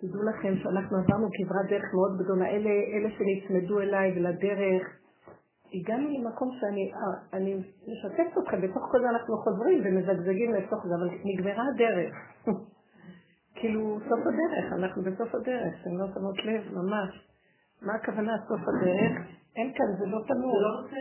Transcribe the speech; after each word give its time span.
תדעו 0.00 0.22
לכם 0.22 0.54
שאנחנו 0.62 0.98
עברנו 0.98 1.28
כברת 1.32 1.66
דרך 1.70 1.94
מאוד 1.94 2.18
גדולה. 2.18 2.46
אלה, 2.46 2.70
אלה 2.70 3.08
שנצמדו 3.10 3.80
אליי 3.80 4.12
ולדרך, 4.16 4.82
הגענו 5.74 6.08
למקום 6.08 6.50
שאני 6.60 6.92
אני 7.32 7.54
משתפת 7.88 8.38
אתכם, 8.42 8.60
בתוך 8.60 8.82
כל 8.90 9.00
זה 9.00 9.08
אנחנו 9.10 9.36
חוזרים 9.36 9.82
ומזגזגים 9.84 10.54
לתוך 10.54 10.86
זה, 10.86 10.94
אבל 10.94 11.10
נגמרה 11.24 11.64
הדרך. 11.74 12.14
כאילו, 13.58 13.98
סוף 14.08 14.20
הדרך, 14.20 14.72
אנחנו 14.72 15.02
בסוף 15.02 15.34
הדרך, 15.34 15.74
אתם 15.82 15.98
לא 15.98 16.06
שמות 16.14 16.38
לב, 16.44 16.62
ממש. 16.72 17.28
מה 17.82 17.94
הכוונה 17.94 18.32
סוף 18.48 18.60
הדרך? 18.68 19.12
אין 19.56 19.72
כאן, 19.74 19.86
זה 19.98 20.06
לא 20.06 20.18
תנור. 20.28 20.56
זה 20.56 20.62
לא 20.62 20.80
רוצה, 20.80 20.96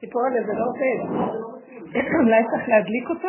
סיפור 0.00 0.22
עליה, 0.26 0.46
זה 0.46 0.52
לא 0.52 0.64
עובד. 0.64 0.98
אולי 2.24 2.42
צריך 2.50 2.68
להדליק 2.68 3.10
אותו? 3.10 3.28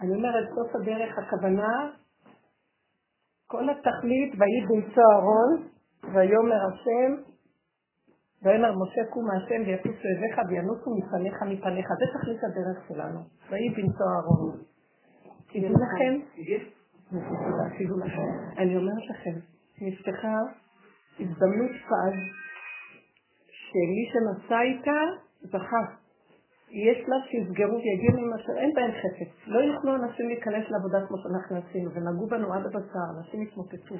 אני 0.00 0.14
אומרת, 0.14 0.48
סוף 0.54 0.74
הדרך, 0.74 1.18
הכוונה, 1.18 1.90
כל 3.46 3.70
התכלית, 3.70 4.32
ויהי 4.38 4.66
במצוא 4.68 5.02
אהרון, 5.12 5.68
ויאמר 6.14 6.60
השם, 6.68 7.22
ויאמר 8.42 8.72
משה 8.82 9.04
קום 9.10 9.24
מהשם 9.26 9.62
ויפוץ 9.66 9.96
אויביך 10.04 10.38
וינוסו 10.48 10.90
מפניך 10.96 11.42
מפניך. 11.42 11.86
זה 11.98 12.18
תכלית 12.18 12.40
הדרך 12.44 12.88
שלנו. 12.88 13.20
ויהי 13.50 13.68
במצוא 13.68 14.06
אהרון. 14.14 14.58
תדעו 17.78 17.98
לכם, 17.98 18.28
אני 18.58 18.76
אומרת 18.76 19.04
לכם, 19.10 19.40
נפתחה 19.80 20.36
הזדמנות 21.20 21.70
פז 21.70 22.16
שמי 23.48 24.02
שנשא 24.12 24.60
איתה 24.60 25.00
זכה. 25.40 25.99
יש 26.70 27.08
לה 27.08 27.16
שיסגרו 27.28 27.78
עם 28.18 28.32
אשר 28.32 28.52
אין 28.58 28.74
בהם 28.74 28.90
חפץ. 28.90 29.32
לא 29.46 29.58
יוכלו 29.58 29.94
אנשים 29.94 30.28
להיכנס 30.28 30.64
לעבודה 30.70 31.06
כמו 31.06 31.16
שאנחנו 31.18 31.56
עשינו, 31.56 31.90
ונגעו 31.94 32.26
בנו 32.26 32.52
עד 32.54 32.66
הבשר, 32.66 33.06
אנשים 33.18 33.40
התמוטטו. 33.42 33.94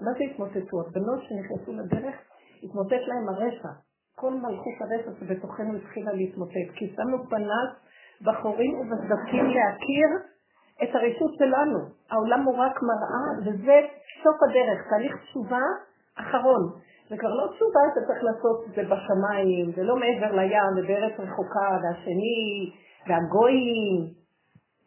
מה 0.00 0.12
זה 0.18 0.24
התמוטטו? 0.30 0.80
הבנות 0.80 1.20
שנכנסו 1.22 1.72
לדרך, 1.72 2.14
התמוטט 2.62 3.02
להם 3.08 3.28
הרשע. 3.28 3.68
כל 4.14 4.32
מלכות 4.32 4.76
הרשע 4.80 5.10
שבתוכנו 5.20 5.76
התחילה 5.76 6.12
להתמוטט, 6.12 6.68
כי 6.74 6.92
שמנו 6.96 7.28
פנס 7.30 7.70
בחורים 8.22 8.74
ובסדקים 8.80 9.44
להכיר 9.44 10.08
את 10.82 10.94
הרשות 10.94 11.34
שלנו. 11.38 11.78
העולם 12.10 12.42
הוא 12.42 12.56
רק 12.56 12.76
מראה, 12.82 13.26
וזה 13.40 13.80
סוף 14.22 14.36
הדרך, 14.48 14.88
תהליך 14.90 15.16
תשובה 15.22 15.62
אחרון. 16.14 16.62
זה 17.08 17.16
כבר 17.18 17.34
לא 17.34 17.46
תשובה 17.52 17.80
שצריך 17.94 18.24
לעשות 18.24 18.64
את 18.66 18.74
זה 18.76 18.82
בשמיים, 18.82 19.72
זה 19.76 19.82
לא 19.82 19.96
מעבר 19.96 20.36
לים 20.36 20.72
ובארץ 20.76 21.12
רחוקה, 21.18 21.70
והשני, 21.82 22.70
והגויים, 23.06 24.18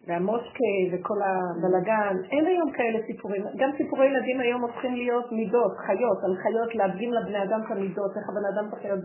והמושקה 0.07 0.73
וכל 0.91 1.19
הבלגן. 1.27 2.15
אין 2.31 2.45
היום 2.45 2.71
כאלה 2.71 2.99
סיפורים. 3.07 3.43
גם 3.57 3.69
סיפורי 3.77 4.05
ילדים 4.05 4.39
היום 4.39 4.61
הופכים 4.61 4.95
להיות 4.95 5.31
מידות, 5.31 5.73
חיות, 5.87 6.17
הנחיות 6.23 6.75
להדגים 6.75 7.13
לבני 7.13 7.43
אדם 7.43 7.61
את 7.65 7.71
המידות, 7.71 8.11
איך 8.17 8.25
הבן 8.29 8.45
אדם 8.53 8.69
צריך 8.71 8.83
להיות 8.83 9.03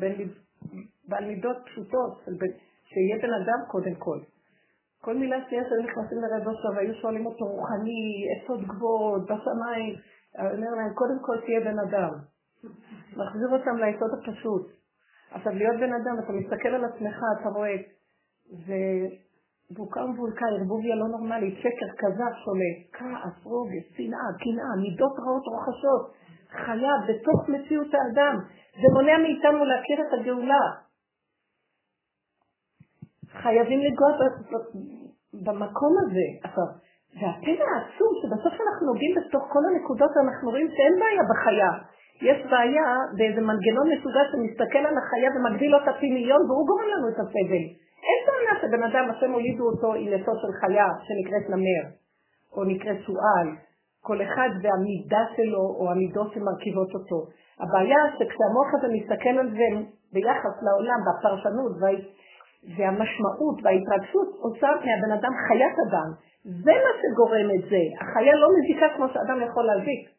בעל 1.08 1.24
מידות 1.24 1.56
פשוטות, 1.64 2.12
שיהיה 2.84 3.16
בן 3.22 3.34
אדם 3.42 3.60
קודם 3.68 3.94
כל. 3.94 4.18
כל 5.00 5.14
מילה 5.14 5.36
שנייה 5.48 5.64
שהיו 5.68 5.82
נכנסים 5.82 6.18
לרב 6.18 6.48
אושר 6.48 6.68
והיו 6.76 6.94
שואלים 6.94 7.26
אותו 7.26 7.44
רוחני, 7.44 8.26
עצות 8.32 8.60
גבוהות, 8.60 9.22
בשמיים, 9.22 9.94
אני 10.38 10.66
אומר 10.66 10.76
להם, 10.76 10.92
קודם 10.94 11.18
כל 11.26 11.36
תהיה 11.44 11.60
בן 11.60 11.78
אדם. 11.78 12.35
מחזיר 13.16 13.48
אותם 13.52 13.76
ליסוד 13.76 14.10
הפשוט. 14.18 14.66
עכשיו, 15.30 15.52
להיות 15.52 15.76
בן 15.76 15.92
אדם, 15.92 16.16
אתה 16.24 16.32
מסתכל 16.32 16.68
על 16.68 16.84
עצמך, 16.84 17.16
אתה 17.40 17.48
רואה, 17.48 17.76
ובוקה 18.66 20.00
ומבולקה, 20.04 20.46
ערבוביה 20.46 20.94
לא 20.96 21.08
נורמלית, 21.08 21.54
שקר, 21.58 21.88
כזב 21.98 22.32
שולט, 22.44 22.78
כעס, 22.92 23.44
רוגז, 23.44 23.84
שנאה, 23.96 24.30
קנאה, 24.42 24.72
מידות 24.82 25.18
רעות 25.18 25.42
רוחשות, 25.46 26.14
חיה 26.50 26.94
בתוך 27.08 27.48
מציאות 27.48 27.94
האדם. 27.94 28.36
זה 28.80 28.88
מונע 28.92 29.18
מאיתנו 29.18 29.64
להכיר 29.64 29.98
את 30.00 30.20
הגאולה. 30.20 30.64
חייבים 33.42 33.80
לגוע 33.80 34.10
במקום 35.44 35.92
הזה. 36.02 36.26
עכשיו, 36.42 36.68
והפלא 37.20 37.64
העצום 37.70 38.12
שבסוף 38.20 38.54
אנחנו 38.64 38.86
נוגעים 38.86 39.12
בתוך 39.16 39.42
כל 39.52 39.62
הנקודות 39.68 40.10
ואנחנו 40.16 40.50
רואים 40.50 40.68
שאין 40.76 40.94
בעיה 41.00 41.22
בחיה. 41.30 41.72
יש 42.22 42.38
בעיה 42.50 42.88
באיזה 43.16 43.40
מנגנון 43.40 43.86
מסוגל 43.94 44.26
שמסתכל 44.32 44.78
על 44.78 44.96
החיה 44.98 45.30
ומגדיל 45.34 45.74
אותה 45.74 45.92
פי 46.00 46.10
מיליון 46.10 46.42
והוא 46.48 46.66
גורם 46.66 46.88
לנו 46.94 47.08
את 47.08 47.18
הסבל. 47.22 47.64
אין 48.08 48.20
בעיה 48.26 48.54
שבן 48.62 48.82
אדם, 48.82 49.10
השם 49.10 49.32
הולידו 49.32 49.64
אותו 49.64 49.94
עם 49.94 50.08
נטו 50.14 50.32
של 50.42 50.52
חיה 50.60 50.88
שנקראת 51.06 51.50
נמר, 51.50 51.84
או 52.56 52.64
נקראת 52.64 52.96
שועל. 53.06 53.48
כל 54.06 54.22
אחד 54.22 54.50
והמידה 54.62 55.24
שלו 55.36 55.64
או 55.78 55.90
המידות 55.90 56.32
שמרכיבות 56.32 56.90
אותו. 56.94 57.18
הבעיה 57.60 58.00
שכשהמוח 58.16 58.68
הזה 58.74 58.88
מסתכל 58.96 59.34
על 59.40 59.48
זה 59.50 59.68
ביחס 60.12 60.54
לעולם, 60.66 61.00
בפרשנות 61.06 61.72
והמשמעות 62.76 63.56
וההתרגשות 63.62 64.28
עושה 64.44 64.68
מהבן 64.84 65.12
אדם 65.18 65.32
חיית 65.48 65.76
אדם. 65.88 66.10
זה 66.64 66.74
מה 66.84 66.92
שגורם 67.00 67.48
את 67.56 67.64
זה. 67.70 67.82
החיה 68.00 68.34
לא 68.42 68.48
מזיקה 68.56 68.86
כמו 68.96 69.06
שאדם 69.08 69.38
יכול 69.46 69.64
להזיק. 69.64 70.15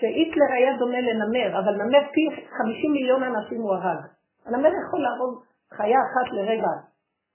שהיטלר 0.00 0.50
היה 0.56 0.76
דומה 0.78 1.00
לנמר, 1.00 1.58
אבל 1.58 1.74
נמר 1.82 2.02
פי 2.12 2.42
50 2.58 2.92
מיליון 2.92 3.22
אנשים 3.22 3.60
הוא 3.60 3.74
הרג. 3.74 4.00
הנמר 4.46 4.70
יכול 4.86 5.00
להרוג 5.02 5.42
חיה 5.72 5.98
אחת 5.98 6.32
לרגע. 6.32 6.72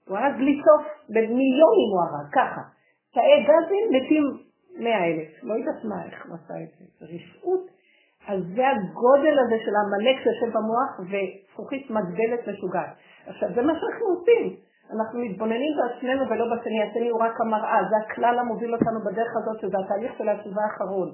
הוא 0.08 0.18
הרג 0.18 0.34
בלי 0.36 0.60
סוף, 0.64 0.86
במיליונים 1.08 1.90
הוא 1.92 2.02
הרג, 2.06 2.26
ככה. 2.32 2.60
תאי 3.14 3.44
גזים 3.48 3.84
מתים 3.90 4.24
100 4.78 5.04
אלף. 5.04 5.28
לא 5.42 5.54
יודעת 5.54 5.84
מה, 5.84 6.04
איך 6.04 6.26
הוא 6.26 6.34
עשה 6.34 6.54
את 6.62 6.70
זה. 6.78 6.84
זה 6.98 7.06
רשעות. 7.14 7.60
אז 8.28 8.40
זה 8.56 8.68
הגודל 8.68 9.36
הזה 9.38 9.56
של 9.64 9.72
העמלק 9.76 10.16
שיושב 10.22 10.56
במוח 10.56 11.00
וזכוכית 11.00 11.90
מגדלת 11.90 12.48
משוגעת. 12.48 12.92
עכשיו, 13.26 13.48
זה 13.54 13.62
מה 13.62 13.72
שאנחנו 13.78 14.06
עושים. 14.06 14.56
אנחנו 14.94 15.20
מתבוננים 15.20 15.72
בעצמנו 15.78 16.30
ולא 16.30 16.44
בשני, 16.54 16.82
השני 16.82 17.08
הוא 17.08 17.20
רק 17.20 17.40
המראה, 17.40 17.78
זה 17.90 17.96
הכלל 17.96 18.38
המוביל 18.38 18.74
אותנו 18.74 19.00
בדרך 19.06 19.32
הזאת, 19.36 19.60
שזה 19.60 19.76
התהליך 19.84 20.12
של 20.18 20.28
התשובה 20.28 20.62
האחרון. 20.62 21.10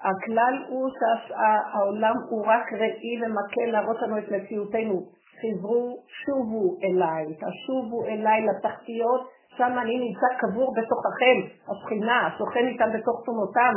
הכלל 0.00 0.54
הוא 0.68 0.88
שהעולם 0.98 2.14
הוא 2.30 2.46
רק 2.46 2.72
ראי 2.72 3.22
ומקל 3.22 3.72
להראות 3.72 4.02
לנו 4.02 4.18
את 4.18 4.24
מציאותנו. 4.30 5.20
חזרו, 5.40 6.04
שובו 6.24 6.76
אליי, 6.84 7.26
תשובו 7.34 8.06
אליי 8.06 8.46
לתחתיות, 8.46 9.28
שם 9.56 9.78
אני 9.82 9.98
נמצא 9.98 10.26
קבור 10.40 10.74
בתוככם, 10.76 11.38
השכינה, 11.70 12.26
השוכן 12.26 12.66
איתם 12.66 12.90
בתוך 12.94 13.22
תומותם, 13.26 13.74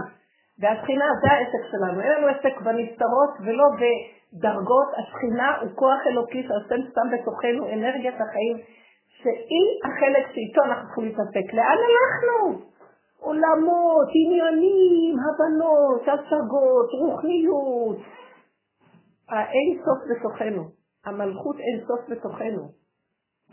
והשכינה 0.60 1.06
זה 1.22 1.32
העסק 1.32 1.64
שלנו, 1.72 2.02
אין 2.02 2.12
לנו 2.12 2.28
עסק 2.28 2.62
בנסתרות 2.62 3.34
ולא 3.46 3.68
בדרגות, 3.80 4.90
השכינה 4.98 5.58
הוא 5.62 5.70
כוח 5.76 6.00
אלוקי 6.08 6.44
שהשם 6.44 6.82
שם 6.96 7.08
בתוכנו 7.14 7.74
אנרגיית 7.74 8.16
החיים, 8.16 8.58
שהיא 9.22 9.70
החלק 9.86 10.26
שאיתו 10.34 10.62
אנחנו 10.66 10.86
צריכים 10.86 11.04
להתעסק. 11.06 11.54
לאן 11.54 11.78
הלכנו? 11.88 12.73
עולמות, 13.24 14.08
עניינים, 14.22 15.16
הבנות, 15.26 16.02
השגות, 16.02 16.90
רוחניות. 17.00 17.98
האין 19.30 19.70
סוף 19.86 20.00
בתוכנו, 20.10 20.64
המלכות 21.06 21.56
אין 21.60 21.88
סוף 21.88 22.02
בתוכנו. 22.10 22.64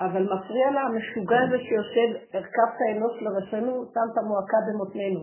אבל 0.01 0.23
מפריע 0.23 0.71
לה 0.71 0.81
המשוגע 0.81 1.39
הזה 1.47 1.59
שיושב, 1.59 2.09
הרכבת 2.35 2.77
האנוש 2.81 3.23
לראשנו, 3.23 3.85
שם 3.95 4.07
את 4.13 4.19
המועקה 4.19 4.57
במותנינו. 4.69 5.21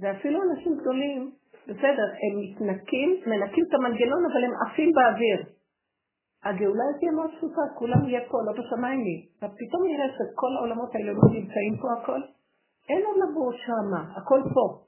ואפילו 0.00 0.40
אנשים 0.42 0.76
גדולים, 0.80 1.32
בסדר, 1.68 2.08
הם 2.22 2.34
מתנקים, 2.40 3.20
מנקים 3.26 3.64
את 3.68 3.74
המנגנון, 3.74 4.22
אבל 4.32 4.44
הם 4.44 4.52
עפים 4.66 4.92
באוויר. 4.92 5.40
הגאולה 6.44 6.84
תהיה 6.98 7.12
מאוד 7.12 7.30
פשוטה, 7.36 7.62
כולם 7.78 8.08
יהיה 8.08 8.20
פה, 8.28 8.38
לא 8.46 8.52
בשמיים 8.52 9.00
היא. 9.00 9.20
ופתאום 9.36 9.82
נראה 9.86 10.08
שכל 10.16 10.56
העולמות 10.56 10.94
האלה 10.94 11.12
לא 11.12 11.24
נמצאים 11.32 11.74
פה 11.82 11.88
הכל. 11.98 12.20
אין 12.88 13.02
עולמות 13.06 13.54
שמה, 13.66 14.12
הכל 14.16 14.40
פה. 14.54 14.84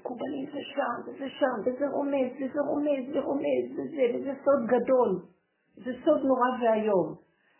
מקובלים 0.00 0.46
זה 0.46 0.58
שם, 0.74 1.10
וזה 1.10 1.28
שם, 1.28 1.56
וזה 1.66 1.88
רומז, 1.88 2.30
וזה 2.36 2.60
רומז, 2.60 3.04
ורומז, 3.14 3.66
וזה, 3.72 4.02
וזה 4.14 4.32
סוד 4.44 4.66
גדול. 4.66 5.10
זה 5.74 5.92
סוד 6.04 6.20
נורא 6.24 6.48
ואיום. 6.62 7.14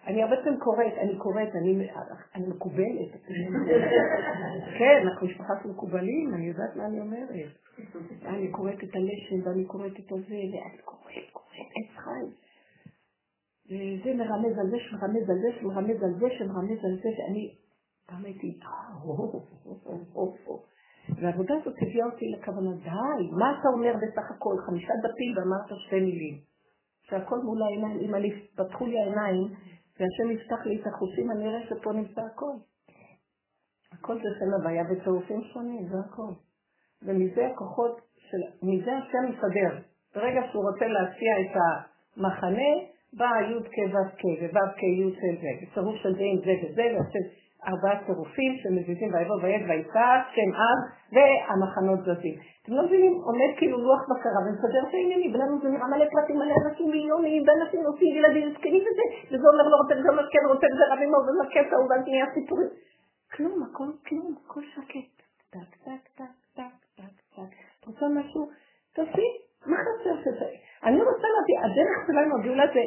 אני 0.07 0.23
הרבה 0.23 0.37
פעמים 0.37 0.59
קוראת, 0.59 0.93
אני 0.99 1.19
קוראת, 1.19 1.49
אני, 1.55 1.89
אני 2.35 2.47
מקובלת. 2.47 3.11
כן, 4.79 5.03
אנחנו 5.07 5.27
משפחה 5.27 5.53
של 5.63 5.69
מקובלים, 5.69 6.35
אני 6.35 6.47
יודעת 6.47 6.77
מה 6.77 6.87
אני 6.87 7.01
אומרת. 7.01 7.29
אני 8.27 8.53
קוראת 8.53 8.85
את 8.85 8.95
הלשם, 8.97 9.49
ואני 9.49 9.65
קוראת 9.65 9.93
את 9.93 10.13
הזה, 10.13 10.41
ואני 10.53 10.79
קוראת, 10.85 11.31
קוראת, 11.33 11.69
עץ 11.77 11.97
חי. 11.97 12.27
וזה 13.67 14.15
מרמז 14.15 14.59
על 14.59 14.71
זה 14.71 14.77
שמרמז 14.79 15.31
על 15.31 15.39
זה 15.43 15.49
שמרמז 15.61 16.03
על 16.03 16.15
זה 16.21 16.27
שמרמז 16.39 16.85
על 16.85 16.97
זה, 17.03 17.09
ואני 17.19 17.55
פעם 18.09 18.25
הייתי, 18.25 18.59
והעבודה 21.17 21.55
הזאת 21.61 21.75
הביאה 21.83 22.07
אותי 22.07 22.27
לכוונה, 22.29 22.71
די, 22.77 23.31
מה 23.39 23.59
אתה 23.61 23.69
אומר 23.69 23.93
בסך 23.97 24.31
הכל? 24.31 24.55
חמישה 24.67 24.93
דפים 25.03 25.35
ואמרת 25.37 25.81
שתי 25.87 26.01
מילים. 26.01 26.39
שהכל 27.03 27.39
מול 27.39 27.63
העיניים, 27.63 27.99
אם 28.01 28.15
אני, 28.15 28.47
פתחו 28.57 28.87
לי 28.87 28.99
העיניים, 29.01 29.45
והשם 30.01 30.31
יפתח 30.31 30.67
לי 30.67 30.81
את 30.81 30.87
החושים, 30.87 31.31
אני 31.31 31.49
אראה 31.49 31.67
שפה 31.69 31.93
נמצא 31.93 32.21
הכל. 32.21 32.53
הכל 33.93 34.15
זה 34.15 34.29
שם 34.39 34.61
הוויה 34.61 34.83
וצירופים 34.91 35.43
שונים, 35.53 35.89
זה 35.89 35.97
הכל. 36.07 36.33
ומזה 37.03 37.47
הכוחות 37.47 38.01
של, 38.17 38.39
מזה 38.63 38.97
השם 38.97 39.33
מסדר. 39.33 39.79
ברגע 40.15 40.41
שהוא 40.51 40.71
רוצה 40.71 40.87
להציע 40.87 41.33
את 41.41 41.57
המחנה, 42.17 42.73
בא 43.13 43.27
י' 43.51 43.63
כ' 43.63 43.95
ו' 43.95 44.17
כ' 44.19 44.55
וו' 44.55 44.73
כ' 44.77 44.83
י' 44.83 45.21
של 45.21 45.41
זה, 45.41 45.51
וצירוף 45.63 45.97
של 46.03 46.13
זה 46.15 46.23
עם 46.23 46.39
זה 46.45 46.53
וזה, 46.63 46.83
ועושה 46.95 47.19
ארבעה 47.67 48.05
צירופים 48.07 48.53
שמזיזים 48.63 49.15
ויבוא 49.15 49.37
ויד 49.43 49.63
ויצעק, 49.69 50.23
שם 50.35 50.51
אב, 50.63 50.81
והמחנות 51.13 52.01
זזים. 52.07 52.37
אתם 52.63 52.73
לא 52.73 52.83
מבינים, 52.87 53.15
עומד 53.29 53.51
כאילו 53.57 53.79
לוח 53.79 54.03
בקרה 54.11 54.41
ומסדר 54.45 54.83
את 54.89 54.95
העניינים, 54.95 55.35
ולנו 55.35 55.61
זה 55.63 55.69
נראה 55.69 55.87
מלא 55.87 56.07
פרטים, 56.13 56.37
מלא 56.39 56.55
אנשים 56.65 56.91
מיליונים, 56.91 57.43
ואנשים 57.47 57.81
עושים 57.87 58.17
ילדים 58.17 58.47
זקנים 58.55 58.83
וזה, 58.87 59.05
וזה 59.31 59.47
אומר 59.53 59.69
לא 59.73 59.77
רוצה 59.77 59.95
וזה 59.99 60.09
אומר 60.09 60.27
כן 60.33 60.45
רוצה 60.53 60.67
וזה 60.73 60.85
רב 60.93 61.01
עמו 61.05 61.19
וזה 61.27 61.45
כן 61.55 61.65
ההוא, 61.73 61.87
ואז 61.91 62.03
נהיה 62.07 62.27
סיפורים. 62.35 62.69
כלום, 63.35 63.63
הכל 63.63 63.91
כלום, 64.09 64.35
הכל 64.45 64.63
שקט. 64.75 65.17
טק, 65.51 65.71
טק, 65.85 66.03
טק, 66.19 66.35
טק, 66.57 66.75
טק, 66.97 67.17
טק. 67.37 67.53
את 67.81 67.85
רוצה 67.87 68.07
משהו? 68.09 68.51
תעשי, 68.95 69.29
מה 69.67 69.77
חסר 69.77 70.17
שזה? 70.25 70.49
אני 70.85 70.99
רוצה 71.03 71.27
להביא, 71.35 71.59
הדרך 71.65 71.99
שלנו, 72.07 72.39
הגאולה 72.39 72.65
זה, 72.75 72.85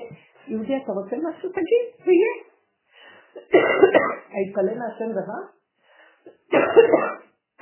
יהודי, 0.48 0.78
אתה 0.78 0.92
רוצה 0.92 1.16
משהו? 1.16 1.50
תגיד, 1.50 1.86
ויהיה. 2.06 2.51
היתפלל 4.34 4.80
מהשם 4.80 5.12
דבר? 5.12 5.42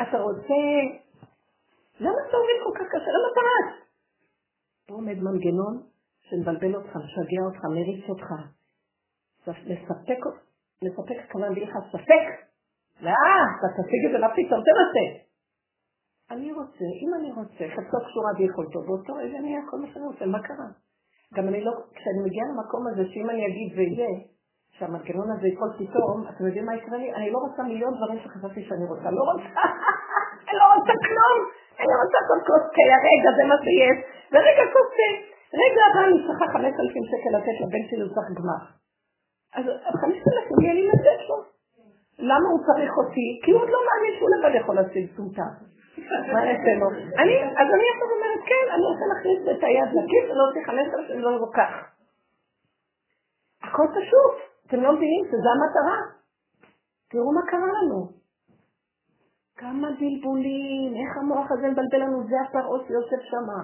אתה 0.02 0.20
רוצה... 0.20 0.60
למה 2.00 2.18
אתה 2.28 2.38
עובד 2.38 2.58
כל 2.64 2.80
כך 2.80 2.88
קשה? 2.92 3.12
למה 3.16 3.28
אתה 3.32 3.42
רץ? 3.50 3.90
פה 4.88 4.94
עומד 4.94 5.18
מנגנון 5.20 5.84
שמבלבל 6.22 6.76
אותך, 6.76 6.96
משגע 6.96 7.42
אותך, 7.46 7.66
מריץ 7.66 8.10
אותך. 8.10 8.30
לספק, 9.48 10.22
לספק 10.82 11.16
הכוונה 11.26 11.50
בלי 11.50 11.66
לך 11.66 11.74
ספק. 11.92 12.26
לא, 13.02 13.10
אתה 13.10 13.68
תשיג 13.78 14.06
את 14.06 14.12
זה 14.12 14.18
לפתאום, 14.18 14.62
תנסה. 14.66 15.30
אני 16.32 16.52
רוצה, 16.52 16.86
אם 17.04 17.12
אני 17.20 17.32
רוצה, 17.32 17.64
חצו 17.76 17.98
קשורה 18.08 18.32
ביכולתו, 18.38 18.82
באותו 18.82 19.14
רגע 19.14 19.38
אני 19.38 19.54
אהיה 19.54 19.62
כל 19.70 19.78
מה 19.78 19.88
שאני 19.94 20.06
רוצה, 20.06 20.26
מה 20.26 20.40
קרה? 20.44 20.70
גם 21.34 21.48
אני 21.48 21.64
לא, 21.64 21.72
כשאני 21.96 22.20
מגיעה 22.26 22.46
למקום 22.48 22.88
הזה, 22.88 23.04
שאם 23.14 23.30
אני 23.30 23.48
אגיד 23.48 23.78
ויהיה, 23.78 24.14
שהמנגנון 24.80 25.30
הזה 25.32 25.48
ייפול 25.48 25.72
פתאום, 25.80 26.18
אתם 26.30 26.46
יודעים 26.48 26.66
מה 26.66 26.76
יקרה 26.76 26.98
לי? 26.98 27.14
אני 27.14 27.32
לא 27.32 27.38
רוצה 27.46 27.62
מיליון 27.64 27.94
דברים 27.98 28.20
שחשבתי 28.24 28.62
שאני 28.68 28.86
רוצה. 28.92 29.08
לא 29.20 29.24
רוצה, 29.30 29.50
אני 30.48 30.58
לא 30.62 30.66
רוצה 30.76 30.94
כלום. 31.08 31.38
אני 31.82 31.94
רוצה 32.02 32.16
לעשות 32.22 32.42
כוס 32.48 32.64
תה, 32.76 32.86
הרגע 32.98 33.30
זה 33.38 33.44
מה 33.52 33.58
שיש. 33.64 33.98
ורגע 34.32 34.64
כוס 34.74 34.90
תה. 34.98 35.10
רגע 35.62 35.82
הבא 35.88 36.02
אני 36.08 36.18
צריכה 36.26 36.46
חמשת 36.54 36.80
אלפים 36.84 37.06
שקל 37.12 37.32
לתת 37.38 37.56
לבן 37.62 37.84
שלי, 37.90 38.02
הוא 38.02 38.36
גמר. 38.40 38.62
אז 39.58 39.66
חמשת 40.02 40.26
אלפים 40.34 40.58
יהיה 40.62 40.74
לי 40.80 40.86
לתת 40.94 41.20
לו. 41.30 41.38
למה 42.30 42.48
הוא 42.52 42.60
צריך 42.68 42.92
אותי? 42.98 43.30
כי 43.44 43.52
הוא 43.52 43.62
עוד 43.62 43.70
לא 43.76 43.80
מאמין 43.88 44.14
שהוא 44.18 44.30
לבד 44.34 44.54
יכול 44.62 44.76
להשיג 44.76 45.06
סומטה. 45.16 45.48
אז 47.62 47.68
אני 47.76 47.86
עכשיו 47.94 48.08
אומרת, 48.16 48.42
כן, 48.52 48.66
אני 48.74 48.84
רוצה 48.92 49.06
להכניס 49.12 49.40
את 49.52 49.64
היד 49.64 49.90
לכיס 49.98 50.26
ולהוציא 50.32 50.62
חמשת 50.68 50.94
אלפים, 51.00 51.20
לא 51.20 51.32
לוקח. 51.40 51.74
הכל 53.64 53.88
פשוט. 53.98 54.49
אתם 54.70 54.82
לא 54.82 54.94
מבינים 54.96 55.24
שזו 55.28 55.50
המטרה. 55.56 56.00
תראו 57.10 57.34
מה 57.34 57.42
קרה 57.52 57.68
לנו. 57.84 58.10
כמה 59.56 59.88
בלבולים, 60.00 60.94
איך 60.94 61.18
המוח 61.18 61.52
הזה 61.52 61.68
מבלבל 61.68 62.02
לנו, 62.04 62.24
זה 62.30 62.36
הפרעות 62.42 62.82
שיושב 62.88 63.22
שמה. 63.30 63.64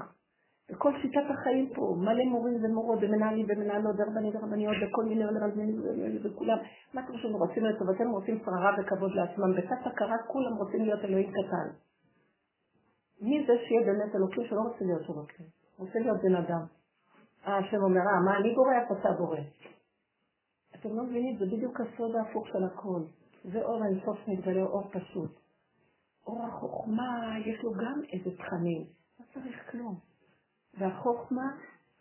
וכל 0.69 0.92
שיטת 1.02 1.25
החיים 1.30 1.69
פה, 1.75 1.96
מלא 1.98 2.24
מורים 2.24 2.57
ומורות 2.63 3.00
ומנהלים 3.02 3.46
ומנהלות 3.50 3.96
ורבנים 4.00 4.36
ורבניות 4.36 4.75
וכל 4.81 5.04
מיני 5.04 5.25
רבנים 5.25 5.81
וכולם. 6.24 6.57
מה 6.94 7.02
אתם 7.02 7.13
חושבים, 7.13 7.36
רוצים 7.36 7.66
לטובתנו, 7.66 8.13
רוצים 8.13 8.40
שררה 8.46 8.72
וכבוד 8.80 9.12
לעצמם. 9.12 9.56
בתת 9.58 9.88
הכרה 9.88 10.18
כולם 10.28 10.56
רוצים 10.58 10.81
להיות 10.81 11.00
אלוהים 11.04 11.31
קטן. 11.31 11.68
מי 13.22 13.46
זה 13.48 13.54
שיהיה 13.68 13.81
באמת 13.86 14.16
אלוקים 14.16 14.44
שלא 14.46 14.62
רוצה 14.62 14.86
להיות 14.86 15.01
אלוקים? 15.01 15.46
רוצה 15.78 16.00
להיות 16.00 16.18
בן 16.24 16.36
אדם. 16.36 16.66
אה, 17.48 17.58
השם 17.58 17.78
אומר, 17.84 18.01
אה, 18.01 18.19
מה 18.25 18.38
אני 18.38 18.56
בורא? 18.56 18.74
אתה 19.00 19.12
בורא. 19.18 19.40
אתם 20.86 20.96
לא 20.96 21.04
מבינים, 21.04 21.38
זה 21.38 21.46
בדיוק 21.46 21.82
הסוד 21.82 22.16
ההפוך 22.16 22.48
של 22.48 22.64
הכל. 22.64 23.02
זה 23.44 23.62
אור 23.62 23.84
האינסוף 23.84 24.28
מתגלה 24.28 24.64
אור 24.64 24.92
פשוט. 24.92 25.32
אור 26.28 26.44
החוכמה, 26.46 27.36
יש 27.46 27.64
לו 27.64 27.72
גם 27.72 28.02
איזה 28.14 28.38
תכנים, 28.38 28.86
לא 29.20 29.26
צריך 29.34 29.72
כלום. 29.72 29.96
והחוכמה, 30.78 31.52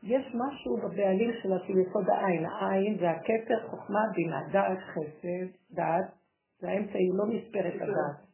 יש 0.03 0.35
משהו 0.35 0.77
בבעלים 0.77 1.31
שלה 1.43 1.57
של 1.67 1.79
יסוד 1.79 2.11
העין. 2.11 2.45
העין 2.47 2.99
זה 2.99 3.11
הכתר, 3.11 3.69
חוכמה, 3.71 4.01
בינה, 4.15 4.41
דעת, 4.53 4.79
חסד, 4.79 5.47
דעת, 5.71 6.15
זה 6.61 6.69
האמצע, 6.69 6.99
היא 6.99 7.11
לא 7.15 7.27
נספרת 7.27 7.75
הדעת. 7.75 8.27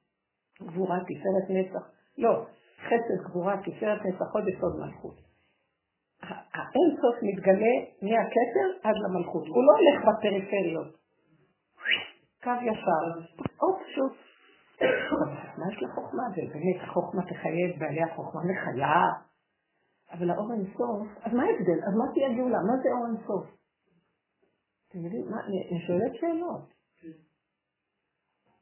גבורה, 0.62 0.98
תפארת 1.00 1.50
נצח. 1.50 1.90
לא, 2.18 2.46
חסד, 2.78 3.28
גבורה, 3.30 3.56
תפארת 3.62 4.00
נצח, 4.06 4.34
עוד 4.34 4.48
יסוד 4.48 4.80
מלכות. 4.80 5.29
האין 6.22 6.88
סוף 7.00 7.16
מתגלה 7.22 7.74
מהכתר 8.02 8.68
עד 8.88 8.94
למלכות. 9.04 9.46
הוא 9.46 9.64
לא 9.66 9.72
הולך 9.78 10.08
בפריפריות. 10.08 11.00
קו 12.42 12.50
ישר. 12.62 13.04
או 13.62 13.78
פשוט. 13.80 14.12
מה 15.58 15.72
יש 15.72 15.82
לחוכמה? 15.82 16.22
ובאמת, 16.32 16.88
החוכמה 16.88 17.22
תחייב, 17.22 17.78
בעלי 17.78 18.02
החוכמה 18.02 18.40
מחיה. 18.44 19.02
אבל 20.12 20.30
האור 20.30 20.52
אינסוף, 20.52 21.08
אז 21.22 21.32
מה 21.32 21.42
ההבדל? 21.42 21.78
אז 21.86 21.94
מה 21.98 22.12
תהיה 22.14 22.28
גאולה? 22.36 22.58
מה 22.58 22.76
זה 22.82 22.88
אור 22.92 23.06
אינסוף? 23.06 23.46
אתם 24.88 25.04
יודעים, 25.04 25.24
אני 25.44 25.86
שואלת 25.86 26.14
שאלות. 26.20 26.80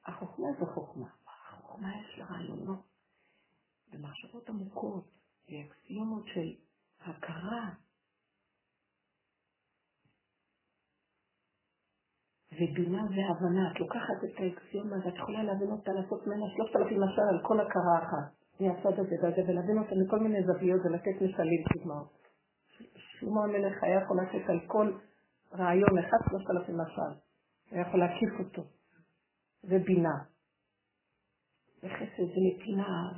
החוכמה 0.07 0.47
זה 0.59 0.67
חוכמה. 0.67 1.07
החוכמה 1.27 1.89
יש 2.01 2.19
לה 2.19 2.25
רעיונות 2.25 2.81
ומחשבות 3.93 4.49
עמוקות 4.49 5.05
ואקסיומות 5.49 6.27
של 6.27 6.55
הכרה. 7.09 7.69
ובינה 12.53 13.03
והבנה, 13.03 13.73
את 13.73 13.81
לוקחת 13.81 14.19
את 14.25 14.41
האקסיומה 14.41 14.97
ואת 15.05 15.15
יכולה 15.15 15.43
להבין 15.43 15.71
אותה, 15.71 15.93
לעשות 15.93 16.27
ממנה 16.27 16.45
שלושת 16.57 16.77
אלפים 16.77 17.01
משל 17.01 17.29
על 17.31 17.41
כל 17.43 17.61
הכרה 17.61 17.99
אחת, 17.99 18.61
מהצד 18.61 18.99
הזה 18.99 19.17
והזה, 19.23 19.43
ולהבין 19.49 19.79
אותה 19.79 19.95
מכל 20.05 20.19
מיני 20.19 20.43
זוויות 20.47 20.81
ולתת 20.85 21.17
משלים 21.23 21.65
כדמעות. 21.69 22.19
שלמה 22.97 23.45
המלך 23.45 23.83
היה 23.83 24.03
יכול 24.03 24.17
לתת 24.23 24.51
על 24.51 24.61
כל 24.67 24.93
רעיון 25.53 25.99
אחד 25.99 26.19
שלושת 26.31 26.51
אלפים 26.51 26.79
משל. 26.81 27.13
היה 27.71 27.83
יכול 27.83 28.01
להקיף 28.01 28.31
אותו. 28.39 28.63
ובינה. 29.65 30.19
וחסד 31.83 32.29
ונתינה 32.37 33.13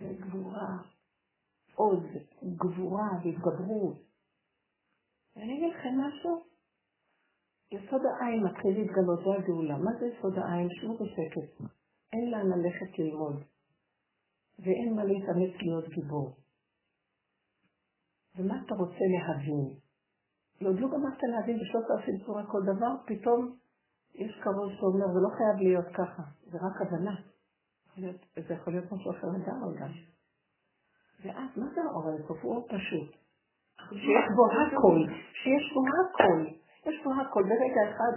וגבורה 0.00 0.91
עוז, 1.74 2.04
גבורה 2.56 3.08
והתגברות. 3.24 3.96
ואני 5.36 5.58
אגיד 5.58 5.74
לכם 5.74 6.00
משהו, 6.00 6.44
יסוד 7.72 8.00
העין 8.06 8.44
מתחיל 8.44 8.78
להתגלות, 8.78 9.18
זה 9.24 9.30
הגאולה. 9.38 9.78
מה 9.78 9.90
זה 10.00 10.06
יסוד 10.06 10.38
העין? 10.38 10.68
שבו 10.70 10.94
בשקט. 10.94 11.72
אין 12.12 12.30
לאן 12.30 12.46
ללכת 12.46 12.98
ללמוד, 12.98 13.42
ואין 14.58 14.96
מה 14.96 15.04
להתאמץ 15.04 15.62
להיות 15.62 15.88
גיבור. 15.88 16.36
ומה 18.36 18.62
אתה 18.66 18.74
רוצה 18.74 19.04
להבין? 19.14 19.74
ועוד 20.60 20.80
לא 20.80 20.88
גמרת 20.88 21.18
להבין 21.22 21.56
בשלושת 21.60 21.90
אלפים 21.90 22.26
צורה 22.26 22.46
כל 22.46 22.62
דבר, 22.62 22.92
פתאום 23.06 23.56
יש 24.14 24.40
קרוב 24.42 24.72
שאומר, 24.72 25.06
זה 25.14 25.20
לא 25.20 25.28
חייב 25.36 25.56
להיות 25.58 25.86
ככה, 25.96 26.22
זה 26.50 26.58
רק 26.58 26.80
הבנה. 26.80 27.16
זה 28.48 28.54
יכול 28.54 28.72
להיות 28.72 28.92
משהו 28.92 29.10
אחר 29.10 29.26
לגמרי 29.26 29.80
גם. 29.80 30.11
ואז, 31.24 31.48
מה 31.56 31.66
זה 31.74 31.80
האור 31.82 32.08
האינסוף? 32.08 32.38
הוא 32.42 32.54
אור 32.54 32.68
פשוט. 32.68 33.10
שיש 33.88 34.26
בו 34.36 34.44
הכל, 34.46 35.00
שיש 35.42 35.64
בו 35.74 35.80
הכל. 35.92 36.40
יש 36.86 37.04
בו 37.04 37.10
הכל. 37.20 37.42
ברגע 37.42 37.80
אחד 37.90 38.12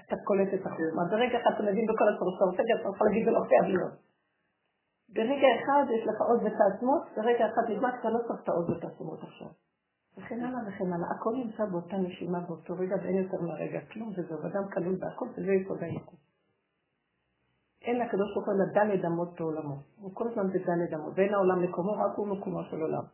אתה 0.00 0.16
קולט 0.24 0.54
את 0.54 0.66
החוכמה. 0.66 1.04
ברגע 1.10 1.38
אחד 1.40 1.50
אתה 1.54 1.62
מבין 1.62 1.86
בכל 1.86 2.08
הצורך. 2.14 2.60
רגע 2.60 2.74
אתה 2.80 2.88
יכול 2.88 3.06
להגיד 3.06 3.24
זה 3.24 3.30
לא 3.30 3.40
חייב 3.48 3.64
להיות. 3.64 3.94
ברגע 5.08 5.48
אחד 5.58 5.84
יש 5.94 6.06
לך 6.06 6.20
עוד 6.28 6.40
ותעצמות, 6.44 7.02
ברגע 7.16 7.46
אחד 7.46 7.62
נגמר, 7.70 7.88
אתה 8.00 8.10
לא 8.10 8.18
צריך 8.26 8.40
את 8.42 8.48
העוד 8.48 8.70
ותעצמות 8.70 9.22
עכשיו. 9.22 9.48
וכן 10.16 10.40
הלאה 10.44 10.60
וכן 10.68 10.92
הלאה. 10.92 11.08
הכל 11.16 11.32
נמצא 11.34 11.64
באותה 11.64 11.96
נשימה 11.96 12.40
באותו 12.40 12.74
רגע 12.78 12.96
ואין 13.02 13.16
יותר 13.16 13.40
מהרגע 13.40 13.80
כלום, 13.92 14.12
וזהו, 14.16 14.38
אדם 14.46 14.64
כלול 14.74 14.96
בהכל, 15.00 15.26
וזה 15.36 15.52
יסוד 15.52 15.82
היקום. 15.82 16.33
אין 17.84 17.98
לקדוש 17.98 18.34
ברוך 18.34 18.46
הוא 18.46 18.54
אלא 18.54 18.64
דלת 18.74 19.04
אמות 19.04 19.40
בעולמו. 19.40 19.76
הוא 20.00 20.14
כל 20.14 20.28
הזמן 20.28 20.48
בדלת 20.48 20.92
אמות. 20.94 21.12
ואין 21.16 21.34
העולם 21.34 21.62
מקומו, 21.62 21.92
רק 21.92 22.16
הוא 22.16 22.26
מקומו 22.26 22.62
של 22.70 22.80
עולם. 22.80 23.04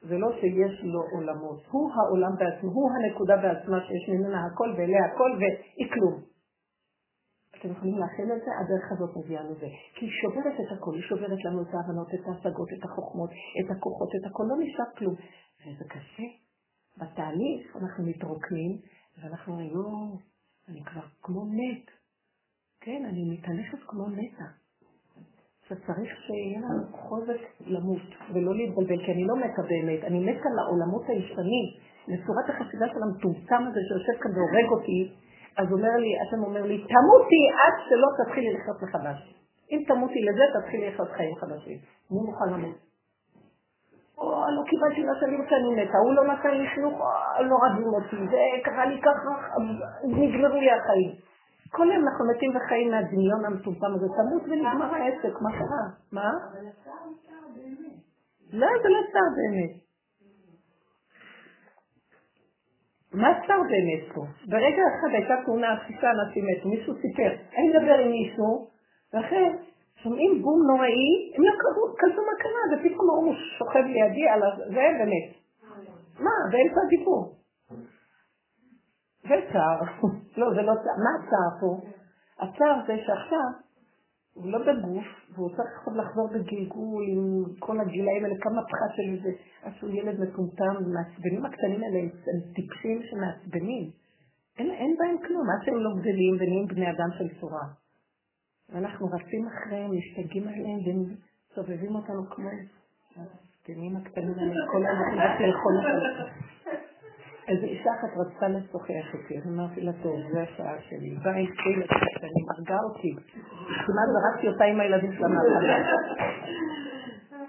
זה 0.00 0.18
לא 0.18 0.28
שיש 0.40 0.84
לו 0.84 1.02
עולמות. 1.12 1.60
הוא 1.70 1.90
העולם 1.94 2.32
בעצמו, 2.38 2.70
הוא 2.70 2.90
הנקודה 2.94 3.36
בעצמה 3.36 3.78
שיש 3.86 4.08
ממנה 4.08 4.46
הכל 4.46 4.70
ואליה 4.76 5.04
הכל 5.06 5.30
והיא 5.38 5.90
כלום. 5.92 6.14
אתם 7.58 7.72
יכולים 7.72 7.98
להכין 7.98 8.32
את 8.32 8.40
זה? 8.44 8.50
הדרך 8.60 8.92
הזאת 8.92 9.16
מביאה 9.16 9.42
לזה. 9.42 9.68
כי 9.94 10.06
היא 10.06 10.12
שוברת 10.22 10.56
את 10.60 10.78
הכל, 10.78 10.94
היא 10.94 11.02
שוברת 11.02 11.38
לנו 11.44 11.62
את 11.62 11.74
ההבנות, 11.74 12.08
את 12.14 12.24
ההשגות, 12.26 12.68
את 12.78 12.84
החוכמות, 12.84 13.30
את 13.30 13.76
הכוחות, 13.76 14.08
את 14.16 14.24
הכל. 14.30 14.44
לא 14.48 14.56
נשאר 14.58 14.84
כלום. 14.98 15.14
וזה 15.60 15.84
קשה. 15.88 16.28
בתהליך 16.98 17.76
אנחנו 17.76 18.04
מתרוקנים, 18.04 18.72
ואנחנו 19.18 19.58
לא, 19.74 19.88
אני 20.68 20.84
כבר 20.84 21.06
כמו 21.22 21.44
מת. 21.44 22.03
כן, 22.84 23.02
אני 23.08 23.24
מתהלכת 23.32 23.78
כמו 23.86 24.06
מתה. 24.06 24.48
שצריך 25.68 26.10
שיהיה 26.26 26.60
לנו 26.60 26.82
חוזק 26.92 27.42
למות, 27.60 28.06
ולא 28.32 28.54
להתבלבל, 28.54 29.04
כי 29.04 29.12
אני 29.12 29.24
לא 29.24 29.36
מתה 29.36 29.62
באמת, 29.62 30.04
אני 30.04 30.18
מתה 30.20 30.48
לעולמות 30.56 31.04
הישנים, 31.08 31.66
לצורת 32.08 32.46
החשיבה 32.48 32.86
של 32.88 33.02
המטומטם 33.02 33.62
הזה 33.68 33.80
שיושב 33.88 34.22
כאן 34.22 34.30
והורג 34.36 34.68
אותי, 34.70 35.12
אז 35.58 35.72
אומר 35.72 35.94
לי, 36.02 36.10
השם 36.22 36.44
אומר 36.44 36.62
לי, 36.62 36.78
תמותי 36.78 37.42
עד 37.60 37.74
שלא 37.88 38.08
תתחילי 38.18 38.52
לחיות 38.52 38.82
מחדש. 38.82 39.34
אם 39.70 39.82
תמותי 39.88 40.20
לזה, 40.28 40.44
תתחילי 40.58 40.88
לחיות 40.88 41.08
חיים 41.16 41.34
חדשים. 41.36 41.78
אני 42.10 42.20
מוכן 42.26 42.48
למות. 42.52 42.76
או, 44.18 44.30
לא 44.56 44.62
קיבלתי 44.70 45.04
מה 45.04 45.14
שאני 45.20 45.36
רוצה, 45.36 45.56
אני 45.56 45.70
מתה, 45.82 45.98
הוא 45.98 46.14
לא 46.14 46.24
נתן 46.24 46.50
לי 46.50 46.68
חינוך, 46.74 46.94
לא 47.50 47.56
רבים 47.64 47.86
אותי, 47.86 48.16
זה 48.30 48.40
קרה 48.64 48.86
לי 48.86 49.00
ככה, 49.02 49.30
נגמרו 50.04 50.60
לי 50.60 50.70
החיים. 50.70 51.33
כל 51.76 51.86
יום 51.94 52.08
אנחנו 52.08 52.24
מתים 52.30 52.56
וחיים 52.56 52.90
מהדמיון 52.90 53.44
המטומטם 53.44 53.92
הזה, 53.94 54.06
תמות 54.16 54.42
ונגמר 54.44 54.94
העסק, 54.94 55.34
מה 55.40 55.50
קרה? 55.58 55.84
מה? 56.12 56.30
אבל 56.50 56.66
השר 56.70 56.98
הוא 57.04 57.14
שר 57.26 57.44
באמת. 57.54 57.96
לא, 58.52 58.66
זה 58.82 58.88
לא 58.88 59.00
שר 59.12 59.28
באמת. 59.36 59.74
מה 63.12 63.28
שר 63.46 63.60
באמת 63.70 64.14
פה? 64.14 64.22
ברגע 64.50 64.82
אחד 64.92 65.08
הייתה 65.12 65.34
תאונה, 65.44 65.76
שישה 65.86 66.10
אנשים 66.10 66.44
מתו, 66.46 66.68
מישהו 66.68 66.94
סיפר, 66.94 67.30
אני 67.56 67.68
מדבר 67.68 67.98
עם 68.04 68.10
מישהו, 68.10 68.68
ואחרי 69.12 69.44
שומעים 70.02 70.42
בום 70.42 70.58
נוראי, 70.70 71.32
הם 71.36 71.42
לא 71.44 71.52
קלטו 71.98 72.22
מה 72.28 72.34
קרה, 72.42 72.62
ופתאום 72.72 73.24
הוא 73.24 73.34
שוכב 73.58 73.84
לידי 73.94 74.28
על 74.28 74.40
זה 74.68 74.86
באמת. 74.98 75.28
מה, 76.20 76.34
באמצע 76.52 76.80
הדיבור. 76.86 77.43
זה 79.28 79.34
צער. 79.52 79.80
לא, 80.38 80.46
זה 80.54 80.62
לא 80.62 80.74
צער. 80.74 80.96
מה 81.04 81.10
הצער 81.18 81.60
פה? 81.60 81.80
הצער 82.40 82.76
זה 82.86 82.96
שעכשיו 83.06 83.64
הוא 84.34 84.52
לא 84.52 84.58
בגוף, 84.58 85.06
והוא 85.34 85.50
צריך 85.56 85.70
עכשיו 85.78 85.94
לחזור 85.94 86.28
בגלגול 86.28 87.04
עם 87.08 87.44
כל 87.58 87.80
הגילאים 87.80 88.24
האלה, 88.24 88.34
כמה 88.40 88.62
פחת 88.62 88.90
של 88.96 89.02
איזה, 89.12 89.30
הוא 89.80 89.90
ילד 89.90 90.20
מטומטם, 90.20 90.74
מעצבנים 90.94 91.46
הקטנים 91.46 91.82
האלה 91.82 91.98
הם 91.98 92.08
טיפשים 92.54 93.02
שמעצבנים. 93.02 93.90
אין, 94.58 94.70
אין 94.70 94.96
בהם 94.98 95.16
כלום, 95.26 95.46
עד 95.50 95.64
שהם 95.64 95.76
לא 95.76 95.90
גדלים 96.00 96.34
ונהיים 96.34 96.66
בני 96.66 96.90
אדם 96.90 97.08
של 97.18 97.40
צורה. 97.40 97.66
ואנחנו 98.68 99.06
רצים 99.06 99.46
אחריהם, 99.46 99.90
משתגעים 99.98 100.48
עליהם, 100.48 100.78
והם 100.86 101.16
סובבים 101.54 101.94
אותנו 101.94 102.26
כמו 102.30 102.48
הזקנים 103.16 103.96
הקטנים 103.96 104.34
האלה, 104.38 104.54
כל 104.72 104.82
רק 105.16 105.40
לאכול 105.40 105.74
אותם. 105.76 106.84
איזו 107.48 107.66
אישה 107.66 107.90
אחת 107.90 108.08
רצתה 108.16 108.48
לשוחח 108.48 109.06
איתי, 109.14 109.38
אז 109.38 109.46
אמרתי 109.54 109.80
לה, 109.80 109.92
טוב, 110.02 110.16
זו 110.32 110.38
השעה 110.38 110.74
שלי. 110.88 111.16
באה 111.24 111.36
איתי 111.36 111.74
אני 112.22 112.40
מרגה 112.48 112.78
אותי. 112.88 113.12
כמעט 113.86 114.08
זרקתי 114.14 114.48
אותה 114.48 114.64
עם 114.64 114.80
הילדים 114.80 115.12
שלה 115.12 115.28
מהחלל. 115.28 115.82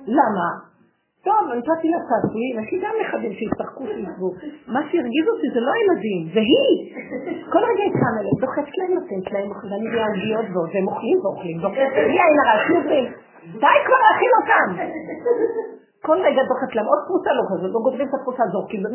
למה? 0.08 0.48
טוב, 1.24 1.44
נתתי 1.58 1.88
לה 1.90 1.98
צעצועים, 2.10 2.60
יש 2.60 2.72
לי 2.72 2.80
גם 2.84 2.94
נכדים 3.02 3.34
שישחקו 3.34 3.84
שישבו. 3.88 4.30
מה 4.68 4.82
שהרגיז 4.92 5.26
אותי 5.34 5.48
זה 5.54 5.60
לא 5.60 5.72
הילדים, 5.78 6.22
זה 6.34 6.40
היא. 6.40 6.76
כל 7.52 7.60
רגע 7.70 7.84
היא 7.88 7.94
קמה 8.02 8.20
אליהם, 8.22 8.38
דוחפת 8.42 8.78
להם, 8.78 8.92
נותנת 8.94 9.32
להם, 9.34 9.50
ואני 9.70 9.88
עוגיות 10.08 10.46
ועוד, 10.54 10.70
והם 10.74 10.88
אוכלים 10.88 11.18
ואוכלים, 11.24 11.58
דוחפת 11.62 11.94
לי 12.12 12.18
עין 12.26 12.38
הרע, 12.42 12.58
די 13.64 13.78
כבר 13.86 14.00
להכין 14.06 14.32
אותם. 14.40 14.70
כל 16.06 16.18
רגע 16.28 16.42
דוחת 16.50 16.72
להם 16.76 16.88
עוד 16.92 17.02
פרוסה 17.08 17.32
לא 17.40 17.44
כזאת, 17.50 17.72
לא 17.76 17.80
גודלים 17.86 18.08
את 18.10 18.16
הפרוסה 18.18 18.44
הזאת, 18.48 18.66
כי 18.70 18.78
זה 18.84 18.90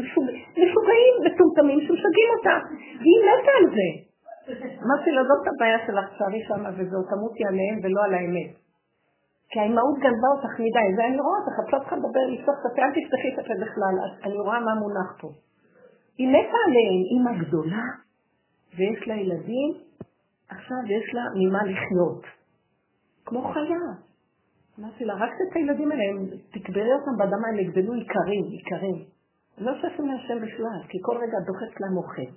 משוגעים 0.64 1.14
וטומטמים 1.22 1.78
שמשגעים 1.86 2.30
אותה, 2.36 2.56
והיא 3.00 3.20
מתה 3.26 3.52
על 3.60 3.66
זה. 3.76 3.88
אמרתי 4.84 5.10
לה, 5.10 5.22
זאת 5.28 5.46
הבעיה 5.50 5.78
שלך, 5.86 6.06
שערי 6.16 6.42
שמה 6.48 6.70
וזהו, 6.76 7.02
תמותי 7.10 7.42
עליהם 7.50 7.76
ולא 7.82 8.00
על 8.06 8.14
האמת. 8.14 8.50
כי 9.50 9.60
האימהות 9.60 9.98
גנבה 10.04 10.28
אותך 10.34 10.54
מדי, 10.64 10.88
זה 10.96 11.02
אני 11.06 11.20
רואה 11.24 11.38
אותך, 11.40 11.56
את 11.62 11.72
לא 11.72 11.78
צריכה 11.78 11.96
לדבר, 11.96 12.24
לפתוח 12.32 12.56
את 12.60 12.66
הפה, 12.72 12.82
אל 12.82 12.92
תפתחי 12.96 13.28
את 13.34 13.38
הפה 13.38 13.54
בכלל, 13.64 13.94
אני 14.24 14.38
רואה 14.46 14.60
מה 14.60 14.74
מונח 14.74 15.10
פה. 15.20 15.28
היא 16.18 16.28
מתה 16.28 16.58
עליהם, 16.66 17.00
אימא 17.10 17.32
גדולה, 17.42 17.84
ויש 18.76 19.08
לה 19.08 19.14
ילדים, 19.14 19.70
עכשיו 20.48 20.80
יש 20.86 21.14
לה 21.14 21.24
ממה 21.34 21.62
לחיות. 21.64 22.22
כמו 23.26 23.42
חיה. 23.52 24.09
אמרתי 24.80 25.04
לה, 25.04 25.14
רק 25.14 25.30
את 25.42 25.56
הילדים 25.56 25.90
האלה, 25.92 26.02
תקברי 26.54 26.92
אותם 26.92 27.16
באדמה, 27.18 27.48
הם 27.48 27.58
יגדלו 27.58 27.92
עיקרים, 27.92 28.44
עיקרים. 28.44 29.04
לא 29.58 29.72
ששים 29.80 30.06
מהשם 30.06 30.38
בכלל, 30.44 30.80
כי 30.88 30.98
כל 31.02 31.16
רגע 31.16 31.38
דוחק 31.46 31.80
להם 31.80 31.96
אוכל. 31.96 32.30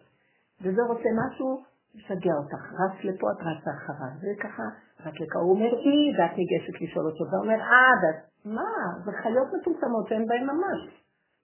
וזה 0.61 0.81
רוצה 0.89 1.09
משהו, 1.21 1.63
משגע 1.95 2.33
אותך. 2.41 2.63
רץ 2.79 2.95
לפה, 3.03 3.27
את 3.31 3.41
רצה 3.47 3.71
אחריו. 3.77 4.13
זה 4.21 4.33
ככה, 4.43 4.63
רץ 4.99 5.15
לכאן. 5.21 5.41
הוא 5.41 5.51
אומר, 5.55 5.71
אי, 5.85 5.99
ואת 6.17 6.33
ניגשת 6.37 6.81
לשאול 6.81 7.05
אותו. 7.05 7.23
והוא 7.29 7.43
אומר, 7.43 7.59
אה, 7.71 7.93
ואת, 8.01 8.19
מה? 8.45 8.71
זה 9.05 9.11
חיות 9.21 9.47
מטומטמות 9.53 10.07
שאין 10.07 10.25
בהן 10.27 10.43
ממש. 10.43 10.79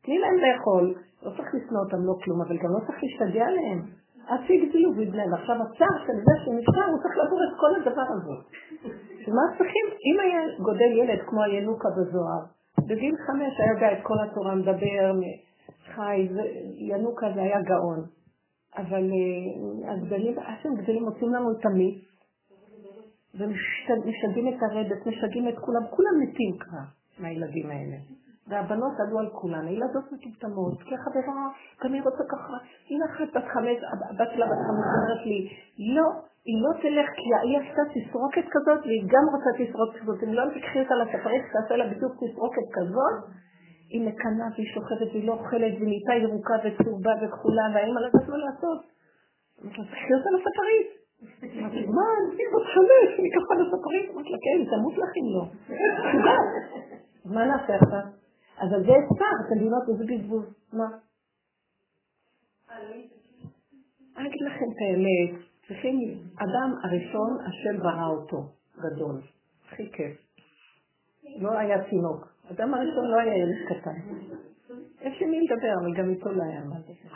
תני 0.03 0.17
להם 0.19 0.37
לאכול. 0.45 0.85
לא 1.23 1.29
צריך 1.37 1.49
לשנוא 1.55 1.81
אותם, 1.85 2.01
לא 2.09 2.15
כלום, 2.23 2.41
אבל 2.41 2.57
גם 2.63 2.71
לא 2.75 2.79
צריך 2.85 2.99
להשתגע 3.03 3.45
עליהם. 3.45 3.79
עד 4.27 4.39
שיגדלו 4.47 4.95
ויבנן. 4.95 5.33
עכשיו 5.33 5.55
הצער 5.55 5.97
של 6.05 6.17
זה 6.25 6.35
שנשאר, 6.43 6.87
הוא 6.91 6.99
צריך 7.03 7.17
לעבור 7.17 7.39
את 7.43 7.53
כל 7.61 7.71
הדבר 7.75 8.07
הזה. 8.15 8.35
ומה 9.29 9.41
צריכים? 9.57 9.85
אם 10.05 10.19
היה 10.19 10.57
גודל 10.59 10.91
ילד 10.99 11.19
כמו 11.27 11.43
הינוקה 11.43 11.89
בזוהר, 11.89 12.41
בגיל 12.79 13.15
חמש 13.27 13.59
היה 13.59 13.71
יודע 13.73 13.99
את 13.99 14.03
כל 14.03 14.15
התורה, 14.19 14.55
מדבר, 14.55 15.11
חי, 15.95 16.27
ינוקה 16.77 17.27
זה 17.35 17.41
היה 17.41 17.61
גאון. 17.61 18.05
אבל 18.77 19.11
אה, 19.11 19.91
הגדלים, 19.91 20.39
עד 20.39 20.55
שהם 20.63 20.75
גדלים 20.75 21.03
מוצאים 21.03 21.33
לנו 21.33 21.51
את 21.51 21.65
המיץ, 21.65 22.09
ומשגעים 23.35 24.47
את 24.47 24.63
הרדת, 24.63 25.07
משגעים 25.07 25.47
את 25.49 25.59
כולם, 25.59 25.81
כולם 25.89 26.19
מתים 26.21 26.57
כבר 26.59 26.85
מהילדים 27.19 27.69
האלה. 27.69 27.97
והבנות 28.49 28.95
עלו 28.99 29.19
על 29.19 29.29
כולן, 29.29 29.67
הילדות 29.67 30.05
מטומטמות, 30.11 30.77
כי 30.83 30.95
החברה, 30.95 31.47
היא 31.93 32.03
רוצה 32.03 32.23
ככה, 32.31 32.55
הנה 32.89 33.05
אחת 33.05 33.29
בת 33.35 33.47
חמש, 33.53 33.77
הבת 34.09 34.29
שלה 34.33 34.45
בת 34.45 34.61
חמש 34.67 34.87
אומרת 34.95 35.25
לי, 35.25 35.39
לא, 35.95 36.07
היא 36.47 36.57
לא 36.63 36.71
תלך 36.81 37.09
כי 37.19 37.29
היא 37.43 37.57
עשתה 37.61 37.83
תסרוקת 37.93 38.45
כזאת 38.53 38.79
והיא 38.85 39.03
גם 39.13 39.25
רוצה 39.33 39.49
תסרוקת 39.59 39.99
כזאת, 39.99 40.23
אם 40.23 40.33
לא 40.33 40.43
תקחי 40.55 40.79
אותה 40.79 40.95
לספרית, 40.95 41.43
תעשה 41.53 41.75
לה 41.75 41.85
בדיוק 41.91 42.13
תסרוקת 42.21 42.67
כזאת, 42.77 43.15
היא 43.89 44.01
מקנאה 44.07 44.47
והיא 44.53 44.69
שוכבת 44.73 45.09
והיא 45.11 45.27
לא 45.27 45.33
אוכלת 45.33 45.73
והיא 45.77 45.89
נהייתה 45.91 46.13
ירוקה 46.23 46.55
וצהובה 46.63 47.13
וכחולה 47.21 47.65
והאימא 47.73 47.99
לא 47.99 48.05
יודעת 48.05 48.29
מה 48.29 48.37
לעשות. 48.37 48.79
תקחי 49.59 50.13
אותה 50.17 50.29
לספרית. 50.35 50.87
מה, 51.95 52.05
אני 52.17 52.45
בת 52.53 52.65
חמש, 52.73 53.09
אני 53.19 53.29
אותה 53.41 53.55
לספרית? 53.61 54.09
אמרתי 54.13 54.29
לה, 54.29 54.37
כן, 54.45 54.59
תמות 54.71 54.97
לך 54.97 55.11
אם 55.19 55.27
לא. 55.35 55.43
מה 57.33 57.45
נעשה 57.45 57.75
עכשיו? 57.75 58.18
אז 58.59 58.73
על 58.73 58.83
זה 58.83 58.91
אפשר, 58.91 59.25
אתם 59.45 59.55
מבינות 59.55 59.83
איזה 59.89 60.03
בזבוז. 60.03 60.45
מה? 60.73 60.87
אני 64.17 64.27
אגיד 64.27 64.41
לכם 64.41 64.65
את 64.71 64.79
האמת, 64.81 65.31
צריכים, 65.67 65.95
אדם 66.35 66.73
הראשון, 66.83 67.37
השם 67.45 67.79
ברא 67.83 68.07
אותו, 68.07 68.43
גדול. 68.77 69.21
הכי 69.67 69.91
כיף. 69.91 70.17
לא 71.41 71.57
היה 71.57 71.83
תינוק. 71.83 72.27
אדם 72.51 72.73
הראשון 72.73 73.05
לא 73.11 73.19
היה 73.19 73.33
ילד 73.37 73.55
קטן. 73.69 73.99
יש 75.01 75.21
לי 75.21 75.25
מי 75.27 75.39
לדבר, 75.41 75.73
אבל 75.81 75.93
גם 75.97 76.09
איתו 76.09 76.31
לא 76.31 76.43
היה 76.43 76.63
מה 76.63 76.75
לדבר. 76.79 77.15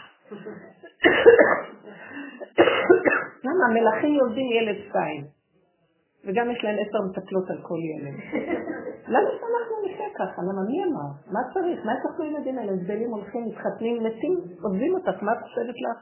למה? 3.43 3.65
המלכים 3.69 4.13
יולדים 4.13 4.51
ילד 4.51 4.75
שתיים, 4.89 5.25
וגם 6.25 6.51
יש 6.51 6.63
להם 6.63 6.77
עשר 6.83 6.99
מטפלות 7.09 7.49
על 7.49 7.59
כל 7.61 7.79
ילד. 7.89 8.15
למה 9.13 9.29
שאנחנו 9.37 9.75
נחיה 9.85 10.09
ככה? 10.15 10.41
למה 10.41 10.61
מי 10.69 10.83
אמר? 10.83 11.09
מה 11.31 11.39
צריך? 11.53 11.85
מה 11.85 11.93
צריך 12.01 12.19
לילדים 12.19 12.57
האלה? 12.57 12.71
גדלים, 12.83 13.09
הולכים, 13.11 13.45
מתחתנים, 13.45 14.03
מתים, 14.03 14.33
עוזבים 14.63 14.93
אותך, 14.93 15.23
מה 15.23 15.31
את 15.33 15.41
חושבת 15.43 15.75
לך? 15.85 15.99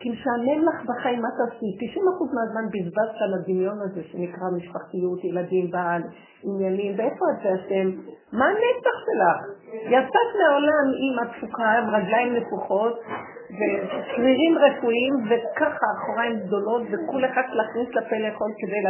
כי 0.00 0.10
משעמם 0.10 0.60
לך 0.68 0.84
בחיים, 0.88 1.22
מה 1.22 1.28
תעשי? 1.38 1.70
90% 1.96 2.00
מהזמן 2.34 2.66
בזבזת 2.72 3.18
על 3.24 3.34
הדמיון 3.34 3.78
הזה 3.80 4.02
שנקרא 4.02 4.46
משפחתיות, 4.56 5.24
ילדים, 5.24 5.70
בעל, 5.70 6.02
עניינים, 6.44 6.94
ואיפה 6.98 7.24
את 7.32 7.38
והשם? 7.44 7.88
מה 8.32 8.46
הנצח 8.46 8.96
שלך? 9.06 9.38
יצאת 9.74 10.30
מעולם 10.40 10.86
עם 11.04 11.14
התפוקה, 11.22 11.70
עם 11.70 11.94
רגליים 11.94 12.34
נפוחות, 12.34 13.00
ושרירים 13.50 14.58
רפואיים, 14.58 15.14
וככה 15.28 15.86
אחוריים 15.98 16.40
גדולות, 16.40 16.82
וכול 16.90 17.24
אחד 17.24 17.42
להכניס 17.52 17.88
לפה 17.96 18.16
לאכול 18.16 18.50
כדי 18.58 18.82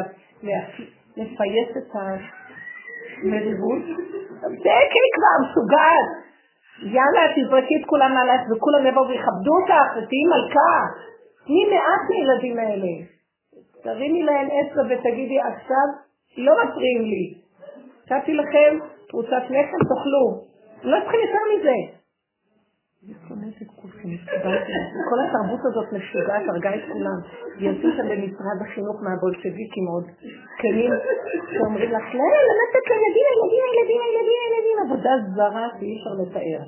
לפייס 1.17 1.71
את 1.77 1.91
המריבות. 3.23 3.83
תקי 4.65 5.07
כבר, 5.15 5.35
משוגעת. 5.43 6.09
יאללה, 6.83 7.23
תזרקי 7.37 7.77
את 7.81 7.87
כולם 7.87 8.15
מעלייך 8.15 8.41
וכולם 8.51 8.87
יבואו 8.87 9.09
ויכבדו 9.09 9.53
אותך 9.61 9.89
ותהיי 9.93 10.25
מלכה. 10.33 10.75
תני 11.47 11.65
מעט 11.71 12.03
לילדים 12.11 12.59
האלה. 12.59 12.93
תרימי 13.83 14.23
להם 14.23 14.47
אצבע 14.47 14.83
ותגידי, 14.91 15.41
עכשיו 15.41 15.87
לא 16.37 16.53
מפריעים 16.65 17.03
לי. 17.03 17.35
נתתי 18.11 18.35
לכם 18.35 18.79
פרוצת 19.09 19.43
לחם, 19.51 19.81
תאכלו. 19.89 20.45
לא 20.83 20.97
צריכים 21.01 21.21
יותר 21.21 21.39
מזה. 21.53 21.99
כל 25.09 25.19
התרבות 25.25 25.61
הזאת 25.69 25.93
משוגעת, 25.93 26.43
הרגה 26.49 26.75
את 26.75 26.85
כולם. 26.93 27.19
יוצאים 27.59 27.93
שם 27.97 28.07
במשרד 28.11 28.59
החינוך 28.65 28.97
מהבולשביקים 29.03 29.87
עוד 29.93 30.05
זקנים 30.51 30.93
שאומרים 31.53 31.91
לך, 31.97 32.07
לא, 32.19 32.29
למדת 32.49 32.73
את 32.79 32.89
הילדים, 32.93 33.27
הילדים, 33.31 33.63
הילדים, 33.67 34.01
הילדים, 34.05 34.39
הילדים, 34.45 34.77
עבודה 34.85 35.13
זרה 35.35 35.67
שאי 35.79 35.93
אפשר 35.97 36.15
לתאר. 36.23 36.63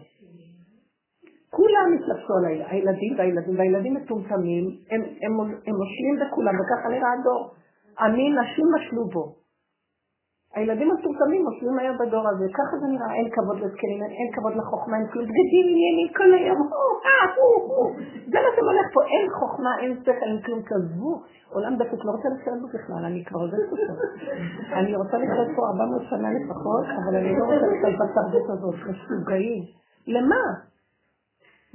כולם 1.50 1.86
התלבשו 1.94 2.32
על 2.38 2.44
הילדים 2.70 3.12
והילדים, 3.18 3.58
והילדים 3.58 3.94
מטומטמים, 3.94 4.64
הם 5.66 5.72
מושלים 5.80 6.16
בכולם, 6.20 6.54
וככה 6.60 6.88
נראה 6.88 7.12
הדור. 7.20 7.50
עמים, 8.00 8.32
נשים 8.38 8.66
משלו 8.74 9.04
בו. 9.12 9.39
הילדים 10.54 10.90
המטומטמים 10.90 11.42
מושלים 11.44 11.78
היום 11.78 11.96
בדור 11.98 12.28
הזה, 12.28 12.46
ככה 12.58 12.74
זה 12.80 12.86
נראה, 12.86 13.14
אין 13.18 13.28
כבוד 13.34 13.56
לזקנים, 13.62 14.02
אין 14.02 14.28
כבוד 14.34 14.54
לחוכמה, 14.56 14.96
אין 14.96 15.06
כלום, 15.12 15.24
בגדים 15.24 15.66
עניינים 15.72 16.08
כל 16.18 16.30
היום, 16.38 16.60
זה 18.32 18.38
מה 18.44 18.50
שהולך 18.56 18.86
פה, 18.94 19.00
אין 19.12 19.26
חוכמה, 19.38 19.72
אין 19.80 19.92
שכל, 20.02 20.28
אין 20.32 20.40
כלום, 20.44 20.60
כזבו, 20.68 21.12
עולם 21.54 21.76
דפק, 21.76 22.00
לא 22.04 22.10
רוצה 22.10 22.28
לשלם 22.34 22.60
בו 22.60 22.66
בכלל, 22.74 23.04
אני 23.04 23.24
כבר 23.24 23.40
עוזרת 23.40 23.70
אותו. 23.72 23.92
אני 24.78 24.96
רוצה 24.96 25.16
לחיות 25.18 25.48
פה 25.56 25.62
400 25.66 26.02
שנה 26.10 26.28
לפחות, 26.38 26.84
אבל 26.98 27.16
אני 27.16 27.30
לא 27.38 27.44
רוצה 27.44 27.66
לחיות 27.72 27.94
בתרבות 28.00 28.50
הזאת, 28.50 28.74
משוגעים. 28.90 29.62
למה? 30.06 30.42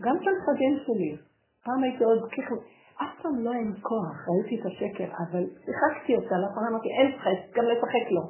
גם 0.02 0.16
של 0.24 0.36
חגים 0.46 0.74
שלי. 0.86 1.18
פעם 1.66 1.84
הייתי 1.84 2.04
עוד 2.04 2.20
ככה, 2.32 2.56
אף 3.04 3.22
פעם 3.22 3.36
לא 3.46 3.52
אין 3.54 3.74
כוח, 3.82 4.18
ראיתי 4.30 4.56
את 4.62 4.66
השקר, 4.66 5.10
אבל 5.24 5.44
שיחקתי 5.66 6.16
אותה, 6.16 6.36
לאחרונה 6.38 6.68
אמרתי, 6.72 6.90
אין 6.98 7.08
שחק, 7.16 7.40
גם 7.56 7.66
לשחק 7.72 8.06
לא. 8.16 8.24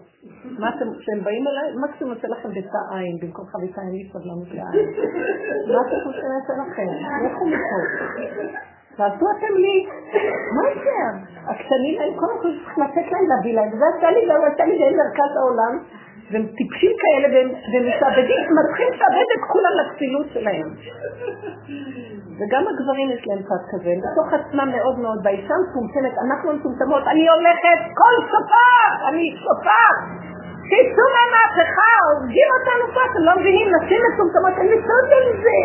מה 0.60 0.70
אתם, 0.70 0.88
כשהם 1.00 1.24
באים 1.24 1.44
אליי, 1.48 1.68
מקסימום 1.84 2.14
יוצא 2.14 2.28
לכם 2.28 2.50
ביצה 2.50 2.82
עין, 2.92 3.16
במקום 3.22 3.46
חביצה 3.52 3.82
אין 3.82 3.92
לי 3.92 4.10
סבלנות 4.14 4.48
לעין. 4.58 4.86
מה 5.74 5.80
אתם 5.86 6.00
חושבים 6.06 6.32
יוצא 6.38 6.54
לכם? 6.62 6.88
לכו 7.26 7.46
מפה. 7.46 7.80
תעשו 8.98 9.26
אתם 9.38 9.54
לי, 9.64 9.76
מה 10.56 10.64
יותר? 10.70 11.12
הקטנים 11.52 11.96
האלה, 12.00 12.14
קודם 12.20 12.38
כל 12.42 12.52
צריך 12.66 12.78
לתת 12.78 13.08
להם 13.12 13.26
להביא 13.32 13.54
להם, 13.56 13.70
וזה 13.74 13.86
עשה 13.98 14.12
לי, 14.12 14.22
זה 14.28 14.34
עשה 14.54 14.66
לי, 14.66 14.76
זה 14.80 14.98
מרכז 15.02 15.32
העולם, 15.40 15.74
והם 16.32 16.46
טיפשים 16.58 16.94
כאלה, 17.02 17.28
והם 17.34 17.50
משעבדים, 17.90 18.42
הם 18.48 18.56
מתחילים 18.60 18.94
לשעבד 18.94 19.28
את 19.36 19.42
כולם 19.52 19.74
לכפילות 19.80 20.28
שלהם. 20.34 20.68
וגם 22.38 22.64
הגברים 22.70 23.08
יש 23.16 23.22
להם 23.28 23.42
צד 23.50 23.64
כזה, 23.72 23.90
הם 23.94 24.02
בתוך 24.06 24.28
עצמם 24.40 24.68
מאוד 24.76 25.00
מאוד, 25.04 25.20
והאישה 25.24 25.56
מטומטמת, 25.64 26.16
אנחנו 26.26 26.48
מטומטמות, 26.56 27.04
אני 27.12 27.26
הולכת 27.34 27.80
כל 28.00 28.16
שופר, 28.32 28.88
אני 29.10 29.26
שופר, 29.44 29.92
תצאו 30.70 31.06
מהמהפכה, 31.16 31.92
הורגים 32.08 32.50
אותנו 32.56 32.84
פה, 32.94 33.02
אתם 33.10 33.22
לא 33.28 33.34
מבינים, 33.40 33.68
נשים 33.78 34.02
מטומטמות, 34.08 34.54
הן 34.60 34.68
מתות 34.74 35.08
על 35.18 35.28
זה, 35.44 35.62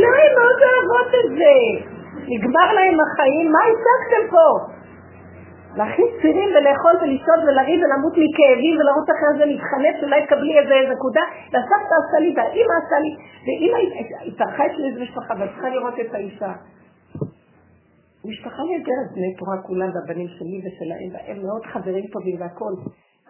לא, 0.00 0.08
הן 0.22 0.32
מאוד 0.38 0.58
אוהבות 0.66 1.10
את 1.20 1.28
זה, 1.38 1.54
נגמר 2.32 2.68
להם 2.76 2.96
החיים, 3.04 3.46
מה 3.54 3.62
הצגתם 3.70 4.24
פה? 4.34 4.77
להכניס 5.76 6.10
צירים 6.22 6.48
ולאכול 6.54 6.94
ולשתות 7.02 7.40
ולריב 7.46 7.80
ולמות 7.82 8.14
מכאבים 8.22 8.74
ולרוץ 8.78 9.08
אחרי 9.14 9.32
זה 9.38 9.44
להתחנף 9.50 9.94
שאולי 10.00 10.26
תקבלי 10.26 10.58
איזה 10.58 10.74
נקודה 10.94 11.24
והסבתא 11.52 11.94
עשה 12.02 12.18
לי 12.24 12.30
והאימא 12.36 12.74
עשה 12.82 12.98
לי 13.04 13.12
ואימא 13.44 13.78
התארחה 14.28 14.66
אצלי 14.66 14.88
איזה 14.88 15.00
משפחה 15.02 15.34
ואת 15.38 15.50
צריכה 15.52 15.68
לראות 15.68 15.94
את 16.00 16.14
האישה. 16.14 16.52
משפחה 18.24 18.62
נהדרת, 18.70 19.08
בני 19.16 19.34
תורה 19.38 19.56
כולם 19.66 19.90
והבנים 19.94 20.28
שלי 20.36 20.58
ושלהם 20.64 21.08
והם 21.12 21.38
מאוד 21.46 21.62
חברים 21.72 22.04
טובים 22.12 22.36
והכל. 22.40 22.74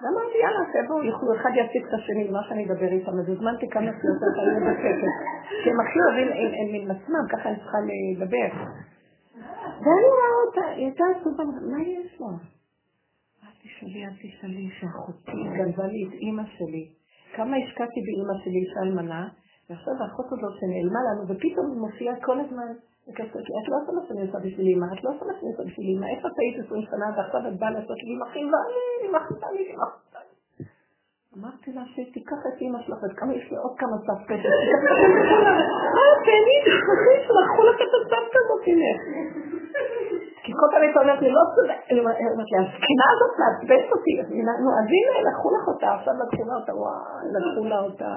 ואמרתי 0.01 0.37
יאללה 0.43 0.65
תבואו, 0.73 1.05
יוכלו 1.05 1.35
אחד 1.37 1.51
יציג 1.61 1.83
את 1.89 1.95
השני 1.95 2.25
במה 2.29 2.43
שאני 2.49 2.65
אדבר 2.67 2.91
איתם 2.97 3.13
אז 3.21 3.29
הזמנתי 3.29 3.67
כמה 3.71 3.91
שיותר 3.99 4.31
חיים 4.39 4.63
בשקט 4.67 5.01
כי 5.63 5.71
הם 5.71 5.81
הכי 5.81 5.99
אוהבים 6.05 6.29
עם 6.83 6.91
עצמם 6.91 7.25
ככה 7.33 7.49
אני 7.49 7.57
צריכה 7.57 7.79
לדבר 7.89 8.51
ואני 9.83 10.07
רואה 10.15 10.33
אותה, 10.47 10.65
היא 10.77 10.85
הייתה 10.87 11.05
עצובה, 11.17 11.45
מה 11.45 11.83
יש 11.83 12.21
לה? 12.21 12.27
אל 13.45 13.55
תשאלי, 13.63 14.07
אל 14.07 14.15
תשאלי, 14.23 14.71
שאחותי 14.81 15.43
גנבה 15.57 15.87
לי 15.87 16.09
את 16.09 16.13
אימא 16.13 16.43
שלי. 16.59 16.89
כמה 17.37 17.57
השקעתי 17.57 18.01
באימא 18.07 18.35
שלי, 18.45 18.59
אישה 18.65 18.81
אלמנה, 18.83 19.29
ועכשיו 19.71 19.95
האחות 20.01 20.27
הזאת 20.27 20.55
שנעלמה 20.61 21.01
לנו, 21.09 21.23
ופתאום 21.29 21.67
היא 21.71 21.81
מופיעה 21.87 22.15
כל 22.21 22.41
הזמן. 22.41 22.73
את 23.11 23.69
לא 23.69 23.77
עושה 23.81 23.93
מה 23.93 24.03
שאני 24.09 24.23
עושה 24.27 24.39
בשביל 24.39 24.67
אימא, 24.67 24.87
את 24.95 25.05
לא 25.05 25.11
עושה 25.11 25.25
מה 25.25 25.33
שאני 25.39 25.51
עושה 25.53 25.65
בשביל 25.69 25.87
אימא, 25.87 26.07
איפה 26.07 26.29
את 26.29 26.39
היית 26.39 26.57
עשרים 26.67 26.85
שנה 26.91 27.07
ועכשיו 27.17 27.41
את 27.49 27.59
באה 27.59 27.71
לעשות 27.71 27.99
לי 28.05 28.13
עם 28.15 28.23
אחים 28.23 28.47
ואני, 28.53 29.19
אחים 29.19 29.37
ואני, 29.43 29.63
עם. 29.73 29.81
אמרתי 31.39 31.73
לה 31.73 31.83
שתיקח 31.93 32.41
את 32.49 32.57
אימא 32.61 32.79
שלך, 32.87 33.01
עד 33.05 33.15
כמה 33.19 33.33
יש 33.35 33.51
לי 33.51 33.57
עוד 33.57 33.75
כמה 33.81 33.97
סבתות. 34.07 34.43
אה, 35.99 36.15
תהני, 36.27 36.57
תשמחי 36.67 37.17
שלקחו 37.25 37.63
לך 37.69 37.77
את 37.85 37.93
הסבתא 37.97 38.39
הזאת 38.43 38.63
ממך. 38.69 39.01
כי 40.43 40.53
כל 40.59 40.69
פעם 40.73 40.83
הייתה 40.83 41.01
אומרת 41.01 41.21
לי, 41.23 41.31
לא 41.39 41.45
צודק, 41.55 41.81
אני 41.91 42.01
אומרת 42.01 42.17
לי, 42.19 42.57
הזקנה 42.63 43.07
הזאת 43.13 43.33
מעצבנת 43.41 43.89
אותי, 43.93 44.13
נו, 44.63 44.69
אז 44.79 44.87
הנה, 44.95 45.13
לקחו 45.29 45.49
לך 45.57 45.65
אותה, 45.69 45.89
עכשיו 45.95 46.15
לקחו 46.23 46.45
לה 46.49 46.55
אותה, 46.61 46.73
וואי, 46.75 47.27
לקחו 47.37 47.65
לה 47.71 47.79
אותה. 47.87 48.13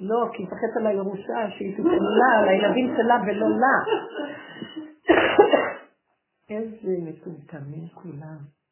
לא, 0.00 0.20
כי 0.32 0.42
היא 0.42 0.46
מפחדת 0.46 0.74
על 0.76 0.86
הירושה, 0.86 1.50
שהיא 1.50 1.76
תיתן 1.76 2.04
על 2.38 2.48
הילדים 2.48 2.94
שלה 2.96 3.16
ולא 3.26 3.48
לה. 3.62 3.76
איזה 6.50 6.92
מטומטמים 7.06 7.86
כולם. 7.94 8.63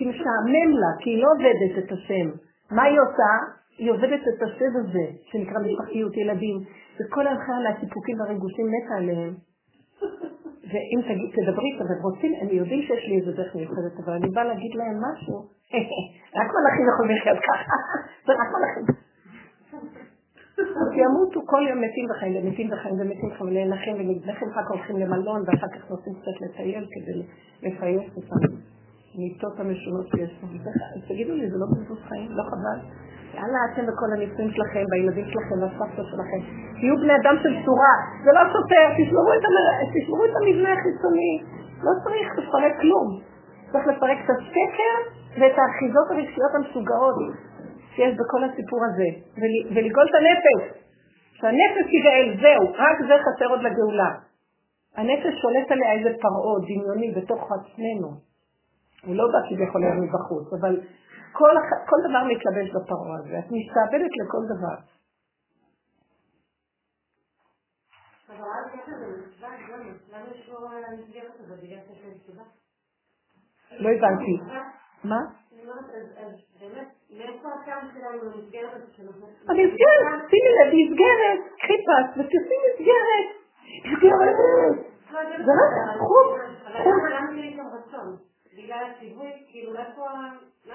כי 0.00 0.06
משעמם 0.06 0.70
לה, 0.80 0.90
כי 1.00 1.10
היא 1.10 1.22
לא 1.22 1.28
עובדת 1.34 1.72
את 1.78 1.92
השם. 1.92 2.26
מה 2.70 2.82
היא 2.82 2.98
עושה? 3.04 3.32
היא 3.78 3.90
עובדת 3.90 4.22
את 4.28 4.42
השם 4.42 4.72
הזה, 4.80 5.06
שנקרא 5.28 5.58
משפחתיות 5.64 6.16
ילדים, 6.16 6.56
וכל 6.96 7.26
ההנחיה 7.26 7.70
הסיפוקים 7.76 8.20
והריגושים 8.20 8.66
מתה 8.72 8.94
עליהם. 8.96 9.32
ואם 10.70 11.00
תדברי 11.34 11.68
איתם, 11.72 11.84
הם 11.92 12.02
רוצים, 12.02 12.32
הם 12.40 12.48
יודעים 12.50 12.82
שיש 12.82 13.04
לי 13.08 13.14
איזה 13.20 13.32
דרך 13.32 13.54
מיוחדת, 13.54 13.94
אבל 14.04 14.12
אני 14.12 14.28
באה 14.34 14.44
להגיד 14.44 14.72
להם 14.74 14.96
משהו, 15.06 15.36
רק 16.38 16.48
מלאכים 16.54 16.86
יכולים 16.92 17.16
לחיות 17.16 17.38
ככה, 17.48 17.76
זה 18.26 18.32
רק 18.40 18.48
מלאכים. 18.54 18.84
אז 20.80 20.88
ימותו 21.02 21.40
כל 21.46 21.62
יום 21.70 21.80
מתים 21.84 22.06
וחיים, 22.10 22.34
ומתים 22.36 22.68
וחיים, 22.72 22.94
ומתים 23.00 23.28
וחיים, 23.32 23.50
ולנחם 23.50 23.94
ולנחם, 23.98 24.46
אחר 24.52 24.62
כך 24.62 24.70
הולכים 24.70 24.96
למלון, 24.96 25.40
ואחר 25.46 25.70
כך 25.74 25.90
נוסעים 25.90 26.14
קצת 26.20 26.36
לטייל 26.40 26.84
כדי 26.92 27.22
לפייס 27.62 28.16
אותם. 28.16 28.70
המיטות 29.14 29.60
המשונות 29.60 30.06
שיש 30.10 30.32
לנו. 30.42 30.58
תגידו 31.08 31.32
לי, 31.34 31.50
זה 31.50 31.56
לא 31.62 31.66
בזבוז 31.72 32.00
חיים? 32.08 32.30
לא 32.30 32.42
חבל? 32.50 32.78
יאללה, 33.34 33.58
אתם 33.68 33.84
וכל 33.88 34.08
הניסויים 34.14 34.50
שלכם, 34.56 34.84
והילדים 34.90 35.26
שלכם, 35.32 35.56
והסבתא 35.60 36.02
שלכם. 36.10 36.40
תהיו 36.78 36.96
בני 37.02 37.14
אדם 37.20 37.36
של 37.42 37.52
צורה. 37.64 37.94
זה 38.24 38.30
לא 38.36 38.42
סותר, 38.52 38.84
תשמרו 38.96 40.24
את, 40.28 40.34
המבנה 40.40 40.70
החיצוני. 40.76 41.34
לא 41.84 41.92
צריך 42.04 42.28
לפרק 42.38 42.74
כלום. 42.80 43.08
צריך 43.72 43.86
לפרק 43.86 44.18
את 44.24 44.30
השקר 44.34 44.94
ואת 45.38 45.56
האחיזות 45.58 46.06
הרגשיות 46.10 46.52
המשוגעות 46.54 47.16
שיש 47.94 48.12
בכל 48.20 48.44
הסיפור 48.44 48.80
הזה, 48.88 49.08
ולגאול 49.74 50.06
את 50.10 50.16
הנפש. 50.20 50.62
שהנפש 51.32 51.84
תיגאל, 51.90 52.28
זהו, 52.42 52.72
רק 52.82 52.96
זה 53.08 53.14
חסר 53.24 53.46
עוד 53.50 53.62
לגאולה. 53.62 54.10
הנפש 54.96 55.34
שולט 55.42 55.70
עליה 55.70 55.92
איזה 55.92 56.10
פרעה 56.22 56.54
דמיוני 56.66 57.08
בתוך 57.16 57.42
עצמנו. 57.52 58.29
הוא 59.06 59.14
לא 59.16 59.24
בא 59.32 59.40
כביכול 59.48 59.82
מבחוץ, 60.02 60.46
אבל 60.60 60.80
כל, 61.32 61.50
כל 61.88 61.96
דבר 62.08 62.22
מתלבש 62.30 62.68
בפרעה 62.70 63.18
הזה, 63.18 63.38
את 63.38 63.48
משתעבדת 63.50 64.12
לכל 64.20 64.42
דבר. 64.52 64.76
לא 73.78 73.88
הבנתי. 73.88 74.36
מה? 75.04 75.20
המסגרת, 79.48 80.30
שימי 80.30 80.50
לב, 80.58 80.70
מסגרת, 80.74 81.40
קחי 81.58 81.78
פס 81.86 82.08
ותעשי 82.18 82.56
מסגרת. 82.66 83.28
מסגרת. 83.86 84.36
זה 85.44 85.52
רק 85.60 85.98
חוץ. 85.98 86.28
בגלל 88.62 88.90
הציווי, 88.96 89.30
כאילו 89.50 89.76
איפה... 89.76 90.06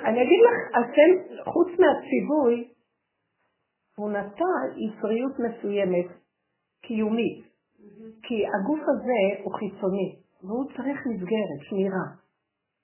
אני 0.06 0.22
אגיד 0.24 0.40
לך, 0.48 0.80
אתם, 0.80 1.36
חוץ 1.44 1.68
מהציווי, 1.68 2.68
הוא 3.98 4.10
נטע 4.10 4.46
יצריות 4.76 5.32
מסוימת, 5.40 6.06
קיומית. 6.82 7.46
כי 8.24 8.46
הגוף 8.48 8.80
הזה 8.82 9.44
הוא 9.44 9.54
חיצוני, 9.54 10.16
והוא 10.44 10.66
צריך 10.78 11.00
מסגרת, 11.08 11.60
שמירה. 11.70 12.06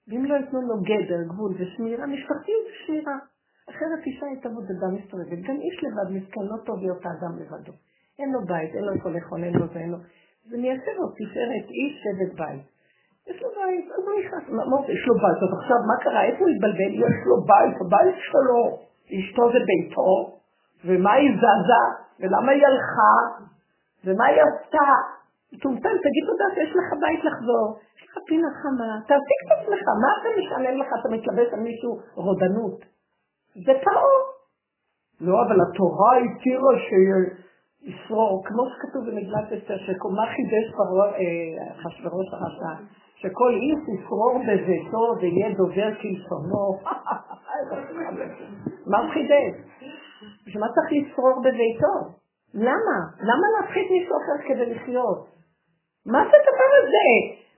ואם 0.08 0.26
לא 0.26 0.36
ייתנו 0.36 0.62
לו 0.62 0.76
גדר, 0.82 1.24
גבול 1.34 1.52
ושמירה, 1.58 2.06
משפחתיות 2.08 2.66
ושמירה. 2.72 3.18
אחרת 3.70 4.06
אישה 4.06 4.26
הייתה 4.26 4.50
בודדה 4.50 4.88
מסתובבת. 4.98 5.40
גם 5.48 5.56
איש 5.56 5.84
לבד 5.84 6.18
מסכן 6.18 6.46
לא 6.52 6.58
טוב 6.66 6.80
להיות 6.80 7.02
האדם 7.06 7.40
לבדו. 7.40 7.72
אין 8.20 8.32
לו 8.32 8.40
בית, 8.46 8.76
אין 8.76 8.84
לו 8.84 8.94
איפה 8.94 9.10
לאכול, 9.10 9.44
אין 9.44 9.54
לו 9.54 9.68
זה, 9.74 9.80
אין 9.80 9.90
לו... 9.90 9.98
זה 10.50 10.58
מייצר 10.58 10.96
לו 10.98 11.08
תפארת 11.18 11.68
איש 11.70 11.94
שבט 12.04 12.40
בית. 12.40 12.62
יש 13.28 13.42
לו 13.42 13.50
בית, 13.50 13.86
אז 13.96 14.04
הוא 14.08 14.20
נכנס, 14.20 14.44
מה 14.50 14.78
יש 14.94 15.08
לו 15.08 15.16
בית, 15.24 15.40
אז 15.44 15.52
עכשיו 15.60 15.78
מה 15.90 15.96
קרה, 16.04 16.24
איפה 16.24 16.40
הוא 16.40 16.50
התבלבל? 16.54 16.92
יש 17.06 17.18
לו 17.28 17.36
בית, 17.52 17.76
הבית 17.82 18.18
שלו, 18.30 18.62
אשתו 19.16 19.44
זה 19.54 19.60
ביתו, 19.68 20.12
ומה 20.86 21.14
היא 21.14 21.32
זזה, 21.42 21.84
ולמה 22.20 22.52
היא 22.52 22.66
הלכה, 22.68 23.16
ומה 24.06 24.26
היא 24.26 24.42
עשתה? 24.42 24.90
טומטם, 25.62 25.96
תגיד 26.06 26.24
תודה 26.30 26.48
שיש 26.56 26.72
לך 26.80 26.88
בית 27.02 27.24
לחזור, 27.24 27.80
יש 27.98 28.04
לך 28.10 28.18
פינה 28.28 28.48
חמה, 28.62 28.92
תעסיק 29.08 29.40
את 29.46 29.52
עצמך, 29.58 29.84
מה 30.04 30.10
אתה 30.18 30.30
משעמם 30.40 30.76
לך, 30.82 30.88
אתה 31.00 31.10
מתלבש 31.10 31.54
על 31.54 31.60
מישהו 31.60 32.00
רודנות? 32.16 32.80
זה 33.66 33.74
פרעה. 33.84 34.22
לא, 35.22 35.36
אבל 35.46 35.58
התורה 35.62 36.12
התירה 36.18 36.74
שישרור, 36.86 38.44
כמו 38.46 38.64
שכתוב 38.70 39.02
במגלת 39.08 39.48
אסתר, 39.54 39.78
שמה 39.78 40.26
חידש 40.36 40.66
פרעה, 40.78 41.08
אה, 41.20 41.72
אחשוורוש 41.72 42.28
הרשע, 42.34 42.84
שכל 43.22 43.54
איש 43.64 43.80
ישרור 43.94 44.40
בביתו 44.48 45.04
ויהיה 45.20 45.50
דובר 45.58 45.90
כלשונו. 46.02 46.66
מה 48.92 48.98
חידש? 49.14 49.54
בשביל 50.46 50.62
מה 50.64 50.70
צריך 50.76 50.90
לשרור 50.92 51.42
בביתו? 51.46 51.96
למה? 52.54 52.98
למה 53.30 53.46
להפחית 53.54 53.88
מישהו 53.92 54.16
אחר 54.22 54.38
כדי 54.48 54.66
לחיות? 54.74 55.20
מה 56.06 56.20
זה 56.30 56.36
הדבר 56.42 56.70
הזה? 56.80 57.08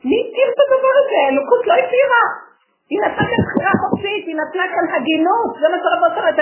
מי 0.07 0.15
התיר 0.21 0.47
את 0.53 0.59
הדבר 0.63 0.93
הזה? 1.01 1.19
אלוקות 1.29 1.63
לא 1.67 1.73
התירה. 1.73 2.25
היא 2.89 2.99
נתנה 3.03 3.25
כאן 3.29 3.41
בחירה 3.45 3.73
חופשית, 3.83 4.23
היא 4.27 4.37
נתנה 4.41 4.65
כאן 4.73 4.85
הגינות, 4.95 5.51
זה 5.61 5.67
מה 5.71 5.77
שרבות 5.83 6.13
אומרת, 6.17 6.35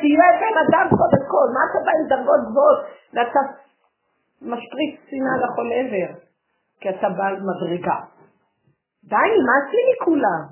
תהיה 0.00 0.30
בן 0.42 0.56
אדם 0.64 0.86
קודם 1.00 1.22
כל, 1.32 1.46
מה 1.54 1.62
אתה 1.66 1.78
בא 1.84 1.92
עם 1.98 2.04
דרגות 2.12 2.40
גבוהות, 2.48 2.80
ואתה 3.14 3.40
משפריץ 4.52 4.94
שנאה 5.08 5.36
לכל 5.42 5.68
עבר, 5.78 6.10
כי 6.80 6.88
אתה 6.90 7.08
בעל 7.16 7.36
מדרגה. 7.48 8.19
די, 9.10 9.28
נמאס 9.36 9.66
לי 9.74 9.82
מכולם. 9.92 10.42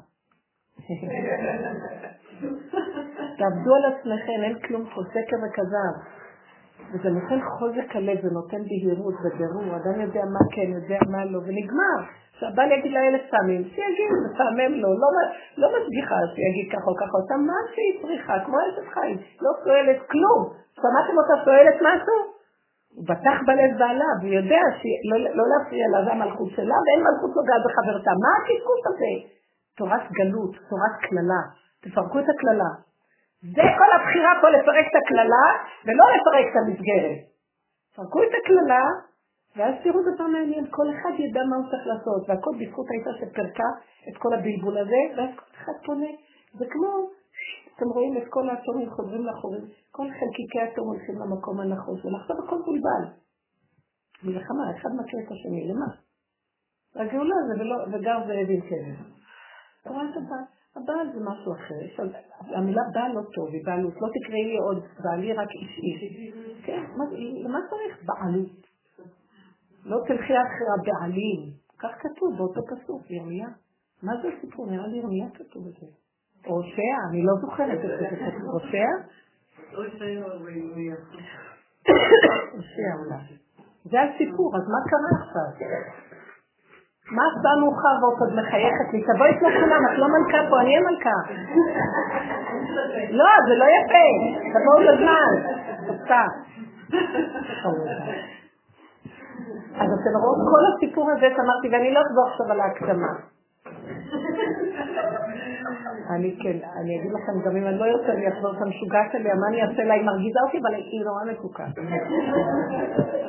תעבדו 3.39 3.75
על 3.75 3.85
עצמכם, 3.93 4.39
אין 4.45 4.59
כלום 4.59 4.85
פה, 4.85 5.01
שקר 5.13 5.39
וכזב. 5.43 5.95
וזה 6.93 7.09
נותן 7.11 7.41
חוזק 7.59 7.97
הלב, 7.97 8.19
זה 8.23 8.31
נותן 8.39 8.63
בהירות 8.69 9.15
ובירור, 9.23 9.77
אדם 9.77 10.01
יודע 10.01 10.25
מה 10.35 10.43
כן, 10.55 10.69
יודע 10.79 10.99
מה 11.13 11.25
לא, 11.25 11.39
ונגמר. 11.39 11.99
שהבעל 12.39 12.73
יגיד 12.73 12.93
לה 12.93 13.09
אלף 13.09 13.25
פעמים, 13.31 13.63
שיגיד, 13.65 14.11
משעמם 14.25 14.73
לו, 14.83 14.89
לא, 15.03 15.09
לא 15.61 15.67
משגיחה 15.77 16.17
שיגיד 16.35 16.67
ככה 16.73 16.87
או 16.91 16.97
ככה, 16.97 17.15
אותה 17.21 17.37
מה 17.37 17.59
שהיא 17.73 17.95
צריכה, 18.03 18.35
כמו 18.45 18.57
אשת 18.59 18.89
חיים, 18.95 19.17
לא 19.43 19.51
שואלת 19.65 20.01
כלום. 20.11 20.41
שמעתם 20.77 21.15
אותה 21.21 21.35
שואלת 21.45 21.77
משהו? 21.89 22.38
הוא 22.99 23.07
בטח 23.13 23.37
בלב 23.47 23.71
בעלה, 23.79 24.11
והוא 24.21 24.35
יודע 24.41 24.63
שלא 24.79 25.17
לא 25.39 25.45
להפריע 25.51 25.87
לה, 25.93 25.99
זה 26.05 26.11
המלכות 26.13 26.51
שלה, 26.57 26.77
ואין 26.85 27.01
מלכות 27.07 27.33
נוגעת 27.39 27.63
בחברתה. 27.67 28.13
מה 28.25 28.31
הקשקוש 28.39 28.81
הזה? 28.91 29.13
תורת 29.79 30.05
גלות, 30.19 30.53
תורת 30.71 30.95
קללה. 31.05 31.43
תפרקו 31.83 32.19
את 32.19 32.29
הקללה. 32.33 32.71
זה 33.55 33.65
כל 33.79 33.91
הבחירה 33.97 34.33
פה 34.41 34.47
לפרק 34.49 34.87
את 34.91 34.97
הקללה, 35.01 35.47
ולא 35.87 36.05
לפרק 36.15 36.47
את 36.51 36.57
המסגרת. 36.61 37.21
תפרקו 37.93 38.19
את 38.23 38.33
הקללה, 38.39 38.85
ואז 39.57 39.75
תראו 39.83 40.01
דבר 40.09 40.27
מעניין, 40.35 40.65
כל 40.71 40.87
אחד 40.95 41.13
ידע 41.19 41.43
מה 41.51 41.57
הוא 41.57 41.67
צריך 41.71 41.85
לעשות, 41.91 42.21
והכל 42.29 42.53
בזכות 42.61 42.87
האישה 42.91 43.13
שפרקה 43.21 43.69
את 44.09 44.17
כל 44.23 44.33
הבלבול 44.35 44.79
הזה, 44.79 45.03
ואז 45.17 45.31
כל 45.39 45.51
אחד 45.59 45.77
פונה. 45.87 46.13
זה 46.59 46.65
כמו, 46.73 46.91
אתם 47.79 47.89
רואים 47.89 48.17
את 48.19 48.29
כל 48.31 48.51
האטומים 48.51 48.91
חוזרים 48.91 49.25
לאחורים, 49.27 49.65
כל 49.91 50.07
חלקיקי 50.11 50.61
האטום 50.61 50.87
הולכים 50.89 51.15
למקום 51.19 51.61
הנכון, 51.61 51.95
ולעכשיו 52.05 52.37
הכל 52.45 52.59
בולבל. 52.67 53.05
מלחמה, 54.23 54.65
אחד 54.77 54.91
מכיר 55.01 55.21
את 55.27 55.33
השני, 55.33 55.69
למה? 55.69 55.87
הגאולה 56.95 57.35
זה 57.49 57.65
וגר 57.93 58.19
זאב 58.27 58.49
עם 58.51 58.61
כבש. 58.61 58.99
רואה 59.87 60.05
את 60.11 60.17
הבעל. 60.17 60.45
הבעל 60.77 61.13
זה 61.15 61.21
משהו 61.25 61.53
אחר. 61.53 62.13
המילה 62.57 62.83
בעל 62.95 63.13
לא 63.13 63.21
טוב, 63.35 63.49
היא 63.53 63.65
בעלות. 63.67 63.95
לא 64.01 64.09
תקראי 64.09 64.45
לי 64.45 64.59
עוד 64.59 64.85
בעלי, 65.05 65.33
רק 65.33 65.49
איש 65.51 65.79
איש. 65.79 66.33
כן, 66.67 66.85
למה 67.45 67.59
צריך 67.71 67.99
בעלות? 68.05 68.67
לא 69.85 69.97
תלכי 70.09 70.35
אחרי 70.47 70.69
הבעלים. 70.79 71.53
כך 71.79 71.91
כתוב 72.01 72.37
באותו 72.37 72.61
פסוק, 72.71 73.11
ירמיה. 73.11 73.49
מה 74.03 74.13
זה 74.23 74.29
הסיפור? 74.29 74.71
נראה 74.71 74.87
לי 74.87 74.99
ירמיה 74.99 75.31
כתוב 75.35 75.67
את 75.67 75.73
זה. 75.81 75.87
הושע, 76.47 76.95
אני 77.11 77.23
לא 77.23 77.35
זוכרת 77.41 77.79
את 77.85 77.99
זה. 77.99 78.09
הושע? 78.53 78.89
הושע 82.53 82.91
אולי. 82.99 83.37
זה 83.85 83.99
הסיפור, 84.03 84.57
אז 84.57 84.63
מה 84.73 84.81
קרה 84.91 85.13
עכשיו? 85.23 85.51
מה 87.11 87.23
עשה 87.31 87.61
מאוחר 87.61 87.95
ועוד 88.01 88.19
עוד 88.21 88.33
מחייכת 88.41 88.89
לי? 88.93 89.03
תבואי 89.03 89.33
כמו 89.39 89.49
כולם, 89.61 89.83
את 89.93 89.99
לא 89.99 90.07
מלכה 90.09 90.39
פה, 90.51 90.61
אני 90.61 90.77
המלכה. 90.77 91.19
לא, 93.11 93.31
זה 93.49 93.55
לא 93.63 93.67
יפה, 93.77 94.07
תבואו 94.55 94.79
בזמן. 94.89 95.31
תפתח. 95.87 96.31
אז 99.81 99.89
אתם 100.01 100.13
רואים, 100.23 100.43
כל 100.51 100.63
הסיפור 100.75 101.11
הזה 101.11 101.27
שאמרתי, 101.37 101.69
ואני 101.73 101.95
לא 101.95 102.01
אחזור 102.01 102.29
עכשיו 102.29 102.53
על 102.53 102.61
ההקדמה. 102.61 103.13
אני 106.15 106.31
כן, 106.43 106.59
אני 106.81 106.93
אגיד 106.99 107.13
לכם, 107.17 107.35
גם 107.45 107.57
אם 107.57 107.67
אני 107.67 107.79
לא 107.79 107.85
יוצא 107.85 108.13
לי 108.13 108.27
לחזור 108.27 108.53
את 108.57 108.63
המשוגעת 108.63 109.15
עליה, 109.15 109.35
מה 109.35 109.47
אני 109.49 109.63
אעשה 109.63 109.85
לה? 109.85 109.95
היא 109.95 110.05
מרגיזה 110.05 110.39
אותי, 110.47 110.59
אבל 110.63 110.75
היא 110.75 111.05
נורא 111.05 111.23
מתוקה. 111.31 111.65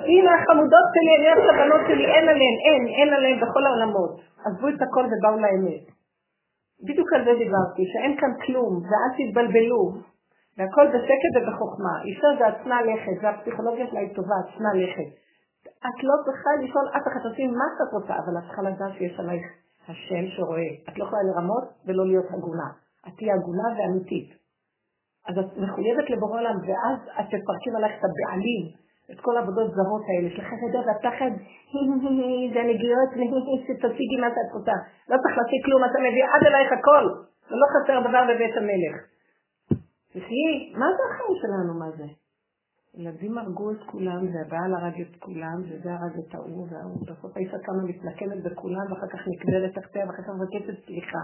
הנה 0.10 0.32
החמודות 0.36 0.88
שלי, 0.93 1.12
אני 1.17 1.25
אוהבת 1.30 1.47
הבנות 1.54 1.82
שלי, 1.88 2.06
אין 2.06 2.25
עליהן, 2.34 2.58
אין, 2.65 2.82
אין 2.97 3.13
עליהן 3.13 3.38
בכל 3.43 3.63
העולמות. 3.65 4.13
עזבו 4.45 4.67
את 4.67 4.82
הכל 4.82 5.06
ובאו 5.10 5.36
לאמת. 5.43 5.86
בדיוק 6.88 7.10
על 7.13 7.21
זה 7.25 7.34
דיברתי, 7.43 7.84
שאין 7.91 8.13
כאן 8.19 8.32
כלום, 8.45 8.73
ואל 8.88 9.12
תתבלבלו, 9.17 9.84
והכל 10.58 10.86
בשקט 10.93 11.34
ובחוכמה. 11.36 11.93
אישה 12.06 12.30
זה 12.39 12.47
עצנה 12.47 12.82
לכת, 12.82 13.17
והפסיכולוגיה 13.21 13.88
שלה 13.88 13.99
היא 13.99 14.15
טובה, 14.15 14.36
עצנה 14.43 14.71
לכת. 14.82 15.10
את 15.88 16.04
לא 16.04 16.15
צריכה 16.25 16.52
לשאול 16.63 16.86
אף 16.97 17.06
אחד, 17.08 17.30
תעשי 17.30 17.47
מה 17.47 17.67
שאת 17.75 17.91
רוצה, 17.93 18.13
אבל 18.21 18.34
את 18.38 18.43
צריכה 18.47 18.62
לדעת 18.62 18.93
שיש 18.97 19.19
עלייך 19.19 19.45
השם 19.87 20.23
שרואה. 20.35 20.71
את 20.89 20.97
לא 20.97 21.03
יכולה 21.03 21.21
לרמות 21.23 21.65
ולא 21.85 22.05
להיות 22.07 22.25
הגונה. 22.33 22.69
את 23.07 23.13
תהיי 23.17 23.31
הגונה 23.31 23.67
ואמיתית. 23.77 24.29
אז 25.27 25.35
את 25.39 25.57
מחויבת 25.57 26.09
לבורא 26.09 26.39
עולם, 26.39 26.57
ואז 26.67 26.99
את 27.19 27.25
תפרקים 27.25 27.75
עלייך 27.75 27.93
את 27.99 28.03
הבעלים, 28.07 28.63
את 29.11 29.19
כל 29.21 29.37
העבודות 29.37 29.71
זרות 29.75 30.03
האלה, 30.07 30.27
יש 30.27 30.39
לך 30.39 30.45
חסד 30.45 30.75
והפחד, 30.87 31.31
זה 32.53 32.61
נגיעות, 32.71 33.09
שתציגי 33.65 34.17
מה 34.21 34.29
שאת 34.35 34.51
רוצה. 34.53 34.75
לא 35.09 35.15
צריך 35.21 35.37
להשיג 35.37 35.61
כלום, 35.65 35.81
אתה 35.83 35.99
מביא 36.05 36.23
עד 36.33 36.43
אלייך 36.47 36.71
הכל, 36.71 37.05
ולא 37.49 37.65
חסר 37.73 38.09
דבר 38.09 38.23
בבית 38.29 38.57
המלך. 38.57 38.95
תחיי, 40.13 40.53
מה 40.79 40.87
זה 40.95 41.03
החיים 41.09 41.35
שלנו, 41.41 41.79
מה 41.79 41.89
זה? 41.97 42.07
ילדים 42.99 43.38
הרגו 43.38 43.71
את 43.71 43.81
כולם, 43.85 44.21
והבעל 44.33 44.73
הרג 44.75 45.01
את 45.01 45.15
כולם, 45.19 45.57
וזה 45.67 45.89
הרג 45.93 46.15
את 46.19 46.35
ההוא 46.35 46.67
וההוא. 46.69 47.05
בסוף 47.07 47.38
האישה 47.38 47.57
קמה 47.65 47.83
מתנקמת 47.83 48.43
בכולם, 48.43 48.85
ואחר 48.89 49.07
כך 49.13 49.21
נקברת 49.27 49.71
תחתיה, 49.75 50.05
ואחר 50.05 50.23
כך 50.23 50.29
מבקשת 50.39 50.85
סליחה. 50.85 51.23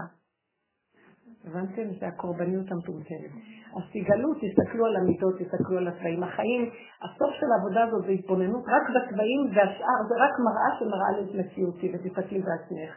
הבנתם? 1.44 1.86
זה 2.00 2.06
הקורבניות 2.06 2.66
המטומטמת. 2.72 3.32
אז 3.76 3.84
תגלו, 3.92 4.28
תסתכלו 4.40 4.86
על 4.86 4.96
המידות, 4.96 5.34
תסתכלו 5.38 5.78
על 5.78 5.88
הצבעים. 5.88 6.22
החיים, 6.22 6.62
הסוף 7.04 7.30
של 7.40 7.46
העבודה 7.52 7.84
הזאת 7.84 8.04
זה 8.06 8.12
התבוננות 8.12 8.64
רק 8.74 8.84
בצבעים, 8.94 9.40
והשאר 9.54 9.98
זה 10.08 10.14
רק 10.24 10.34
מראה 10.46 10.70
שמראה 10.78 11.10
לי 11.16 11.22
את 11.24 11.46
מציאותי, 11.46 11.92
ותסתכלי 11.92 12.40
בעצמך. 12.46 12.92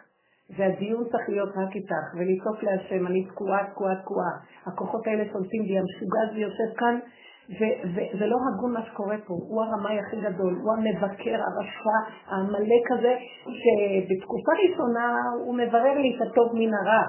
והדיון 0.58 1.04
צריך 1.12 1.30
להיות 1.30 1.50
רק 1.50 1.76
איתך, 1.76 2.06
ולצעוק 2.18 2.63
להשם, 2.63 3.08
אני 3.08 3.26
תקועה, 3.26 3.72
תקועה, 3.72 3.96
תקועה. 4.02 4.34
הכוחות 4.65 5.08
האלה 5.08 5.24
שולטים 5.32 5.63
בי, 5.63 5.80
המשוגע 5.80 6.22
הזה 6.30 6.39
יושב 6.39 6.70
כאן, 6.78 7.00
וזה 7.50 8.26
לא 8.26 8.38
הגון 8.48 8.74
מה 8.74 8.82
שקורה 8.86 9.18
פה, 9.28 9.34
הוא 9.34 9.62
הרמאי 9.64 10.00
הכי 10.00 10.22
גדול, 10.22 10.54
הוא 10.62 10.72
המבקר, 10.74 11.38
הרשע, 11.48 11.98
העמלק 12.28 12.86
הזה, 12.92 13.14
שבתקופה 13.60 14.52
ראשונה 14.64 15.08
הוא 15.46 15.56
מברר 15.58 15.96
לי 16.04 16.10
את 16.16 16.22
הטוב 16.28 16.50
מן 16.54 16.74
הרע. 16.74 17.04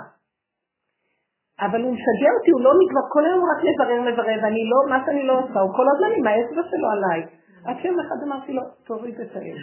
אבל 1.61 1.83
הוא 1.83 1.93
משגע 1.93 2.31
אותי, 2.39 2.51
הוא 2.51 2.61
לא 2.61 2.73
מתברר, 2.81 3.07
כל 3.13 3.25
היום 3.27 3.43
רק 3.51 3.61
מברר, 3.69 4.01
מברר, 4.13 4.39
ואני 4.43 4.63
לא, 4.73 4.79
מה 4.91 4.99
שאני 5.07 5.23
לא 5.27 5.39
עושה, 5.39 5.61
הוא 5.61 5.73
כל 5.77 5.87
הזמן 5.93 6.11
עם 6.19 6.27
האצבע 6.27 6.63
שלו 6.71 6.89
עליי. 6.97 7.21
עד 7.65 7.77
שיום 7.83 8.01
אחד 8.01 8.19
אמרתי 8.27 8.53
לו, 8.53 8.63
תוריד 8.87 9.21
את 9.21 9.37
האש. 9.37 9.63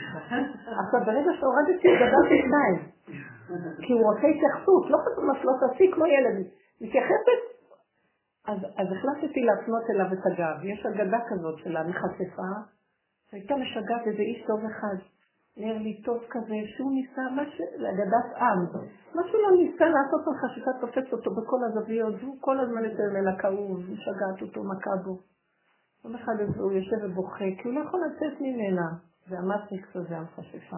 עכשיו, 0.84 1.00
ברגע 1.06 1.32
שהורדתי, 1.40 1.88
גדלתי 2.02 2.36
שניים. 2.46 2.78
כי 3.84 3.94
הוא 3.94 4.02
רוצה 4.10 4.28
התייחסות, 4.28 4.84
לא 4.90 4.98
חשוב 4.98 5.24
מה 5.26 5.34
שלא 5.42 5.52
תעשי 5.62 5.92
כמו 5.92 6.06
ילד. 6.06 6.38
מתייחסת 6.82 7.57
אז, 8.48 8.58
אז 8.78 8.88
החלטתי 8.92 9.42
להפנות 9.42 9.84
אליו 9.90 10.06
את 10.14 10.26
הגב. 10.26 10.58
יש 10.64 10.86
אגדה 10.86 11.20
כזאת 11.30 11.60
של 11.60 11.78
המחשפה, 11.78 12.52
שהייתה 13.30 13.56
משגעת 13.56 14.08
איזה 14.08 14.22
איש 14.22 14.46
טוב 14.48 14.60
אחד. 14.66 14.98
נראה 15.58 15.78
לי 15.78 16.02
טוב 16.02 16.18
כזה, 16.30 16.56
שהוא 16.76 16.92
ניסה, 16.92 17.22
משהו, 17.32 17.66
אגדת 17.94 18.28
עם. 18.42 18.66
משהו 19.16 19.38
לא 19.44 19.52
ניסה 19.58 19.86
לעשות 19.86 20.22
לו 20.28 20.34
חשיפה, 20.42 20.72
תופס 20.82 21.14
אותו 21.14 21.32
בכל 21.36 21.58
הזוויות, 21.68 22.16
והוא 22.22 22.38
כל 22.42 22.60
הזמן 22.60 22.86
יותר 22.86 23.04
ממנה 23.12 23.38
כאוב, 23.42 23.80
משגעת 23.92 24.42
אותו, 24.42 24.64
מכה 24.64 24.96
בו. 25.06 25.20
יום 26.06 26.16
אחד 26.16 26.34
הוא 26.58 26.72
יושב 26.72 26.98
ובוכה, 27.04 27.46
כי 27.58 27.68
הוא 27.68 27.74
לא 27.74 27.80
יכול 27.80 28.00
לצאת 28.06 28.42
ממנה. 28.42 28.88
זה 29.30 29.36
המסניקס 29.40 29.96
הזה, 29.96 30.18
המחשפה. 30.18 30.78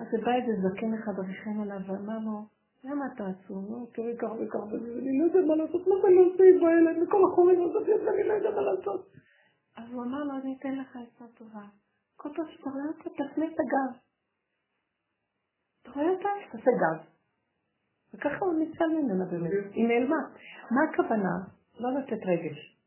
אז 0.00 0.06
זה 0.10 0.18
בא 0.24 0.32
איזה 0.32 0.52
זקן 0.62 0.94
אחד, 0.94 1.18
ריחם 1.18 1.60
עליו, 1.62 1.80
ואמר 1.86 2.18
לו, 2.18 2.53
למה 2.84 3.04
אתה 3.14 3.24
עצוב? 3.26 3.90
תראי 3.94 4.16
ככה 4.18 4.32
וככה, 4.32 4.64
ואני 4.64 5.18
לא 5.18 5.24
יודע 5.24 5.40
מה 5.48 5.54
לעשות, 5.54 5.86
מה 5.86 5.94
זה 6.02 6.08
לא 6.10 6.20
עושה 6.20 6.44
עם 6.44 6.64
האלה, 6.64 7.02
מכל 7.02 7.22
החורים 7.32 7.62
הזאת, 7.62 7.82
ואני 7.82 8.28
לא 8.28 8.32
יודע 8.32 8.50
מה 8.50 8.60
לעשות. 8.60 9.08
אז 9.76 9.92
הוא 9.92 10.02
אמר 10.02 10.24
לו, 10.24 10.32
אני 10.42 10.56
אתן 10.60 10.74
לך 10.74 10.96
עצה 10.96 11.24
טובה. 11.38 11.64
כל 12.16 12.28
פעם 12.36 12.46
שאתה 12.50 12.70
רואה 12.70 12.84
אותה, 12.86 13.10
תפנה 13.10 13.44
את 13.46 13.60
הגב. 13.60 13.98
אתה 15.82 15.90
רואה 15.90 16.10
אותה? 16.10 16.28
תעשה 16.52 16.70
גב. 16.70 17.04
וככה 18.14 18.44
הוא 18.44 18.54
ניצל 18.54 18.88
ממנה 18.88 19.24
באמת, 19.24 19.50
היא 19.72 19.88
נעלמה. 19.88 20.22
מה 20.70 20.80
הכוונה? 20.90 21.34
לא 21.80 21.88
לתת 21.98 22.26
רגש. 22.26 22.78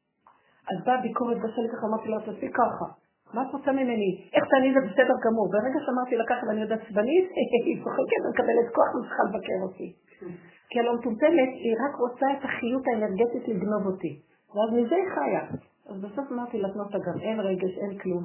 אז 0.71 0.85
באה 0.85 1.01
ביקורת 1.01 1.37
בשלט 1.37 1.71
ככה, 1.71 1.87
אמרתי 1.87 2.07
לו, 2.09 2.19
תעשי 2.19 2.51
ככה. 2.53 3.06
מה 3.33 3.41
את 3.41 3.53
רוצה 3.53 3.71
ממני? 3.71 4.11
איך 4.33 4.43
תעני 4.51 4.73
זה 4.73 4.79
בסדר 4.87 5.17
גמור. 5.25 5.47
ברגע 5.51 5.79
שאמרתי 5.85 6.15
לה 6.15 6.25
ככה 6.29 6.43
ואני 6.47 6.61
עוד 6.61 6.71
עצבנית, 6.71 7.27
היא 7.65 7.83
צוחקת 7.83 8.21
ומקבלת 8.25 8.67
כוח 8.75 8.89
וצריכה 8.95 9.23
לבקר 9.27 9.59
אותי. 9.67 9.89
כי 10.69 10.79
הלא 10.79 10.95
מטומטמת, 10.95 11.51
היא 11.63 11.75
רק 11.83 11.95
רוצה 11.95 12.25
את 12.35 12.45
החיות 12.45 12.83
האנרגטית 12.87 13.47
לגנוב 13.47 13.85
אותי. 13.85 14.13
ואז 14.53 14.69
מזה 14.77 14.95
היא 14.95 15.09
חיה. 15.15 15.43
אז 15.89 16.01
בסוף 16.01 16.31
אמרתי 16.31 16.57
לה, 16.61 16.69
תנות 16.73 16.95
אגב, 16.95 17.17
אין 17.21 17.39
רגש, 17.39 17.73
אין 17.77 17.97
כלום. 17.97 18.23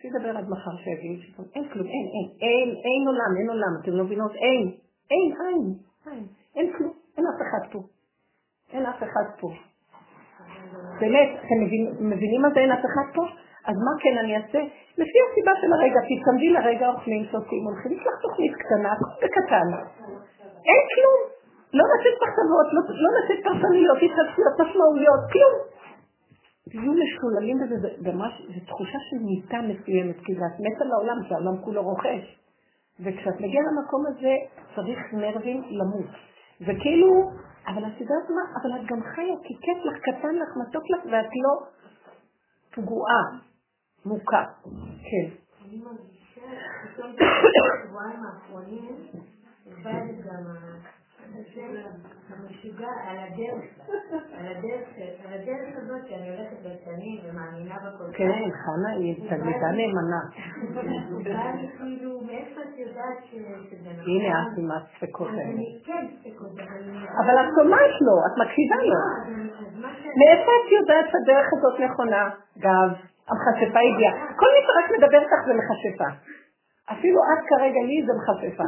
שידבר 0.00 0.36
עד 0.36 0.48
מחר 0.48 0.76
שיגיד, 0.84 1.20
אין 1.54 1.64
כלום, 1.72 1.86
אין, 1.86 2.06
אין, 2.14 2.28
אין, 2.40 2.68
אין 2.68 3.02
עולם, 3.06 3.32
אין 3.38 3.48
עולם, 3.48 3.72
אתם 3.82 3.92
לא 3.92 4.04
מבינות, 4.04 4.32
אין, 4.34 4.62
אין, 5.10 5.28
אין, 5.40 5.62
אין, 6.06 6.26
אין 6.56 6.72
כלום, 6.76 6.92
אין 7.16 7.24
אף 7.26 7.40
אחד 7.46 7.72
פה. 7.72 7.78
אין 8.72 8.86
אף 8.86 9.02
אחד 9.02 9.26
פה. 9.40 9.48
באמת, 11.00 11.28
אתם 11.38 11.58
מבינים 12.00 12.42
מה 12.42 12.48
זה 12.54 12.60
אין 12.60 12.72
אף 12.72 12.84
אחד 12.84 13.14
פה? 13.14 13.22
אז 13.68 13.76
מה 13.86 13.92
כן 14.02 14.14
אני 14.22 14.36
אעשה? 14.36 14.60
לפי 14.98 15.18
הסיבה 15.26 15.52
של 15.60 15.72
הרגע, 15.72 16.00
תצמדי 16.08 16.50
לרגע, 16.56 16.88
אוכלים, 16.88 17.24
שותים, 17.30 17.62
הולכים, 17.64 17.92
יש 17.92 18.06
לך 18.06 18.16
תוכנית 18.22 18.52
קטנה, 18.62 18.92
בקטן. 19.22 19.68
אין 20.68 20.82
כלום. 20.94 21.20
לא 21.78 21.84
לתת 21.92 22.16
מחשבות, 22.22 22.66
לא, 23.04 23.10
לתת 23.18 23.38
פרשנויות, 23.44 23.98
התחדשויות, 24.02 24.54
משמעויות, 24.60 25.22
כלום. 25.32 25.54
תהיו 26.70 26.92
משוללים 27.02 27.56
בזה, 27.62 27.76
זה 27.80 28.12
זו 28.54 28.60
תחושה 28.66 28.98
של 29.10 29.16
מיטה 29.28 29.58
מסוימת, 29.70 30.16
כי 30.24 30.34
זה 30.34 30.44
את 30.46 30.60
מתה 30.60 30.84
לעולם, 30.84 31.16
שהעולם 31.28 31.56
כולו 31.64 31.82
רוכש. 31.82 32.40
וכשאת 33.04 33.34
מגיעה 33.40 33.64
למקום 33.68 34.06
הזה, 34.06 34.34
צריך 34.74 34.98
נרבים 35.12 35.62
למות. 35.70 36.10
וכאילו, 36.60 37.30
אבל 37.66 37.82
את 37.86 38.00
יודעת 38.00 38.26
מה? 38.36 38.44
אבל 38.60 38.80
את 38.80 38.86
גם 38.86 39.00
חיה, 39.14 39.34
כי 39.44 39.54
כיף 39.60 39.78
לך, 39.84 39.96
קטן 40.02 40.34
לך, 40.34 40.48
מתוק 40.62 40.82
לך, 40.90 41.04
ואת 41.04 41.30
לא 41.44 41.66
פגועה, 42.74 43.22
מוכה. 44.06 44.44
כן. 45.02 45.28
אני 45.64 45.82
מרגישה, 45.84 46.40
פתאום 46.84 47.12
בשבועיים 47.12 48.20
האחרונים, 48.24 48.96
איבדת 49.66 50.24
גם 50.26 50.44
המשוגע 52.30 52.88
על 53.08 53.16
הדרך, 53.18 53.64
על 54.38 55.32
הדרך, 55.32 55.68
הזאת 55.76 56.08
שאני 56.08 56.28
הולכת 56.28 56.56
בשנים 56.60 57.20
ומאמינה 57.24 57.76
בכל 57.78 58.04
כן, 58.12 58.48
חנה 58.64 58.90
היא 58.90 59.14
תלמידה 59.30 59.70
נאמנה. 59.70 60.22
כאילו, 61.78 62.20
מאיפה 62.20 62.60
את 62.60 62.78
יודעת 62.78 63.24
שזה 63.24 63.90
נכון? 63.98 64.10
הנה 64.10 64.42
את 64.42 64.58
עם 64.58 64.70
הספקות 64.70 65.28
האלה. 65.28 65.62
כן, 65.84 66.06
ספקות, 66.20 66.52
אבל 67.24 67.34
את 67.40 67.50
שומעת 67.56 67.94
לו, 68.00 68.16
את 68.26 68.34
מקשיבה 68.42 68.76
לו. 68.76 69.00
לא, 69.80 69.88
מאיפה 70.20 70.50
את 70.60 70.72
יודעת 70.80 71.04
שהדרך 71.10 71.46
הזאת 71.52 71.80
נכונה? 71.90 72.30
גב, 72.58 73.09
המכשפה 73.30 73.80
הגיעה. 73.88 74.12
כל 74.40 74.50
מי 74.54 74.60
שרק 74.66 74.86
מדבר 74.98 75.22
כך 75.30 75.40
זה 75.46 75.52
מכשפה. 75.60 76.10
אפילו 76.92 77.20
את 77.32 77.40
כרגע 77.50 77.80
לי 77.88 77.96
זה 78.06 78.12
מחפפה. 78.18 78.66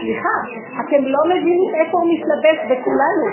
סליחה, 0.00 0.36
אתם 0.82 1.02
לא 1.14 1.22
מבינים 1.32 1.70
איפה 1.80 1.98
הוא 1.98 2.08
מתלבש 2.12 2.58
בכולנו. 2.70 3.26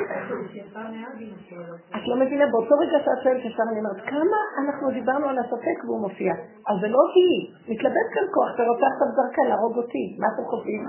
את 1.96 2.04
לא 2.08 2.16
מבינה, 2.16 2.46
באותו 2.52 2.76
רגע 2.76 2.98
שאת 3.06 3.20
שואלת 3.24 3.46
ישר 3.46 3.64
אני 3.72 3.80
אומרת, 3.80 4.02
כמה 4.06 4.40
אנחנו 4.62 4.92
דיברנו 4.92 5.26
על 5.30 5.40
הספק 5.40 5.78
והוא 5.84 6.02
מופיע. 6.02 6.34
אז 6.70 6.76
זה 6.82 6.88
לא 6.88 7.04
היא, 7.16 7.38
מתלבט 7.70 8.08
כאן 8.14 8.26
כוח, 8.34 8.50
אתה 8.56 8.64
רוצה 8.64 8.86
עכשיו 8.92 9.08
דרכה 9.18 9.44
להרוג 9.50 9.78
אותי, 9.78 10.06
מה 10.20 10.28
אתם 10.34 10.44
חושבים? 10.52 10.82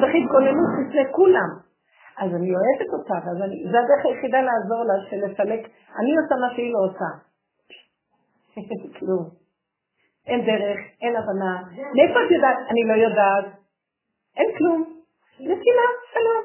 צריך 0.00 0.14
התגוננות 0.20 0.70
לפני 0.80 1.04
כולם. 1.12 1.50
אז 2.22 2.30
אני 2.34 2.50
אוהבת 2.56 2.90
אותה, 2.92 3.16
וזה 3.24 3.78
הדרך 3.80 4.02
היחידה 4.04 4.40
לעזור 4.48 4.82
לה, 4.88 4.94
של 5.10 5.16
לסלק, 5.26 5.62
אני 6.00 6.10
עושה 6.18 6.34
מה 6.42 6.48
שהיא 6.54 6.72
לא 6.74 6.80
עושה. 6.88 7.31
כלום. 8.98 9.24
אין 10.26 10.40
דרך, 10.44 10.78
אין 11.02 11.16
הבנה. 11.16 11.62
מאיפה 11.94 12.18
את 12.26 12.30
יודעת? 12.30 12.58
אני 12.70 12.82
לא 12.88 12.92
יודעת. 12.92 13.44
אין 14.36 14.50
כלום. 14.58 15.00
נסימה, 15.40 15.86
שלום. 16.12 16.42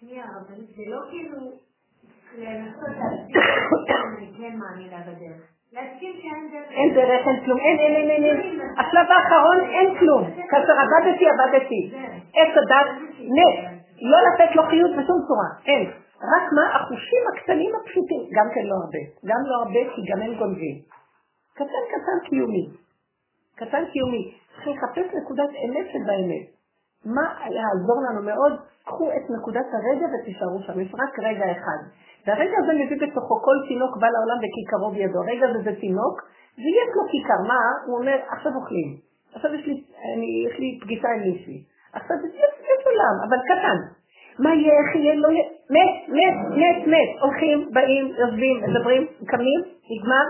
שנייה, 0.00 0.24
אבל 0.24 0.54
זה 0.76 0.82
לא 0.86 1.00
כאילו 1.10 1.36
לנסות 2.38 2.96
כן 4.38 4.56
מאמינה 4.58 5.00
בדרך. 5.00 5.42
אין 6.70 6.94
דרך, 6.94 7.26
אין 7.26 7.44
כלום, 7.44 7.58
אין, 7.58 7.78
אין, 7.78 8.10
אין, 8.10 8.24
אין. 8.24 8.60
השלב 8.78 9.06
האחרון, 9.10 9.58
אין 9.70 9.98
כלום. 9.98 10.22
כאשר 10.50 10.72
עבדתי, 10.82 11.24
עבדתי. 11.28 11.92
עץ 12.34 12.52
הדת, 12.56 12.88
נט. 13.18 13.80
לא 14.02 14.18
לתת 14.26 14.56
לו 14.56 14.62
חיות 14.62 14.90
בשום 14.90 15.18
צורה, 15.26 15.48
אין. 15.66 15.90
רק 16.32 16.44
מה? 16.56 16.76
החושים 16.76 17.22
הקטנים 17.32 17.72
הפשוטים, 17.76 18.22
גם 18.36 18.46
כן 18.54 18.64
לא 18.64 18.74
הרבה. 18.82 19.02
גם 19.24 19.40
לא 19.46 19.54
הרבה, 19.62 19.94
כי 19.94 20.00
גם 20.12 20.22
הם 20.22 20.34
גונבים. 20.34 20.76
קטן 21.54 21.82
קטן 21.92 22.28
קיומי. 22.28 22.64
קטן 23.56 23.84
קיומי. 23.92 24.34
צריכים 24.54 24.72
לחפש 24.76 25.14
נקודת 25.22 25.50
אמת 25.64 25.86
שבאמת. 25.92 26.46
מה 27.04 27.26
יעזור 27.56 27.98
לנו 28.06 28.22
מאוד? 28.22 28.52
קחו 28.84 29.10
את 29.16 29.24
נקודת 29.38 29.66
הרגע 29.76 30.06
ותישארו 30.12 30.58
שם. 30.66 30.80
יש 30.80 30.94
רק 30.94 31.18
רגע 31.18 31.52
אחד. 31.52 31.80
והרגע 32.26 32.56
הזה 32.62 32.72
מביא 32.72 32.98
בתוכו 33.02 33.34
כל 33.46 33.58
תינוק 33.68 33.96
בא 34.00 34.08
לעולם 34.14 34.38
בכיכרו 34.42 34.90
בידו. 34.90 35.18
הרגע 35.22 35.44
הזה 35.48 35.58
זה 35.64 35.80
תינוק, 35.80 36.16
ויש 36.58 36.90
לו 36.96 37.02
כיכר. 37.10 37.40
מה? 37.48 37.62
הוא 37.86 37.98
אומר, 37.98 38.18
עכשיו 38.28 38.52
אוכלים. 38.56 38.90
עכשיו 39.34 39.54
יש 39.54 39.66
לי, 39.66 39.84
אני, 40.14 40.46
יש 40.48 40.58
לי 40.58 40.78
פגישה 40.82 41.08
עם 41.16 41.20
מישהי. 41.20 41.64
עכשיו 41.92 42.16
יש, 42.26 42.52
יש 42.70 42.86
עולם, 42.86 43.14
אבל 43.28 43.38
קטן. 43.50 43.78
מה 44.38 44.54
יהיה, 44.54 44.72
איך 44.80 44.96
יהיה, 44.96 45.14
לא 45.14 45.28
יהיה, 45.28 45.44
מת, 45.74 45.94
מת, 46.08 46.36
מת, 46.60 46.86
מת. 46.86 47.10
הולכים, 47.22 47.68
באים, 47.72 48.04
יושבים, 48.18 48.56
מדברים, 48.68 49.06
קמים, 49.26 49.60
נגמר. 49.90 50.24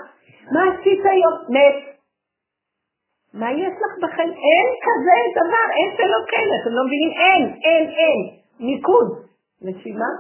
מה 0.55 0.63
עשית 0.73 1.03
היום? 1.13 1.37
מת. 1.49 1.77
מה 3.35 3.53
יש 3.53 3.75
לך 3.83 3.93
בחיים? 4.03 4.33
אין 4.47 4.69
כזה 4.85 5.19
דבר, 5.39 5.67
אין 5.79 5.91
שלא 5.97 6.21
כן, 6.31 6.49
אתם 6.57 6.73
לא 6.77 6.83
מבינים? 6.87 7.13
אין, 7.23 7.43
אין, 7.65 7.85
אין. 8.01 8.21
מיקוד. 8.61 9.09
נשימה? 9.63 10.11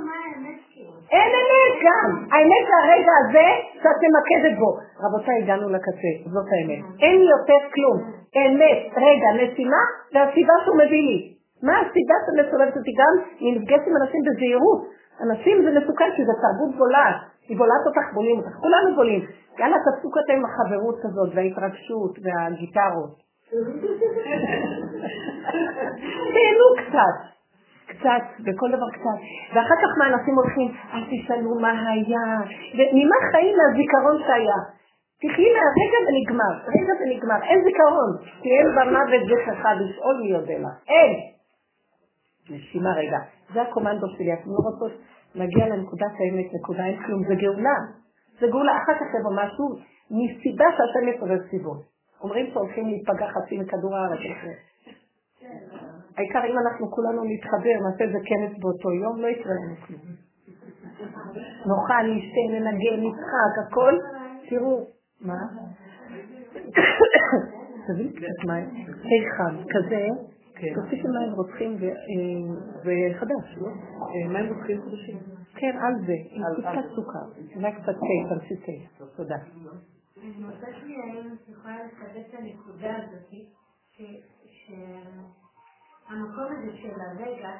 אין 1.10 1.30
אמת 1.40 1.74
גם. 1.86 2.10
האמת 2.32 2.64
זה 2.68 2.74
הרגע 2.82 3.12
הזה 3.20 3.48
שאת 3.82 4.00
ממקדת 4.04 4.58
בו. 4.58 4.70
רבותיי, 5.04 5.42
הגענו 5.42 5.68
לקצה, 5.68 6.12
זאת 6.32 6.48
האמת. 6.52 6.82
אין 7.02 7.20
יותר 7.20 7.60
כלום. 7.74 7.96
אמת, 8.36 8.80
רגע, 8.96 9.28
נשימה, 9.40 9.82
והסיבה 10.12 10.54
שהוא 10.64 10.76
מביא 10.76 11.02
לי. 11.08 11.18
מה 11.62 11.72
הסיבה 11.80 12.14
שאת 12.24 12.46
מסובבת 12.46 12.76
אותי 12.76 12.92
גם? 13.00 13.14
אני 13.40 13.58
נפגשת 13.58 13.86
עם 13.86 13.96
אנשים 14.02 14.20
בזהירות. 14.26 14.80
אנשים 15.24 15.62
זה 15.64 15.80
מסוכן 15.80 16.10
כי 16.16 16.22
זה 16.24 16.32
תרבות 16.42 16.76
בולעת. 16.78 17.16
היא 17.50 17.58
בולעת 17.58 17.84
אותך, 17.86 18.06
בולים 18.14 18.36
אותך. 18.38 18.54
כולנו 18.64 18.96
בולים. 18.96 19.22
יאללה, 19.58 19.76
תפסו 19.84 20.10
קטע 20.10 20.32
עם 20.32 20.44
החברות 20.44 20.98
הזאת 21.04 21.30
וההתרגשות 21.34 22.14
והגיטרות. 22.22 23.14
תהנו 26.34 26.68
קצת. 26.80 27.16
קצת, 27.90 28.24
בכל 28.46 28.68
דבר 28.76 28.90
קצת. 28.96 29.18
ואחר 29.54 29.76
כך 29.82 29.90
מה 29.98 30.06
אנשים 30.06 30.34
הולכים, 30.34 30.68
אל 30.92 31.02
תשאלו 31.10 31.54
מה 31.60 31.72
היה, 31.90 32.26
וממה 32.76 33.18
חיים 33.30 33.56
מהזיכרון 33.58 34.16
שהיה. 34.26 34.60
תחי 35.22 35.46
מהרגע 35.56 35.98
ונגמר, 36.06 36.54
רגע 36.74 36.92
ונגמר, 37.00 37.42
אין 37.42 37.58
זיכרון, 37.64 38.12
כי 38.42 38.48
אין 38.58 38.68
במוות 38.76 39.22
זכרך 39.30 39.64
לשאול 39.80 40.16
מי 40.22 40.28
יודע 40.28 40.58
לך, 40.58 40.76
אין. 40.88 41.12
נשימה 42.50 42.92
רגע, 42.92 43.18
זה 43.54 43.62
הקומנדו 43.62 44.06
שלי, 44.16 44.32
אתם 44.32 44.50
לא 44.50 44.58
רוצות 44.70 44.92
להגיע 45.34 45.68
לנקודת 45.68 46.12
האמת, 46.20 46.54
נקודה 46.54 46.86
אין 46.86 47.02
כלום, 47.02 47.22
זה 47.28 47.34
גאולה. 47.34 47.76
זה 48.40 48.46
גאולה, 48.46 48.72
אחר 48.72 48.94
כך 49.00 49.08
יבוא 49.20 49.32
משהו, 49.42 49.66
מסיבה 50.10 50.64
שהשם 50.76 51.08
יסובב 51.08 51.48
סיבות. 51.50 51.82
אומרים 52.22 52.46
שהולכים 52.52 52.86
להיפגע 52.86 53.26
חצי 53.26 53.58
מכדור 53.58 53.96
הארץ. 53.96 54.20
העיקר 56.16 56.44
אם 56.50 56.58
אנחנו 56.58 56.90
כולנו 56.90 57.24
נתחבר, 57.24 57.76
נעשה 57.84 58.04
איזה 58.04 58.18
כנס 58.24 58.58
באותו 58.60 58.92
יום, 58.92 59.20
לא 59.20 59.26
יקרה 59.26 59.52
לנו 59.52 59.76
כלום. 59.86 60.00
נאכל, 61.68 62.06
נשתה, 62.14 62.42
ננגן, 62.50 63.00
נצחק, 63.06 63.54
הכל, 63.66 63.94
תראו, 64.48 64.86
מה? 65.20 65.40
תביא 67.86 68.10
קצת 68.16 68.44
מים, 68.46 68.68
חם, 69.36 69.56
כזה, 69.70 70.06
כן. 70.60 70.74
תוסיפי 70.74 71.08
מים 71.08 71.32
רותחים 71.32 71.76
וחדש, 72.84 73.46
לא? 73.56 73.68
אה, 73.68 74.28
מים 74.28 74.46
רותחים 74.54 74.80
חדשים. 74.82 75.18
כן, 75.54 75.78
על 75.82 75.94
זה, 76.06 76.16
עם 76.30 76.42
קצת 76.60 76.86
סוכר. 76.94 77.26
אולי 77.56 77.72
קצת 77.72 77.84
תה, 77.84 78.34
תמציא 78.34 78.56
תה. 78.66 79.04
תודה. 79.16 79.36
אני 80.22 80.44
רוצה 80.44 80.66
שנייה 80.80 81.04
אם 81.04 81.32
את 81.32 81.48
יכולה 81.48 81.76
לחדש 81.84 82.24
את 82.28 82.34
הנקודה 82.34 82.96
הזאת, 82.96 83.30
שהמקום 86.06 86.48
הזה 86.58 86.76
של 86.76 87.00
הרגע, 87.00 87.50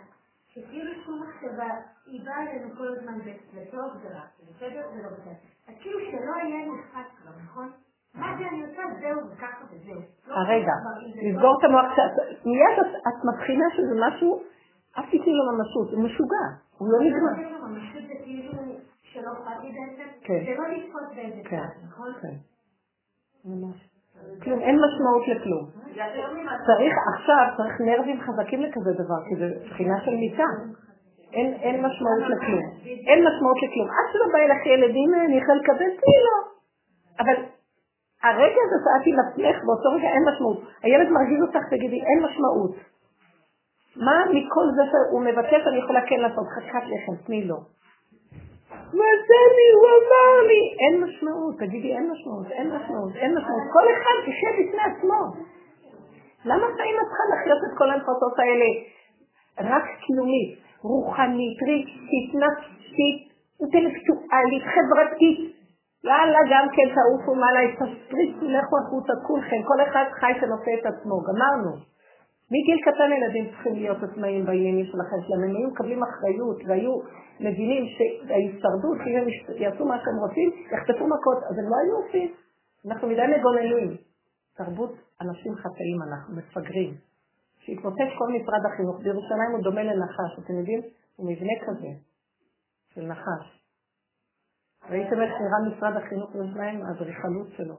שכאילו 0.49 0.91
שום 1.05 1.23
מחשבה, 1.23 1.71
היא 2.07 2.21
באה 2.25 2.43
אלינו 2.43 2.77
כל 2.77 2.89
הזמן 2.99 3.19
לטוב 3.55 3.91
ורע, 4.03 4.25
בסדר? 4.49 4.83
זה 4.95 5.03
לא 5.03 5.09
בסדר. 5.09 5.35
אז 5.69 5.75
כאילו 5.81 5.99
שלא 6.01 6.49
יהיה 6.49 6.67
נחת 6.67 7.09
כבר, 7.23 7.33
נכון? 7.45 7.71
וזהו. 9.73 10.01
לא 10.29 10.35
הרגע, 10.35 10.73
לסגור 11.23 11.59
את 11.59 11.65
המוח, 11.65 11.85
מיד 12.45 12.77
את 13.09 13.25
מבחינה 13.25 13.65
שזה 13.77 13.95
משהו, 14.07 14.43
אל 14.99 15.03
תתני 15.03 15.33
לו 15.33 15.45
ממשות, 15.53 15.93
הוא 15.93 16.05
משוגע, 16.05 16.47
הוא 16.79 16.89
לא 16.93 16.99
נגמר. 17.05 17.59
ממשות 17.69 18.03
זה 18.09 18.15
כאילו 18.25 18.53
שלא 19.03 19.33
אכפת 19.33 19.63
בעצם, 19.63 20.09
כן. 20.21 20.45
זה 20.47 20.55
לא 20.59 20.69
לתפוס 20.69 21.17
באיזה 21.17 21.41
כן, 21.45 21.57
צד, 21.57 21.87
נכון? 21.89 22.13
כן. 22.23 22.37
ממש. 23.45 23.77
כלום, 24.43 24.61
אין 24.61 24.77
משמעות 24.85 25.29
לכלום. 25.29 25.65
צריך, 26.67 26.95
עכשיו, 27.15 27.45
צריך 27.57 27.81
נרבים 27.81 28.21
חזקים 28.21 28.63
לכזה 28.63 28.93
דבר, 28.93 29.21
כי 29.29 29.37
זה 29.37 29.47
בחינה 29.71 30.01
של 30.05 30.15
מיטה. 30.15 30.51
אין, 31.33 31.87
משמעות 31.87 32.23
לכלום. 32.31 32.65
אין 32.85 33.19
משמעות 33.29 33.57
לכלום. 33.63 33.89
עד 33.89 34.07
שלא 34.13 34.27
בא 34.33 34.39
אליך 34.39 34.67
ילדים, 34.67 35.11
אני 35.27 35.37
יכולה 35.37 35.59
לקבל, 35.59 35.91
לו. 36.27 36.39
אבל 37.21 37.35
הרגע 38.23 38.61
הזה 38.65 38.77
שאת 38.85 39.05
עם 39.07 39.19
עצמך, 39.25 39.57
באותו 39.67 39.89
רגע 39.97 40.09
אין 40.09 40.25
משמעות. 40.29 40.61
הילד 40.83 41.09
מרגיז 41.11 41.43
אותך, 41.43 41.65
תגידי, 41.71 42.01
אין 42.09 42.19
משמעות. 42.25 42.75
מה 43.97 44.25
מכל 44.31 44.67
זה 44.77 44.83
שהוא 44.91 45.21
מבקש 45.21 45.67
אני 45.67 45.79
יכולה 45.79 46.01
כן 46.09 46.21
לעשות? 46.21 46.47
חתיכת 46.55 46.85
לחם, 46.93 47.17
תני 47.27 47.45
לו. 47.45 47.57
מה 48.71 49.11
זה 49.29 49.41
לי? 49.57 49.69
הוא 49.77 49.89
אמר 49.99 50.47
לי. 50.49 50.63
אין 50.83 51.05
משמעות, 51.05 51.55
תגידי, 51.59 51.97
אין 51.97 52.11
משמעות, 52.13 52.47
אין 52.51 52.69
משמעות, 52.77 53.17
אין 53.17 53.31
משמעות. 53.39 53.63
כל 53.73 53.87
אחד 53.95 54.17
יושב 54.27 54.53
בפני 54.61 54.83
עצמו. 54.91 55.21
למה 56.45 56.67
חיים 56.77 56.97
את 57.01 57.07
צריכה 57.09 57.25
לחיות 57.35 57.59
את 57.67 57.79
כל 57.79 57.91
ההנפרטות 57.91 58.39
האלה? 58.39 58.71
רק 59.75 59.85
קיומית, 60.07 60.59
רוחנית, 60.83 61.59
רגשית, 61.63 62.31
נפשית, 62.43 63.19
אינטלקטואלית, 63.61 64.65
חברתית. 64.75 65.60
יאללה, 66.05 66.39
גם 66.53 66.67
כן 66.75 66.89
תעופו 66.95 67.35
מעלה, 67.35 67.61
תסריצו, 67.77 68.47
לכו 68.57 68.77
החוצה 68.83 69.13
כולכם, 69.27 69.61
כל 69.69 69.79
אחד 69.89 70.05
חי 70.21 70.33
שנושא 70.41 70.71
את 70.81 70.87
עצמו, 70.87 71.17
גמרנו. 71.29 71.73
מגיל 72.53 72.79
קטן 72.87 73.11
ילדים 73.17 73.45
צריכים 73.51 73.75
להיות 73.75 73.99
עצמאים 74.03 74.47
בעניינים 74.47 74.87
שלכם 74.87 75.21
שלהם, 75.27 75.43
הם 75.43 75.57
היו 75.57 75.69
מקבלים 75.69 76.01
אחריות 76.03 76.59
והיו 76.67 76.95
מבינים 77.41 77.83
שההישרדות, 77.95 78.99
אם 79.07 79.17
הם 79.19 79.27
יעשו 79.63 79.85
מה 79.85 79.97
שהם 80.03 80.19
רוצים, 80.25 80.49
יחטפו 80.73 81.05
מכות, 81.15 81.39
אז 81.51 81.59
הם 81.59 81.67
לא 81.71 81.77
היו 81.83 81.95
עושים. 82.03 82.35
אנחנו 82.89 83.09
מדי 83.09 83.27
מגוננים. 83.37 83.97
תרבות 84.57 84.93
אנשים 85.21 85.55
חטאים 85.55 85.99
אנחנו, 86.09 86.37
מפגרים. 86.37 86.95
שהתמוטט 87.59 88.11
כל 88.19 88.29
משרד 88.29 88.67
החינוך. 88.67 88.97
בירושלים 89.03 89.51
הוא 89.53 89.63
דומה 89.63 89.83
לנחש, 89.83 90.33
אתם 90.45 90.59
יודעים? 90.59 90.81
הוא 91.17 91.31
מבנה 91.31 91.53
כזה, 91.67 91.89
של 92.95 93.07
נחש. 93.07 93.60
ראיתם 94.89 95.21
איך 95.23 95.33
נראה 95.41 95.77
משרד 95.77 95.97
החינוך 95.97 96.33
בירושלים? 96.33 96.83
האדריכלות 96.83 97.49
שלו. 97.57 97.77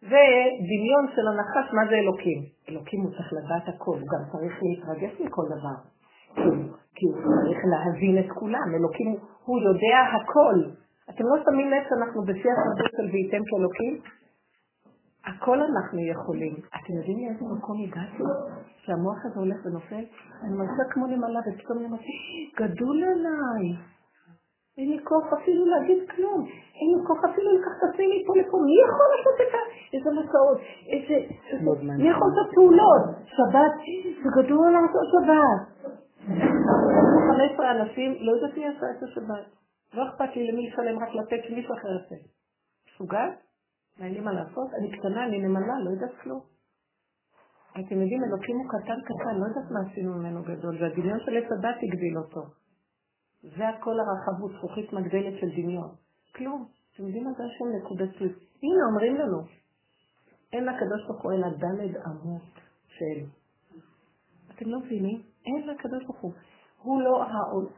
זה 0.00 0.24
דמיון 0.70 1.04
של 1.14 1.26
הנחש, 1.28 1.74
מה 1.74 1.88
זה 1.90 1.94
אלוקים? 1.94 2.42
אלוקים 2.68 3.00
הוא 3.00 3.10
צריך 3.10 3.32
לדעת 3.32 3.74
הכל, 3.74 3.98
הוא 4.00 4.08
גם 4.12 4.22
צריך 4.32 4.54
להתרגש 4.62 5.20
מכל 5.20 5.42
דבר. 5.56 5.76
כי 6.94 7.06
הוא 7.06 7.14
צריך 7.14 7.58
להבין 7.72 8.18
את 8.18 8.30
כולם, 8.38 8.68
אלוקים 8.78 9.16
הוא 9.44 9.58
יודע 9.60 9.98
הכל. 10.16 10.58
אתם 11.10 11.24
לא 11.24 11.36
שמים 11.44 11.70
לב 11.70 11.82
שאנחנו 11.88 12.22
בשיא 12.22 12.50
הסרטות 12.52 12.90
של 12.96 13.06
וייתם 13.12 13.42
כאלוקים? 13.50 14.00
הכל 15.26 15.58
אנחנו 15.62 15.98
יכולים. 16.00 16.54
אתם 16.76 16.92
יודעים 16.98 17.18
לאיזה 17.18 17.44
מקום 17.58 17.76
הגעתי? 17.84 18.22
שהמוח 18.82 19.18
הזה 19.24 19.40
הולך 19.40 19.58
ונופל? 19.64 20.04
אני 20.42 20.56
מרגישה 20.58 20.84
כמו 20.90 21.06
למעלה 21.06 21.40
ופתאום 21.40 21.78
אני 21.78 21.86
אומרת, 21.86 22.00
גדול 22.56 23.04
עליי. 23.04 23.66
אין 24.78 24.88
לי 24.90 24.98
כוח 25.04 25.32
אפילו 25.32 25.66
להגיד 25.66 26.10
כלום. 26.10 26.40
אין 26.78 26.88
לי 26.92 27.06
כוח 27.06 27.24
אפילו 27.30 27.48
לקחת 27.58 27.78
את 27.78 27.88
עצמי 27.90 28.06
מפה 28.06 28.32
לפה. 28.40 28.56
מי 28.66 28.76
יכול 28.86 29.06
לעשות 29.12 29.36
את. 29.42 29.54
איזה 29.94 30.10
מסעות? 30.18 30.58
איזה... 30.92 31.16
מי 32.02 32.08
יכול 32.10 32.28
לעשות 32.28 32.48
פעולות? 32.54 33.02
שבת, 33.36 33.74
זה 34.22 34.28
גדול 34.38 34.68
לעשות 34.76 35.06
שבת. 35.12 35.62
15 37.56 37.70
אנשים, 37.70 38.16
לא 38.20 38.32
יודעת 38.32 38.56
מי 38.58 38.66
עשה 38.66 38.86
את 38.98 39.02
השבת. 39.02 39.46
לא 39.94 40.08
אכפת 40.08 40.36
לי 40.36 40.52
למי 40.52 40.68
לשלם, 40.68 40.98
רק 40.98 41.08
לתת 41.14 41.44
שמישהו 41.48 41.74
אחר 41.74 41.88
יעשה. 41.88 42.14
מסוגל? 42.94 43.28
אין 44.00 44.12
לי 44.12 44.20
מה 44.20 44.32
לעשות? 44.32 44.68
אני 44.80 44.98
קטנה, 44.98 45.24
אני 45.24 45.38
נמלה, 45.38 45.74
לא 45.84 45.90
יודעת 45.90 46.20
כלום. 46.22 46.40
אתם 47.72 48.00
יודעים, 48.00 48.20
אלוקים 48.24 48.56
הוא 48.56 48.68
קטן 48.68 49.00
קטן, 49.04 49.34
לא 49.40 49.46
יודעת 49.46 49.70
מה 49.70 49.90
עשינו 49.90 50.14
ממנו 50.14 50.42
גדול, 50.42 50.82
והדמיון 50.82 51.20
של 51.20 51.36
עץ 51.36 51.52
הדת 51.52 51.76
הגדיל 51.82 52.18
אותו. 52.18 52.42
זה 53.56 53.68
הכל 53.68 53.96
הרחבות, 54.00 54.50
זכוכית 54.52 54.92
מגדלת 54.92 55.40
של 55.40 55.62
דמיון. 55.62 55.90
כלום. 56.36 56.66
אתם 56.94 57.06
יודעים 57.06 57.24
מה 57.24 57.30
זה 57.32 57.42
השם 57.44 57.64
נקודתי? 57.76 58.24
הנה, 58.62 58.82
אומרים 58.90 59.14
לנו. 59.16 59.42
אין 60.52 60.64
לקדוש 60.64 61.06
ברוך 61.06 61.22
הוא 61.22 61.32
אלא 61.32 61.48
דלת 61.48 61.96
אמות 62.06 62.42
של. 62.88 63.18
אתם 64.54 64.70
לא 64.70 64.78
מבינים? 64.80 65.22
אין 65.46 65.68
לקדוש 65.68 66.04
ברוך 66.04 66.20
הוא. 66.20 66.32
הוא 66.82 67.02
לא 67.02 67.24
העולם. 67.24 67.72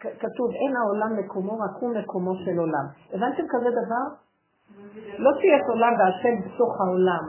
כתוב, 0.00 0.50
אין 0.50 0.72
העולם 0.76 1.24
מקומו, 1.24 1.52
רק 1.58 1.76
הוא 1.80 1.94
מקומו 1.94 2.34
של 2.44 2.58
עולם. 2.58 2.86
הבנתם 3.08 3.42
כזה 3.48 3.70
דבר? 3.70 4.27
לא 5.18 5.30
שיש 5.40 5.62
עולם 5.68 5.92
והשם 5.98 6.48
בתוך 6.48 6.80
העולם. 6.80 7.24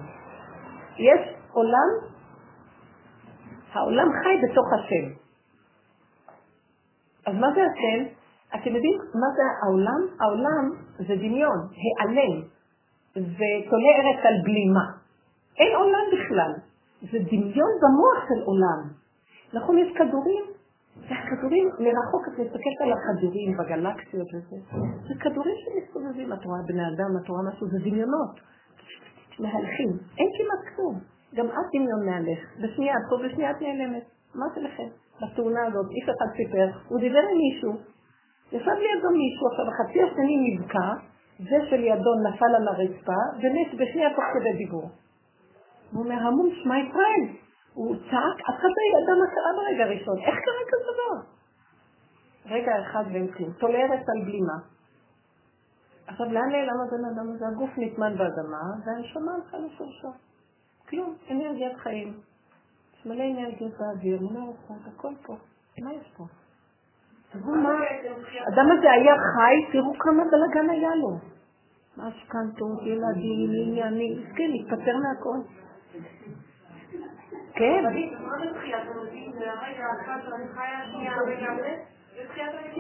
יש 0.98 1.36
עולם, 1.52 1.90
העולם 3.74 4.08
חי 4.24 4.36
בתוך 4.44 4.66
השם. 4.74 5.06
אז 7.26 7.36
מה 7.36 7.48
זה 7.56 7.62
השם? 7.62 8.06
אתם 8.56 8.76
יודעים 8.76 8.98
מה 8.98 9.28
זה 9.36 9.44
העולם? 9.64 10.02
העולם 10.20 10.66
זה 10.98 11.16
דמיון, 11.16 11.60
העלם, 12.00 12.42
ותולה 13.12 13.92
ארץ 14.00 14.26
על 14.26 14.34
בלימה. 14.44 14.86
אין 15.58 15.76
עולם 15.76 16.06
בכלל, 16.14 16.54
זה 17.02 17.18
דמיון 17.20 17.72
במוח 17.82 18.26
של 18.30 18.44
עולם. 18.46 18.80
נכון, 19.54 19.78
יש 19.78 19.98
כדורים, 19.98 20.44
והכדורים 21.08 21.66
מרחוק, 21.80 22.24
את 22.28 22.40
מסתכלת 22.40 22.80
על 22.84 22.92
הכדורים 22.94 23.58
בגלקסיות 23.58 24.28
וזה, 24.34 24.58
זה 25.08 25.14
כדורים 25.20 25.56
שמסתובבים, 25.62 26.34
את 26.34 26.46
רואה 26.46 26.62
בני 26.68 26.84
אדם, 26.88 27.12
את 27.24 27.30
רואה 27.30 27.42
משהו, 27.50 27.68
זה 27.68 27.78
דמיונות, 27.80 28.34
מהלכים, 29.40 29.90
אין 30.18 30.30
כמעט 30.38 30.76
כלום. 30.76 30.96
גם 31.36 31.46
את 31.46 31.68
דמיון 31.74 32.06
מהלך, 32.06 32.40
בשנייה 32.62 32.94
את 32.94 33.06
פה, 33.10 33.16
בשנייה 33.26 33.52
את 33.52 33.62
נעלמת. 33.62 34.04
זה 34.56 34.62
לכם? 34.62 34.90
בתאונה 35.22 35.66
הזאת, 35.66 35.86
איש 35.96 36.10
אחד 36.10 36.30
סיפר, 36.38 36.68
הוא 36.90 37.00
דיבר 37.00 37.20
עם 37.32 37.38
מישהו, 37.38 37.72
ישב 38.52 38.78
לידו 38.84 39.10
מישהו, 39.22 39.48
עכשיו 39.52 39.66
החצי 39.70 40.00
השני 40.04 40.36
נבקע, 40.46 40.90
זה 41.40 41.58
שלידו 41.70 42.12
נפל 42.28 42.56
על 42.58 42.68
הרצפה, 42.68 43.20
ומת 43.38 43.70
בשנייה 43.80 44.10
תוך 44.10 44.26
כדי 44.34 44.58
דיבור. 44.58 44.90
והוא 45.92 46.04
אומר, 46.04 46.16
המון 46.16 46.50
שמע 46.64 46.76
ישראל. 46.80 47.36
הוא 47.80 47.96
צעק, 47.96 48.38
אף 48.50 48.56
אחד 48.60 48.72
לא 48.78 48.84
ידע 48.92 49.14
מה 49.20 49.28
קרה 49.36 49.52
ברגע 49.58 49.84
הראשון. 49.84 50.18
איך 50.18 50.36
קרה 50.46 50.64
כזה 50.70 50.84
דבר? 50.92 51.18
רגע 52.56 52.72
אחד 52.82 53.04
ואין 53.14 53.32
כלום. 53.32 53.52
תולרת 53.52 54.04
על 54.10 54.22
בלימה. 54.26 54.58
עכשיו, 56.08 56.26
לאן 56.26 56.50
נעלם 56.50 56.80
הבן 56.88 57.06
אדם 57.14 57.30
הזה? 57.30 57.48
הגוף 57.48 57.70
נטמן 57.78 58.18
באדמה, 58.18 58.64
והנשמה 58.86 59.32
הלכה 59.36 59.58
לשורשו. 59.58 60.12
כלום, 60.90 61.16
אנרגיית 61.32 61.78
חיים. 61.78 62.14
יש 62.94 63.06
מלא 63.06 63.24
אנרגיות 63.24 63.72
באוויר, 63.80 64.20
מלא 64.22 64.40
רוחות, 64.40 64.82
הכל 64.88 65.14
פה. 65.26 65.34
מה 65.84 65.94
יש 65.94 66.12
פה? 66.18 66.24
תראו 67.32 67.56
מה, 67.56 67.70
האדם 68.46 68.68
הזה 68.78 68.92
היה 68.92 69.14
חי, 69.16 69.72
תראו 69.72 69.94
כמה 70.00 70.24
בלאגן 70.32 70.70
היה 70.70 70.96
לו. 70.96 71.18
משכנתות, 71.98 72.82
ילדים, 72.82 73.50
עניינים, 73.66 74.20
מסכן, 74.20 74.52
התפטר 74.60 74.98
מהכל. 74.98 75.60
כן. 77.60 77.84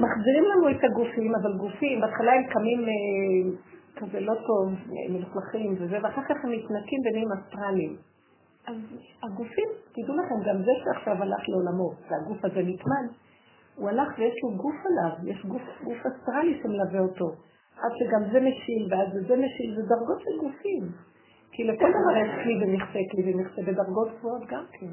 מחזירים 0.04 0.44
לנו 0.44 0.70
את 0.70 0.84
הגופים, 0.84 1.32
אבל 1.36 1.54
גופים, 1.58 2.02
בהתחלה 2.02 2.32
הם 2.34 2.44
קמים 2.54 2.80
אה, 2.90 3.42
כזה 3.96 4.20
לא 4.20 4.34
טוב, 4.48 4.74
מלוכלכים 5.10 5.76
וזה, 5.80 5.98
ואחר 6.04 6.22
כך 6.22 6.38
הם 6.44 6.52
מתנקים 6.52 7.00
ונהיים 7.06 7.30
אסטרליים. 7.32 7.96
אז 8.68 8.76
הגופים, 9.24 9.70
תדעו 9.94 10.16
לכם, 10.18 10.36
גם 10.48 10.58
זה 10.66 10.72
שעכשיו 10.84 11.24
הלך 11.24 11.44
לעולמו, 11.50 11.90
והגוף 12.10 12.46
הזה 12.46 12.62
נטמן, 12.70 13.06
הוא 13.76 13.90
הלך 13.90 14.10
ויש 14.18 14.36
לו 14.44 14.58
גוף 14.58 14.76
עליו, 14.86 15.32
יש 15.32 15.46
גוף, 15.46 15.62
גוף 15.84 15.98
אסטרלי 16.06 16.60
שמלווה 16.64 17.00
אותו. 17.00 17.30
עד 17.84 17.92
שגם 18.00 18.32
זה 18.32 18.40
משיל, 18.40 18.88
ואז 18.92 19.10
זה 19.28 19.36
משיל, 19.36 19.76
זה 19.76 19.82
דרגות 19.82 20.20
של 20.22 20.38
גופים. 20.40 21.09
כי 21.52 21.64
לכל 21.64 21.90
דבר 21.90 22.18
יש 22.18 22.44
כלי 22.44 22.56
ומכסה, 22.64 23.00
כלי 23.12 23.34
ומכסה, 23.34 23.62
בדרגות 23.62 24.08
גבוהות 24.20 24.42
גם 24.48 24.64
כן. 24.72 24.92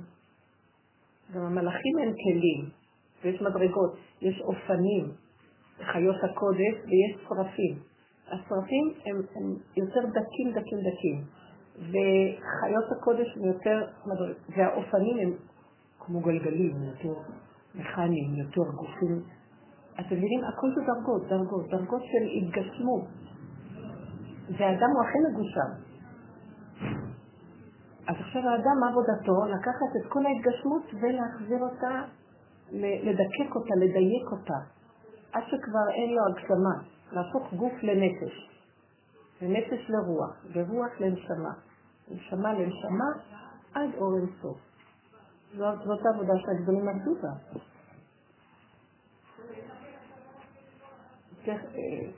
גם 1.35 1.43
המלאכים 1.43 1.99
הם 1.99 2.13
כלים, 2.13 2.71
ויש 3.25 3.43
מדרגות, 3.43 3.97
יש 4.21 4.41
אופנים, 4.41 5.13
חיות 5.93 6.17
הקודש, 6.25 6.75
ויש 6.85 7.27
שרפים. 7.29 7.79
השרפים 8.27 8.93
הם, 9.07 9.17
הם 9.17 9.57
יותר 9.77 10.01
דקים, 10.01 10.51
דקים, 10.51 10.79
דקים. 10.79 11.23
וחיות 11.79 12.93
הקודש 12.99 13.37
הם 13.37 13.45
יותר, 13.45 13.87
והאופנים 14.57 15.19
הם 15.19 15.33
כמו 15.99 16.21
גלגלים, 16.21 16.77
יותר 16.83 17.21
מכניים, 17.75 18.35
יותר 18.35 18.71
גופים 18.77 19.23
אתם 20.01 20.17
מבינים? 20.17 20.45
הכל 20.45 20.69
זה 20.75 20.81
דרגות, 20.87 21.29
דרגות, 21.29 21.71
דרגות 21.71 22.03
של 22.03 22.25
התגשמות. 22.37 23.05
והאדם 24.59 24.91
הוא 24.95 25.03
הכי 25.05 25.19
מגושם. 25.31 25.86
אז 28.09 28.15
עכשיו 28.21 28.43
האדם, 28.43 28.81
מה 28.81 28.89
עבודתו? 28.89 29.45
לקחת 29.47 29.91
את 30.01 30.13
כל 30.13 30.27
ההתגשמות 30.27 30.83
ולהחזיר 30.95 31.59
אותה, 31.59 32.03
לדקק 32.73 33.55
אותה, 33.55 33.75
לדייק 33.77 34.27
אותה, 34.33 34.59
עד 35.33 35.43
שכבר 35.47 35.87
אין 35.95 36.15
לו 36.15 36.23
הגשמה, 36.29 36.75
להפוך 37.13 37.55
גוף 37.55 37.73
לנפש, 37.83 38.51
ונפש 39.43 39.91
לרוח, 39.91 40.45
ורוח 40.53 41.01
לנשמה, 41.01 41.53
נשמה 42.11 42.53
לנשמה, 42.53 43.11
עד 43.75 43.91
אור 43.95 44.17
אינסוף. 44.17 44.59
זאת, 45.57 46.07
העבודה 46.07 46.33
שהגדולים 46.37 46.89
עבדו 46.89 47.15
בה. 47.23 47.61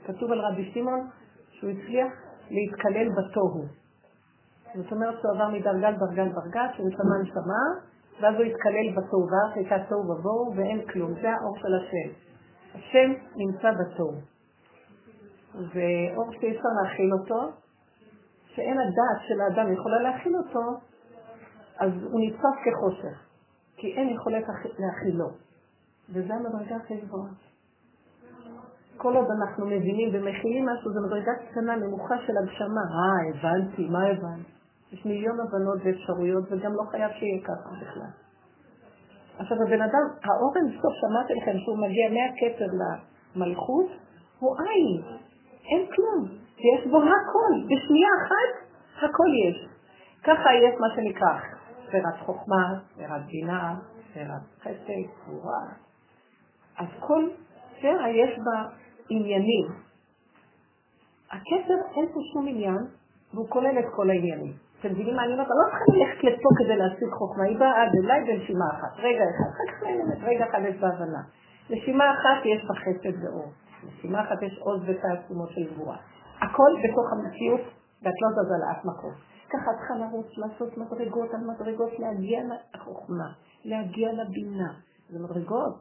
כתוב 0.05 0.31
על 0.31 0.39
רבי 0.39 0.71
שמעון 0.73 1.09
שהוא 1.51 1.69
הצליח 1.69 2.13
להתקלל 2.49 3.07
בתוהו. 3.09 3.65
זאת 4.75 4.91
אומרת 4.91 5.15
שהוא 5.19 5.31
עבר 5.31 5.49
מדרגה 5.49 5.89
לדרגה 5.89 6.23
לדרגה, 6.23 6.67
שנשמה 6.73 7.17
נשמה, 7.23 7.63
ואז 8.21 8.35
הוא 8.35 8.43
התקלל 8.43 8.89
בתוהו, 8.91 9.27
ואז 9.31 9.51
הייתה 9.55 9.75
תוהו 9.89 10.01
ובוהו 10.01 10.53
ואין 10.55 10.87
כלום. 10.87 11.13
זה 11.21 11.29
האור 11.31 11.57
של 11.57 11.75
השם. 11.75 12.09
השם 12.75 13.13
נמצא 13.35 13.71
בתוהו. 13.71 14.15
ואור 15.53 16.31
שאי 16.31 16.51
אפשר 16.51 16.69
להכיל 16.83 17.13
אותו, 17.13 17.51
שאין 18.45 18.77
הדעת 18.79 19.21
של 19.27 19.41
האדם 19.41 19.73
יכולה 19.73 19.99
להכיל 20.01 20.35
אותו, 20.35 20.77
אז 21.79 21.91
הוא 22.03 22.21
נתפס 22.23 22.55
כחושך, 22.65 23.17
כי 23.77 23.93
אין 23.93 24.09
יכולת 24.09 24.43
להכילו. 24.79 25.29
וזה 26.09 26.33
המדרגה 26.33 26.75
הכי 26.75 27.01
גבוהה. 27.01 27.31
כל 28.97 29.15
עוד 29.15 29.27
אנחנו 29.31 29.65
מבינים 29.65 30.09
ומכילים 30.13 30.65
משהו, 30.65 30.91
זו 30.93 30.99
מדרגה 31.07 31.31
קטנה, 31.51 31.75
נמוכה 31.75 32.15
של 32.17 32.33
הגשמה. 32.37 32.81
אה, 32.81 33.29
הבנתי, 33.29 33.89
מה 33.89 34.05
הבנתי? 34.07 34.58
יש 34.91 35.05
מיליון 35.05 35.37
הבנות 35.39 35.79
ואפשרויות, 35.83 36.43
וגם 36.51 36.71
לא 36.73 36.83
חייב 36.91 37.11
שיהיה 37.11 37.41
ככה 37.43 37.69
בכלל. 37.81 38.11
עכשיו, 39.39 39.57
הבן 39.61 39.81
אדם, 39.81 40.05
האורן 40.23 40.67
בסוף, 40.69 40.93
שמעתי 41.01 41.33
לכם 41.33 41.59
שהוא 41.59 41.77
מגיע 41.77 42.09
מהכתר 42.09 42.67
למלכות, 43.35 43.87
הוא 44.39 44.55
עין, 44.59 45.01
אין 45.65 45.87
כלום, 45.95 46.25
ויש 46.57 46.87
בו 46.91 46.97
הכל, 46.97 47.53
בשנייה 47.65 48.09
אחת 48.25 48.69
הכל 48.97 49.29
יש. 49.47 49.67
ככה 50.23 50.49
יש 50.53 50.75
מה 50.79 50.87
שנקרא 50.95 51.39
ספירת 51.87 52.19
חוכמה, 52.25 52.79
ספירת 52.93 53.25
בינה, 53.25 53.75
ספירת 54.11 54.41
חסד, 54.61 55.23
גבורה. 55.23 55.65
אז 56.77 56.87
כל 56.99 57.29
ספירה 57.77 58.09
יש 58.09 58.39
בה 58.39 58.69
עניינים. 59.09 59.67
הכתר 61.31 61.79
אין 61.95 62.05
פה 62.13 62.19
שום 62.33 62.47
עניין, 62.47 62.77
והוא 63.33 63.49
כולל 63.49 63.79
את 63.79 63.85
כל 63.95 64.09
העניינים. 64.09 64.68
אתם 64.79 64.91
מבינים 64.91 65.15
מה 65.15 65.23
אני 65.23 65.33
אומרת? 65.33 65.47
לא 65.47 65.65
צריכה 65.69 65.85
ללכת 65.93 66.23
לפה 66.23 66.49
כדי 66.57 66.77
להשיג 66.77 67.09
חוכמה, 67.19 67.43
היא 67.43 67.59
באה 67.59 67.83
עד 67.83 67.91
אולי 68.03 68.19
בנשימה 68.21 68.65
אחת, 68.73 68.93
רגע 68.97 69.23
אחד, 69.29 69.85
רגע 70.23 70.45
אחד 70.49 70.61
יש 70.69 70.75
בהבנה. 70.81 71.21
נשימה 71.69 72.11
אחת 72.11 72.45
יש 72.45 72.65
בה 72.67 72.75
חסד 72.75 73.23
ואור, 73.23 73.51
נשימה 73.87 74.21
אחת 74.21 74.41
יש 74.41 74.59
עוז 74.59 74.81
ותעצומות 74.87 75.49
של 75.49 75.73
גבורה. 75.73 75.97
הכל 76.41 76.71
בתוך 76.83 77.07
המציאות, 77.13 77.61
ואת 78.03 78.13
לא 78.21 78.29
זזה 78.29 78.55
לאף 78.63 78.85
מקום. 78.85 79.13
ככה 79.49 79.71
צריכה 79.77 79.95
לרוץ, 79.95 80.27
לעשות 80.37 80.77
מדרגות 80.77 81.29
על 81.33 81.39
מדרגות, 81.39 81.99
להגיע 81.99 82.39
לחוכמה, 82.75 83.29
להגיע 83.65 84.09
לבינה. 84.13 84.73
זה 85.09 85.19
מדרגות, 85.19 85.75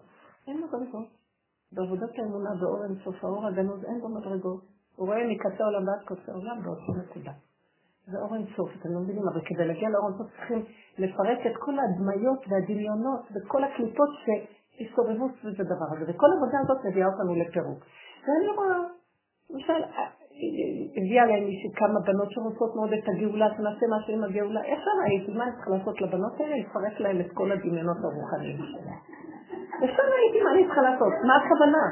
אין 0.47 0.61
מדרגות. 0.69 1.09
בעבודת 1.73 2.19
האמונה 2.19 2.51
באור 2.61 2.85
אינסוף 2.85 3.25
האור 3.25 3.47
הגנוז 3.47 3.85
אין 3.85 4.01
בו 4.01 4.09
מדרגות. 4.09 4.61
הוא 4.97 5.07
רואה 5.07 5.27
מקצה 5.27 5.65
עולם 5.65 5.89
ועד 5.89 6.05
קוצה 6.05 6.33
עולם 6.33 6.63
באותה 6.63 6.93
נקודה. 7.03 7.33
זה 8.11 8.19
אור 8.19 8.35
אינסוף, 8.35 8.71
אתם 8.81 8.89
לא 8.95 9.01
מבינים, 9.01 9.23
אבל 9.33 9.41
כדי 9.45 9.67
להגיע 9.67 9.89
לאור 9.89 10.09
אינסוף 10.09 10.29
צריכים 10.37 10.65
לפרק 10.99 11.39
את 11.47 11.57
כל 11.65 11.75
ההדמיות 11.79 12.41
והדמיונות 12.49 13.23
וכל 13.35 13.65
הקליפות 13.65 14.09
שהסתובבו 14.23 15.29
סביב 15.41 15.61
הדבר 15.61 15.89
הזה, 15.93 16.05
וכל 16.09 16.27
העבודה 16.33 16.59
הזאת 16.65 16.79
מביאה 16.87 17.07
אותנו 17.07 17.35
לפירוק. 17.35 17.81
ואני 18.25 18.49
רואה, 18.57 18.79
למשל, 19.51 19.81
הביאה 20.97 21.27
להם 21.27 21.45
מישהי 21.45 21.71
כמה 21.75 22.01
בנות 22.07 22.31
שרוצות 22.31 22.77
מאוד 22.77 22.93
את 22.93 23.09
הגאולה, 23.09 23.49
שנעשה 23.57 23.87
משהו 23.97 24.13
עם 24.15 24.25
הגאולה. 24.25 24.65
איך 24.65 24.79
שם 24.85 24.99
הייתי? 25.05 25.33
מה 25.33 25.45
אני 25.45 25.53
צריכה 25.53 25.71
לעשות 25.71 26.01
לבנות 26.01 26.41
האלה? 26.41 26.57
לפרק 26.57 27.01
להם 27.01 27.21
את 27.21 27.31
כל 27.35 27.53
הדמיונות 27.53 27.97
הרוחניים 28.05 28.57
שלהם. 28.57 29.01
ושם 29.83 30.09
הייתי, 30.19 30.39
מה 30.45 30.51
אני 30.53 30.65
צריכה 30.65 30.83
לעשות? 30.83 31.13
מה 31.29 31.35
הכוונה? 31.37 31.85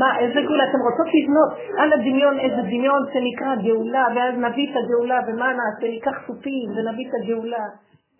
מה, 0.00 0.18
איזה 0.18 0.40
גאולה? 0.46 0.64
אתם 0.70 0.80
רוצות 0.88 1.08
לבנות 1.16 1.50
על 1.78 1.92
הדמיון 1.92 2.38
איזה 2.38 2.62
דמיון 2.62 3.02
שנקרא 3.12 3.54
גאולה, 3.66 4.06
ואז 4.14 4.34
נביא 4.44 4.66
את 4.70 4.76
הגאולה, 4.80 5.20
ומה 5.26 5.48
נעשה? 5.58 5.86
ניקח 5.94 6.16
סופים 6.26 6.68
ונביא 6.76 7.06
את 7.08 7.14
הגאולה. 7.22 7.64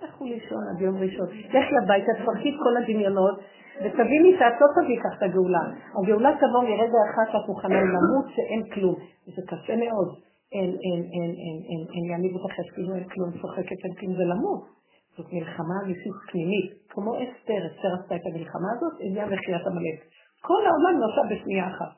לכו 0.03 0.25
לישון 0.25 0.63
עד 0.71 0.81
יום 0.81 0.97
ראשון. 0.99 1.27
לכי 1.49 1.75
הביתה, 1.83 2.13
תפרקי 2.23 2.51
את 2.51 2.59
כל 2.65 2.77
הדמיונות, 2.77 3.37
ותביני 3.83 4.33
שאת 4.39 4.57
לא 4.61 4.67
תביא 4.77 4.99
כך 5.05 5.13
את 5.19 5.23
הגאולה. 5.23 5.65
הגאולה 6.03 6.31
תבוא 6.41 6.63
מרגע 6.63 7.01
אחד 7.11 7.27
שאת 7.33 7.49
מוכנה 7.49 7.81
למות 7.81 8.27
שאין 8.35 8.63
כלום. 8.75 8.95
וזה 9.29 9.43
קשה 9.47 9.77
מאוד. 9.77 10.09
אין, 10.53 10.71
אין, 10.85 11.01
אין, 11.15 11.31
אין, 11.43 11.59
אין, 11.71 11.83
אין, 11.95 12.05
יעניב 12.11 12.33
אותך, 12.35 12.55
כאילו 12.75 12.95
אין 12.95 13.05
כלום, 13.09 13.31
צוחקת, 13.43 13.79
אין 13.85 13.95
כלום, 13.99 14.13
זה 14.17 14.25
למות. 14.25 14.82
זאת 15.17 15.27
מלחמה 15.33 15.75
אמיתית 15.85 16.19
פנימית. 16.31 16.69
כמו 16.91 17.11
אסתר, 17.23 17.61
אסתר 17.69 17.91
עשתה 17.99 18.15
את 18.17 18.25
המלחמה 18.29 18.69
הזאת, 18.75 18.95
הגיעה 19.05 19.27
מחיית 19.27 19.67
עמלק. 19.67 19.99
כל 20.41 20.63
העולם 20.67 20.95
נוסע 21.03 21.23
בשנייה 21.31 21.67
אחת. 21.73 21.93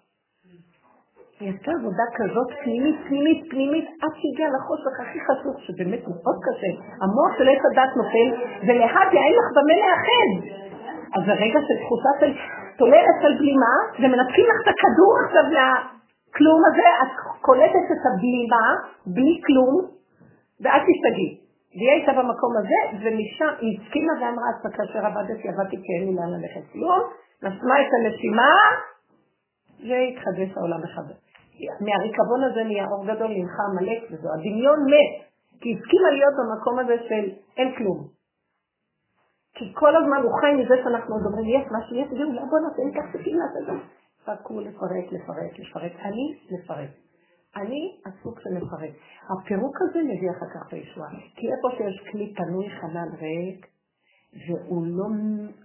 היא 1.41 1.53
עשתה 1.55 1.71
עבודה 1.79 2.07
כזאת 2.19 2.49
פנימית, 2.63 2.97
פנימית, 3.09 3.41
פנימית, 3.51 3.87
עד 4.03 4.13
שהגיעה 4.19 4.51
לחושך 4.57 4.95
הכי 5.03 5.19
חשוב, 5.27 5.55
שבאמת 5.67 6.03
מאוד 6.09 6.39
קשה. 6.47 6.73
המוח 7.03 7.31
של 7.39 7.47
עץ 7.53 7.63
הדת 7.69 7.93
נופל, 8.01 8.29
ולהדיה 8.67 9.23
אין 9.27 9.35
לך 9.41 9.49
במה 9.57 9.75
לאחד. 9.83 10.31
אז 11.17 11.23
הרגע 11.33 11.61
של 11.67 11.77
תחושה 11.83 12.13
של 12.21 12.31
תולרת 12.79 13.17
של 13.23 13.33
בלימה, 13.39 13.75
ומנתקים 14.01 14.47
לך 14.51 14.59
את 14.63 14.69
הכדור 14.73 15.13
עכשיו 15.25 15.45
לכלום 15.57 16.61
הזה, 16.69 16.89
את 17.03 17.13
קולטת 17.41 17.87
את 17.95 18.03
הבלימה, 18.09 18.67
בלי 19.07 19.35
כלום, 19.47 19.75
ואת 20.63 20.83
תשתגעי. 20.89 21.44
והיא 21.77 21.91
הייתה 21.95 22.13
במקום 22.13 22.53
הזה, 22.59 22.81
ומשם 23.03 23.53
היא 23.61 23.73
הסכימה 23.81 24.13
ואמרה, 24.21 24.49
אז 24.51 24.73
כאשר 24.77 25.07
עבדתי, 25.07 25.49
עבדתי 25.49 25.77
כי 25.83 25.91
אין 25.97 26.05
לי 26.09 26.15
לאן 26.19 26.31
ללכת 26.37 26.65
כלום, 26.73 27.01
נשמה 27.43 27.75
את 27.83 27.91
הנשימה, 27.97 28.53
והתחדש 29.89 30.51
העולם 30.57 30.81
מחדש. 30.85 31.19
מהריקבון 31.81 32.45
הזה 32.45 32.65
נהיה 32.65 32.85
אור 32.91 33.07
גדול, 33.07 33.31
נמחה 33.39 33.63
עמלק 33.71 34.03
וזו. 34.11 34.29
הדמיון 34.35 34.79
מת, 34.93 35.13
כי 35.61 35.69
הסכימה 35.77 36.11
להיות 36.11 36.35
במקום 36.41 36.79
הזה 36.79 36.97
של 37.09 37.25
אין 37.57 37.75
כלום. 37.79 37.99
כי 39.55 39.65
כל 39.75 39.97
הזמן 39.97 40.21
הוא 40.23 40.33
חי 40.41 40.53
מזה 40.53 40.75
שאנחנו 40.85 41.15
עוד 41.15 41.25
אומרים, 41.27 41.61
יש 41.61 41.67
משהו, 41.77 41.97
יש 41.97 42.09
גאולה, 42.19 42.43
בוא 42.51 42.59
נעשה, 42.59 42.83
ניקח 42.85 43.05
סכין 43.13 43.37
לעשות 43.39 43.63
את 43.63 43.67
זה. 43.67 44.05
פרקו 44.25 44.61
לפרק, 44.61 45.07
לפרק, 45.13 45.59
לפרק. 45.59 45.93
אני, 46.05 46.39
לפרק. 46.51 47.04
אני 47.57 47.97
הסוג 48.07 48.41
של 48.41 48.51
מפרק. 48.51 48.91
הפירוק 49.31 49.77
הזה 49.83 49.99
מביא 50.03 50.31
אחר 50.31 50.47
כך 50.55 50.69
את 50.69 50.73
הישועה. 50.73 51.11
כי 51.37 51.47
איפה 51.53 51.69
שיש 51.77 52.09
כלי 52.13 52.35
פנוי 52.37 52.71
חנן 52.71 53.09
ריק, 53.21 53.67
והוא 54.47 54.87
לא, 54.87 55.07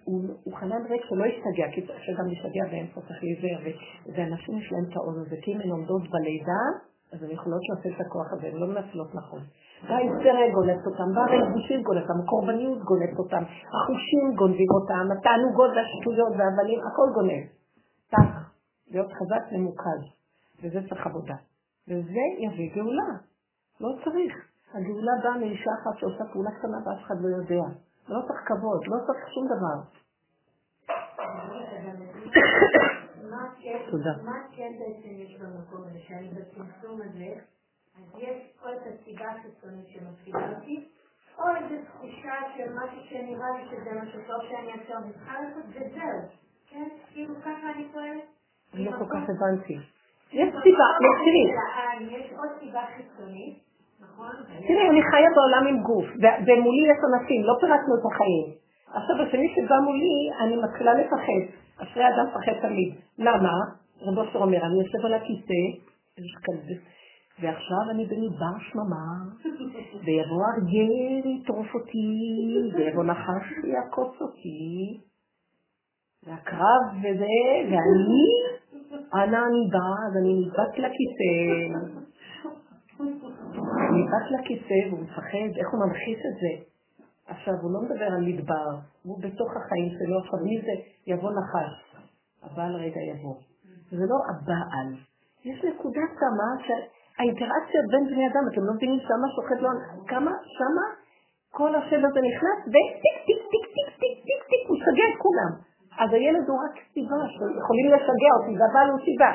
הוא, 0.03 0.21
הוא 0.43 0.53
חנן 0.57 0.81
ריק 0.89 1.01
שלא 1.09 1.25
ישתגע, 1.25 1.67
כי 1.73 1.87
צריך 1.87 2.03
שגם 2.03 2.29
ישתגע 2.29 2.63
באמצע 2.71 3.01
צריך 3.07 3.23
להיזהר, 3.23 3.71
ואנשים 4.15 4.57
יש 4.57 4.71
להם 4.71 4.85
את 4.89 4.95
העוז 4.95 5.17
הזה, 5.17 5.35
כי 5.41 5.53
אם 5.53 5.59
הן 5.61 5.69
עומדות 5.69 6.03
בלידה, 6.11 6.63
אז 7.13 7.23
הן 7.23 7.31
יכולות 7.31 7.61
לעשות 7.69 7.95
את 7.95 8.05
הכוח 8.05 8.27
הזה, 8.33 8.47
הן 8.47 8.57
לא 8.61 8.67
מנצלות 8.67 9.15
נכון. 9.15 9.41
וההיסטריה 9.87 10.53
גולת 10.53 10.81
אותם, 10.85 11.09
והרגישים 11.15 11.83
גולת 11.83 12.03
אותם, 12.03 12.19
הקורבניות 12.23 12.79
גולת 12.89 13.13
אותם, 13.19 13.43
החושים 13.75 14.25
גונבים 14.35 14.71
אותם, 14.77 15.05
התענוגות 15.17 15.71
והשטויות 15.75 16.33
והאבנים, 16.37 16.79
הכל 16.87 17.07
גונב. 17.13 17.43
כך, 18.11 18.51
להיות 18.91 19.11
חזק 19.13 19.43
ממוקד, 19.51 20.01
וזה 20.63 20.79
צריך 20.89 21.07
עבודה. 21.07 21.35
וזה 21.89 22.25
יביא 22.39 22.75
גאולה. 22.75 23.11
לא 23.81 23.89
צריך. 24.03 24.33
הגאולה 24.73 25.11
באה 25.23 25.37
מאישה 25.37 25.71
אחת 25.81 25.99
שעושה 25.99 26.23
פעולה 26.33 26.51
קטנה 26.51 26.77
ואף 26.85 27.01
אחד 27.05 27.15
לא 27.21 27.27
יודע. 27.37 27.63
לא 28.09 28.19
צריך 28.27 28.39
כבוד, 28.47 28.87
לא 28.87 28.97
צריך 29.05 29.29
שום 29.33 29.45
דבר. 29.47 29.99
תודה. 33.91 34.11
מה 34.25 34.37
כן 34.51 34.71
בעצם 34.79 35.09
יש 35.09 35.41
במקום 35.41 35.81
הזה, 35.87 35.99
שאני 35.99 36.29
בצמצום 36.29 37.01
הזה, 37.01 37.33
אז 37.97 38.03
יש 38.17 38.37
פה 38.61 38.69
את 38.73 38.81
הסיבה 38.87 39.25
החיצונית 39.31 39.87
שמפחידה 39.87 40.57
אותי, 40.57 40.87
או 41.37 41.43
איזו 41.55 41.75
תחושה 41.85 42.33
של 42.57 42.73
משהו 42.73 43.01
שנראה 43.09 43.49
לי 43.57 43.65
שזה 43.65 44.01
משהו 44.01 44.19
טוב 44.27 44.41
שאני 44.49 44.73
עכשיו 44.73 45.01
צריכה 45.13 45.41
לעשות, 45.41 45.65
וזהו. 45.69 46.29
כן? 46.69 46.87
כאילו 47.13 47.35
ככה 47.41 47.71
אני 47.75 47.87
פועלת. 47.93 48.23
אני 48.73 48.85
לא 48.85 48.91
כל 48.91 49.05
כך 49.05 49.29
הבנתי. 49.29 49.77
יש 50.31 50.49
סיבה, 50.63 50.85
תראי. 51.25 51.45
יש 52.17 52.31
עוד 52.37 52.49
סיבה 52.59 52.81
חיצונית, 52.95 53.59
נכון? 54.01 54.31
תראי, 54.67 54.89
אני 54.89 55.01
חיה 55.11 55.29
בעולם 55.35 55.67
עם 55.67 55.83
גוף, 55.83 56.05
ומולי 56.47 56.83
יש 56.91 56.99
אנשים, 57.09 57.43
לא 57.43 57.53
פירקנו 57.61 57.93
את 57.95 58.05
החיים. 58.11 58.47
עכשיו, 58.93 59.15
השני 59.21 59.47
שבא 59.55 59.75
מולי, 59.85 60.29
אני 60.41 60.55
מתחילה 60.63 60.93
לפחד. 60.93 61.43
אחרי 61.83 62.03
אדם 62.07 62.25
מפחד 62.27 62.67
תמיד. 62.67 62.95
למה? 63.17 63.53
רב 64.01 64.17
אושר 64.17 64.39
אומר, 64.39 64.65
אני 64.65 64.79
יושב 64.81 65.05
על 65.05 65.13
הכיסא, 65.13 65.61
ועכשיו 67.41 67.83
אני 67.89 68.05
במדבר 68.05 68.55
שממה, 68.59 69.05
ויבוא 70.05 70.43
אריה 70.51 71.35
יטרוף 71.35 71.75
אותי, 71.75 72.07
ויבוא 72.75 73.03
נחש 73.03 73.45
ויעקוץ 73.63 74.21
אותי, 74.21 74.99
והקרב 76.23 76.83
וזה, 76.97 77.39
ואני, 77.65 78.25
אנה 78.91 79.39
אני 79.47 79.63
באה, 79.73 79.99
אז 80.07 80.13
אני 80.21 80.33
נדבק 80.39 80.73
לכיסא, 80.83 81.31
נדבק 83.95 84.25
לכיסא 84.35 84.79
והוא 84.89 84.99
מפחד, 85.03 85.49
איך 85.59 85.67
הוא 85.71 85.79
ממחיש 85.85 86.19
את 86.29 86.35
זה? 86.41 86.53
עכשיו, 87.27 87.53
הוא 87.61 87.71
לא 87.73 87.79
מדבר 87.81 88.05
על 88.05 88.23
מדבר, 88.25 88.69
הוא 89.03 89.21
בתוך 89.21 89.51
החיים 89.57 89.89
שלו, 89.97 90.19
עכשיו 90.19 90.39
מי 90.43 90.61
זה? 90.61 90.75
יבוא 91.07 91.31
נחש. 91.31 91.73
הבעל 92.43 92.75
רגע 92.75 93.01
יבוא. 93.01 93.35
זה 93.91 94.05
לא 94.11 94.17
הבעל. 94.29 94.89
יש 95.45 95.65
נקודה 95.65 96.01
שמה 96.19 96.49
שהאינטראקציה 96.65 97.81
בין 97.91 98.05
בני 98.05 98.27
אדם, 98.27 98.43
אתם 98.51 98.61
לא 98.67 98.73
מבינים 98.73 98.99
שמה 98.99 99.27
שוחט 99.35 99.61
לא... 99.61 99.69
כמה? 100.07 100.31
שמה 100.57 100.85
כל 101.51 101.75
השד 101.75 102.01
הזה 102.05 102.19
נכנס 102.29 102.59
טיק 103.01 103.17
טיק 103.25 103.38
אז 106.01 106.09
הילד 106.13 106.45
הוא 106.49 106.57
רק 106.65 106.75
סיבה, 106.93 107.19
שיכולים 107.33 107.87
לשגע 107.93 108.31
אותי, 108.37 108.53
והבעל 108.59 108.87
הוא 108.91 108.99
סיבה, 109.07 109.31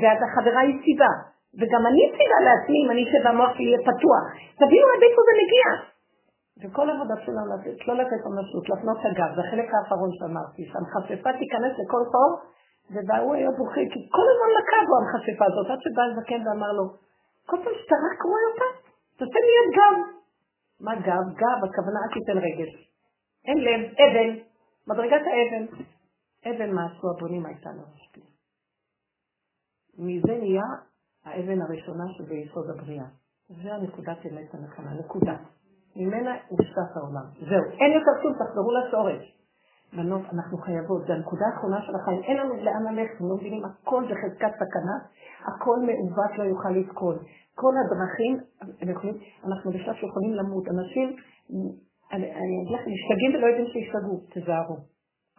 ואז 0.00 0.18
החברה 0.26 0.60
היא 0.66 0.76
סיבה, 0.86 1.12
וגם 1.58 1.82
אני 1.90 2.02
סיבה 2.16 2.38
לעצמי 2.46 2.78
אם 2.82 2.90
אני 2.92 3.02
אשב 3.04 3.22
והמוח 3.24 3.50
שלי 3.54 3.64
יהיה 3.68 3.80
פתוח. 3.88 4.24
תבינו 4.60 4.86
עד 4.92 5.02
איפה 5.06 5.20
זה 5.26 5.32
מגיע. 5.42 5.66
וכל 6.60 6.86
עבודה 6.90 7.16
שלנו 7.24 7.46
לתת, 7.52 7.78
לא 7.88 7.94
לתת 8.00 8.20
ממשות, 8.26 8.64
להפנות 8.68 8.98
הגב, 9.04 9.30
זה 9.36 9.40
החלק 9.44 9.68
האחרון 9.74 10.10
שאמרתי, 10.18 10.62
שהמחשפה 10.70 11.30
תיכנס 11.40 11.72
לכל 11.80 12.02
חור, 12.12 12.32
והוא 13.06 13.34
היה 13.34 13.50
בוכה, 13.58 13.84
כי 13.92 14.00
כל 14.16 14.26
הזמן 14.30 14.50
נקע 14.58 14.80
בו 14.88 14.94
המחשפה 15.00 15.44
הזאת, 15.50 15.66
עד 15.72 15.80
שבא 15.84 16.02
הזקן 16.08 16.40
ואמר 16.46 16.72
לו, 16.78 16.84
כל 17.48 17.56
פעם 17.62 17.74
שאתה 17.80 17.96
רק 18.06 18.18
רואה 18.30 18.44
אותה, 18.50 18.68
תעשה 19.18 19.40
לי 19.46 19.54
את 19.62 19.68
גב. 19.76 19.96
מה 20.84 20.94
גב? 21.06 21.24
גב, 21.40 21.58
הכוונה 21.64 21.98
רק 22.04 22.12
תיתן 22.14 22.38
רגל. 22.46 22.70
אין 23.48 23.58
לב, 23.66 23.80
אבן, 24.02 24.30
מדרגת 24.88 25.24
האבן. 25.30 25.64
אבן 26.46 26.74
מה 26.74 26.86
עשו 26.86 27.10
הבונים 27.10 27.46
הייתה 27.46 27.70
לראשתי. 27.72 28.20
מזה 29.98 30.38
נהיה 30.38 30.64
האבן 31.24 31.62
הראשונה 31.62 32.04
שביסוד 32.16 32.70
הבריאה. 32.70 33.06
זה 33.48 33.74
הנקודת 33.74 34.18
אמת 34.26 34.54
הנכונה, 34.54 34.94
נקודה. 34.94 35.36
ממנה 35.96 36.30
נשטף 36.50 36.96
העולם. 36.96 37.26
זהו, 37.50 37.64
אין 37.80 37.92
יותר 37.92 38.14
כלום, 38.22 38.34
תחזרו 38.34 38.70
לשורש. 38.72 39.36
בנות, 39.96 40.22
אנחנו 40.32 40.58
חייבות, 40.58 41.06
זו 41.06 41.12
הנקודה 41.12 41.44
האחרונה 41.46 41.82
של 41.82 41.94
החיים, 41.94 42.22
אין 42.22 42.36
לנו 42.36 42.54
לאן 42.54 42.82
ללכת, 42.94 43.20
לא 43.20 43.36
מבינים, 43.36 43.62
הכל 43.64 44.04
בחזקת 44.04 44.52
סכנה, 44.54 44.96
הכל 45.40 45.76
מעוות 45.86 46.38
לא 46.38 46.44
יוכל 46.44 46.70
לתקון. 46.70 47.16
כל 47.54 47.72
הדרכים, 47.80 48.38
אנחנו 49.44 49.70
בשלב 49.70 49.94
שיכולים 49.94 50.34
למות. 50.34 50.68
אנשים, 50.68 51.16
אני 52.12 52.26
אגיד 52.62 52.74
לכם, 52.74 52.90
משתגעים 52.90 53.34
ולא 53.34 53.46
יודעים 53.46 53.66
שישתגעו, 53.66 54.20
תזהרו. 54.34 54.76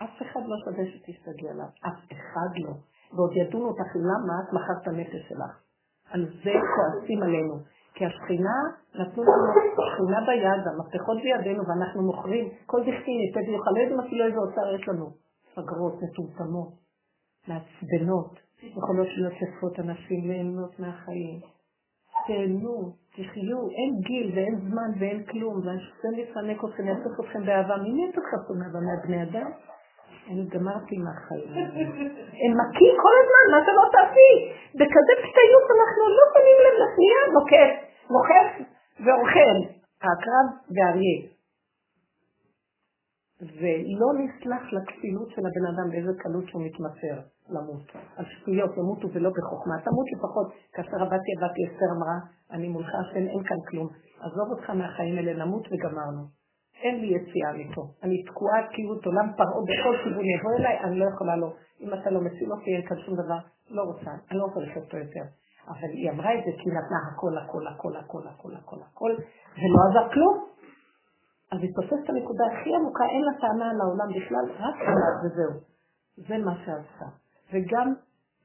אף 0.04 0.22
אחד 0.22 0.40
לא 0.46 0.56
שווה 0.64 0.86
שתשתגעי 0.92 1.50
עליו, 1.50 1.70
אף 1.88 2.00
אחד 2.12 2.52
לא. 2.64 2.74
ועוד 3.14 3.32
ידונו 3.36 3.68
אותך 3.68 3.90
למה 3.96 4.34
את 4.44 4.54
מכרת 4.54 4.88
הנפש 4.88 5.22
שלך. 5.30 5.54
על 6.12 6.26
זה 6.44 6.54
כועסים 6.76 7.24
עלינו. 7.24 7.56
כי 7.94 8.06
השכינה, 8.06 8.58
נתנו 9.00 9.24
לנו 9.24 9.46
שכינה 9.90 10.20
ביד, 10.28 10.62
והמפתחות 10.66 11.18
בידינו, 11.24 11.64
ואנחנו 11.68 12.02
מוכרים, 12.02 12.50
כל 12.66 12.82
דכתין 12.82 13.18
יפה 13.30 13.40
ויוכל, 13.48 13.72
לא 13.76 13.80
יודעים 13.80 14.00
אפילו 14.00 14.26
איזה 14.26 14.38
אוצר 14.38 14.76
יש 14.76 14.88
לנו. 14.88 15.10
פגרות, 15.56 15.94
מטומטמות, 16.04 16.74
מעצבנות, 17.48 18.40
יכולות 18.64 19.08
להיות 19.18 19.34
יפות 19.34 19.80
אנשים 19.80 20.28
ליהנות 20.28 20.80
מהחיים. 20.80 21.40
תהנו, 22.28 22.94
תחיו, 23.10 23.60
אין 23.70 24.02
גיל 24.08 24.32
ואין 24.36 24.56
זמן 24.70 24.92
ואין 25.00 25.24
כלום, 25.26 25.56
והשם 25.66 26.20
יפנק 26.20 26.64
אתכם, 26.64 26.88
יאסוף 26.88 27.20
אתכם 27.20 27.46
באהבה. 27.46 27.78
ממי 27.78 28.10
אתה 28.10 28.22
חסום 28.22 28.60
מאהבה? 28.60 28.80
מהבני 28.80 29.24
אדם? 29.24 29.52
אני 30.30 30.44
גמרתי 30.54 30.96
מהחיים. 31.06 31.50
הם 32.42 32.52
מכים 32.60 32.94
כל 33.04 33.16
הזמן, 33.22 33.46
מה 33.54 33.60
זה 33.66 33.72
לא 33.80 33.86
תעשי? 33.94 34.34
בכזה 34.80 35.14
פתאיות 35.24 35.66
אנחנו 35.78 36.04
לא 36.18 36.26
שמים 36.34 36.58
לב 36.66 36.76
לשנייה, 36.82 37.20
נוקף, 37.36 37.72
נוחף 38.14 38.50
ואוכל. 39.06 39.58
העקרב 40.04 40.48
ואריה. 40.76 41.18
ולא 43.60 44.10
נסלח 44.20 44.64
לכפילות 44.74 45.30
של 45.30 45.42
הבן 45.48 45.66
אדם 45.72 45.90
באיזה 45.92 46.14
קלות 46.18 46.48
שהוא 46.48 46.64
מתמסר 46.66 47.16
למות. 47.50 47.84
על 48.18 48.26
שטויות, 48.26 48.78
ימותו 48.78 49.08
ולא 49.14 49.30
בחוכמה. 49.30 49.76
תמות 49.86 50.08
לפחות, 50.16 50.48
כאשר 50.74 50.98
עבדתי 51.02 51.32
עבדתי 51.38 51.62
אסתר 51.68 51.90
אמרה, 51.98 52.18
אני 52.52 52.68
מולך 52.68 52.90
השם, 52.96 53.26
אין 53.28 53.44
כאן 53.44 53.58
כלום. 53.70 53.88
עזוב 54.20 54.48
אותך 54.52 54.70
מהחיים 54.70 55.18
האלה, 55.18 55.46
נמות 55.46 55.68
וגמרנו. 55.68 56.41
אין 56.84 56.96
לי 57.02 57.08
יציאה 57.08 57.52
מפה. 57.54 57.82
אני 58.04 58.24
תקועה 58.24 58.60
כאילו 58.74 58.94
עולם 59.06 59.28
פרעה 59.38 59.62
בכל 59.70 59.96
כיוון 60.04 60.26
יבוא 60.26 60.52
אליי, 60.60 60.80
אני 60.84 61.00
לא 61.00 61.06
יכולה 61.14 61.36
לו. 61.36 61.54
אם 61.82 61.94
אתה 61.94 62.10
לא 62.10 62.22
מציל 62.22 62.52
אותי, 62.52 62.76
אין 62.76 62.88
כאן 62.88 62.98
שום 63.06 63.16
דבר. 63.16 63.40
לא 63.70 63.82
רוצה, 63.84 64.12
אני 64.32 64.40
לא 64.40 64.44
רוצה 64.44 64.60
לחיות 64.60 64.92
פה 64.92 64.98
יותר. 64.98 65.26
אבל 65.68 65.90
היא 65.94 66.12
אמרה 66.12 66.34
את 66.34 66.44
זה 66.46 66.52
כי 66.58 66.70
נתנה 66.70 67.00
הכל, 67.12 67.38
הכל, 67.38 67.68
הכל, 67.68 67.96
הכל, 67.98 68.28
הכל, 68.28 68.54
הכל, 68.56 68.78
הכל, 68.88 69.12
ולא 69.58 69.80
עזר 69.90 70.14
כלום. 70.14 70.46
אז 71.52 71.60
היא 71.62 71.72
תופסת 71.76 72.04
את 72.04 72.10
הנקודה 72.10 72.44
הכי 72.46 72.76
עמוקה, 72.76 73.04
אין 73.06 73.22
לה 73.22 73.32
טענה 73.42 73.70
על 73.72 73.82
העולם 73.82 74.10
בכלל, 74.16 74.46
רק 74.60 74.76
עליו 74.82 75.14
וזהו. 75.24 75.54
זה 76.28 76.38
מה 76.38 76.56
שעשה. 76.66 77.06
וגם 77.54 77.94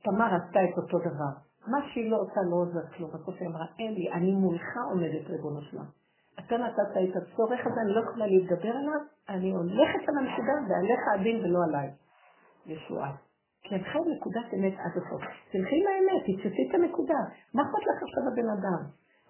תמר 0.02 0.34
עשתה 0.34 0.60
את 0.64 0.78
אותו 0.78 0.98
דבר. 0.98 1.32
מה 1.66 1.78
שהיא 1.92 2.10
לא 2.10 2.16
עושה 2.16 2.40
לא 2.50 2.56
עוזר 2.56 2.86
כלום. 2.96 3.10
בסוף 3.10 3.34
היא 3.40 3.48
אמרה, 3.48 3.66
אין 3.78 3.94
לי, 3.94 4.12
אני 4.12 4.32
מולך 4.32 4.76
עומדת 4.90 5.30
ריבונו 5.30 5.62
שלם. 5.62 5.84
אתה 6.38 6.56
נתת 6.56 6.90
את 7.04 7.16
הצורך 7.16 7.60
הזה, 7.66 7.80
אני 7.80 7.92
לא 7.94 8.00
יכולה 8.00 8.26
להתגבר 8.26 8.74
עליו, 8.80 9.00
אני 9.28 9.50
הולכת 9.50 10.08
על 10.08 10.14
הנקודה 10.18 10.52
ועליך 10.68 11.00
הדין 11.14 11.36
ולא 11.44 11.58
עליי. 11.68 11.88
ישועה. 12.66 13.12
כי 13.62 13.76
את 13.76 13.82
חייבת 13.92 14.06
נקודת 14.16 14.48
אמת 14.54 14.74
עד 14.78 14.94
הסוף. 15.00 15.22
תלכי 15.52 15.78
לאמת, 15.84 16.22
תתפסי 16.26 16.62
את 16.68 16.74
הנקודה. 16.74 17.20
מה 17.54 17.62
אכפת 17.62 17.82
לך 17.90 17.98
עכשיו 18.02 18.22
הבן 18.32 18.48
אדם? 18.58 18.82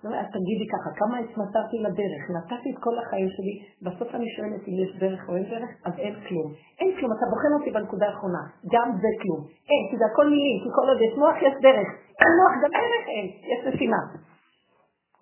לא, 0.05 0.11
את 0.21 0.29
תגידי 0.37 0.67
ככה, 0.73 0.91
כמה 1.01 1.19
התמסרתי 1.19 1.77
לדרך, 1.87 2.23
נתתי 2.37 2.69
את 2.73 2.79
כל 2.85 2.99
החיים 2.99 3.29
שלי, 3.37 3.55
בסוף 3.83 4.09
אני 4.15 4.29
שואלת 4.37 4.63
אם 4.69 4.77
יש 4.83 4.91
דרך 4.99 5.29
או 5.29 5.37
אין 5.37 5.45
דרך, 5.51 5.71
אז 5.85 5.95
אין 5.99 6.15
כלום. 6.29 6.49
אין 6.81 6.91
כלום, 6.97 7.11
אתה 7.17 7.27
בוחן 7.33 7.53
אותי 7.59 7.71
בנקודה 7.71 8.07
האחרונה, 8.07 8.43
גם 8.73 8.89
זה 9.03 9.11
כלום. 9.23 9.41
אין, 9.71 9.83
כי 9.91 9.97
זה 10.01 10.05
הכל 10.13 10.27
מילים, 10.33 10.57
כי 10.63 10.69
כל 10.77 10.87
עוד 10.91 11.01
יש 11.07 11.15
מוח 11.19 11.37
יש 11.47 11.55
דרך. 11.67 11.89
אין 12.23 12.33
מוח, 12.39 12.55
גם 12.63 12.71
דרך 12.71 13.05
אין, 13.15 13.27
יש 13.53 13.61
משימה. 13.75 14.01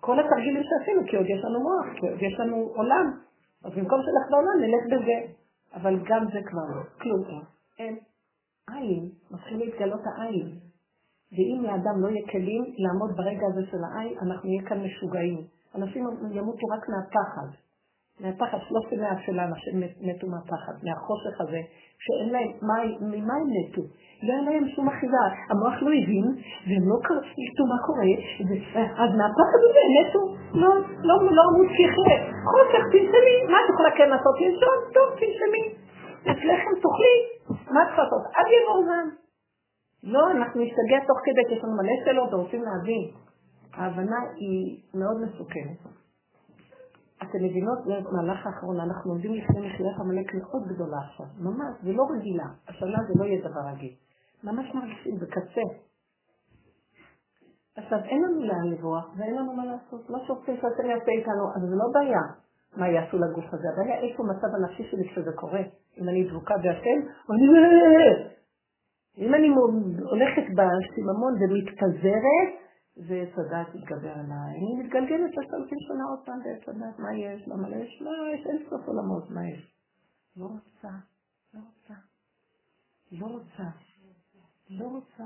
כל 0.05 0.19
התרגילים 0.19 0.63
שעשינו, 0.63 1.01
כי 1.07 1.17
עוד 1.17 1.25
יש 1.25 1.41
לנו 1.45 1.59
מוח, 1.59 1.87
כי 1.99 2.07
עוד 2.09 2.21
יש 2.21 2.39
לנו 2.39 2.55
עולם. 2.55 3.07
אז 3.63 3.71
במקום 3.77 3.99
שלך 4.01 4.31
בעולם, 4.31 4.57
נלך 4.61 4.83
בזה. 4.93 5.17
אבל 5.73 5.99
גם 6.09 6.25
זה 6.33 6.39
כבר 6.49 6.65
לא, 6.75 6.83
כלום 7.01 7.23
אין. 7.29 7.41
אין. 7.79 7.97
עין, 8.69 9.09
מתחיל 9.31 9.57
להתגלות 9.57 10.01
העין. 10.05 10.47
ואם 11.31 11.63
לאדם 11.63 12.01
לא 12.01 12.07
יהיה 12.07 12.27
כלים 12.31 12.63
לעמוד 12.77 13.17
ברגע 13.17 13.45
הזה 13.51 13.61
של 13.71 13.77
העין, 13.83 14.17
אנחנו 14.21 14.49
נהיה 14.49 14.69
כאן 14.69 14.83
משוגעים. 14.83 15.41
אנשים 15.75 16.03
ימותו 16.31 16.67
רק 16.67 16.89
מהפחד. 16.89 17.47
מהפחד, 18.19 18.57
שלושת 18.67 18.91
ימי 18.91 19.05
האפלה, 19.05 19.43
אנשים 19.45 19.75
מתו 19.79 20.27
מהפחד, 20.27 20.75
מהחושך 20.83 21.41
הזה, 21.41 21.61
שאין 22.03 22.29
להם, 22.33 22.49
ממה 23.01 23.35
הם 23.41 23.49
מתו? 23.55 23.81
לא 24.23 24.33
היה 24.33 24.41
להם 24.41 24.67
שום 24.75 24.87
אחיזה, 24.87 25.25
המוח 25.49 25.75
לא 25.81 25.91
הבין, 25.99 26.27
והם 26.67 26.85
לא 26.89 26.97
ידעו 27.43 27.65
מה 27.71 27.77
קורה, 27.85 28.11
אז 29.03 29.09
מהפחד 29.19 29.61
הזה 29.65 29.79
הם 29.87 29.93
מתו, 29.99 30.21
לא, 30.61 30.69
לא, 31.07 31.15
לא 31.37 31.41
אמרו 31.47 31.63
שיחיה, 31.75 32.17
חושך, 32.51 32.83
תנשמי, 32.93 33.35
מה 33.51 33.57
את 33.61 33.67
יכולה 33.73 33.91
כן 33.97 34.09
לעשות? 34.09 34.35
לנשום, 34.41 34.77
טוב, 34.95 35.07
תנשמי, 35.19 35.63
את 36.31 36.39
לחם 36.49 36.73
תאכלי, 36.83 37.17
מה 37.73 37.79
את 37.83 37.87
יכולה 37.91 38.03
לעשות? 38.03 38.23
עד 38.37 38.47
יבוא 38.55 38.83
זמן. 38.85 39.07
לא, 40.03 40.31
אנחנו 40.31 40.61
נשתגע 40.61 40.99
תוך 41.07 41.19
כדי, 41.25 41.43
כי 41.47 41.53
יש 41.55 41.63
לנו 41.63 41.75
מלא 41.77 41.95
שאלות 42.05 42.33
ורוצים 42.33 42.61
להבין. 42.63 43.05
ההבנה 43.73 44.19
היא 44.35 44.77
מאוד 44.93 45.17
מסוכנת. 45.23 46.04
אתם 47.17 47.37
מבינות, 47.43 47.77
זה 47.85 47.93
מהלך 48.11 48.45
האחרון, 48.45 48.79
אנחנו 48.79 49.11
עומדים 49.11 49.33
לפני 49.33 49.67
מחיית 49.67 49.97
עמלק 49.99 50.33
מאוד 50.33 50.67
גדולה 50.67 50.97
עכשיו, 51.09 51.25
ממש, 51.39 51.73
זה 51.83 51.93
לא 51.93 52.03
רגילה. 52.17 52.45
השנה 52.67 52.97
זה 53.07 53.13
לא 53.19 53.25
יהיה 53.25 53.49
דבר 53.49 53.61
רגיל. 53.73 53.93
ממש 54.43 54.75
מרגישים, 54.75 55.17
זה 55.17 55.25
קצה. 55.25 55.67
עכשיו, 57.77 57.99
אין 57.99 58.23
לנו 58.23 58.41
לאן 58.41 58.67
לברוח 58.71 59.05
ואין 59.17 59.35
לנו 59.35 59.53
מה 59.53 59.65
לעשות. 59.65 60.09
לא 60.09 60.19
שופטים 60.27 60.55
שהשם 60.55 60.89
יעשה 60.89 61.11
איתנו, 61.11 61.43
אבל 61.55 61.69
זה 61.69 61.75
לא 61.75 61.85
בעיה 61.93 62.21
מה 62.77 62.89
יעשו 62.89 63.17
לגוף 63.17 63.53
הזה. 63.53 63.67
הבעיה 63.73 63.99
איפה 63.99 64.23
המצב 64.23 64.47
הנפשי 64.55 64.83
שלי 64.91 65.09
כשזה 65.09 65.31
קורה. 65.35 65.61
אם 65.97 66.09
אני 66.09 66.23
דבוקה 66.29 66.57
בהשם, 66.57 66.99
אני... 67.31 67.45
אם 69.17 69.35
אני 69.35 69.47
הולכת 70.09 70.43
בסיממון 70.57 71.33
ומתפזרת, 71.39 72.64
ועץ 72.97 73.29
הדת 73.37 73.75
יתגבר 73.75 74.11
עליי. 74.11 74.53
אני 74.57 74.83
מתגלגלת 74.83 75.33
שלושת 75.33 75.53
אלפים 75.53 75.77
שנה 75.79 76.03
עוד 76.09 76.19
פעם 76.25 76.39
בעץ 76.43 76.69
הדת, 76.69 76.99
מה 76.99 77.17
יש? 77.17 77.47
למה 77.47 77.69
לא 77.69 77.75
יש? 77.75 78.01
לא, 78.01 78.11
יש 78.33 78.45
אין 78.45 78.69
סוף 78.69 78.87
עולמות, 78.87 79.29
מה 79.29 79.49
יש? 79.49 79.75
לא 80.37 80.45
רוצה, 80.45 80.93
לא 81.53 81.59
רוצה, 81.59 81.93
לא 83.11 83.25
רוצה, 83.25 83.63
לא 84.69 84.87
רוצה. 84.87 85.23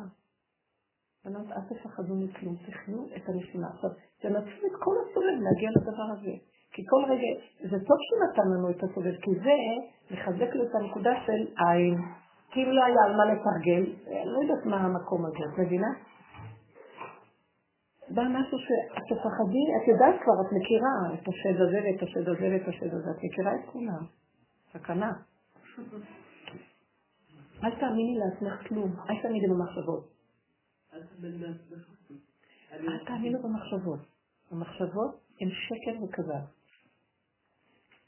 בנות, 1.26 1.52
אל 1.52 1.62
תפחדו 1.70 2.16
מכלום, 2.16 2.56
תחיו 2.56 3.06
את 3.16 3.30
הנשימה. 3.30 3.68
עכשיו, 3.68 3.90
תנצלו 4.22 4.68
את 4.68 4.76
כל 4.80 4.96
הסובב 5.02 5.38
להגיע 5.46 5.70
לדבר 5.76 6.08
הזה. 6.12 6.36
כי 6.72 6.82
כל 6.90 7.04
רגע, 7.12 7.32
זה 7.70 7.86
טוב 7.86 7.98
שנתן 8.08 8.50
לנו 8.54 8.70
את 8.70 8.84
הסובב, 8.84 9.16
כי 9.22 9.32
זה 9.44 9.56
מחזק 10.12 10.56
לו 10.56 10.64
את 10.64 10.76
הנקודה 10.76 11.12
של 11.26 11.42
עין. 11.58 11.96
כי 12.52 12.64
אם 12.64 12.70
לא 12.70 12.84
היה 12.86 13.04
על 13.06 13.16
מה 13.18 13.26
לתרגל, 13.26 13.94
אני 14.08 14.32
לא 14.34 14.40
יודעת 14.42 14.66
מה 14.66 14.78
המקום 14.78 15.26
הזה, 15.26 15.54
את 15.54 15.60
מבינה? 15.60 15.88
בא 18.16 18.24
משהו 18.24 18.58
שאת 18.60 19.04
תפחדי, 19.10 19.66
את 19.78 19.88
יודעת 19.88 20.16
כבר, 20.24 20.34
את 20.42 20.50
מכירה 20.58 21.14
את 21.14 21.28
השד 21.28 21.62
הזה 21.62 21.80
ואת 21.84 22.04
השד 22.04 22.30
הזה 22.30 22.48
ואת 22.52 22.68
השד 22.68 22.94
הזה, 22.94 23.10
את 23.12 23.24
מכירה 23.24 23.56
את 23.56 23.70
כולם. 23.72 24.06
סכנה. 24.74 25.12
אל 27.64 27.80
תאמיני 27.80 28.18
לעצמך 28.20 28.68
כלום, 28.68 28.96
אל 29.10 29.22
תאמיני 29.22 29.48
במחשבות. 29.48 30.10
אל 32.72 33.06
תאמינו 33.06 33.40
במחשבות. 33.44 34.00
המחשבות 34.52 35.16
הן 35.42 35.50
שקר 35.50 36.04
וכזב. 36.04 36.46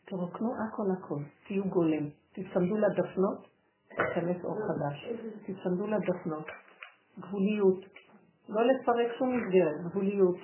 תרוקנו 0.06 0.49
הכל 0.54 0.91
הכל, 0.97 1.24
תהיו 1.47 1.64
גולם, 1.66 2.10
תצמדו 2.32 2.78
לדפנות, 2.78 3.47
תיכנס 3.89 4.43
אור 4.43 4.56
חדש. 4.68 5.08
תצמדו 5.45 5.88
לדפנות. 5.88 6.45
גבוליות. 7.20 7.86
לא 8.50 8.62
לפרק 8.68 9.08
שום 9.18 9.38
מסגרת, 9.38 9.82
גבוליות. 9.84 10.38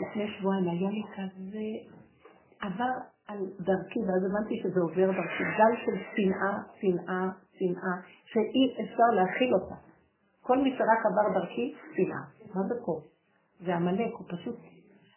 לפני 0.00 0.28
שבועיים 0.38 0.68
היה 0.68 0.90
לי 0.90 1.02
כזה, 1.16 1.66
עבר 2.60 2.92
על 3.28 3.38
דרכי, 3.60 4.00
ואז 4.00 4.22
הבנתי 4.30 4.60
שזה 4.62 4.80
עובר 4.80 5.06
דרכי. 5.06 5.44
גל 5.58 5.76
של 5.84 5.96
שנאה, 6.16 6.62
שנאה, 6.80 7.28
שנאה, 7.58 7.96
שאי 8.24 8.84
אפשר 8.84 9.08
להכיל 9.14 9.54
אותה. 9.54 9.74
כל 10.42 10.58
מי 10.58 10.70
שרק 10.78 11.00
עבר 11.06 11.40
דרכי, 11.40 11.74
שנאה. 11.96 12.22
מה 12.54 12.62
זה 12.68 12.74
פה? 12.86 13.00
זה 13.64 13.76
עמלק, 13.76 14.12
הוא 14.18 14.26
פשוט... 14.28 14.56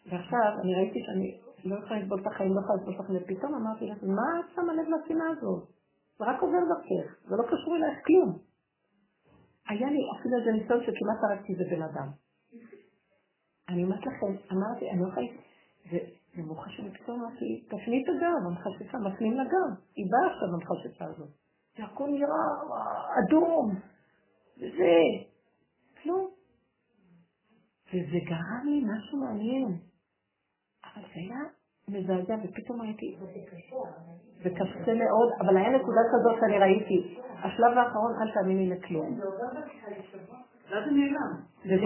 ועכשיו, 0.10 0.52
אני 0.62 0.76
ראיתי 0.76 1.00
שאני 1.06 1.38
לא 1.66 1.76
יכולה 1.80 2.00
לסבול 2.00 2.22
את 2.22 2.28
החיים, 2.28 2.56
לא 2.56 2.60
יכולה 2.60 2.78
לסבול 2.78 2.96
את 2.96 3.00
החיים, 3.00 3.20
ופתאום 3.24 3.56
אמרתי 3.56 3.86
לה, 3.86 3.96
מה 4.04 4.40
את 4.40 4.56
שמה 4.56 4.74
לב 4.74 4.86
לשנאה 4.88 5.28
הזאת? 5.38 5.64
זה 6.20 6.26
רק 6.26 6.42
עובר 6.42 6.60
דרכך, 6.70 7.30
זה 7.30 7.36
לא 7.36 7.44
קשור 7.44 7.76
אלייך 7.76 8.00
כלום. 8.06 8.49
היה 9.70 9.88
לי 9.90 10.00
אפילו 10.20 10.38
איזה 10.40 10.52
ניסיון 10.52 10.80
שכמעט 10.84 11.20
הרגתי 11.24 11.54
איזה 11.54 11.64
בן 11.76 11.82
אדם. 11.82 12.10
אני 13.70 13.84
אומרת 13.84 14.00
לכם, 14.00 14.32
אמרתי, 14.52 14.90
אני 14.90 15.00
לא 15.02 15.08
יכולה... 15.08 15.28
ומוחשת 16.38 16.84
פתאום 16.94 17.22
אמרתי, 17.22 17.66
תפני 17.68 18.04
את 18.04 18.10
הגב, 18.10 18.48
המחשפה, 18.48 18.98
מפנים 18.98 19.34
לגב. 19.34 19.70
היא 19.96 20.06
באה 20.12 20.34
עכשיו 20.34 20.48
המחשפה 20.54 21.06
הזאת. 21.06 21.30
והכל 21.80 22.10
נראה 22.10 22.46
אדום, 23.20 23.76
וזה, 24.58 24.96
כלום. 26.04 26.30
וזה 27.88 28.18
גרם 28.26 28.66
לי 28.66 28.84
משהו 28.86 29.18
מעניין. 29.18 29.80
אבל 30.86 31.02
זה 31.02 31.14
היה 31.16 31.59
מזעזע, 31.92 32.36
ופתאום 32.44 32.82
הייתי... 32.82 33.18
זה 34.44 34.50
קשה 34.50 34.94
מאוד, 34.94 35.30
אבל 35.42 35.58
היה 35.58 35.70
נקודה 35.70 36.02
כזאת 36.12 36.40
שאני 36.40 36.60
ראיתי. 36.60 37.18
השלב 37.44 37.78
האחרון, 37.78 38.12
אל 38.22 38.34
תאמיני 38.34 38.70
לכלום. 38.70 39.20
וזה 41.66 41.82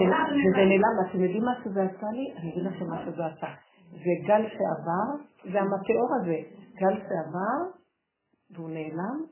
נעלם, 0.70 0.96
אתם 1.10 1.20
יודעים 1.20 1.42
מה 1.42 1.54
שזה 1.64 1.82
עשה 1.82 2.06
לי? 2.12 2.34
אני 2.36 2.50
אגיד 2.52 2.64
לכם 2.64 2.86
מה 2.86 3.02
שזה 3.04 3.26
עשה. 3.26 3.46
זה 3.90 4.10
גל 4.26 4.42
שעבר, 4.48 5.24
זה 5.52 5.60
המטאור 5.60 6.08
הזה. 6.20 6.36
גל 6.74 6.94
שעבר, 6.94 7.70
והוא 8.50 8.70
נעלם, 8.70 9.24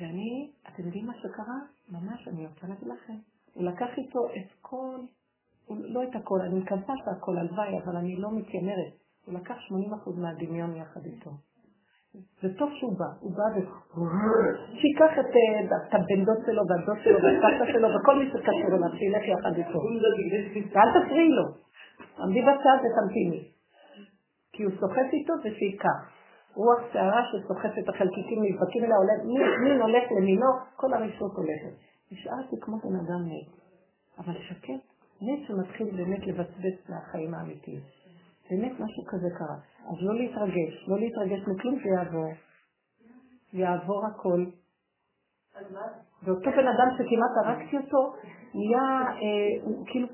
ואני, 0.00 0.52
אתם 0.68 0.82
יודעים 0.82 1.06
מה 1.06 1.14
שקרה? 1.14 1.58
ממש, 1.88 2.28
אני 2.28 2.46
רוצה 2.46 2.66
להגיד 2.66 2.88
לכם. 2.88 3.16
הוא 3.54 3.64
לקח 3.64 3.88
איתו 3.98 4.26
את 4.26 4.52
כל, 4.60 4.98
לא 5.70 6.02
את 6.02 6.16
הכל, 6.16 6.40
אני 6.40 6.58
מקווה 6.58 6.94
שהכל 7.04 7.38
הלוואי, 7.38 7.78
אבל 7.84 7.96
אני 7.96 8.16
לא 8.16 8.28
מתיימרת. 8.36 9.01
הוא 9.26 9.34
לקח 9.34 9.54
80% 9.54 10.20
מהדמיון 10.20 10.76
יחד 10.76 11.00
איתו. 11.04 11.30
זה 12.42 12.48
טוב 12.58 12.70
שהוא 12.74 12.98
בא, 12.98 13.10
הוא 13.20 13.32
בא 13.36 13.46
ו... 13.54 13.60
שיקח 14.80 15.12
את 15.18 15.94
הבן 15.94 16.24
דוד 16.24 16.42
שלו 16.46 16.62
והדוד 16.68 16.98
שלו 17.04 17.18
והסבתא 17.22 17.72
שלו 17.72 17.88
וכל 17.94 18.18
מי 18.18 18.26
שקשור 18.28 18.76
אליו, 18.76 18.98
שילך 18.98 19.24
יחד 19.28 19.54
איתו. 19.56 19.78
ואל 20.72 20.88
תפריעי 20.94 21.28
לו. 21.28 21.44
עמדי 22.18 22.42
בצד 22.42 22.78
ותמתיני. 22.82 23.42
כי 24.52 24.62
הוא 24.62 24.72
סוחף 24.80 25.08
איתו 25.12 25.34
ושיקח. 25.44 25.98
רוח 26.54 26.92
שערה 26.92 27.22
שסוחפת 27.32 27.78
את 27.78 27.88
החלקיקים, 27.88 28.42
נדבקים 28.42 28.84
אליה, 28.84 28.96
מין 29.64 29.80
הולך 29.80 30.04
למינו, 30.16 30.50
כל 30.76 30.94
הרשות 30.94 31.32
הולכת. 31.36 31.74
נשארתי 32.12 32.56
כמו 32.60 32.76
בן 32.76 32.96
אדם 32.96 33.22
מת. 33.24 33.62
אבל 34.18 34.34
שקט, 34.48 34.84
מת 35.22 35.46
שמתחיל 35.46 35.90
באמת 35.96 36.26
לבצבץ 36.26 36.88
מהחיים 36.88 37.34
האמיתיים. 37.34 37.80
באמת 38.52 38.72
משהו 38.80 39.02
כזה 39.06 39.28
קרה. 39.38 39.56
אז 39.90 39.96
לא 40.00 40.14
להתרגש, 40.14 40.88
לא 40.88 40.98
להתרגש 40.98 41.40
מכלום 41.48 41.78
שיעבור. 41.82 42.32
יעבור 43.52 44.06
הכל. 44.06 44.44
ואותו 46.22 46.50
בן 46.50 46.68
אדם 46.74 46.88
שכמעט 46.96 47.34
הרגתי 47.44 47.76
אותו, 47.76 48.12
נהיה, 48.54 48.86
אה, 49.22 49.72
כאילו 49.86 50.08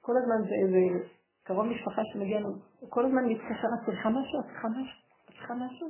כל, 0.00 0.14
הזמן 0.16 0.48
זה 0.48 0.54
איזה 0.66 1.04
קרוב 1.42 1.66
משפחה 1.66 2.02
שמגיע 2.12 2.40
לנו, 2.40 2.48
הוא 2.80 2.90
כל 2.90 3.04
הזמן 3.06 3.24
מתקשר, 3.24 3.68
את 3.74 3.86
צריכה 3.86 4.08
משהו, 4.08 4.40
את 4.40 4.44
צריכה 4.44 4.68
משהו, 4.68 5.08
את 5.24 5.34
צריכה 5.34 5.54
משהו. 5.54 5.88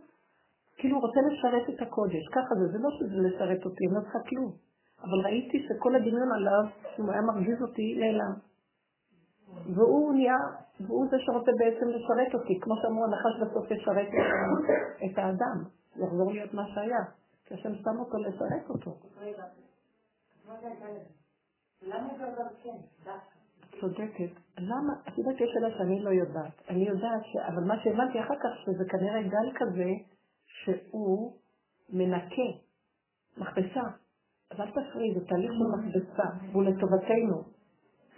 כאילו 0.79 0.97
הוא 0.97 1.03
רוצה 1.07 1.21
לשרת 1.29 1.75
את 1.75 1.83
הקודש, 1.83 2.29
ככה 2.33 2.55
זה, 2.55 2.67
זה 2.73 2.79
לא 2.79 2.91
שזה 2.91 3.29
לשרת 3.29 3.65
אותי, 3.65 3.87
אני 3.87 3.95
לא 3.95 4.01
צריכה 4.01 4.19
כלום. 4.29 4.53
אבל 5.03 5.19
ראיתי 5.25 5.67
שכל 5.69 5.95
הדמיון 5.95 6.33
עליו, 6.35 6.65
אם 6.99 7.05
הוא 7.05 7.13
היה 7.13 7.23
מרגיז 7.23 7.63
אותי, 7.63 7.97
נעלם. 8.01 8.52
והוא 9.75 10.15
נהיה, 10.15 10.37
והוא 10.81 11.07
זה 11.11 11.17
שרוצה 11.19 11.51
בעצם 11.59 11.89
לשרת 11.89 12.35
אותי, 12.35 12.61
כמו 12.61 12.75
שאמרו, 12.83 13.05
הנחש 13.05 13.41
בסוף 13.43 13.71
ישרת 13.71 14.09
את 15.05 15.19
האדם, 15.19 15.65
יחזור 15.97 16.33
להיות 16.33 16.55
מה 16.55 16.63
שהיה, 16.75 17.05
כי 17.45 17.55
השם 17.55 17.75
שם 17.75 18.01
אותו 18.01 18.19
לשרת 18.19 18.69
אותו. 18.69 18.91
צודקת. 23.81 24.33
למה? 24.59 24.93
את 25.09 25.19
יודעת, 25.19 25.41
יש 25.41 25.51
שאלה 25.55 25.79
שאני 25.79 26.03
לא 26.03 26.11
יודעת. 26.11 26.53
אני 26.69 26.89
יודעת 26.89 27.25
ש... 27.25 27.37
אבל 27.37 27.65
מה 27.65 27.75
שהבנתי 27.83 28.21
אחר 28.21 28.35
כך, 28.43 28.51
שזה 28.65 28.85
כנראה 28.89 29.23
גל 29.23 29.51
כזה 29.55 29.91
שהוא 30.47 31.33
מנקה 31.89 32.49
מכבסה. 33.37 33.83
אז 34.51 34.61
אל 34.61 34.71
תפריעי, 34.71 35.15
זה 35.15 35.27
תהליך 35.27 35.53
של 35.53 35.65
מכבסה, 35.65 36.29
והוא 36.53 36.65
לטובתנו. 36.65 37.43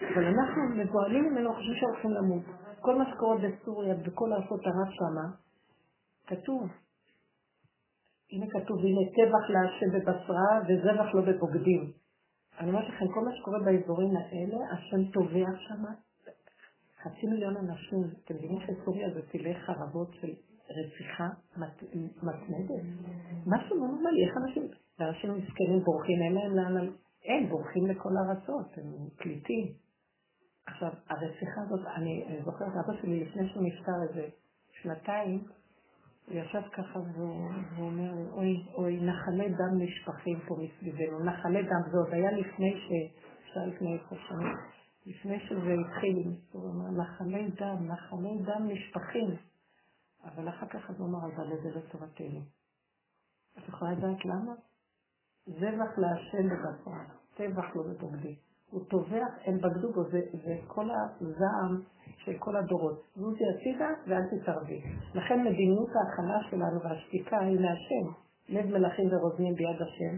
אבל 0.00 0.24
אנחנו 0.24 0.62
מבוהלים 0.76 1.24
ממנו, 1.24 1.54
חושבים 1.54 1.74
שהולכים 1.80 2.10
למות. 2.10 2.42
כל 2.80 2.98
מה 2.98 3.04
שקורה 3.10 3.36
בסוריה, 3.36 3.94
בכל 3.94 4.32
ארצות 4.32 4.60
ערב 4.60 4.90
שמה, 4.90 5.26
כתוב. 6.26 6.62
הנה 8.32 8.46
כתוב, 8.50 8.78
הנה 8.78 9.00
טבח 9.16 9.50
להשם 9.50 9.90
בבשרה 9.98 10.60
וזבח 10.68 11.14
לא 11.14 11.20
בבוגדים. 11.20 11.92
אני 12.58 12.68
אומרת 12.68 12.88
לכם, 12.88 13.04
כל 13.14 13.20
מה 13.24 13.30
שקורה 13.36 13.58
באזורים 13.58 14.16
האלה, 14.16 14.56
השם 14.72 15.10
טובע 15.12 15.46
שמה. 15.68 15.90
חצי 17.02 17.26
מיליון 17.26 17.56
אנשים, 17.56 17.98
אתם 18.24 18.34
מבינים 18.34 18.58
שסוריה 18.60 19.10
זה 19.14 19.20
טילי 19.30 19.54
חרבות 19.54 20.08
של 20.20 20.30
רציחה 20.70 21.28
מתמדת? 22.22 22.70
משהו 23.46 23.76
לא 23.76 23.86
נורמלי, 23.86 24.24
איך 24.26 24.36
אנשים, 24.36 24.62
ואנשים 24.98 25.30
מסכנים 25.30 25.80
בורחים, 25.84 26.18
אין 26.22 26.34
להם 26.34 26.56
לאן, 26.56 26.90
אין, 27.24 27.48
בורחים 27.48 27.86
לכל 27.86 28.08
הארצות, 28.16 28.78
הם 28.78 29.08
פליטים. 29.16 29.83
עכשיו, 30.66 30.88
הרציחה 31.08 31.60
הזאת, 31.66 31.86
אני 31.96 32.40
זוכרת, 32.44 32.68
אבא 32.68 33.00
שלי 33.00 33.24
לפני 33.24 33.48
שהוא 33.48 33.62
נפטר 33.62 33.92
איזה 34.08 34.28
שנתיים, 34.82 35.44
הוא 36.26 36.34
ישב 36.34 36.62
ככה 36.72 36.98
והוא 36.98 37.50
אומר 37.78 38.32
אוי, 38.32 38.66
אוי, 38.74 39.00
נחלי 39.00 39.48
דם 39.48 39.78
נשפכים 39.78 40.40
פה 40.48 40.56
מסביבנו, 40.58 41.24
נחלי 41.24 41.62
דם, 41.62 41.90
זה 41.90 41.98
עוד 41.98 42.12
היה 42.12 42.30
לפני 42.30 42.74
ש... 42.76 43.14
אפשר 43.54 43.66
לפני 43.66 43.98
עשר 43.98 44.16
שנים, 44.28 44.56
לפני 45.06 45.40
שזה 45.40 45.74
התחיל, 45.80 46.36
הוא 46.52 46.70
אמר, 46.70 46.90
נחלי 46.90 47.50
דם, 47.50 47.88
נחלי 47.88 48.38
דם 48.44 48.68
נשפכים. 48.68 49.36
אבל 50.24 50.48
אחר 50.48 50.66
כך 50.66 50.90
הוא 50.90 51.08
אמר, 51.08 51.18
אבל 51.34 51.62
זה 51.62 51.78
לטובתנו. 51.78 52.40
את 53.58 53.68
יכולה 53.68 53.92
לדעת 53.92 54.24
למה? 54.24 54.52
זבח 55.46 55.98
להשם 55.98 56.48
בבשר, 56.48 57.14
טבח 57.34 57.76
לא 57.76 57.82
בבוגדי. 57.82 58.36
הוא 58.74 58.82
טובח, 58.88 59.32
הם 59.46 59.58
בגדו 59.58 59.92
בו, 59.92 60.02
זה, 60.04 60.20
זה 60.32 60.54
כל 60.66 60.86
הזעם 60.90 61.80
של 62.24 62.32
כל 62.38 62.56
הדורות. 62.56 63.02
זוזי 63.16 63.44
הצידה 63.54 63.88
ואל 64.06 64.22
תתערבי. 64.30 64.80
לכן 65.14 65.44
מדיניות 65.44 65.88
ההכנה 65.96 66.38
שלנו 66.50 66.80
והשתיקה 66.82 67.38
היא 67.38 67.60
מהשם. 67.60 68.04
לב 68.48 68.66
מלכים 68.72 69.08
ורוזנים 69.12 69.54
ביד 69.54 69.82
השם. 69.82 70.14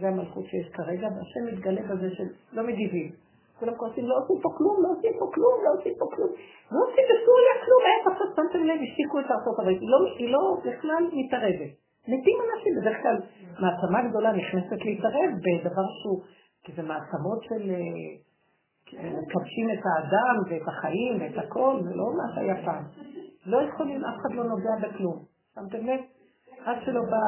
זה 0.00 0.08
המלכות 0.08 0.44
שיש 0.46 0.68
כרגע, 0.68 1.08
והשם 1.14 1.44
מתגלה 1.52 1.82
בזה 1.82 2.08
שלא 2.16 2.62
מגיבים. 2.66 3.12
כולם 3.58 3.74
כועסים, 3.76 4.04
לא 4.06 4.14
עושים 4.18 4.36
פה 4.42 4.48
כלום, 4.58 4.76
לא 4.82 4.88
עושים 4.96 5.12
פה 5.18 5.26
כלום, 5.34 5.56
לא 5.64 5.70
עושים 5.78 5.94
פה 5.98 6.06
כלום. 6.14 6.30
לא 6.72 6.80
עושים 6.86 7.04
בסוריה 7.10 7.54
כלום, 7.64 7.82
איך 7.92 8.06
עכשיו 8.12 8.26
שמתם 8.36 8.64
לב, 8.64 8.78
השתיקו 8.86 9.20
את 9.20 9.24
ארצות 9.30 9.58
הברית. 9.58 9.80
לא, 9.82 9.98
היא 10.18 10.28
לא 10.32 10.56
בכלל 10.64 11.02
מתערבת. 11.12 11.72
מתים 12.08 12.38
אנשים, 12.46 12.72
בדרך 12.80 13.02
כלל 13.02 13.16
מעצמה 13.62 14.08
גדולה 14.08 14.32
נכנסת 14.32 14.84
להתערב 14.84 15.30
בדבר 15.44 15.86
שהוא, 16.02 16.22
כי 16.64 16.72
זה 16.76 16.82
מעצמות 16.82 17.42
של... 17.42 17.70
אה, 17.70 18.32
מקדשים 18.92 19.70
את 19.70 19.82
האדם 19.86 20.36
ואת 20.48 20.68
החיים 20.68 21.20
ואת 21.20 21.44
הכל, 21.44 21.80
זה 21.82 21.94
לא 21.94 22.04
מה 22.16 22.34
שהיה 22.34 22.64
פעם. 22.64 22.84
לא 23.46 23.58
יכולים, 23.62 24.04
אף 24.04 24.14
אחד 24.20 24.34
לא 24.34 24.44
נוגע 24.44 24.76
בכלום. 24.82 25.18
שמתם 25.54 25.86
לב? 25.86 26.00
עד 26.64 26.76
שלא 26.84 27.00
בא 27.10 27.22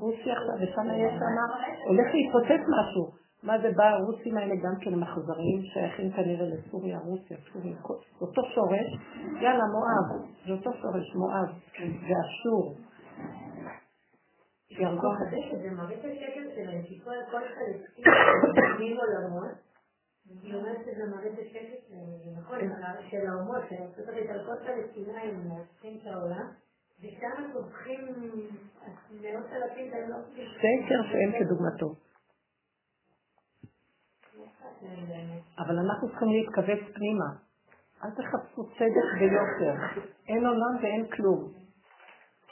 רוסיה 0.00 0.32
עכשיו, 0.32 0.54
ושם 0.54 0.86
יש 0.94 1.12
שם, 1.12 1.64
הולך 1.88 2.06
להתפוצץ 2.14 2.62
משהו. 2.68 3.20
מה 3.42 3.58
זה 3.62 3.70
בא, 3.76 3.84
הרוסים 3.84 4.36
האלה 4.36 4.54
גם 4.54 4.74
כן 4.80 4.94
מחזרים, 4.94 5.62
שייכים 5.62 6.10
כנראה 6.10 6.46
לסוריה, 6.46 6.98
רוסיה, 6.98 7.36
סוריה, 7.52 7.76
אותו 8.20 8.42
שורש, 8.54 8.88
יאללה, 9.42 9.64
מואב, 9.72 10.22
זה 10.46 10.52
אותו 10.52 10.70
שורש, 10.72 11.14
מואב, 11.14 11.48
ואשור. 11.80 12.74
ירגו 14.70 15.08
זה 15.62 15.70
מראה 15.70 15.94
את 15.94 16.04
שלהם, 16.54 16.82
כי 16.82 17.00
כל 17.04 17.14
פלסטין 17.30 18.96
עולמות, 18.96 19.50
היא 20.42 20.54
אומרת 20.54 20.78
שזה 20.84 21.04
מראה 21.10 21.28
את 21.28 21.36
זה 21.36 21.42
נכון, 22.40 22.58
של 23.10 23.26
האומות, 23.26 23.62
שארצות 23.70 24.08
הברית 24.08 24.30
על 24.30 24.46
כל 24.46 24.66
פלסטינאים 24.66 25.50
את 25.96 26.06
העולם, 26.06 26.46
ושם 27.00 27.52
טובחים 27.52 28.00
מאות 29.10 29.46
אלפים 29.52 29.92
והם 29.92 30.10
לא... 30.10 30.16
שקר 30.34 31.02
שאין 31.10 31.32
כדוגמתו. 31.38 31.94
אבל 35.58 35.78
אנחנו 35.78 36.08
צריכים 36.08 36.28
להתכווץ 36.28 36.94
פנימה. 36.94 37.26
אל 38.04 38.10
תחפשו 38.10 38.64
צדק 38.64 39.20
ויושר. 39.20 40.00
אין 40.28 40.46
עולם 40.46 40.76
ואין 40.82 41.06
כלום. 41.06 41.59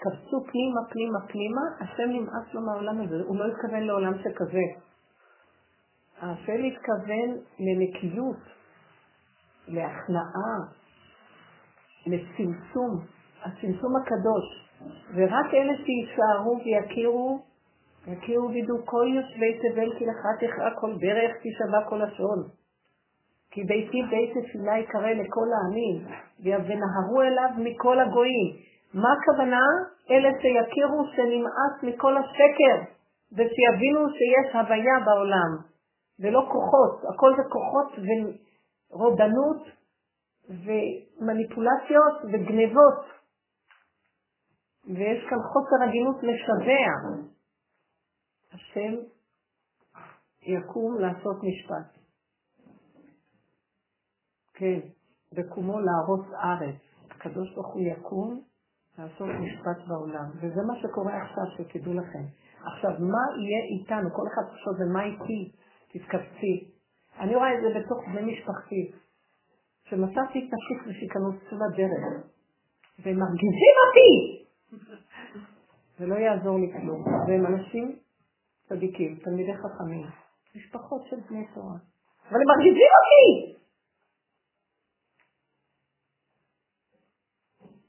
כבשו 0.00 0.44
פנימה, 0.50 0.80
פנימה, 0.90 1.18
פנימה, 1.28 1.60
השם 1.80 2.10
נמאס 2.10 2.54
לו 2.54 2.60
מהעולם 2.60 3.00
הזה, 3.00 3.16
הוא 3.26 3.36
לא 3.36 3.44
התכוון 3.44 3.82
לעולם 3.82 4.12
שכזה. 4.18 4.66
השם 6.20 6.64
התכוון 6.64 7.30
לנקיות, 7.58 8.42
להכנעה, 9.68 10.56
לצמצום, 12.06 13.04
הצמצום 13.42 13.92
הקדוש. 13.96 14.68
ורק 15.14 15.54
אלה 15.54 15.72
שיישארו 15.84 16.60
ויכירו 16.64 17.48
יכירו 18.06 18.48
וידעו 18.48 18.76
כל 18.84 19.06
יושבי 19.14 19.58
תבל 19.58 19.98
כי 19.98 20.06
לך 20.06 20.22
תכרע 20.40 20.70
כל 20.80 20.94
דרך 20.98 21.36
תשבע 21.42 21.88
כל 21.88 21.96
לשון. 21.96 22.42
כי 23.50 23.64
ביתי 23.64 24.02
בית 24.10 24.30
תפילה 24.30 24.78
יקרא 24.78 25.10
לכל 25.10 25.48
העמים, 25.54 26.06
ונהרו 26.44 27.22
אליו 27.22 27.50
מכל 27.58 28.00
הגויים. 28.00 28.56
מה 28.94 29.08
הכוונה? 29.12 29.66
אלה 30.10 30.28
שיכירו 30.40 31.04
שנמאס 31.16 31.82
מכל 31.82 32.16
השקר, 32.16 32.92
ושיבינו 33.32 34.00
שיש 34.16 34.54
הוויה 34.54 35.04
בעולם, 35.04 35.50
ולא 36.20 36.40
כוחות, 36.52 37.14
הכל 37.14 37.30
זה 37.36 37.42
כוחות 37.48 37.92
ורודנות 38.90 39.62
ומניפולציות 40.48 42.14
וגנבות. 42.24 43.18
ויש 44.94 45.24
כאן 45.30 45.38
חוסר 45.38 45.88
הגינות 45.88 46.16
משווע. 46.16 47.22
השם 48.52 48.94
יקום 50.42 51.00
לעשות 51.00 51.36
משפט. 51.42 51.98
כן, 54.54 54.80
בקומו 55.32 55.80
להרוס 55.80 56.26
ארץ. 56.34 56.76
הקדוש 57.10 57.54
ברוך 57.54 57.74
הוא 57.74 57.82
יקום 57.82 58.47
לעשות 58.98 59.28
משפט 59.28 59.88
בעולם. 59.88 60.24
וזה 60.34 60.62
מה 60.66 60.74
שקורה 60.82 61.22
עכשיו, 61.22 61.44
שתדעו 61.56 61.94
לכם. 61.94 62.24
עכשיו, 62.64 62.90
מה 62.90 63.24
יהיה 63.40 63.62
איתנו? 63.72 64.08
כל 64.12 64.22
אחד 64.32 64.42
חושב, 64.52 64.70
ומה 64.80 65.04
איתי? 65.04 65.52
תתכווצי. 65.92 66.70
אני 67.18 67.34
רואה 67.34 67.54
את 67.54 67.58
זה 67.62 67.80
בתוך 67.80 67.98
בני 68.08 68.32
משפחתי, 68.32 68.92
שמצאתי 69.84 70.38
את 70.38 70.52
נפשי 70.52 70.90
ושייכנסו 70.90 71.56
לדרך, 71.56 72.26
והם 73.02 73.18
מרגיזים 73.18 73.74
אותי! 73.84 74.44
זה 75.98 76.06
לא 76.06 76.14
יעזור 76.14 76.58
לי 76.58 76.72
כלום. 76.72 77.04
והם 77.28 77.46
אנשים 77.46 77.96
צדיקים, 78.68 79.18
תלמידי 79.24 79.52
חכמים, 79.56 80.06
משפחות 80.56 81.06
של 81.10 81.16
בני 81.30 81.46
תורה. 81.54 81.76
אבל 82.30 82.40
הם 82.40 82.46
מרגיזים 82.48 82.90
אותי! 82.98 83.58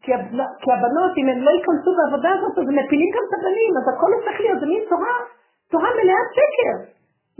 כי, 0.09 0.15
כי 0.61 0.69
הבנות, 0.75 1.11
אם 1.19 1.27
הן 1.31 1.39
לא 1.45 1.51
ייכנסו 1.57 1.91
בעבודה 1.97 2.29
הזאת, 2.35 2.53
אז 2.59 2.65
הם 2.69 2.75
מפילים 2.81 3.09
גם 3.15 3.23
את 3.27 3.33
הבנים, 3.37 3.71
אז 3.79 3.85
הכל 3.93 4.11
הופך 4.17 4.35
להיות, 4.43 4.59
זה 4.61 4.67
מין 4.73 4.83
תורה, 4.91 5.15
תורה 5.73 5.89
מלאה 5.97 6.21
שקר. 6.37 6.75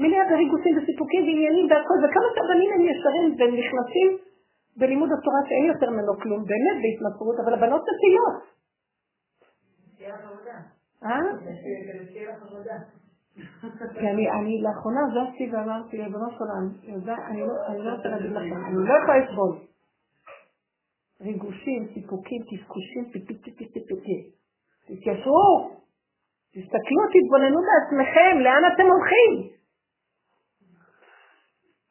מלאה 0.01 0.23
בריגוסים 0.29 0.73
וסיפוקים 0.77 1.21
ועניינים 1.23 1.65
והכל, 1.69 1.97
וכמה 2.03 2.27
שהבנים 2.33 2.69
הם 2.75 2.81
ישרים 2.91 3.27
והם 3.37 3.53
נכנסים 3.61 4.09
בלימוד 4.79 5.09
התורה 5.15 5.41
שאין 5.47 5.65
יותר 5.65 5.89
ממנו 5.89 6.13
כלום, 6.21 6.41
באמת 6.51 6.77
בהתמסרות, 6.83 7.37
אבל 7.43 7.53
הבנות 7.53 7.81
דתיות. 7.89 8.35
אה? 11.03 11.19
כי 13.99 14.05
אני, 14.11 14.31
אני 14.31 14.61
לאחרונה 14.61 15.01
זזתי 15.13 15.49
ואמרתי, 15.51 16.03
ריבונו 16.03 16.29
של 16.31 16.43
עולם, 16.43 16.65
אני 17.27 17.41
לא 17.85 17.91
רוצה 17.95 18.09
להגיד 18.09 18.31
לכם, 18.31 18.57
אני 18.67 18.75
לא 18.89 18.93
יכולה 18.97 19.17
לסבול. 19.17 19.57
ריגושים, 21.21 21.87
סיפוקים, 21.93 22.41
קשקושים, 22.49 23.03
פיפי. 23.87 24.19
תתיישרו, 24.85 25.69
תסתכלו, 26.53 27.03
תתבוננו 27.13 27.59
בעצמכם, 27.67 28.33
לאן 28.43 28.63
אתם 28.73 28.85
הולכים? 28.91 29.59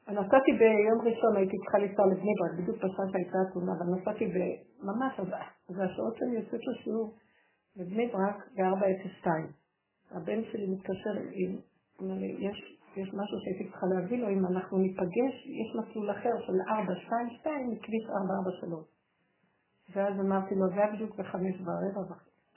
נסעתי 0.09 0.53
ביום 0.53 1.01
ראשון, 1.01 1.37
הייתי 1.37 1.57
צריכה 1.59 1.79
לנסוע 1.79 2.07
לבני 2.07 2.33
ברק, 2.39 2.53
בדיוק 2.59 2.77
בשעה 2.77 3.07
שהייתה 3.13 3.39
התאונה, 3.49 3.73
אבל 3.79 3.87
נסעתי 3.95 4.25
ממש, 4.83 5.21
זה 5.69 5.85
השעות 5.85 6.17
שאני 6.17 6.35
יוצאת 6.37 6.61
לשיעור 6.67 7.15
בבני 7.77 8.07
ברק 8.07 8.37
ב-402. 8.57 9.27
הבן 10.11 10.45
שלי 10.45 10.67
מתקשר 10.67 11.11
אומר 12.01 12.15
לי, 12.15 12.37
יש, 12.39 12.79
יש 12.97 13.09
משהו 13.15 13.39
שהייתי 13.43 13.71
צריכה 13.71 13.87
להביא 13.87 14.19
לו, 14.23 14.29
אם 14.29 14.47
אנחנו 14.47 14.79
ניפגש, 14.79 15.35
יש 15.47 15.69
מסלול 15.79 16.11
אחר 16.11 16.35
של 16.47 16.53
422 16.69 17.71
מכביש 17.71 18.05
443. 18.11 18.98
ואז 19.93 20.21
אמרתי 20.21 20.55
לו, 20.55 20.69
זה 20.69 20.75
היה 20.75 20.93
בדיוק 20.93 21.17
בחמש 21.17 21.61
בערב, 21.61 22.09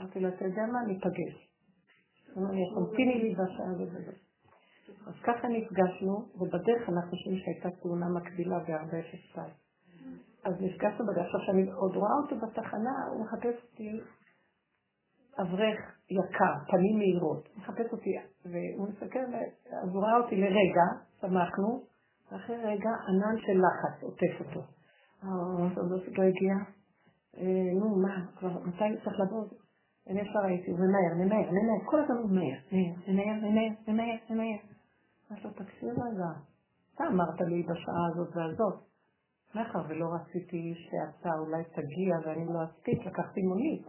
אמרתי 0.01 0.19
לו, 0.19 0.29
אתה 0.29 0.45
יודע 0.45 0.65
מה, 0.65 0.79
ניפגש. 0.87 1.49
הוא 2.33 2.43
אמר 2.43 2.51
לי, 2.51 2.61
תמתיני 2.75 3.21
לי 3.23 3.33
בשעה 3.33 3.73
וזה. 3.79 4.11
אז 5.07 5.13
ככה 5.23 5.47
נפגשנו, 5.47 6.25
ובדרך 6.35 6.89
אנחנו 6.89 7.09
חושבים 7.09 7.37
שהייתה 7.37 7.69
תאונה 7.81 8.05
מקבילה 8.09 8.59
ב-402. 8.59 9.39
אז 10.43 10.53
נפגשנו 10.61 11.05
בדרך, 11.05 11.25
עכשיו 11.25 11.39
שאני 11.45 11.71
עוד 11.71 11.95
רואה 11.95 12.13
אותו 12.23 12.35
בתחנה, 12.35 13.07
הוא 13.11 13.25
מחפש 13.25 13.63
אותי 13.63 13.99
אברך 15.41 15.79
יקר, 16.09 16.53
פנים 16.67 16.97
מהירות, 16.97 17.49
מחפש 17.57 17.91
אותי, 17.91 18.15
והוא 18.45 18.87
מסתכל, 18.89 19.19
אז 19.83 19.89
הוא 19.93 20.03
ראה 20.03 20.17
אותי 20.17 20.35
לרגע, 20.35 20.85
שמחנו, 21.21 21.83
ואחרי 22.31 22.55
רגע 22.57 22.89
ענן 23.07 23.37
של 23.37 23.61
לחץ 23.61 24.03
עוטף 24.03 24.39
אותו. 24.39 24.61
האוטובוס 25.21 26.01
לא 26.17 26.23
הגיע, 26.23 26.53
אה, 26.53 26.80
נו 27.79 27.95
מה, 27.95 28.25
כבר 28.35 28.59
מתי 28.63 29.03
צריך 29.03 29.19
לבוא? 29.19 29.45
אני 30.07 30.21
ישר 30.21 30.43
הייתי, 30.43 30.71
ומהר, 30.71 31.13
ממהר, 31.15 31.51
ממהר, 31.51 31.85
כל 31.85 31.99
הזמן 31.99 32.17
הוא 32.17 32.29
מהר, 32.31 32.59
ממהר, 33.07 33.49
ממהר, 33.49 33.69
ממהר, 33.87 34.17
ממהר. 34.29 34.57
אמרתי 35.31 35.43
לו, 35.47 35.53
תקשיב 35.53 35.89
רגע, 35.89 36.29
אתה 36.95 37.03
אמרת 37.07 37.41
לי 37.41 37.63
בשעה 37.63 38.07
הזאת 38.11 38.35
והזאת. 38.35 38.75
מאחר 39.55 39.81
ולא 39.87 40.05
רציתי 40.13 40.73
שאתה 40.75 41.29
אולי 41.39 41.63
תגיע 41.63 42.15
ואני 42.25 42.45
לא 42.53 42.63
אספיק, 42.63 43.05
לקחתי 43.05 43.41
מונית. 43.41 43.87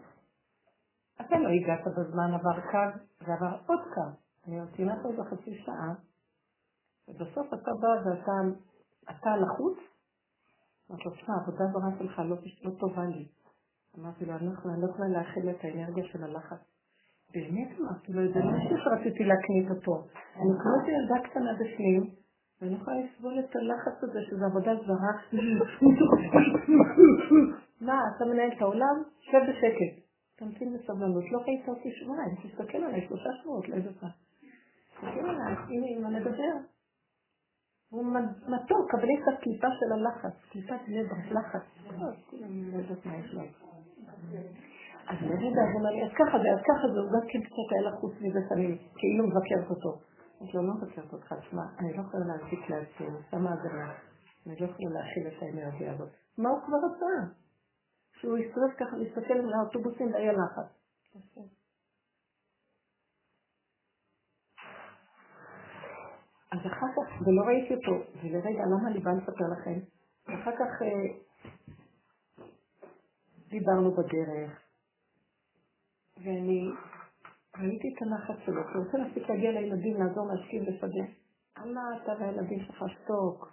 אתה 1.21 1.39
לא 1.39 1.49
הגעת 1.49 1.85
בזמן, 1.87 2.35
עבר 2.35 2.61
קו 2.71 2.99
ועבר 3.21 3.57
עוד 3.67 3.81
קו. 3.95 4.19
אני 4.47 4.61
ממתינה 4.61 5.03
פה 5.03 5.09
איזה 5.09 5.23
חצי 5.31 5.55
שעה, 5.65 5.95
ובסוף 7.09 7.47
אתה 7.55 7.71
בא 7.81 8.09
ואתה 8.09 8.33
אתה 9.11 9.37
לחוץ, 9.37 9.79
אמרתי 10.93 11.05
לו, 11.09 11.15
תשמע, 11.15 11.35
העבודה 11.35 11.65
זרה 11.73 11.91
שלך 11.99 12.19
לא, 12.19 12.37
לא 12.63 12.71
טובה 12.81 13.05
לי. 13.05 13.27
אמרתי 13.99 14.25
לו, 14.25 14.33
אני 14.37 14.47
לא 14.83 14.87
יכולה 14.91 15.09
להכיל 15.09 15.51
את 15.51 15.65
האנרגיה 15.65 16.05
של 16.05 16.25
הלחץ. 16.25 16.59
באמת 17.35 17.81
אמרתי 17.81 18.13
לו, 18.13 18.33
זה 18.33 18.41
לא 18.41 18.85
שרציתי 18.85 19.25
להקנית 19.25 19.71
אותו. 19.71 20.05
אני 20.37 20.53
כמו 20.63 20.73
ילדה 20.89 21.29
קטנה 21.29 21.53
בפנים, 21.61 22.11
ואני 22.61 22.75
יכולה 22.75 22.97
לסבול 23.01 23.39
את 23.39 23.57
הלחץ 23.57 24.03
הזה, 24.03 24.21
שזה 24.23 24.47
עבודה 24.47 24.73
זרה. 24.87 25.13
מה, 27.87 28.01
אתה 28.17 28.25
מנהל 28.25 28.51
את 28.57 28.63
העולם? 28.63 29.03
שב 29.21 29.41
בשקט. 29.49 30.03
תמתין 30.37 30.77
בסבלנות, 30.77 31.25
לא 31.33 31.39
ראית 31.39 31.69
אותי 31.69 31.91
שבועיים, 31.93 32.35
תסתכל 32.43 32.79
עליי 32.79 33.07
שלושה 33.09 33.31
שבועות, 33.43 33.69
לאיזה 33.69 33.91
פעם. 34.01 34.11
תסתכל 34.95 35.29
עליי, 35.29 35.55
הנה 35.69 35.87
אימא 35.87 36.09
מדבר. 36.09 36.72
הוא 37.93 38.05
מתוק, 38.49 38.91
קבלי 38.91 39.15
את 39.23 39.29
הקליפה 39.29 39.67
של 39.79 39.93
הלחץ, 39.93 40.35
קליפת 40.51 40.81
נברק, 40.89 41.27
לחץ. 41.31 41.65
לו. 43.33 43.43
אז 45.09 45.17
לרגע 45.23 45.63
הוא 45.63 45.79
אומר 45.79 45.91
לי, 45.91 46.05
אז 46.05 46.13
ככה 46.19 46.39
זה, 46.39 46.49
אז 46.57 46.63
ככה 46.69 46.89
זה, 46.93 46.99
הוא 47.01 47.11
גם 47.15 47.25
כן 47.29 47.41
קצת 47.47 47.69
היה 47.71 47.91
לחוץ 47.91 48.13
מזה 48.21 48.41
שאני 48.49 48.79
כאילו 48.97 49.27
מבקרת 49.27 49.71
אותו. 49.71 49.91
אז 50.41 50.47
לא, 50.55 50.65
לא 50.67 50.75
מבקרת 50.75 51.13
אותך, 51.13 51.33
תשמע, 51.33 51.63
אני 51.79 51.97
לא 51.97 52.03
יכולה 52.03 52.25
להנפיק 52.27 52.71
לעצמי, 52.71 53.07
אני 53.07 53.19
שמה 53.31 53.53
הגנה. 53.53 53.93
אני 54.47 54.55
לא 54.61 54.67
יכולה 54.67 54.91
להכיל 54.91 55.27
את 55.27 55.43
האנרגיה 55.43 55.93
הזאת. 55.93 56.11
מה 56.39 56.49
הוא 56.49 56.61
כבר 56.67 56.79
עשה? 56.89 57.33
שהוא 58.21 58.39
יסתובב 58.39 58.73
ככה, 58.79 58.97
להסתכל 58.97 59.35
על 59.35 59.53
האוטובוסים 59.55 60.13
והיה 60.13 60.33
לחץ. 60.33 60.69
אז 66.53 66.59
אחר 66.59 66.87
כך, 66.97 67.27
ולא 67.27 67.43
ראיתי 67.43 67.75
אותו, 67.75 68.05
ולרגע, 68.23 68.63
למה 68.67 68.89
אני 68.91 68.99
באה 68.99 69.15
לספר 69.15 69.45
לכם? 69.53 69.79
אחר 70.25 70.53
כך 70.57 70.83
אה, 70.83 71.19
דיברנו 73.49 73.91
בדרך, 73.91 74.61
ואני 76.17 76.71
ראיתי 77.59 77.95
את 77.95 78.03
הנחת 78.03 78.45
שלו, 78.47 78.63
כי 78.65 78.79
הוא 78.79 78.85
רוצה 78.85 78.99
להפסיק 78.99 79.29
להגיע 79.29 79.51
לילדים, 79.51 79.97
לעזור 80.03 80.27
להשכיב 80.33 80.63
בשדה. 80.63 81.05
אמר, 81.59 82.03
אתה 82.03 82.13
והילדים 82.21 82.61
שלך 82.61 82.85
שתוק. 82.89 83.53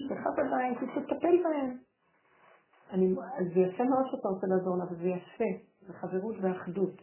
לך 0.00 0.26
בבית, 0.38 0.78
תטפל 0.78 1.36
בהם. 1.44 1.78
אני, 2.90 3.14
זה 3.54 3.60
יפה 3.60 3.84
מאוד 3.84 4.04
שאתה 4.10 4.28
רוצה 4.28 4.46
לעזור 4.46 4.76
לה, 4.78 4.84
וזה 4.84 5.08
יפה, 5.08 5.50
זה 5.80 5.92
חברות 5.92 6.36
ואחדות. 6.40 7.02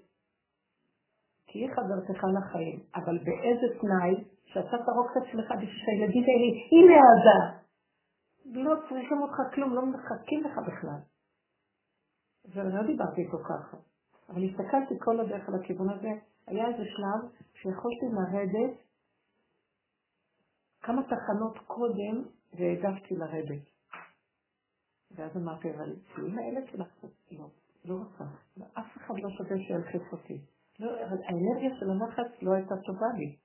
היא 1.48 1.70
חברתך 1.70 2.24
לחיים, 2.24 2.80
אבל 2.96 3.18
באיזה 3.18 3.80
תנאי 3.82 4.35
שאתה 4.46 4.78
תרוג 4.86 5.08
את 5.12 5.18
עצמך 5.18 5.52
בשביל 5.52 5.82
שהילדים 5.86 6.24
האלה, 6.24 6.50
הנה 6.72 6.94
העדה. 7.02 7.66
לא 8.46 8.76
צריכים 8.90 9.22
אותך 9.22 9.56
כלום, 9.56 9.74
לא 9.74 9.86
מחכים 9.86 10.44
לך 10.44 10.58
בכלל. 10.68 11.00
ולא 12.54 12.84
דיברתי 12.84 13.22
איתו 13.22 13.38
ככה. 13.38 13.78
אבל 14.30 14.44
הסתכלתי 14.44 14.94
כל 15.00 15.20
הדרך 15.20 15.50
על 15.50 15.56
הכיוון 15.56 15.90
הזה, 15.90 16.12
היה 16.48 16.68
איזה 16.68 16.84
שלב 16.86 17.32
שיכולתי 17.54 18.06
לרדת 18.14 18.86
כמה 20.82 21.02
תחנות 21.04 21.58
קודם 21.68 22.24
והעדפתי 22.54 23.16
לרדת. 23.16 23.64
ואז 25.12 25.38
אמרתי, 25.38 25.72
אבל 25.76 25.96
אם 26.18 26.38
הילד 26.38 26.68
שלך, 26.72 26.88
לא, 27.32 27.48
לא 27.86 27.96
רוצה. 27.96 28.24
אף 28.74 28.98
אחד 28.98 29.14
לא 29.18 29.30
שווה 29.30 29.58
שילחיץ 29.68 30.02
אותי. 30.12 30.42
לא, 30.80 30.92
האנרגיה 31.00 31.80
של 31.80 31.90
הנחץ 31.92 32.42
לא 32.42 32.54
הייתה 32.54 32.76
טובה 32.86 33.08
לי. 33.18 33.36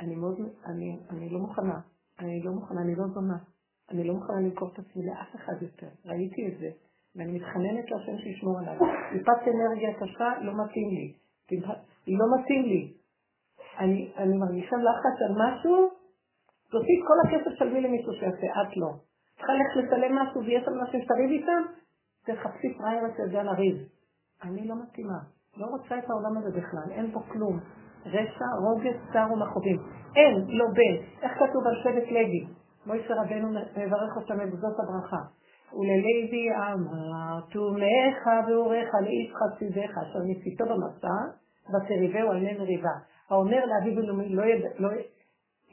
אני 0.00 0.14
מאוד, 0.16 0.38
אני, 0.66 1.00
אני 1.10 1.28
לא 1.28 1.38
מוכנה. 1.38 1.80
אני 2.18 2.42
לא 2.42 2.52
מוכנה, 2.52 2.80
אני 2.80 2.94
לא 2.94 3.04
זונה. 3.14 3.38
אני 3.90 4.04
לא 4.04 4.14
מוכנה 4.14 4.40
למכור 4.40 4.68
את 4.72 4.78
עצמי 4.78 5.06
לאף 5.06 5.34
אחד 5.36 5.62
יותר. 5.62 5.88
ראיתי 6.04 6.48
את 6.48 6.58
זה. 6.58 6.70
ואני 7.16 7.32
מתחננת 7.32 7.90
להשם 7.90 8.18
שישמור 8.18 8.58
עליי. 8.58 8.78
טיפת 9.12 9.48
אנרגיה 9.48 9.94
קשה 10.00 10.32
לא 10.42 10.52
מתאים 10.64 10.88
לי. 10.90 11.14
לא 12.06 12.26
מתאים 12.34 12.62
לי. 12.62 12.92
אני, 13.78 14.12
אני 14.16 14.36
מרגישה 14.36 14.76
לחץ 14.76 15.16
על 15.28 15.34
משהו, 15.44 15.90
תוציא 16.70 16.94
את 16.98 17.04
כל 17.08 17.18
הכסף 17.28 17.58
של 17.58 17.72
מי 17.72 17.80
למישהו 17.80 18.12
שיעשה, 18.12 18.46
את 18.46 18.76
לא. 18.76 18.90
צריכה 19.36 19.52
ללכת 19.52 19.76
לצלם 19.76 20.14
משהו 20.18 20.44
ויש 20.44 20.64
שם 20.64 20.80
אנשים 20.80 21.00
שתריב 21.02 21.30
איתם, 21.30 21.62
תחפשי 22.24 22.74
פראייר 22.78 23.02
יודע 23.24 23.42
לריב. 23.42 23.76
אני 24.42 24.68
לא 24.68 24.74
מתאימה. 24.82 25.18
לא 25.56 25.66
רוצה 25.66 25.98
את 25.98 26.10
העולם 26.10 26.36
הזה 26.38 26.50
בכלל, 26.50 26.92
אין 26.92 27.12
בו 27.12 27.20
כלום. 27.20 27.60
רשע, 28.06 28.44
רוגז, 28.62 29.12
צער 29.12 29.32
ומכאובים. 29.32 29.78
אין, 30.16 30.44
לא 30.48 30.64
בין. 30.74 30.96
איך 31.22 31.32
כתוב 31.34 31.66
על 31.66 31.74
שבט 31.82 32.10
לוי? 32.10 32.46
מוישה 32.86 33.14
רבנו 33.14 33.48
מברך 33.50 34.16
אותם 34.16 34.38
בגזות 34.38 34.76
הברכה. 34.78 35.22
וללוי 35.72 36.48
אמר, 36.56 37.40
תומך 37.50 38.48
ואורך 38.48 38.88
לאיש 39.02 39.32
חסידיך, 39.38 39.90
אשר 39.98 40.18
ניסיתו 40.18 40.64
במסע, 40.64 41.16
ותריבהו 41.68 42.30
על 42.30 42.40
מי 42.40 42.58
מריבה. 42.58 42.94
האומר 43.30 43.64
לאביו 43.66 43.96
ולאומי, 43.96 44.28
לא, 44.28 44.42
יד, 44.42 44.64
לא, 44.78 44.88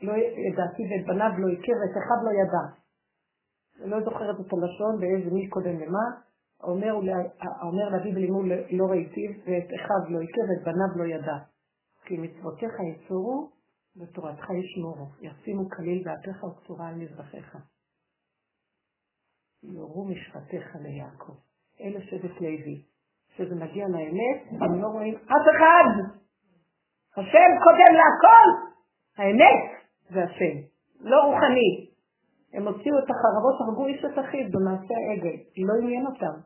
לא 0.04 0.14
ידעתי 0.48 0.84
ואת 0.90 1.06
בניו 1.08 1.32
לא 1.38 1.48
הכיר 1.54 1.76
ואת 1.82 1.98
אחיו 1.98 2.20
לא 2.26 2.32
ידע. 2.42 2.66
לא 3.86 4.04
זוכרת 4.04 4.36
את 4.40 4.54
הלשון 4.54 4.96
ואיזה 5.00 5.32
מי 5.32 5.48
קודם 5.48 5.80
למה. 5.80 6.06
האומר 6.64 7.90
לאביו 7.92 8.16
ולאמו 8.16 8.44
לא 8.72 8.86
ראיתיו 8.86 9.32
ואת 9.46 9.68
אחיו 9.76 10.02
לא 10.10 10.20
הכיר 10.24 10.44
ואת 10.50 10.64
בניו 10.66 10.90
לא 10.96 11.16
ידע. 11.16 11.38
כי 12.08 12.18
מצוותיך 12.18 12.74
יצורו 12.92 13.50
ותורתך 13.98 14.50
ישמורו. 14.50 15.06
ישימו 15.22 15.70
כליל 15.70 16.04
באפיך 16.04 16.44
וקצורה 16.44 16.88
על 16.88 16.96
מזרחיך. 16.96 17.58
יורו 19.64 20.06
משפטיך 20.06 20.76
ליעקב. 20.82 21.34
אלה 21.82 22.02
שבט 22.02 22.42
לוי. 22.42 22.84
כשזה 23.30 23.56
מגיע 23.56 23.88
לאמת, 23.88 24.62
הם 24.62 24.82
לא 24.82 24.88
רואים 24.88 25.16
אף 25.16 25.46
אחד. 25.56 26.18
השם 27.18 27.52
קודם 27.64 27.94
להכל. 28.00 28.48
האמת 29.18 29.88
זה 30.10 30.24
השם, 30.24 30.56
לא 31.00 31.24
רוחני. 31.26 31.90
הם 32.54 32.68
הוציאו 32.68 33.00
את 33.00 33.04
החרבות, 33.04 33.56
הרגו 33.62 33.88
איש 33.88 34.06
את 34.06 34.20
אחיו 34.20 34.46
במעשה 34.52 34.94
העגל, 34.94 35.38
לא 35.58 35.74
עניין 35.82 36.06
אותם. 36.06 36.40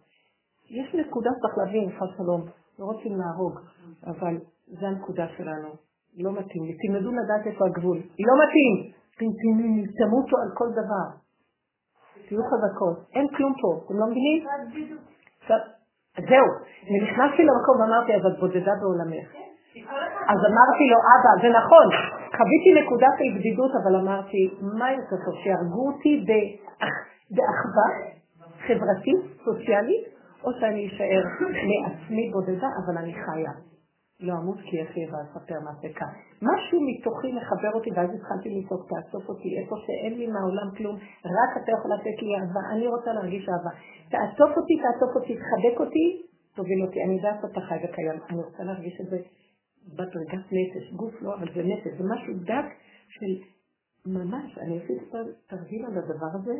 יש 0.69 0.95
נקודה 0.95 1.29
שצריך 1.37 1.57
להבין, 1.57 1.91
חד 1.99 2.05
שלום, 2.17 2.41
לא 2.79 2.85
רוצים 2.85 3.17
להרוג, 3.17 3.59
אבל 4.07 4.37
זה 4.79 4.87
הנקודה 4.87 5.27
שלנו. 5.37 5.69
לא 6.17 6.31
מתאים 6.31 6.63
לי. 6.65 6.77
תלמדו 6.81 7.11
לדעת 7.11 7.47
איפה 7.47 7.65
הגבול. 7.65 7.97
לא 7.97 8.33
מתאים. 8.43 8.91
תמותו 9.97 10.35
על 10.43 10.49
כל 10.53 10.69
דבר. 10.71 11.07
תהיו 12.27 12.43
חזקות. 12.43 12.97
אין 13.15 13.27
כלום 13.37 13.53
פה. 13.61 13.85
אתם 13.85 13.99
לא 13.99 14.05
מבינים? 14.07 14.47
זהו. 16.29 16.47
נכנסתי 17.03 17.43
למקום 17.43 17.75
ואמרתי, 17.81 18.15
אז 18.15 18.21
את 18.25 18.39
בודדה 18.39 18.73
בעולמך. 18.81 19.27
אז 20.31 20.39
אמרתי 20.49 20.85
לו, 20.91 20.97
אבא, 21.13 21.31
זה 21.41 21.49
נכון, 21.59 21.87
חוויתי 22.37 22.69
נקודת 22.81 23.15
ההתבדידות, 23.19 23.71
אבל 23.83 23.95
אמרתי, 23.95 24.41
מה 24.77 24.91
יותר 24.91 25.17
טוב, 25.25 25.35
שיהרגו 25.43 25.87
אותי 25.87 26.25
באחווה 27.35 27.87
חברתית, 28.67 29.19
סוציאלית, 29.45 30.03
או 30.43 30.49
שאני 30.59 30.87
אשאר 30.87 31.21
לעצמי 31.71 32.31
בודדה, 32.33 32.67
אבל 32.85 32.97
אני 32.97 33.13
חיה. 33.13 33.51
לא 34.21 34.33
אמות 34.33 34.57
כי 34.67 34.83
אחי 34.83 35.05
ואספר 35.11 35.59
מעשה 35.65 35.87
משהו 36.41 36.77
מתוכי 36.87 37.31
מחבר 37.37 37.71
אותי, 37.73 37.89
ואז 37.95 38.09
התחלתי 38.15 38.49
לצעוק, 38.49 38.83
תאסוף 38.89 39.29
אותי, 39.29 39.49
איפה 39.59 39.75
שאין 39.85 40.13
לי 40.19 40.27
מהעולם 40.27 40.69
כלום, 40.77 40.95
רק 41.25 41.51
אתה 41.63 41.71
יכול 41.71 41.91
לתת 41.95 42.17
לי 42.21 42.31
אהבה, 42.39 42.61
אני 42.73 42.87
רוצה 42.87 43.13
להרגיש 43.13 43.45
אהבה. 43.49 43.71
תאסוף 44.13 44.51
אותי, 44.57 44.75
תאסוף 44.83 45.11
אותי, 45.15 45.33
תחבק 45.41 45.79
אותי, 45.79 46.05
תוביל 46.55 46.81
אותי. 46.85 47.03
אני 47.03 47.13
יודעת 47.15 47.37
שאתה 47.41 47.61
חי 47.61 47.75
וקיים, 47.83 48.19
אני 48.29 48.41
רוצה 48.43 48.63
להרגיש 48.63 49.01
את 49.01 49.05
זה 49.09 49.17
בדרגת 49.97 50.45
נפש, 50.57 50.93
גוף 50.93 51.21
לא, 51.21 51.35
אבל 51.35 51.47
זה 51.55 51.63
נפש, 51.63 51.91
זה 51.97 52.03
משהו 52.13 52.33
דק 52.33 52.67
של 53.09 53.31
ממש, 54.05 54.57
אני 54.57 54.79
עשיתי 54.79 55.05
תרגיל 55.47 55.85
על 55.85 55.97
הדבר 55.97 56.31
הזה, 56.33 56.53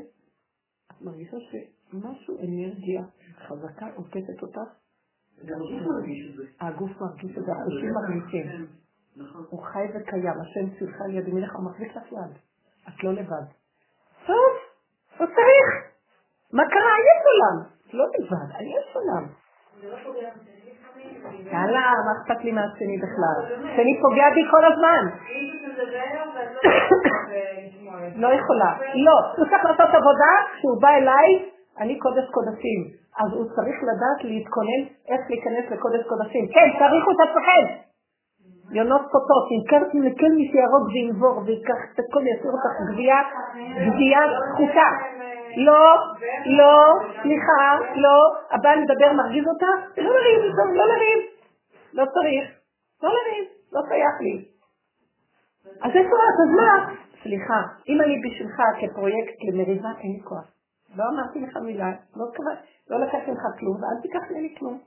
את 0.92 1.02
מרגישה 1.02 1.38
שמשהו, 1.40 2.38
אנרגיה 2.40 3.04
חזקה 3.48 3.88
עוקפת 3.96 4.42
אותך, 4.42 4.81
הגוף 6.62 6.92
מרגיש 7.02 7.38
את 7.38 7.44
זה, 7.46 7.52
החושים 7.52 7.94
מרגישים. 7.94 8.46
כן, 8.48 8.64
נכון. 9.24 9.46
הוא 9.50 9.64
חי 9.64 9.86
וקיים, 9.96 10.42
השם 10.42 10.78
צילך 10.80 11.02
על 11.02 11.12
יד 11.16 11.28
ימינך, 11.28 11.56
הוא 11.56 11.66
מחזיק 11.66 11.96
לך 11.96 12.12
יד. 12.12 12.38
את 12.88 13.04
לא 13.04 13.14
לבד. 13.14 13.46
טוב, 14.26 14.52
לא 15.20 15.26
צריך. 15.26 15.68
מה 16.54 16.64
קרה? 16.70 16.94
יש 17.10 17.20
עולם. 17.30 17.58
לא 17.94 18.06
לבד, 18.06 18.62
יש 18.62 18.96
עולם. 18.96 19.28
יאללה, 21.46 21.94
מה 22.06 22.12
אכפת 22.22 22.44
לי 22.44 22.52
מהשני 22.52 22.98
בכלל? 22.98 23.56
שני 23.76 24.00
פוגע 24.02 24.30
בי 24.36 24.44
כל 24.52 24.64
הזמן. 24.72 25.04
לא 28.24 28.28
יכולה. 28.28 28.72
לא, 28.96 29.18
הוא 29.38 29.46
צריך 29.46 29.66
לעשות 29.66 29.96
עבודה, 29.96 30.34
כשהוא 30.54 30.82
בא 30.82 30.90
אליי, 30.90 31.50
אני 31.82 32.00
קודש 32.00 32.26
קודשים. 32.32 32.80
אז 33.22 33.30
הוא 33.34 33.46
צריך 33.56 33.78
לדעת 33.90 34.20
להתכונן 34.24 34.82
איך 35.10 35.22
להיכנס 35.30 35.66
לקודש 35.72 36.04
קודשים. 36.10 36.48
כן, 36.54 36.68
תאריכו 36.80 37.12
את 37.12 37.22
עצמכם. 37.26 37.64
יונות 38.72 39.02
פוטות, 39.12 39.46
אם 39.54 39.62
כן 40.20 40.32
מי 40.36 40.50
שיהרוג 40.52 40.86
וינבור 40.94 41.38
ויקח 41.46 41.82
את 41.94 42.00
הכל, 42.00 42.24
יסיר 42.28 42.52
אותך 42.52 42.76
גבייה, 42.92 43.20
גבייה 43.88 44.20
זכותה. 44.54 44.90
לא, 45.58 45.84
לא, 46.46 46.76
סליחה, 47.22 47.62
לא, 47.96 48.18
הבא 48.52 48.70
מדבר 48.82 49.14
מרגיז 49.14 49.46
אותה, 49.48 49.72
לא 49.98 50.12
לריב, 50.16 50.42
לא 50.78 50.86
לריב, 50.92 51.20
לא 51.94 52.06
צריך, 52.06 52.46
לא 53.04 53.10
לריב, 53.10 53.46
לא 53.74 53.82
שייך 53.90 54.16
לי. 54.22 54.46
אז 55.66 55.92
איפה 55.96 56.16
את? 56.26 56.38
אז 56.44 56.52
מה? 56.60 56.94
סליחה, 57.24 57.62
אם 57.90 58.02
אני 58.02 58.22
בשבילך 58.24 58.62
כפרויקט 58.80 59.36
למריבה, 59.48 59.90
אין 60.00 60.12
לי 60.12 60.22
כוח. 60.24 60.61
לא 60.96 61.04
אמרתי 61.14 61.40
לך 61.40 61.58
מילה, 61.58 61.92
לא, 62.16 62.26
לא 62.90 63.00
לקחתי 63.06 63.32
לך 63.32 63.44
כלום, 63.60 63.76
ואל 63.76 64.02
תיקח 64.02 64.32
ממני 64.32 64.56
כלום. 64.60 64.80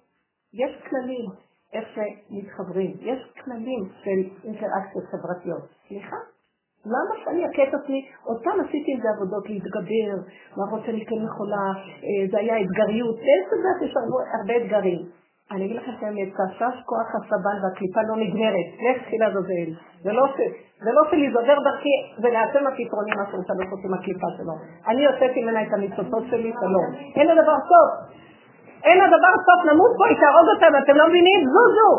יש 0.55 0.83
כללים 0.91 1.31
איך 1.73 1.89
שמתחברים, 1.95 2.97
יש 3.01 3.33
כללים 3.45 3.89
של 4.03 4.19
אינטראקציות 4.45 5.05
חברתיות. 5.05 5.63
סליחה, 5.89 6.17
למה 6.87 7.25
שאני 7.25 7.47
אכה 7.47 7.63
את 7.69 7.75
עצמי? 7.83 8.09
פעם 8.45 8.61
עשיתי 8.61 8.93
עם 8.95 9.01
זה 9.03 9.09
עבודות 9.17 9.49
להתגבר, 9.49 10.15
להראות 10.57 10.83
שאני 10.87 11.07
כן 11.07 11.25
יכולה, 11.25 11.67
אה, 12.05 12.31
זה 12.31 12.39
היה 12.39 12.55
אתגריות, 12.63 13.19
אין 13.19 13.43
סוגת, 13.51 13.91
יש 13.91 13.95
הרבה 14.41 14.57
אתגרים. 14.57 15.09
אני 15.53 15.65
אגיד 15.65 15.77
לכם 15.77 15.93
את 15.99 16.03
האמת, 16.03 16.29
כשש 16.35 16.77
כוח 16.87 17.09
הסבן 17.17 17.57
והקליפה 17.63 18.01
לא 18.09 18.17
נגמרת, 18.17 18.69
לך 18.85 19.03
תחילה 19.03 19.31
זוזל. 19.35 19.71
זה 20.03 20.13
לא, 20.13 20.27
זה 20.85 20.91
לא 20.93 21.03
שלי, 21.11 21.33
זה 21.33 21.39
עובר 21.39 21.59
דרכי, 21.67 21.97
ולעצם 22.23 22.67
הפתרונים 22.67 23.15
מה 23.19 23.25
שרוצה 23.31 23.53
לעשות 23.59 23.81
עם 23.85 23.95
הקליפה 23.95 24.27
שלו. 24.37 24.55
אני 24.89 25.03
יוצאת 25.05 25.33
ממנה 25.37 25.63
את 25.63 25.73
המצוות 25.73 26.25
שלי, 26.31 26.53
שלום. 26.61 26.89
אין 27.17 27.27
לדבר 27.27 27.57
סוף. 27.71 27.91
אין 28.85 28.99
לדבר 29.05 29.35
סוף, 29.47 29.73
נמות 29.73 29.93
פה, 29.99 30.05
היא 30.07 30.17
תהרוג 30.21 30.49
אותנו, 30.55 30.79
אתם 30.85 30.97
לא 30.97 31.09
מבינים? 31.09 31.41
זוזו. 31.55 31.91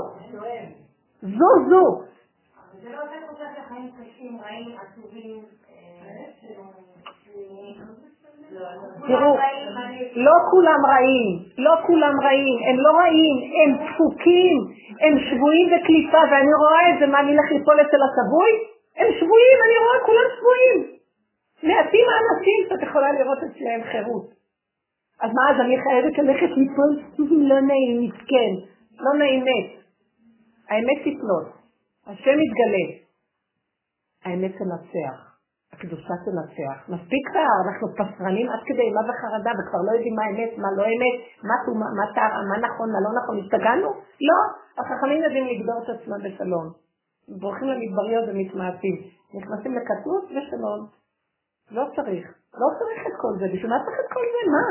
זוזו. 1.22 1.86
זה 2.84 2.90
לא 2.90 2.98
עושה 3.04 3.18
כל 3.28 3.36
כך 3.42 3.52
לחיים 3.60 3.92
קשים, 3.98 4.40
רעים, 4.42 4.76
עצובים, 4.82 5.44
תראו, 9.08 9.38
לא 10.16 10.36
כולם 10.52 10.82
רעים, 10.92 11.32
לא 11.58 11.74
כולם 11.88 12.16
רעים, 12.24 12.58
הם 12.70 12.78
לא 12.80 12.92
רעים, 13.00 13.36
הם 13.60 13.70
דפוקים, 13.86 14.56
הם 15.02 15.14
שבויים 15.20 15.68
בקליפה, 15.74 16.18
ואני 16.32 16.54
רואה 16.62 16.90
את 16.90 17.00
זה, 17.00 17.06
מה, 17.08 17.20
אני 17.20 17.32
אלך 17.32 17.52
ליפול 17.52 17.82
אצל 17.82 18.02
השבוי? 18.08 18.52
הם 18.98 19.08
שבויים, 19.20 19.58
אני 19.66 19.76
רואה, 19.84 20.06
כולם 20.06 20.28
שבויים. 20.38 20.96
מעטים 21.64 22.06
האנשים 22.12 22.60
שאת 22.70 22.90
יכולה 22.90 23.12
לראות 23.12 23.38
אצלם 23.38 23.84
חירות. 23.92 24.28
אז 25.22 25.32
מה, 25.34 25.52
אז 25.52 25.62
אני 25.62 25.78
חייבת 25.84 26.18
ללכת 26.18 26.52
ליפול? 26.58 26.92
לא 27.50 27.60
נעים, 27.60 28.02
מסכן, 28.02 28.54
לא 29.00 29.20
נעים 29.20 29.44
מת. 29.44 29.72
האמת 30.70 31.00
תפלוט, 31.02 31.48
השם 32.08 32.38
יתגלה, 32.46 32.86
האמת 34.26 34.52
תנצח. 34.52 35.35
הקדושה 35.76 36.14
תנצח. 36.26 36.78
מספיק 36.94 37.24
כבר, 37.30 37.54
אנחנו 37.66 37.86
פסרנים 38.00 38.48
עד 38.50 38.62
כדי 38.68 38.82
אימה 38.82 39.02
וחרדה, 39.08 39.52
וכבר 39.58 39.82
לא 39.88 39.92
יודעים 39.96 40.16
מה 40.20 40.26
אמת, 40.32 40.52
מה 40.64 40.70
לא 40.78 40.84
אמת, 40.94 41.18
מה 41.50 41.56
טומאה, 41.66 41.90
מה 42.00 42.06
טהרה, 42.16 42.42
מה 42.50 42.58
נכון, 42.68 42.88
מה 42.94 43.00
לא 43.06 43.12
נכון, 43.20 43.36
השתגענו? 43.42 43.90
לא, 44.30 44.40
החכמים 44.80 45.20
יודעים 45.24 45.46
לגדור 45.52 45.78
את 45.84 45.90
עצמם 45.90 46.20
בשלום. 46.26 46.66
בורחים 47.42 47.68
למדבריות 47.68 48.26
ומתמעטים. 48.28 48.96
נכנסים 49.38 49.76
לקטנות 49.76 50.24
ושלום. 50.26 50.82
לא 51.72 51.84
צריך. 51.96 52.26
לא 52.62 52.68
צריך 52.80 53.02
את 53.08 53.16
כל 53.22 53.34
זה. 53.40 53.46
בשביל 53.54 53.70
מה 53.70 53.80
צריך 53.86 53.98
את 54.00 54.10
כל 54.14 54.26
זה? 54.34 54.52
מה? 54.52 54.64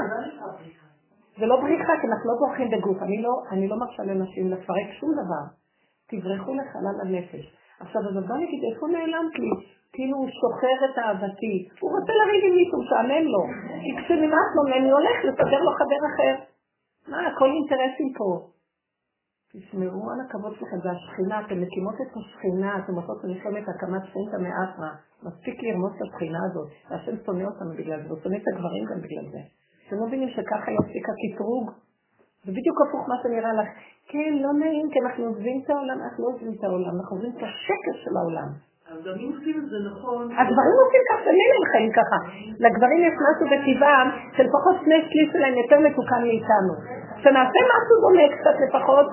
זה 1.39 1.47
לא 1.47 1.57
בריחה, 1.61 1.93
כי 2.01 2.07
אנחנו 2.07 2.31
לא 2.31 2.37
בורחים 2.39 2.69
בגוף. 2.71 3.03
אני 3.03 3.23
לא, 3.23 3.33
לא 3.71 3.77
מרשה 3.77 4.03
לנשים 4.03 4.51
לפרק 4.51 4.89
שום 5.01 5.11
דבר. 5.13 5.45
תברחו 6.11 6.55
לחלל 6.55 6.97
הנפש. 7.03 7.64
עכשיו, 7.81 8.01
אז 8.09 8.27
בוא 8.29 8.37
נגיד, 8.37 8.61
איפה 8.71 8.87
נעלמת 8.87 9.35
לי? 9.39 9.53
כאילו 9.93 10.17
הוא 10.19 10.29
שוחר 10.41 10.79
את 10.87 10.99
אהבתי. 10.99 11.55
הוא 11.81 11.91
רוצה 11.95 12.13
לריב 12.21 12.43
עם 12.49 12.55
מישהו, 12.59 12.79
שעמם 12.89 13.25
לו. 13.33 13.43
כי 13.83 13.91
כשנמאס 13.99 14.51
לו 14.57 14.63
ממני, 14.69 14.91
הולך 14.91 15.17
לסדר 15.27 15.61
לו 15.67 15.73
חבר 15.79 16.01
אחר. 16.11 16.35
מה, 17.11 17.19
הכל 17.27 17.51
אינטרסים 17.57 18.11
פה. 18.19 18.29
תשמרו 19.53 20.11
על 20.11 20.19
הכבוד 20.27 20.53
שלכם, 20.59 20.79
זה 20.85 20.91
השכינה, 20.91 21.41
אתם 21.41 21.57
מקימות 21.63 21.95
את 22.03 22.17
השכינה, 22.17 22.79
אתם 22.79 22.95
עושות 22.95 23.19
את 23.25 23.69
הקמת 23.75 24.03
שכינתא 24.09 24.37
מאתרא. 24.45 24.91
מספיק 25.27 25.57
לרמוס 25.63 25.93
את 25.97 26.03
השכינה 26.03 26.39
הזאת, 26.47 26.69
והשם 26.91 27.17
שונא 27.25 27.45
אותנו 27.51 27.71
בגלל 27.79 28.01
זה, 28.03 28.13
ושונא 28.13 28.37
את 28.37 28.47
הגברים 28.53 28.85
גם 28.91 28.99
בגלל 29.05 29.27
זה. 29.33 29.41
אתם 29.87 29.97
לא 29.97 30.07
מבינים 30.07 30.29
שככה 30.29 30.71
יפסיק 30.79 31.05
הקטרוג? 31.11 31.71
זה 32.45 32.51
בדיוק 32.53 32.79
הפוך 32.89 33.09
מה 33.09 33.17
שנראה 33.23 33.53
לך. 33.53 33.69
כן, 34.11 34.33
לא 34.45 34.51
נעים, 34.61 34.87
כי 34.93 34.99
אנחנו 35.05 35.25
עוזבים 35.25 35.57
את 35.65 35.71
העולם, 35.71 35.99
אנחנו 36.05 36.25
לא 36.25 36.29
עוזבים 36.33 36.53
את 36.59 36.65
העולם, 36.65 36.93
אנחנו 36.99 37.13
עוזבים 37.17 37.33
את 37.37 37.43
השקר 37.49 37.95
של 38.03 38.15
העולם. 38.19 38.49
הגברים 38.91 39.31
עושים 39.33 39.57
את 39.61 39.67
זה 39.71 39.79
נכון. 39.91 40.23
הגברים 40.41 40.77
עושים 40.85 41.03
ככה, 41.11 41.23
ומילא 41.27 41.55
הם 41.59 41.65
חיים 41.73 41.91
ככה. 41.99 42.19
לגברים 42.65 43.01
יש 43.09 43.15
משהו 43.27 43.47
בטבעם 43.53 44.09
שלפחות 44.37 44.77
שני 44.85 44.99
שליש 45.09 45.29
שלהם 45.33 45.55
יותר 45.63 45.79
מתוקן 45.87 46.23
מאיתנו. 46.29 46.75
שנעשה 47.23 47.61
משהו 47.73 47.95
דומה 48.03 48.27
קצת 48.35 48.57
לפחות. 48.65 49.07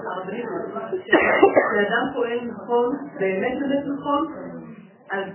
כשאדם 1.67 2.05
פועל 2.13 2.39
נכון, 2.53 2.89
באמת 3.19 3.53
באמת 3.61 3.83
נכון, 3.93 4.23
אז 5.17 5.27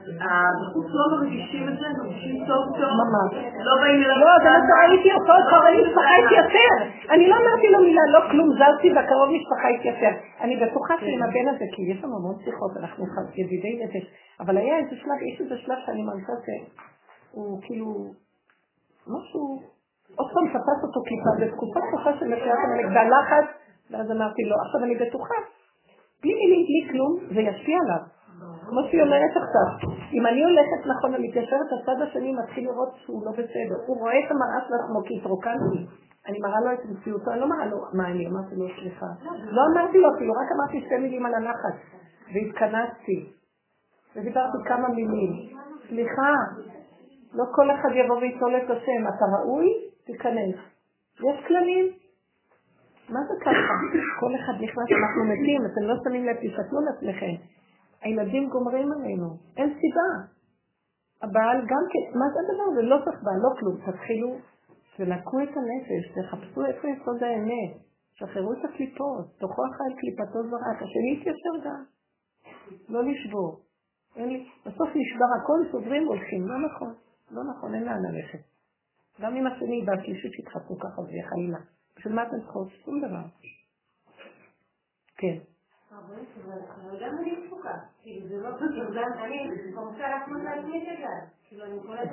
בחוץ 0.61 0.87
לא 0.99 1.05
מרגישים 1.13 1.69
את 1.69 1.77
זה, 1.81 1.87
מרגישים 1.99 2.37
טוב 2.49 2.65
טוב. 2.81 2.93
ממש. 3.03 3.31
לא 3.69 3.75
באים 3.81 4.01
אליו. 4.05 4.17
לא, 4.25 4.33
זה 4.43 4.49
מה 4.55 4.61
שראיתי 4.67 5.11
אותו, 5.17 5.35
קרוב 5.51 5.65
משפחה 5.83 6.13
התיישר. 6.21 6.77
אני 7.15 7.25
לא 7.31 7.35
אמרתי 7.43 7.67
לו 7.73 7.79
מילה, 7.87 8.05
לא 8.15 8.21
כלום, 8.31 8.49
זזתי 8.59 8.89
והקרוב 8.95 9.29
משפחה 9.39 9.69
התיישר. 9.75 10.13
אני 10.41 10.55
בטוחה 10.57 10.95
כן. 10.97 11.07
שעם 11.07 11.23
הבן 11.23 11.47
הזה, 11.53 11.65
כי 11.75 11.83
יש 11.93 11.99
לנו 12.05 12.17
המון 12.19 12.37
שיחות, 12.45 12.73
אנחנו 12.81 13.05
ידידי 13.35 13.73
נפש, 13.83 14.05
אבל 14.41 14.57
היה 14.57 14.75
איזה 14.79 14.97
שלב, 15.03 15.19
יש 15.33 15.41
איזה 15.41 15.57
שלב 15.63 15.79
שאני 15.87 16.03
מרגישה 16.03 16.37
שהוא 16.45 17.59
כאילו, 17.65 17.89
משהו, 19.15 19.43
עוד 20.19 20.29
פעם 20.35 20.47
תפס 20.55 20.81
אותו 20.87 21.01
קליפה, 21.09 21.31
בתקופה 21.41 21.81
קשה 21.93 22.11
של 22.19 22.27
מחיית 22.33 22.61
המלך, 22.65 22.89
והלחץ, 22.95 23.47
ואז 23.91 24.07
אמרתי 24.11 24.43
לו, 24.51 24.57
עכשיו 24.65 24.81
אני 24.87 24.95
בטוחה, 25.03 25.39
בלי 26.23 26.35
מילים, 26.41 26.63
בלי 26.69 26.93
כלום, 26.93 27.13
זה 27.35 27.41
ישפיע 27.41 27.79
עליו. 27.85 28.17
כמו 28.69 28.81
שהיא 28.89 29.03
אומרת 29.03 29.33
עכשיו, 29.43 29.69
אם 30.13 30.27
אני 30.27 30.45
הולכת 30.45 30.81
נכון 30.93 31.15
ומתיישבת, 31.15 31.69
הצד 31.77 32.03
השני 32.03 32.33
מתחיל 32.41 32.65
לראות 32.65 32.93
שהוא 32.97 33.27
לא 33.27 33.33
בסדר. 33.33 33.77
הוא 33.87 33.97
רואה 34.01 34.19
את 34.19 34.31
המראה 34.31 34.61
של 34.67 34.75
עצמו 34.81 34.99
כי 35.07 35.15
התרוקנתי. 35.19 35.81
אני 36.29 36.39
מראה 36.39 36.61
לו 36.65 36.73
את 36.73 36.85
מציאותו, 36.91 37.31
אני 37.31 37.41
לא 37.41 37.49
מראה 37.49 37.67
לו 37.67 37.79
מה 37.93 38.05
אני, 38.11 38.27
אמרתי 38.27 38.55
לו 38.57 38.67
סליחה. 38.81 39.07
לא 39.57 39.63
אמרתי 39.73 39.99
לו 39.99 40.09
אפילו, 40.17 40.33
רק 40.33 40.49
אמרתי 40.57 40.87
שתי 40.87 40.97
מילים 40.97 41.27
על 41.27 41.35
הנחת. 41.35 41.77
והתכנסתי. 42.35 43.33
ודיברתי 44.17 44.59
כמה 44.65 44.89
מילים. 44.89 45.33
סליחה, 45.89 46.33
לא 47.35 47.45
כל 47.55 47.71
אחד 47.71 47.89
יבוא 47.95 48.17
ויטול 48.17 48.57
את 48.57 48.71
השם. 48.71 49.03
אתה 49.09 49.25
ראוי? 49.35 49.67
תיכנס. 50.07 50.57
יש 51.17 51.47
כללים? 51.49 51.87
מה 53.09 53.21
זה 53.29 53.35
ככה? 53.41 53.75
כל 54.21 54.33
אחד 54.35 54.53
נכנס, 54.53 54.89
אנחנו 55.03 55.25
מתים, 55.25 55.61
אתם 55.67 55.83
לא 55.89 55.95
שמים 56.05 56.25
לב, 56.27 56.37
תסתכלו 56.37 56.81
לעצמכם. 56.81 57.35
הילדים 58.03 58.49
גומרים 58.49 58.93
עלינו, 58.93 59.37
אין 59.57 59.69
סיבה. 59.81 60.11
הבעל 61.23 61.59
גם 61.61 61.85
כן, 61.93 62.19
מה 62.19 62.27
זה 62.33 62.39
הדבר 62.41 62.67
הזה? 62.73 62.83
לא 62.83 62.97
צריך 63.05 63.23
בעל, 63.23 63.41
לא 63.43 63.51
כלום. 63.59 63.77
תתחילו, 63.87 64.37
תנקו 64.97 65.41
את 65.43 65.49
הנפש, 65.57 66.03
תחפשו 66.15 66.65
איפה 66.67 66.89
יסוד 66.89 67.23
האמת, 67.23 67.73
שחררו 68.15 68.53
את 68.53 68.65
הקליפות, 68.65 69.25
תוכו 69.39 69.63
אחת 69.67 69.99
קליפתו 70.01 70.43
זרק, 70.51 70.83
השני 70.83 71.17
יתיישר 71.17 71.55
גם. 71.65 71.85
לא 72.89 73.05
לשבור. 73.05 73.61
לי, 74.17 74.49
בסוף 74.67 74.89
נשבר 74.89 75.31
הכל, 75.43 75.73
סוגרים, 75.73 76.07
הולכים, 76.07 76.49
לא 76.49 76.67
נכון, 76.67 76.95
לא 77.31 77.43
נכון, 77.51 77.75
אין 77.75 77.85
לאן 77.85 77.99
ללכת. 78.03 78.39
גם 79.21 79.37
אם 79.37 79.47
השני 79.47 79.85
והשלישית 79.87 80.33
שיתחתנו 80.33 80.79
ככה, 80.79 81.03
זה 81.03 81.13
יהיה 81.13 81.29
חלילה. 81.29 81.59
בשביל 81.97 82.15
מה 82.15 82.23
אתם 82.23 82.41
צריכות? 82.41 82.69
שום 82.85 83.01
דבר. 83.01 83.23
כן. 85.17 85.56
גם 87.01 87.13
אני 87.21 87.47
תפוקה. 87.47 87.75
כאילו 88.03 88.29
זה 88.29 88.37
לא, 88.43 88.51
כאילו 88.59 88.93
גם 88.95 89.11
אני 89.25 89.49
רוצה 89.77 90.09
לעצמי. 90.09 90.53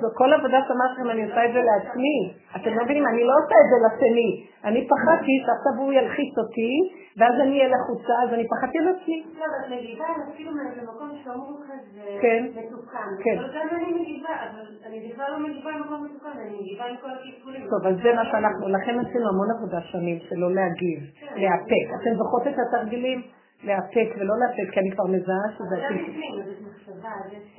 זו 0.00 0.08
כל 0.14 0.32
עבודת 0.32 0.64
אמרתם, 0.70 1.10
אני 1.10 1.24
עושה 1.24 1.44
את 1.44 1.52
זה 1.52 1.62
לעצמי. 1.62 2.34
אתם 2.56 2.70
לא 2.76 2.84
מבינים, 2.84 3.06
אני 3.06 3.24
לא 3.24 3.32
עושה 3.40 3.56
את 3.62 3.68
זה 3.70 3.76
לשני. 3.86 4.46
אני 4.64 4.88
פחדתי 4.88 5.34
שעכשיו 5.44 5.82
הוא 5.82 5.92
ילחיץ 5.92 6.38
אותי, 6.38 6.72
ואז 7.18 7.34
אני 7.40 7.54
אהיה 7.58 7.68
לחוצה, 7.76 8.14
אז 8.24 8.34
אני 8.34 8.48
פחדתי 8.48 8.78
על 8.78 8.88
עצמי. 8.88 9.24
לא, 9.38 9.44
אבל 9.44 9.76
מגיבה, 9.76 10.04
אפילו 10.34 10.50
מאיזה 10.52 10.82
מקום 10.82 11.10
שאמרו 11.24 11.56
כזה 11.56 12.18
כן. 12.22 12.46
מתוקן. 12.56 13.08
כן. 13.24 13.38
אבל 13.38 13.48
גם 13.54 13.68
אני 13.76 13.92
מגיבה, 14.00 14.34
אבל 14.50 14.66
אני 14.86 15.12
בכלל 15.12 15.30
לא 15.32 15.38
מגיבה 15.48 15.70
במקום 15.78 16.04
מתוקן, 16.04 16.38
אני 16.42 16.56
מגיבה 16.60 16.84
עם 16.84 16.96
כל 16.96 17.10
הקלקולים. 17.10 17.62
טוב, 17.70 17.86
אז 17.86 17.96
זה 18.02 18.14
מה 18.14 18.24
שאנחנו, 18.24 18.68
לכן 18.68 18.94
עשינו 19.00 19.28
המון 19.28 19.48
עבודה 19.56 19.80
שנים, 19.80 20.18
שלא 20.28 20.54
להגיב, 20.54 21.00
כן. 21.20 21.26
להפק. 21.36 21.86
אתם 22.00 22.12
זוכרות 22.18 22.46
את 22.46 22.58
התרגילים? 22.66 23.22
לאפק 23.66 24.08
ולא 24.16 24.34
לאפק, 24.40 24.74
כי 24.74 24.80
אני 24.80 24.90
כבר 24.90 25.06
מזהה 25.14 25.46
שזה... 25.56 25.76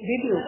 בדיוק. 0.10 0.43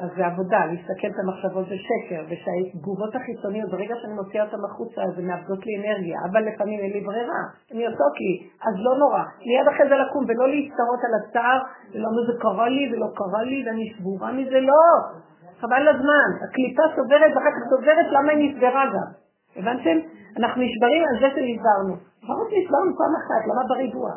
אז 0.00 0.10
זה 0.16 0.26
עבודה, 0.26 0.60
להסתכל 0.66 1.06
את 1.06 1.18
המחשבות 1.22 1.66
זה 1.68 1.78
שקר, 1.88 2.22
ושהתגובות 2.28 3.12
החיצוניות, 3.16 3.70
ברגע 3.70 3.94
שאני 4.00 4.14
מוציאה 4.14 4.44
אותן 4.44 4.62
החוצה, 4.70 5.00
אז 5.02 5.18
הן 5.18 5.26
מאבדות 5.26 5.66
לי 5.66 5.72
אנרגיה, 5.80 6.16
אבל 6.30 6.40
לפעמים 6.48 6.80
אין 6.80 6.92
לי 6.92 7.00
ברירה, 7.00 7.42
הן 7.70 7.78
יוצאות 7.86 8.16
לי, 8.20 8.34
אז 8.66 8.74
לא 8.86 8.98
נורא. 8.98 9.22
מיד 9.46 9.68
אחרי 9.72 9.88
זה 9.88 9.96
לקום 10.04 10.24
ולא 10.28 10.46
להסתרות 10.48 11.00
על 11.06 11.12
הצער, 11.18 11.60
ולמה 11.92 12.20
זה 12.26 12.34
קרה 12.40 12.68
לי 12.68 12.84
ולא 12.92 13.08
קרה 13.20 13.42
לי, 13.42 13.58
ואני 13.66 13.84
שבורה 13.94 14.32
מזה, 14.32 14.60
לא. 14.60 14.86
חבל 15.60 15.88
הזמן, 15.88 16.28
הקליפה 16.44 16.82
סוברת 16.96 17.30
ואחר 17.34 17.52
כך 17.56 17.64
סוברת 17.70 18.06
למה 18.16 18.32
היא 18.32 18.40
נסגרה 18.44 18.84
גם. 18.94 19.08
הבנתם? 19.56 19.96
אנחנו 20.38 20.62
נשברים 20.62 21.02
על 21.08 21.16
זה 21.20 21.28
שנשברנו. 21.34 21.94
לפחות 22.22 22.48
נשברנו 22.56 22.90
פעם 22.98 23.14
אחת, 23.20 23.42
למה 23.50 23.62
בריבוע? 23.68 24.10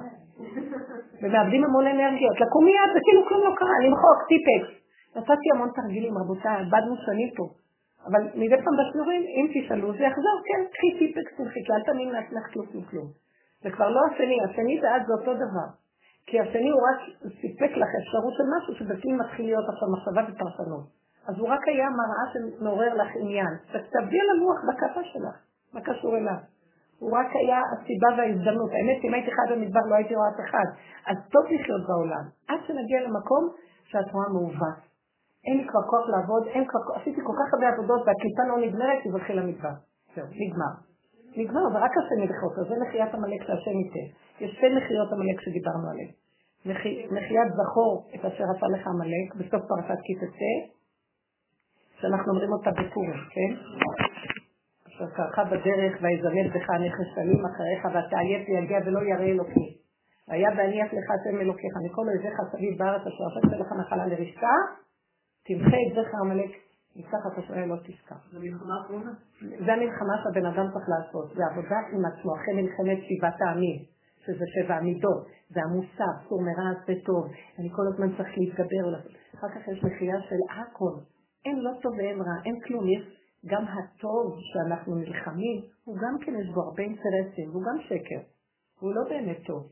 ומאבדים 1.22 1.64
המון 1.64 1.88
אנרגיות. 1.88 2.38
לקום 2.42 2.66
מיד 2.66 2.90
זה 2.94 3.00
כאילו 3.06 3.22
כלום 3.28 3.42
לא 3.48 3.56
קרה, 3.60 3.78
למחוק, 3.86 4.20
טיפקס. 4.32 4.72
נתתי 5.16 5.48
המון 5.54 5.70
תרגילים, 5.76 6.18
רבותיי, 6.18 6.56
עבדנו 6.62 6.96
שנים 7.06 7.30
פה. 7.38 7.46
אבל 8.08 8.22
מדי 8.36 8.58
פעם 8.64 8.76
בשיעורים, 8.80 9.24
אם 9.38 9.46
תשאלו, 9.54 9.94
זה 9.98 10.04
יחזור, 10.04 10.36
כן, 10.48 10.62
קחי 10.74 10.92
טיפקס, 11.00 11.32
תמחיקי, 11.38 11.72
אל 11.74 11.84
תאמין 11.86 12.10
לעצמך 12.10 12.46
כלום 12.54 12.84
כלום. 12.90 13.08
זה 13.64 13.70
כבר 13.72 13.90
לא 13.90 14.02
השני, 14.08 14.38
השני 14.50 14.80
ועד 14.84 15.02
זה 15.08 15.14
אותו 15.14 15.34
דבר. 15.34 15.68
כי 16.28 16.40
השני 16.40 16.70
הוא 16.70 16.82
רק 16.90 17.00
סיפק 17.42 17.72
לך 17.78 17.90
אפשרות 18.02 18.34
של 18.38 18.44
משהו 18.58 18.76
שבפנים 18.76 19.18
מתחיל 19.18 19.46
להיות 19.46 19.66
עכשיו 19.70 19.88
מחשבה 19.94 20.22
ופרשנות. 20.28 20.86
אז 21.28 21.40
הוא 21.40 21.48
רק 21.48 21.68
היה 21.68 21.88
מראה 21.90 22.26
שמעורר 22.34 22.94
לך 22.94 23.10
עניין. 23.16 23.54
תעבדי 23.72 24.20
על 24.20 24.30
הלוח 24.36 24.60
בכפה 24.68 25.04
שלך, 25.04 25.36
מה 25.74 25.82
קשור 25.82 26.18
אליו? 26.18 26.51
הוא 27.02 27.12
רק 27.20 27.30
היה 27.42 27.60
הסיבה 27.72 28.10
וההזדמנות. 28.18 28.72
האמת, 28.76 29.00
אם 29.06 29.14
הייתי 29.14 29.32
חד 29.38 29.48
במדבר 29.52 29.84
לא 29.90 29.96
הייתי 29.96 30.14
רואה 30.16 30.30
אף 30.34 30.40
אחד. 30.46 30.68
אז 31.10 31.18
טוב 31.34 31.44
לחיות 31.54 31.84
בעולם. 31.88 32.26
עד 32.50 32.60
שנגיע 32.68 33.00
למקום 33.08 33.44
שאת 33.90 34.10
רואה 34.14 34.30
מעוות. 34.36 34.80
אין 35.46 35.56
לי 35.58 35.66
כבר 35.70 35.84
כוח 35.92 36.06
לעבוד, 36.14 36.44
אין 36.56 36.64
כבר 36.70 36.82
כוח, 36.86 36.98
עשיתי 36.98 37.22
כל 37.28 37.36
כך 37.40 37.48
הרבה 37.54 37.68
עבודות 37.74 38.02
והקליפה 38.06 38.44
לא 38.50 38.58
נגמרת, 38.66 39.00
תברכי 39.04 39.34
למדבר. 39.34 39.76
זהו, 40.16 40.28
נגמר. 40.42 40.74
נגמר, 41.40 41.66
ורק 41.74 41.94
השם 42.00 42.20
ילכות, 42.26 42.54
אז 42.60 42.66
זה 42.70 42.76
מחיית 42.84 43.14
עמלק 43.14 43.42
שהשם 43.48 43.76
ייתן. 43.82 44.08
יש 44.42 44.50
שתי 44.56 44.70
מחיות 44.78 45.10
עמלק 45.14 45.38
שדיברנו 45.46 45.88
עליהן. 45.92 46.12
מחיית 47.16 47.50
זכור 47.60 47.92
את 48.16 48.26
אשר 48.26 48.46
עשה 48.54 48.68
לך 48.74 48.84
עמלק, 48.94 49.28
בסוף 49.40 49.62
פרשת 49.70 50.00
כי 50.06 50.14
תצא, 50.22 50.54
שאנחנו 52.00 52.32
אומרים 52.32 52.52
אותה 52.54 52.72
בפורים, 52.72 53.20
כן? 53.34 53.52
אשר 55.02 55.14
קרחה 55.16 55.44
בדרך 55.44 55.94
ויזמד 56.02 56.48
בך 56.54 56.70
נכס 56.70 57.08
סלים 57.16 57.46
אחריך 57.46 57.86
ואתה 57.86 58.18
עייף 58.20 58.50
ויגיע 58.50 58.80
ולא 58.86 59.00
ירא 59.00 59.24
אלוקי. 59.24 59.78
והיה 60.28 60.50
בהניח 60.56 60.88
לך 60.94 61.08
השם 61.16 61.42
אלוקיך 61.42 61.74
מכל 61.86 62.06
אויביך 62.08 62.36
סביב 62.52 62.80
בארץ 62.80 63.02
אשר 63.02 63.24
עשית 63.28 63.60
לך 63.60 63.72
נחלה 63.80 64.06
לרשתה, 64.06 64.56
תמחה 65.46 65.78
את 65.86 65.92
זכר 65.96 66.18
עמלק 66.26 66.52
מתחת 66.96 67.38
השואל 67.38 67.66
לא 67.66 67.76
תשכח. 67.84 68.32
זה 68.32 68.40
מלחמה 68.40 68.74
אחרונה? 68.86 69.12
זה 69.66 69.74
המלחמה 69.74 70.14
שהבן 70.24 70.46
אדם 70.46 70.66
צריך 70.74 70.86
לעשות, 70.94 71.28
זה 71.36 71.44
עבודה 71.52 71.80
עם 71.94 72.06
עצמו, 72.06 72.32
אחרי 72.36 72.54
מלחמת 72.62 73.00
שבעת 73.08 73.42
העמים, 73.42 73.80
שזה 74.26 74.46
שבע 74.54 74.76
המידות, 74.76 75.28
זה 75.50 75.60
המוסר, 75.66 76.14
סור 76.30 76.42
מרע 76.42 76.70
עשה 76.72 76.94
טוב, 77.06 77.32
אני 77.60 77.70
כל 77.76 77.86
הזמן 77.94 78.18
צריך 78.18 78.38
להתגבר, 78.38 78.86
אחר 79.36 79.50
כך 79.56 79.68
יש 79.68 79.84
מחייה 79.84 80.22
של 80.30 80.42
הכל, 80.52 80.94
אין 81.46 81.60
לא 81.60 81.72
טוב 81.82 81.92
ואין 81.98 82.18
רע, 82.22 82.36
אין 82.46 82.60
כלום, 82.68 82.88
יש 82.88 83.21
גם 83.46 83.66
הטוב 83.66 84.38
שאנחנו 84.40 84.96
נלחמים, 84.96 85.62
הוא 85.86 85.98
גם 85.98 86.26
כן 86.26 86.32
יש 86.42 86.50
בו 86.54 86.62
הרבה 86.62 86.84
אינטרסים, 86.84 87.50
והוא 87.50 87.64
גם 87.64 87.82
שקר, 87.82 88.22
הוא 88.80 88.96
לא 88.96 89.02
באמת 89.10 89.38
טוב. 89.46 89.70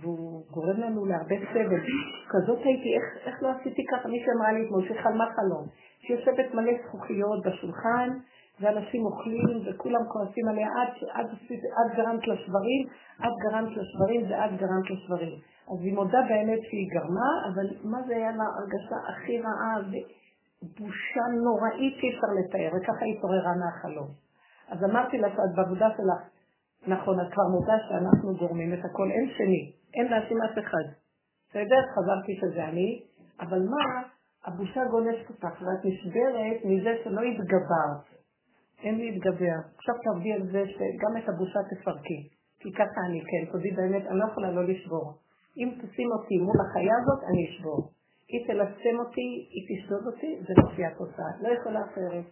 והוא 0.00 0.46
גורם 0.50 0.80
לנו 0.80 1.06
להרבה 1.06 1.36
סבל. 1.52 1.80
כזאת 2.28 2.58
הייתי, 2.64 2.94
איך, 2.96 3.26
איך 3.26 3.42
לא 3.42 3.48
עשיתי 3.48 3.82
ככה? 3.90 4.08
מישהו 4.08 4.32
אמרה 4.36 4.52
לי 4.52 4.66
אתמול 4.66 4.88
שחלמה 4.88 5.26
חלום, 5.36 5.66
שיושבת 6.00 6.54
מלא 6.54 6.72
זכוכיות 6.86 7.46
בשולחן, 7.46 8.08
ואנשים 8.60 9.04
אוכלים 9.04 9.56
וכולם 9.66 10.04
כועסים 10.12 10.48
עליה 10.48 10.68
עד, 10.68 10.92
עד, 11.12 11.26
עד, 11.26 11.36
עד 11.78 11.96
גרמת 11.96 12.26
לשברים, 12.28 12.82
עד 13.18 13.32
גרמת 13.44 13.76
לשברים 13.76 14.30
ועד 14.30 14.50
גרמת 14.50 14.90
לשברים. 14.90 15.38
אז 15.72 15.78
היא 15.84 15.94
מודה 15.94 16.20
באמת 16.28 16.58
שהיא 16.62 16.88
גרמה, 16.94 17.30
אבל 17.48 17.66
מה 17.90 17.98
זה 18.06 18.16
היה 18.16 18.30
לה 18.30 18.44
הרגשה 18.56 18.96
הכי 19.08 19.40
רעה 19.40 19.74
ובושה 20.62 21.24
נוראית 21.44 21.94
שאי 22.00 22.10
אפשר 22.10 22.30
לתאר, 22.38 22.70
וככה 22.76 23.04
היא 23.04 23.16
התעוררה 23.16 23.52
מהחלום. 23.60 24.08
אז 24.68 24.84
אמרתי 24.84 25.18
לה 25.18 25.28
שאת 25.28 25.52
בעבודה 25.56 25.88
שלך, 25.96 26.20
נכון, 26.86 27.20
את 27.20 27.32
כבר 27.32 27.48
מודה 27.52 27.76
שאנחנו 27.88 28.36
גורמים 28.36 28.74
את 28.74 28.84
הכל, 28.84 29.10
אין 29.10 29.30
שני, 29.36 29.72
אין 29.94 30.06
להאשים 30.10 30.38
אף 30.42 30.58
אחד. 30.58 30.86
בסדר? 31.50 31.80
חזרתי 31.94 32.32
שזה 32.40 32.64
אני, 32.64 33.02
אבל 33.40 33.58
מה, 33.58 34.02
הבושה 34.44 34.84
גונשת 34.90 35.30
אותך, 35.30 35.62
ואת 35.62 35.84
נשברת 35.84 36.64
מזה 36.64 36.92
שלא 37.04 37.20
התגברת. 37.20 38.04
אין 38.82 38.98
להתגבר. 38.98 39.58
עכשיו 39.76 39.94
תעבדי 40.04 40.32
על 40.32 40.46
זה 40.52 40.62
שגם 40.66 41.16
את 41.18 41.28
הבושה 41.28 41.60
תפרקי. 41.70 42.28
כי 42.60 42.72
ככה 42.72 43.00
אני, 43.08 43.20
כן, 43.20 43.52
תודי 43.52 43.70
באמת, 43.70 44.06
אני 44.06 44.18
לא 44.18 44.24
יכולה 44.30 44.50
לא 44.50 44.64
לשבור. 44.64 45.14
אם 45.56 45.68
תשים 45.74 46.08
אותי 46.12 46.38
מול 46.38 46.56
החיה 46.60 46.92
הזאת, 47.02 47.24
אני 47.30 47.50
אשבור. 47.50 47.90
היא 48.28 48.46
תלסם 48.46 48.98
אותי, 48.98 49.28
היא 49.50 49.64
תשדוד 49.68 50.06
אותי, 50.06 50.40
זה 50.46 50.54
לא 50.56 50.74
תהיה 50.74 50.88
התוצאה. 50.88 51.30
לא 51.40 51.48
יכולה 51.48 51.80
אחרת. 51.84 52.24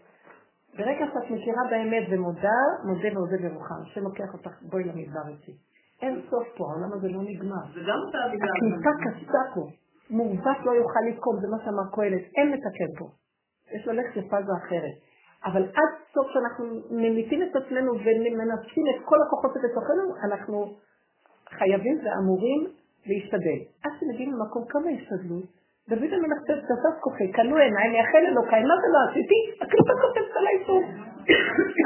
ברגע 0.78 1.06
שאת 1.12 1.30
מכירה 1.30 1.62
באמת 1.70 2.04
ומודה, 2.10 2.58
מודה 2.84 3.08
ועודה 3.14 3.36
ברוחם. 3.42 3.80
השם 3.82 4.02
לוקח 4.02 4.34
אותך, 4.34 4.62
בואי 4.62 4.84
למדבר 4.84 5.28
איתי. 5.28 5.52
אין 6.02 6.20
סוף 6.30 6.46
פה, 6.56 6.64
העולם 6.70 6.92
הזה 6.92 7.08
לא 7.08 7.22
נגמר. 7.22 7.64
זה 7.74 7.80
גם 7.88 8.00
תעמידה. 8.12 8.46
הקליפה 8.56 8.92
קסה 9.04 9.42
פה. 9.54 9.64
מעוות 10.10 10.56
לא 10.64 10.70
יוכל 10.70 11.00
לתקום, 11.08 11.34
זה 11.40 11.48
מה 11.52 11.58
שאמר 11.64 11.86
קהלת. 11.94 12.24
אין 12.36 12.52
לתקן 12.52 12.90
פה. 12.98 13.06
יש 13.74 13.86
ללכת 13.86 14.16
לפאזה 14.16 14.52
אחרת. 14.62 14.96
אבל 15.44 15.62
עד 15.62 15.90
סוף 16.14 16.26
שאנחנו 16.32 16.64
ממיתים 16.90 17.42
את 17.42 17.56
עצמנו 17.56 17.92
ומנסים 17.94 18.84
את 18.92 19.04
כל 19.04 19.16
הכוחות 19.26 19.50
שבתוכנו, 19.54 20.04
אנחנו 20.24 20.76
חייבים 21.58 21.98
ואמורים 22.04 22.60
להשתדל. 23.06 23.60
עד 23.84 23.92
שמגיעים 24.00 24.32
למקום 24.32 24.64
כמה 24.68 24.90
השתדלות, 24.90 25.44
דוד 25.88 26.12
המלך 26.12 26.38
תפס 26.46 27.00
כוחי, 27.00 27.32
כלו 27.32 27.56
עיניי, 27.56 27.88
מייחל 27.88 28.24
אלוקיי, 28.28 28.62
מה 28.62 28.74
זה 28.82 28.88
לא 28.94 29.00
עשיתי? 29.10 29.38
הקליפה 29.60 29.92
קופצת 30.02 30.36
עליי 30.36 30.64
פה. 30.66 30.76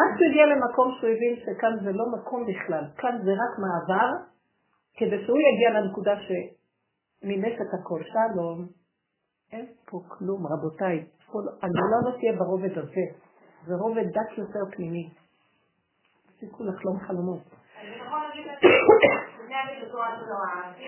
עד 0.01 0.11
שהוא 0.17 0.29
הגיע 0.31 0.47
למקום 0.47 0.95
שהוא 0.99 1.11
הבין 1.11 1.37
שכאן 1.37 1.75
זה 1.85 1.93
לא 1.93 2.05
מקום 2.17 2.47
בכלל, 2.47 2.85
כאן 2.97 3.19
זה 3.25 3.31
רק 3.33 3.53
מעבר, 3.65 4.11
כדי 4.97 5.25
שהוא 5.25 5.39
יגיע 5.39 5.81
לנקודה 5.81 6.15
שמימש 6.27 7.53
את 7.53 7.81
הכל. 7.81 8.01
שלום, 8.13 8.67
אין 9.53 9.67
פה 9.91 10.01
כלום, 10.09 10.47
רבותיי. 10.47 11.05
הגדולה 11.63 11.99
לא 12.05 12.11
תהיה 12.19 12.33
ברובד 12.33 12.79
הזה. 12.79 13.05
זה 13.67 13.75
רובד 13.75 14.05
דק 14.05 14.39
יותר 14.39 14.61
פנימי. 14.73 15.11
תפסיקו 16.27 16.65
לחלום 16.65 16.99
חלומות. 17.01 17.43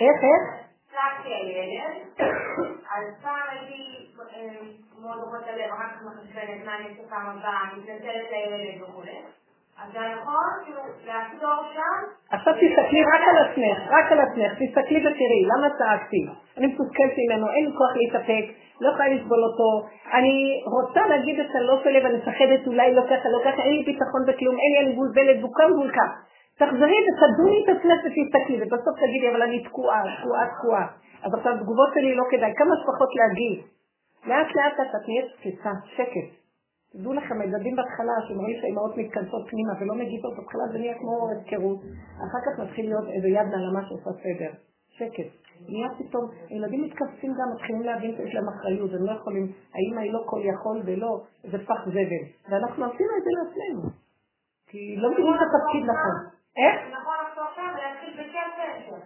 איך, 0.00 0.18
איך? 0.24 0.71
הצלחתי 0.92 1.34
הילד, 1.34 1.96
אז 2.94 3.04
פעם 3.22 3.46
הייתי 3.50 4.06
מאוד 5.02 5.16
דוחות 5.20 5.44
הלב, 5.46 5.70
אחר 5.72 5.88
כך 5.88 6.02
מחשבנת 6.06 6.66
מה 6.66 6.76
אני 6.76 6.84
אעשה 6.88 7.02
פעם 7.10 7.26
הבאה, 7.38 7.60
מתנצלת 7.76 8.30
לילד 8.30 8.82
וכולי. 8.82 9.18
אז 9.82 9.90
כאילו. 10.64 10.80
עכשיו 12.30 12.54
תסתכלי 12.54 13.02
רק 13.02 13.22
על 13.30 13.36
עצמך, 13.44 13.78
רק 13.90 14.12
על 14.12 14.20
עצמך, 14.20 14.52
תסתכלי 14.52 15.00
ותראי, 15.06 15.44
למה 15.52 15.68
צעקתי? 15.78 16.26
אני 16.56 16.66
מתוסכלת 16.66 17.14
ממנו, 17.18 17.46
אין 17.50 17.64
לי 17.64 17.72
כוח 17.78 17.92
להתאפק, 17.96 18.44
לא 18.80 18.88
יכולה 18.88 19.08
לסבול 19.08 19.44
אותו, 19.44 19.88
אני 20.12 20.62
רוצה 20.66 21.00
להגיד 21.08 21.40
את 21.40 21.54
הלא 21.54 21.80
שלי 21.84 22.04
ואני 22.04 22.16
מפחדת 22.18 22.66
אולי 22.66 22.94
לא 22.94 23.02
ככה, 23.02 23.28
לא 23.28 23.40
ככה, 23.44 23.62
אין 23.62 23.72
לי 23.76 23.82
ביטחון 23.84 24.22
בכלום, 24.26 24.56
אין 24.62 24.72
לי, 24.72 24.78
אני 24.80 24.92
מבולבלת, 24.92 25.40
בוקה 25.40 25.68
מבולקה. 25.68 26.06
תחזרי 26.58 26.98
ותדוני 27.04 27.58
את 27.64 27.68
עצמך 27.76 27.98
ותסתכלי, 28.04 28.56
ובסוף 28.62 28.94
תגידי, 29.02 29.28
אבל 29.30 29.42
אני 29.42 29.64
תקועה, 29.64 30.02
תקועה, 30.20 30.46
תקועה. 30.58 30.86
אז 31.24 31.30
עכשיו 31.34 31.52
תגובות 31.62 31.90
שלי 31.94 32.14
לא 32.14 32.24
כדאי, 32.30 32.52
כמה 32.56 32.74
שפחות 32.80 33.10
להגיד. 33.20 33.58
לאט 34.26 34.48
לאט 34.56 34.74
אתה 34.74 34.98
תהיה 35.04 35.22
תפיסה, 35.36 35.72
שקט. 35.96 36.28
תדעו 36.92 37.12
לכם, 37.12 37.40
הילדים 37.40 37.76
בהתחלה, 37.76 38.12
רואים 38.36 38.56
שהאימהות 38.60 38.96
מתכנסות 38.96 39.42
פנימה 39.50 39.72
ולא 39.80 39.94
מגיבות, 39.94 40.32
בהתחלה 40.36 40.64
זה 40.72 40.78
נהיה 40.78 40.94
כמו 40.98 41.28
הפקרות. 41.32 41.78
אחר 42.26 42.40
כך 42.46 42.54
מתחיל 42.62 42.84
להיות 42.84 43.08
איזה 43.16 43.28
יד 43.28 43.46
נעלמה 43.52 43.80
שעושה 43.88 44.10
סדר. 44.22 44.52
שקט. 44.88 45.30
נהיה 45.68 45.88
פתאום, 45.98 46.24
הילדים 46.48 46.84
מתכנסים 46.84 47.32
גם, 47.38 47.48
מתחילים 47.54 47.82
להבין 47.82 48.16
שיש 48.16 48.34
להם 48.34 48.48
אחריות, 48.48 48.90
הם 48.94 49.06
לא 49.06 49.12
יכולים, 49.12 49.52
האמא 49.74 50.00
היא 50.00 50.12
לא 50.12 50.22
כל 50.26 50.40
יכול 50.44 50.82
ולא, 50.84 51.20
זה 51.50 51.58
פח 51.66 51.80
זבל. 51.86 52.22
ואנחנו 52.48 52.84
עשינו 52.84 53.12
את 53.18 53.22
זה 53.24 53.30
לעצמנו. 53.38 53.90
כי 54.66 54.96
לא 54.96 55.10
מבינים 55.10 55.34
את 55.34 55.40
התפקיד 55.40 55.82
נכון. 55.82 56.41
איך? 56.56 56.76
נכון 56.92 57.16
עכשיו 57.26 57.44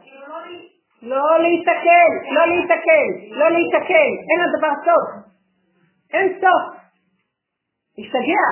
כאילו 0.03 0.27
לא 0.29 0.47
לי. 0.47 0.69
לא 1.03 1.39
להיתקל, 1.43 2.11
לא 2.35 2.47
להיתקל, 2.47 3.37
לא 3.39 3.49
להיתקל, 3.49 4.11
אין 4.29 4.39
לדבר 4.45 4.73
סוף. 4.85 5.27
אין 6.13 6.41
סוף. 6.41 6.77
השתגע. 7.99 8.47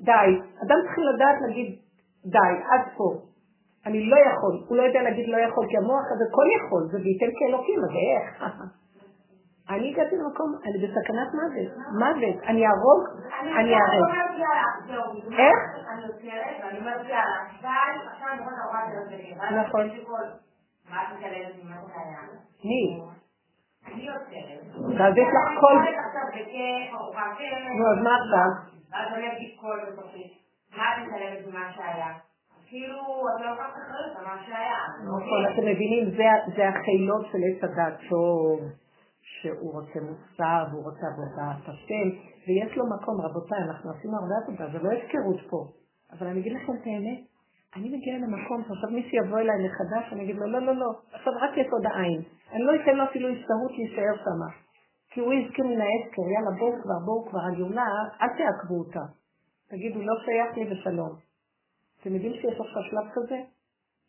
די. 0.00 0.30
אדם 0.64 0.76
צריך 0.84 0.98
לדעת 1.14 1.36
להגיד 1.46 1.78
די, 2.24 2.54
עד 2.70 2.80
פה. 2.96 3.14
אני 3.86 4.06
לא 4.10 4.16
יכול. 4.16 4.64
הוא 4.68 4.76
לא 4.76 4.82
יודע 4.82 5.02
להגיד 5.02 5.28
לא 5.28 5.36
יכול, 5.36 5.66
כי 5.70 5.76
המוח 5.76 6.06
הזה 6.12 6.24
כל 6.30 6.46
יכול, 6.56 6.82
זה 6.92 6.98
וייתן 7.04 7.30
כאלוקים, 7.38 7.78
אז 7.84 7.90
איך? 7.90 8.42
אני 9.70 9.90
הגעתי 9.92 10.16
למקום, 10.16 10.50
אני 10.66 10.78
בסכנת 10.86 11.28
מוות, 11.38 11.70
מוות, 12.00 12.42
אני 12.46 12.66
אהרוג, 12.66 13.02
אני 13.58 13.74
אהרוג. 13.74 14.10
איך? 15.32 15.58
אני 15.92 16.02
עוצרת 16.06 16.56
ואני 16.64 16.78
אומרת 16.78 17.06
יאללה, 17.08 17.38
די, 17.62 17.68
עכשיו 18.12 18.28
אני 18.32 18.40
רואה 18.44 18.84
את 19.60 19.66
נכון. 19.66 19.90
מה 20.90 21.02
את 21.02 21.18
מתעלמת 21.18 21.64
ממה 21.64 21.76
שהיה? 21.94 22.20
מי? 22.64 23.00
אני 23.94 24.08
עוצרת. 24.08 24.98
ואז 24.98 25.14
יש 25.16 25.28
לך 25.28 25.60
כל... 25.60 25.76
כיף. 27.38 27.58
נו, 27.78 27.84
אז 27.92 28.04
מה 28.04 28.10
עכשיו? 28.16 28.48
ואז 28.92 29.08
אני 29.14 29.32
אגיד 29.32 29.50
קול 29.60 29.80
בתוכי. 29.92 30.32
מה 30.76 30.82
את 30.92 31.06
מתעלמת 31.06 31.46
ממה 31.46 31.72
שהיה? 31.76 32.12
כאילו, 32.68 32.96
את 32.96 33.40
לא 33.44 33.50
לוקחת 33.50 33.70
אחריות 33.70 34.16
על 34.18 34.24
מה 34.24 34.42
שהיה. 34.46 34.78
נכון, 35.04 35.52
אתם 35.52 35.62
מבינים, 35.62 36.10
זה- 36.56 36.68
החילות 36.68 37.26
של 37.32 37.38
עץ 37.48 37.64
הדת 37.64 38.00
שהוא 39.40 39.72
רוצה 39.72 39.98
מוסר 40.08 40.64
והוא 40.70 40.84
רוצה 40.84 41.04
עבודת 41.12 41.68
השם, 41.68 42.06
ויש 42.46 42.76
לו 42.76 42.84
מקום, 42.94 43.20
רבותיי, 43.20 43.62
אנחנו 43.68 43.90
עשינו 43.90 44.14
הרבה 44.20 44.34
עבודה, 44.42 44.64
זה 44.72 44.78
לא 44.84 44.90
הפקרות 44.96 45.40
פה. 45.50 45.60
אבל 46.12 46.26
אני 46.26 46.40
אגיד 46.40 46.52
לכם 46.52 46.72
את 46.72 46.86
האמת, 46.86 47.20
אני 47.76 47.88
מגיעה 47.96 48.18
למקום 48.18 48.62
שעכשיו 48.68 48.90
מישהו 48.90 49.16
יבוא 49.24 49.38
אליי 49.38 49.58
מחדש, 49.66 50.12
אני 50.12 50.24
אגיד 50.24 50.36
לו, 50.36 50.46
לא, 50.46 50.58
לא, 50.58 50.74
לא, 50.74 50.90
עכשיו 51.12 51.32
רק 51.42 51.50
יסוד 51.56 51.86
העין. 51.86 52.22
אני 52.52 52.62
לא 52.62 52.72
אתן 52.82 52.96
לו 52.96 53.04
אפילו 53.04 53.28
הסתרות 53.28 53.72
להישאר 53.78 54.16
שמה. 54.24 54.50
כי 55.10 55.20
הוא 55.20 55.32
הזכיר 55.32 55.64
מן 55.64 55.80
ההזכר, 55.80 56.26
יאללה 56.34 56.50
בואו 56.58 56.72
כבר, 56.82 56.98
בואו 57.06 57.26
כבר, 57.28 57.40
הגאולה, 57.52 57.86
אל 58.22 58.28
תעכבו 58.28 58.78
אותה. 58.78 59.04
תגידו, 59.70 60.00
לא 60.02 60.14
שייך 60.24 60.56
לי 60.56 60.64
בשלום. 60.64 61.12
אתם 62.00 62.14
יודעים 62.14 62.32
שיש 62.32 62.60
עכשיו 62.60 62.82
שלב 62.90 63.06
כזה? 63.14 63.38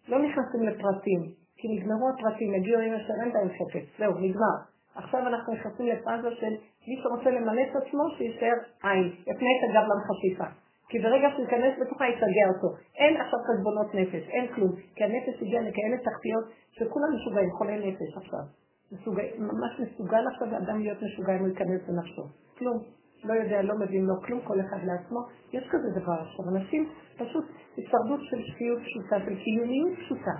לא 0.08 0.18
נכנסים 0.20 0.62
לפרטים, 0.64 1.22
כי 1.58 1.68
נגמרו 1.68 2.10
הפרטים, 2.10 2.54
הגיעו 2.54 2.82
עם 2.82 2.94
אין 2.94 3.34
בהם 3.34 3.50
חפץ, 3.50 3.86
זהו, 4.00 4.14
נגמר. 4.14 4.71
עכשיו 4.96 5.28
אנחנו 5.28 5.54
נכנסים 5.54 5.86
לפאזה 5.88 6.32
של 6.32 6.54
מי 6.88 6.96
שרוצה 7.04 7.30
למלא 7.30 7.62
את 7.62 7.76
עצמו, 7.76 8.04
שישאר 8.18 8.58
עין, 8.84 9.08
יפנה 9.22 9.50
את 9.58 9.70
הגב 9.70 9.84
למחשיפה. 9.92 10.46
כי 10.90 11.00
ברגע 11.00 11.28
שהוא 11.32 11.46
ייכנס 11.46 11.74
בתוכה, 11.82 12.06
יצגע 12.08 12.46
אותו. 12.54 12.70
אין 12.96 13.22
עכשיו 13.22 13.40
חשבונות 13.48 13.96
נפש, 13.96 14.30
אין 14.30 14.48
כלום. 14.56 14.72
כי 14.96 15.04
הנפש 15.04 15.36
הגיע 15.42 15.62
לכאלה 15.62 15.98
תחתיות 15.98 16.46
שכולם 16.72 17.10
משוגעים, 17.16 17.50
חולי 17.58 17.78
נפש 17.78 18.18
עכשיו. 18.18 18.46
מסוגע, 18.92 19.24
ממש 19.38 19.72
מסוגל 19.80 20.24
עכשיו 20.34 20.48
אדם 20.58 20.80
להיות 20.80 21.02
משוגע 21.02 21.36
אם 21.36 21.40
הוא 21.40 21.48
ייכנס 21.48 21.82
לנפשו. 21.90 22.24
כלום. 22.58 22.78
לא 23.24 23.34
יודע, 23.34 23.62
לא 23.62 23.76
מבין 23.80 24.06
לו 24.06 24.14
כלום, 24.26 24.42
כל 24.42 24.60
אחד 24.62 24.78
לעצמו. 24.84 25.20
יש 25.54 25.64
כזה 25.72 26.00
דבר 26.02 26.18
עכשיו. 26.22 26.46
אנשים 26.56 26.90
פשוט 27.18 27.46
הישרדות 27.78 28.20
של 28.22 28.42
שפיות 28.44 28.80
פשוטה, 28.80 29.16
של 29.26 29.36
קיומיות 29.44 29.98
פשוטה. 29.98 30.36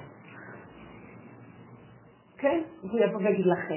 כן? 2.42 2.62
והוא 2.84 3.00
יבוא 3.00 3.20
ויגיד 3.24 3.46
לך, 3.46 3.72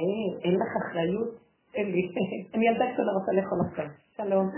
אין 0.45 0.55
לך 0.55 0.73
אחריות? 0.83 1.29
אין 1.75 1.87
לי. 1.93 2.03
אני 2.55 2.69
ילדה 2.69 2.85
קטנה 2.93 3.13
רוצה 3.13 3.33
לאכול 3.33 3.59
עכשיו. 3.71 3.87
שלום. 4.17 4.51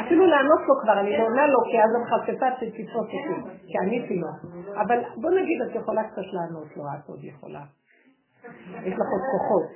אפילו 0.00 0.26
לענות 0.26 0.60
לו 0.68 0.74
כבר, 0.82 1.00
אני 1.00 1.20
עונה 1.20 1.46
לו, 1.46 1.58
כי 1.70 1.76
אז 1.82 1.90
המחפפה 1.94 2.46
שתתפוס 2.60 2.96
אותי, 2.96 3.16
כי 3.66 3.78
עניתי 3.78 4.16
לו. 4.16 4.28
אבל 4.80 4.98
בוא 5.16 5.30
נגיד, 5.30 5.62
את 5.62 5.74
יכולה 5.74 6.04
קצת 6.04 6.26
לענות 6.32 6.76
לו, 6.76 6.82
את 6.84 7.08
עוד 7.08 7.24
יכולה. 7.24 7.62
יש 8.84 8.94
לך 8.94 9.06
עוד 9.12 9.24
כוחות. 9.32 9.66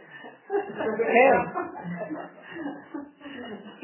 כן. 0.96 1.36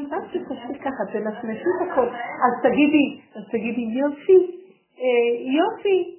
סתם 0.06 0.16
שתעשי 0.32 0.78
ככה, 0.84 1.02
תנסנסי 1.12 1.68
את 1.76 1.90
הכל. 1.90 2.08
אז 2.44 2.52
תגידי, 2.62 3.20
אז 3.36 3.42
תגידי, 3.52 3.80
יופי, 3.80 4.60
אה, 4.98 5.52
יופי, 5.58 6.16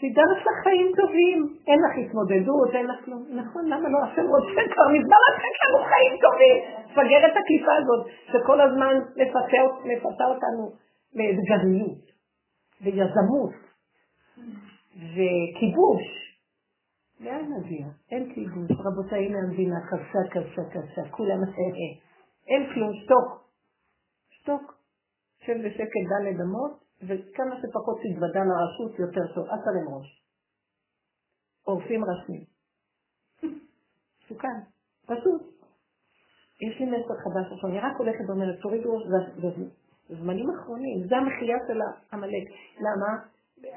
סידרת 0.00 0.38
לך 0.46 0.56
חיים 0.62 0.92
טובים, 0.96 1.38
אין 1.68 1.78
לך 1.84 1.94
התמודדות, 2.02 2.74
אין 2.74 2.86
לך 2.86 3.04
כלום. 3.04 3.22
נכון, 3.40 3.64
למה 3.68 3.88
לא? 3.88 3.98
השם 4.04 4.26
רוצה 4.34 4.62
כבר 4.72 4.86
מזמן 4.96 5.20
לתת 5.28 5.54
לנו 5.62 5.78
חיים 5.90 6.14
טובים. 6.24 6.56
תפגר 6.90 7.20
את 7.26 7.36
הקליפה 7.40 7.72
הזאת, 7.80 8.02
שכל 8.32 8.60
הזמן 8.60 8.94
מפתה 9.84 10.24
אותנו 10.24 10.72
לאתגריות, 11.14 12.04
ויזמות, 12.80 13.54
וכיבוש. 14.96 16.04
לאן 17.20 17.44
נגיע? 17.58 17.86
אין 18.10 18.32
כיבוש. 18.34 18.70
רבותיי, 18.86 19.26
הנה 19.26 19.38
המדינה 19.38 19.76
קשה, 19.90 20.22
קשה, 20.30 20.62
קשה, 20.70 21.10
כולם 21.10 21.40
אין 22.48 22.66
כלום, 22.74 22.90
שתוק. 22.94 23.48
שתוק. 24.30 24.76
שב 25.46 25.58
בשקט 25.64 26.04
ד' 26.10 26.40
אמות, 26.40 26.85
וכמה 27.02 27.54
שפחות 27.62 27.98
תתוודע 28.02 28.40
לרשות 28.44 28.98
יותר 28.98 29.34
טוב, 29.34 29.46
אל 29.46 29.58
תלם 29.64 29.94
ראש. 29.94 30.22
עורפים 31.64 32.04
רשמים. 32.04 32.44
מסוכן, 34.24 34.58
פשוט. 35.06 35.42
יש 36.60 36.80
לי 36.80 36.86
מסר 36.86 37.14
חדש 37.24 37.52
עכשיו, 37.52 37.70
אני 37.70 37.78
רק 37.80 37.96
הולכת 37.98 38.24
ואומרת, 38.28 38.60
תורידו 38.60 38.92
ראש, 38.92 39.02
זמנים 40.08 40.50
אחרונים, 40.50 41.08
זה 41.08 41.16
המחייה 41.16 41.56
של 41.68 41.78
העמלק. 42.10 42.44
למה? 42.80 43.10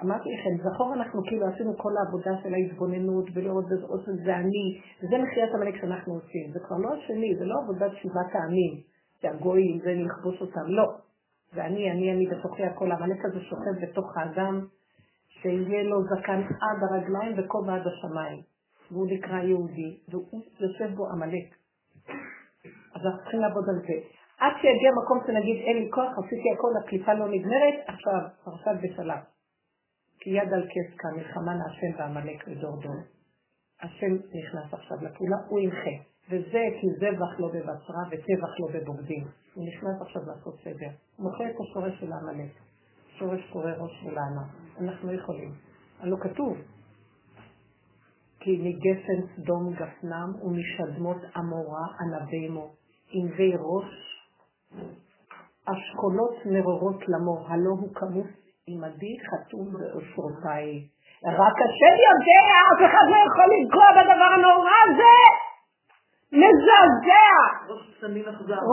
אמרתי 0.04 0.30
לכם, 0.30 0.70
זכור 0.70 0.94
אנחנו 0.94 1.24
כאילו 1.24 1.48
עשינו 1.48 1.78
כל 1.78 1.92
העבודה 1.98 2.32
של 2.44 2.54
ההתבוננות 2.54 3.26
ולראות 3.34 3.66
בזאת 3.66 4.02
שזה 4.06 4.36
אני, 4.36 4.82
וזה 5.04 5.18
מחיית 5.18 5.56
עמלק 5.56 5.82
שאנחנו 5.82 6.14
עושים. 6.14 6.52
זה 6.54 6.60
כבר 6.60 6.78
לא 6.78 6.90
השני, 6.94 7.36
זה 7.36 7.46
לא 7.46 7.56
עבודת 7.64 7.92
שבעת 8.02 8.36
העמים, 8.36 8.82
שהגויים, 9.22 9.80
זה 9.80 9.94
לכבוש 9.94 10.42
אותם, 10.42 10.66
לא. 10.68 11.09
ואני, 11.54 11.92
אני, 11.92 12.14
אני 12.14 12.28
בתוכי 12.28 12.64
הכל, 12.64 12.92
העמלק 12.92 13.26
הזה 13.26 13.40
שוכב 13.42 13.76
בתוך 13.82 14.18
האדם, 14.18 14.66
שיהיה 15.30 15.84
לו 15.84 15.98
זקן 16.04 16.42
עד 16.42 16.84
הרגליים 16.90 17.36
וכובע 17.38 17.76
עד 17.76 17.88
השמיים. 17.88 18.42
והוא 18.92 19.08
נקרא 19.12 19.38
יהודי, 19.38 19.98
והוא 20.10 20.42
יושב 20.60 20.96
בו 20.96 21.10
עמלק. 21.10 21.56
אז 22.96 23.06
אנחנו 23.06 23.20
צריכים 23.22 23.40
לעבוד 23.40 23.64
על 23.70 23.80
זה. 23.88 24.08
עד 24.40 24.54
שיגיע 24.62 24.92
מקום 25.04 25.20
שנגיד 25.28 25.58
אין 25.68 25.78
לי 25.78 25.90
כוח, 25.92 26.12
עשיתי 26.18 26.50
הכל, 26.54 26.72
הקליפה 26.84 27.14
לא 27.14 27.28
נגמרת, 27.28 27.76
עכשיו, 27.88 28.22
פרשת 28.44 28.78
בשלב. 28.84 29.20
כי 30.20 30.30
יד 30.30 30.54
על 30.54 30.64
כס 30.64 30.98
כאן, 30.98 31.10
מלחמה 31.16 31.52
להשם 31.56 32.00
ועמלק 32.00 32.48
לדור 32.48 32.82
דור. 32.82 32.96
השם 33.82 34.14
נכנס 34.16 34.74
עכשיו 34.74 34.98
לפעולה, 35.02 35.38
הוא 35.50 35.60
ימחה. 35.60 35.96
וזה 36.30 36.64
כי 36.82 36.88
זבח 37.00 37.40
לא 37.40 37.48
בבשרה 37.48 38.04
וטבח 38.12 38.60
לא 38.60 38.68
בבוגדים. 38.74 39.24
הוא 39.54 39.66
נכנס 39.68 40.02
עכשיו 40.02 40.22
לעשות 40.28 40.56
סדר. 40.64 40.90
הוא 41.16 41.32
מוכר 41.32 41.44
את 41.50 41.56
השורש 41.62 42.00
של 42.00 42.12
העמלק. 42.14 42.52
שורש 43.18 43.50
קורא 43.52 43.72
ראש 43.72 43.92
של 44.04 44.18
הענה. 44.18 44.44
אנחנו 44.82 45.14
יכולים. 45.14 45.52
הלא 46.00 46.18
כתוב. 46.22 46.58
כי 48.40 48.52
מגפן 48.64 49.36
סדום 49.36 49.74
גפנם 49.74 50.30
ומשדמות 50.44 51.18
עמורה 51.36 51.86
ענבימו. 52.00 52.70
ענבי 53.12 53.54
ראש, 53.60 53.92
אשכולות 55.66 56.36
נרורות 56.46 57.08
למור, 57.08 57.48
הלא 57.48 57.70
הוא 57.70 57.96
כמוס 57.96 58.32
עמדי 58.68 59.16
חתום 59.30 59.66
באושרותיי. 59.74 60.88
רק 61.26 61.58
השם 61.66 61.96
יודע, 62.08 62.42
אף 62.72 62.82
אחד 62.90 63.06
לא 63.12 63.18
יכול 63.28 63.46
לנקוע 63.54 63.86
בדבר 63.92 64.30
הנורא 64.36 64.78
הזה! 64.86 65.49
מזעזע! 66.32 67.30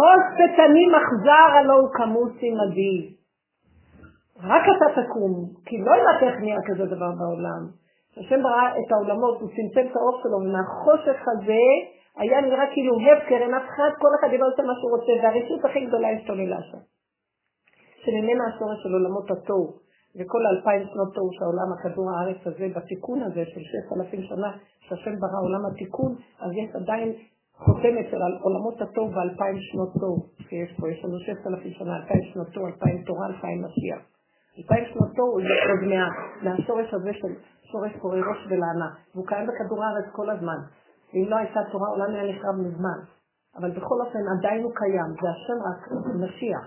ראש 0.02 0.22
שטנים 0.36 0.94
אכזר, 0.94 1.46
הלא 1.58 1.74
הוא 1.74 1.88
כמוס 1.94 2.32
עמדי. 2.42 3.16
רק 4.42 4.62
אתה 4.76 5.02
תקום, 5.02 5.32
כי 5.66 5.78
לא 5.78 5.92
יודעת 5.96 6.22
איך 6.22 6.40
נהיה 6.40 6.60
כזה 6.66 6.84
דבר 6.94 7.10
בעולם. 7.18 7.62
כשהשם 8.12 8.42
ברא 8.42 8.68
את 8.68 8.92
העולמות, 8.92 9.40
הוא 9.40 9.50
צמצם 9.56 9.90
את 9.90 9.96
האור 9.96 10.20
שלו, 10.22 10.36
ומהחושך 10.38 11.18
הזה 11.32 11.64
היה 12.16 12.40
נראה 12.40 12.66
כאילו 12.72 12.92
הפקר, 13.00 13.40
אין 13.44 13.54
אף 13.54 13.66
אחד, 13.68 13.90
כל 14.02 14.12
אחד 14.20 14.32
יבוא 14.34 14.46
לעשות 14.46 14.66
מה 14.66 14.74
שהוא 14.78 14.92
רוצה, 14.96 15.12
והרשות 15.22 15.64
הכי 15.64 15.86
גדולה 15.86 16.08
השתוללה 16.10 16.60
שם. 16.62 16.82
שממנה 18.02 18.44
השורש 18.48 18.78
של 18.82 18.92
עולמות 18.92 19.30
התוהו, 19.30 19.66
וכל 20.16 20.42
אלפיים 20.52 20.82
שנות 20.92 21.14
תוהו 21.14 21.30
שהעולם, 21.36 21.68
הכדור 21.74 22.06
הארץ 22.10 22.40
הזה, 22.46 22.66
בתיקון 22.76 23.22
הזה 23.22 23.42
של 23.44 23.60
ששת 23.60 23.86
אלפים 23.96 24.22
שנה, 24.22 24.50
שהשם 24.80 25.14
ברא 25.20 25.40
עולם 25.46 25.62
התיקון, 25.66 26.12
אז 26.40 26.50
יש 26.60 26.68
עדיין 26.74 27.12
חותמת 27.58 28.06
של 28.10 28.16
עולמות 28.42 28.82
התוהו 28.82 29.12
ואלפיים 29.14 29.56
שנות 29.60 29.92
תוהו 30.00 30.26
שיש 30.48 30.76
פה. 30.80 30.90
יש 30.90 31.04
לנו 31.04 31.18
ששת 31.18 31.46
אלפים 31.46 31.72
שנה, 31.72 31.96
אלפיים 31.96 32.22
שנות 32.32 32.48
תוהו, 32.54 32.66
אלפיים 32.66 33.02
תורה, 33.02 33.26
אלפיים 33.26 33.64
משיח. 33.64 34.00
אלפיים 34.58 34.84
שנות 34.92 35.10
תוהו 35.16 35.40
זה 35.40 35.54
עוד 35.68 35.82
מה, 35.90 36.08
מהשורש 36.42 36.94
הזה 36.94 37.12
של 37.12 37.32
שורש 37.72 37.92
קורא 37.98 38.16
ראש 38.16 38.40
ולענה, 38.48 38.88
והוא 39.14 39.26
קיים 39.26 39.46
בכדור 39.46 39.84
הארץ 39.84 40.06
כל 40.12 40.30
הזמן. 40.30 40.58
ואם 41.14 41.26
לא 41.28 41.36
הייתה 41.36 41.60
תורה, 41.72 41.88
העולם 41.88 42.14
היה 42.14 42.32
נחרב 42.32 42.54
מזמן. 42.66 42.98
אבל 43.56 43.70
בכל 43.70 43.98
אופן 44.06 44.18
עדיין 44.38 44.62
הוא 44.62 44.72
קיים, 44.74 45.10
זה 45.22 45.28
השם 45.30 45.58
רק 45.68 45.80
משיח. 46.20 46.66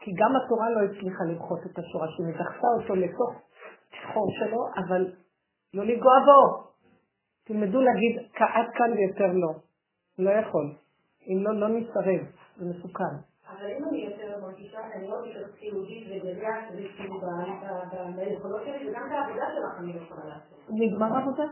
כי 0.00 0.10
גם 0.16 0.36
התורה 0.36 0.70
לא 0.70 0.80
הצליחה 0.80 1.24
למחות 1.24 1.60
את 1.66 1.78
השורשים, 1.78 2.26
היא 2.26 2.34
דחתה 2.34 2.68
אותו 2.78 2.94
לתוך 2.94 3.32
חור 4.12 4.28
שלו, 4.38 4.66
אבל 4.76 5.12
לא 5.74 5.84
לגוע 5.84 6.12
בו. 6.26 6.64
תלמדו 7.44 7.80
להגיד 7.80 8.18
עד 8.38 8.66
כאן 8.74 8.92
ויותר 8.92 9.32
לא. 9.32 9.71
לא 10.18 10.30
יכול. 10.30 10.72
אם 11.28 11.38
לא, 11.44 11.60
לא 11.60 11.68
נסרב. 11.68 12.22
זה 12.56 12.64
מסוכן. 12.64 13.14
אבל 13.50 13.66
אם 13.78 13.84
אני 13.88 13.98
יותר 13.98 14.40
מרגישה, 14.42 14.78
אני 14.94 15.08
לא 15.08 15.16
מתעסקת 15.26 15.62
יהודית 15.62 16.06
וגדיה, 16.10 16.54
שזה 16.68 16.82
כאילו 16.96 17.20
ביכולות 18.16 18.62
שלי, 18.64 18.90
וגם 18.90 19.02
את 19.06 19.12
העבודה 19.12 19.44
שלך 19.54 19.78
אני 19.78 19.92
לא 19.92 20.00
יכולה 20.00 20.24
לעשות. 20.24 20.58
נגמר 20.70 21.16
עבודה? 21.16 21.44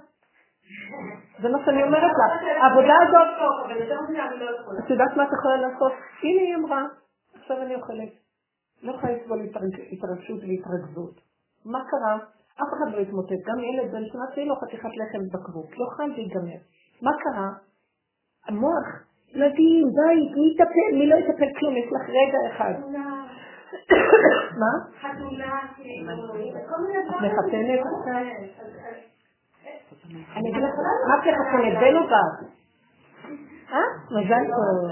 זה 1.43 1.49
מה 1.49 1.59
שאני 1.65 1.83
אומרת 1.83 2.03
לך. 2.03 2.43
העבודה 2.63 2.95
הזאת... 3.03 3.29
לא 3.41 4.85
את 4.85 4.91
יודעת 4.91 5.17
מה 5.17 5.25
את 5.25 5.29
יכולה 5.39 5.57
לעשות? 5.57 5.93
הנה 6.23 6.41
היא 6.41 6.55
אמרה, 6.55 6.83
עכשיו 7.35 7.63
אני 7.63 7.75
אוכלת. 7.75 8.13
לא 8.83 8.93
יכולה 8.93 9.13
לסבול 9.13 9.41
התרגשות 9.93 10.41
והתרכזות. 10.41 11.21
מה 11.65 11.81
קרה? 11.91 12.17
אף 12.55 12.69
אחד 12.75 12.93
לא 12.93 12.99
התמוטט. 12.99 13.41
גם 13.47 13.59
ילד 13.59 13.93
בן 13.93 14.05
שנה 14.13 14.27
תהיה 14.35 14.47
לו 14.47 14.57
חתיכת 14.57 14.89
לחם 15.01 15.23
בקבוק. 15.33 15.79
לא 15.79 15.87
חייב 15.97 16.11
להיגמר. 16.11 16.61
מה 17.03 17.11
קרה? 17.25 17.49
המוח, 18.51 18.87
ילדים, 19.35 19.85
די, 19.97 20.17
מי 20.35 20.55
יטפל? 20.55 20.99
מי 20.99 21.07
לא 21.07 21.17
יטפל 21.17 21.49
כלום? 21.59 21.77
יש 21.77 21.87
לך 21.93 22.09
רגע 22.09 22.39
אחד. 22.51 22.75
מה? 24.61 24.73
חתונה, 25.01 25.61
מחתנת 27.23 27.81
עכשיו? 27.81 28.25
אני 30.37 30.51
אגיד 30.51 30.63
לך, 30.63 30.75
מה 31.09 31.17
כחתנת? 31.25 31.79
בן 31.81 31.97
או 31.97 32.03
בת? 32.03 32.39
אה? 33.73 33.79
מזל 34.11 34.45
טוב. 34.47 34.91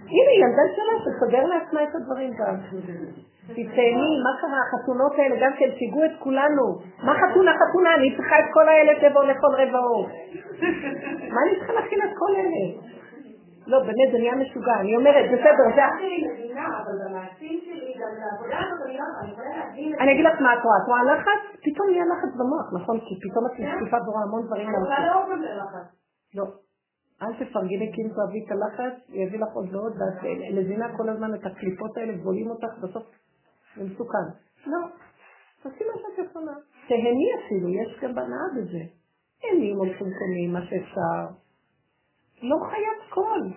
הנה, 0.00 0.32
ילדה 0.40 0.62
שלה 0.76 0.94
שסוגר 1.04 1.44
לעצמה 1.46 1.82
את 1.82 1.94
הדברים 1.94 2.30
גם. 2.38 2.56
תתהני, 3.46 4.10
מה 4.24 4.32
קרה? 4.40 4.58
החתונות 4.64 5.12
האלה 5.18 5.36
גם 5.40 5.52
כן 5.58 5.70
שיגעו 5.78 6.04
את 6.04 6.10
כולנו. 6.18 6.64
מה 7.02 7.12
חתונה 7.14 7.52
חתונה? 7.60 7.94
אני 7.94 8.16
צריכה 8.16 8.38
את 8.38 8.44
כל 8.52 8.68
האלה 8.68 8.92
לבוא 9.08 9.24
לכל 9.24 9.52
רבעו. 9.60 10.06
מה 11.34 11.40
אני 11.46 11.56
צריכה 11.58 11.72
להכין 11.72 11.98
את 12.02 12.12
כל 12.18 12.32
אלה? 12.36 12.96
לא, 13.66 13.78
באמת, 13.80 14.08
זה 14.12 14.18
נהיה 14.18 14.34
משוגע. 14.34 14.74
אני 14.80 14.96
אומרת, 14.96 15.24
בסדר, 15.32 15.64
זה... 15.76 15.82
אני 20.00 20.12
אגיד 20.12 20.24
לך 20.24 20.40
מה 20.40 20.54
את 20.54 20.62
רואה. 20.64 20.76
את 20.82 20.86
רואה 20.88 21.02
לחץ? 21.04 21.42
פתאום 21.64 21.88
נהיה 21.90 22.04
לחץ 22.12 22.32
במוח, 22.38 22.82
נכון? 22.82 23.00
כי 23.00 23.14
פתאום 23.22 23.44
את 23.46 23.52
משקיפה 23.52 23.96
ורואה 24.06 24.22
המון 24.22 24.46
דברים 24.46 24.68
מהחיים. 24.70 25.12
לא. 26.34 26.44
אל 27.22 27.32
תפרגני 27.32 27.86
אם 27.86 28.08
תאהבי 28.16 28.44
את 28.46 28.50
הלחץ, 28.52 28.94
יביא 29.08 29.38
לך 29.38 29.48
עוד 29.54 29.74
ועוד, 29.74 29.92
ואת 29.92 30.22
מזינה 30.54 30.96
כל 30.96 31.08
הזמן 31.08 31.34
את 31.34 31.46
הקליפות 31.46 31.96
האלה, 31.96 32.12
גבולים 32.12 32.50
אותך, 32.50 32.78
בסוף 32.82 33.02
זה 33.76 33.84
מסוכן. 33.84 34.26
לא. 34.66 34.78
תעשי 35.62 35.84
מה 35.84 36.00
שאת 36.00 36.26
יכולה. 36.26 36.52
תהני 36.88 37.28
אפילו, 37.38 37.68
יש 37.68 38.00
גם 38.02 38.14
בנאה 38.14 38.46
בזה. 38.56 38.82
אין 39.44 39.60
לי 39.60 39.70
הולכים 39.70 40.06
קונים, 40.18 40.52
מה 40.52 40.60
שאפשר. 40.62 41.26
לא 42.42 42.56
חיית 42.70 43.10
קול. 43.10 43.52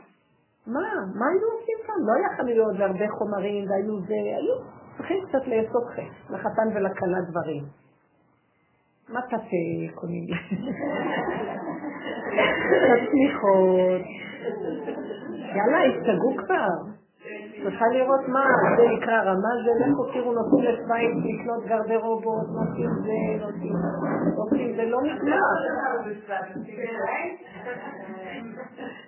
מה? 0.67 0.89
מה 1.15 1.25
היינו 1.29 1.47
עושים 1.53 1.77
כאן? 1.87 1.95
לא 2.07 2.13
היה 2.17 2.37
חנויות 2.37 2.75
והרבה 2.79 3.05
חומרים 3.17 3.69
והיו 3.69 3.99
זה, 4.01 4.13
היו 4.13 4.55
צריכים 4.97 5.17
קצת 5.27 5.47
לאסוף 5.47 5.83
לחתן 6.29 6.67
ולכלה 6.75 7.21
דברים. 7.29 7.63
מה 9.09 9.21
תתה 9.21 9.37
קונים? 9.95 10.27
תצמיחות. 12.89 14.01
יאללה, 15.55 15.79
השתגעו 15.85 16.37
כבר. 16.37 16.98
צריכה 17.63 17.85
לראות 17.93 18.27
מה, 18.27 18.45
זה 18.77 18.83
נקרא 18.97 19.21
רמה, 19.21 19.51
זה 19.65 19.71
לכו 19.85 20.05
תראו, 20.13 20.33
נוסעים 20.33 20.63
לשוויץ 20.63 21.17
לקנות 21.29 21.65
גרדרובות, 21.65 22.47
נוסעים 22.55 22.89
זה, 23.05 23.45
נוסעים, 24.37 24.75
זה 24.75 24.85
לא 24.85 25.01
נקרא. 25.01 25.39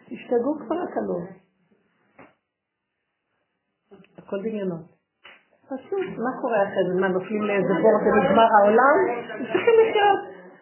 תשתגעו 0.06 0.56
כבר 0.60 0.76
הקלות. 0.76 1.30
הכל 4.18 4.40
דמיונות. 4.40 5.02
פשוט, 5.65 6.07
מה 6.18 6.41
קורה 6.41 6.64
אחרי 6.64 6.84
זה? 6.88 7.02
מה, 7.02 7.07
נופלים 7.07 7.44
לאיזה 7.44 7.73
בור 7.82 7.95
ונגמר 8.03 8.48
העולם? 8.56 8.95
צריכים 9.38 9.73
לחיות. 9.82 10.19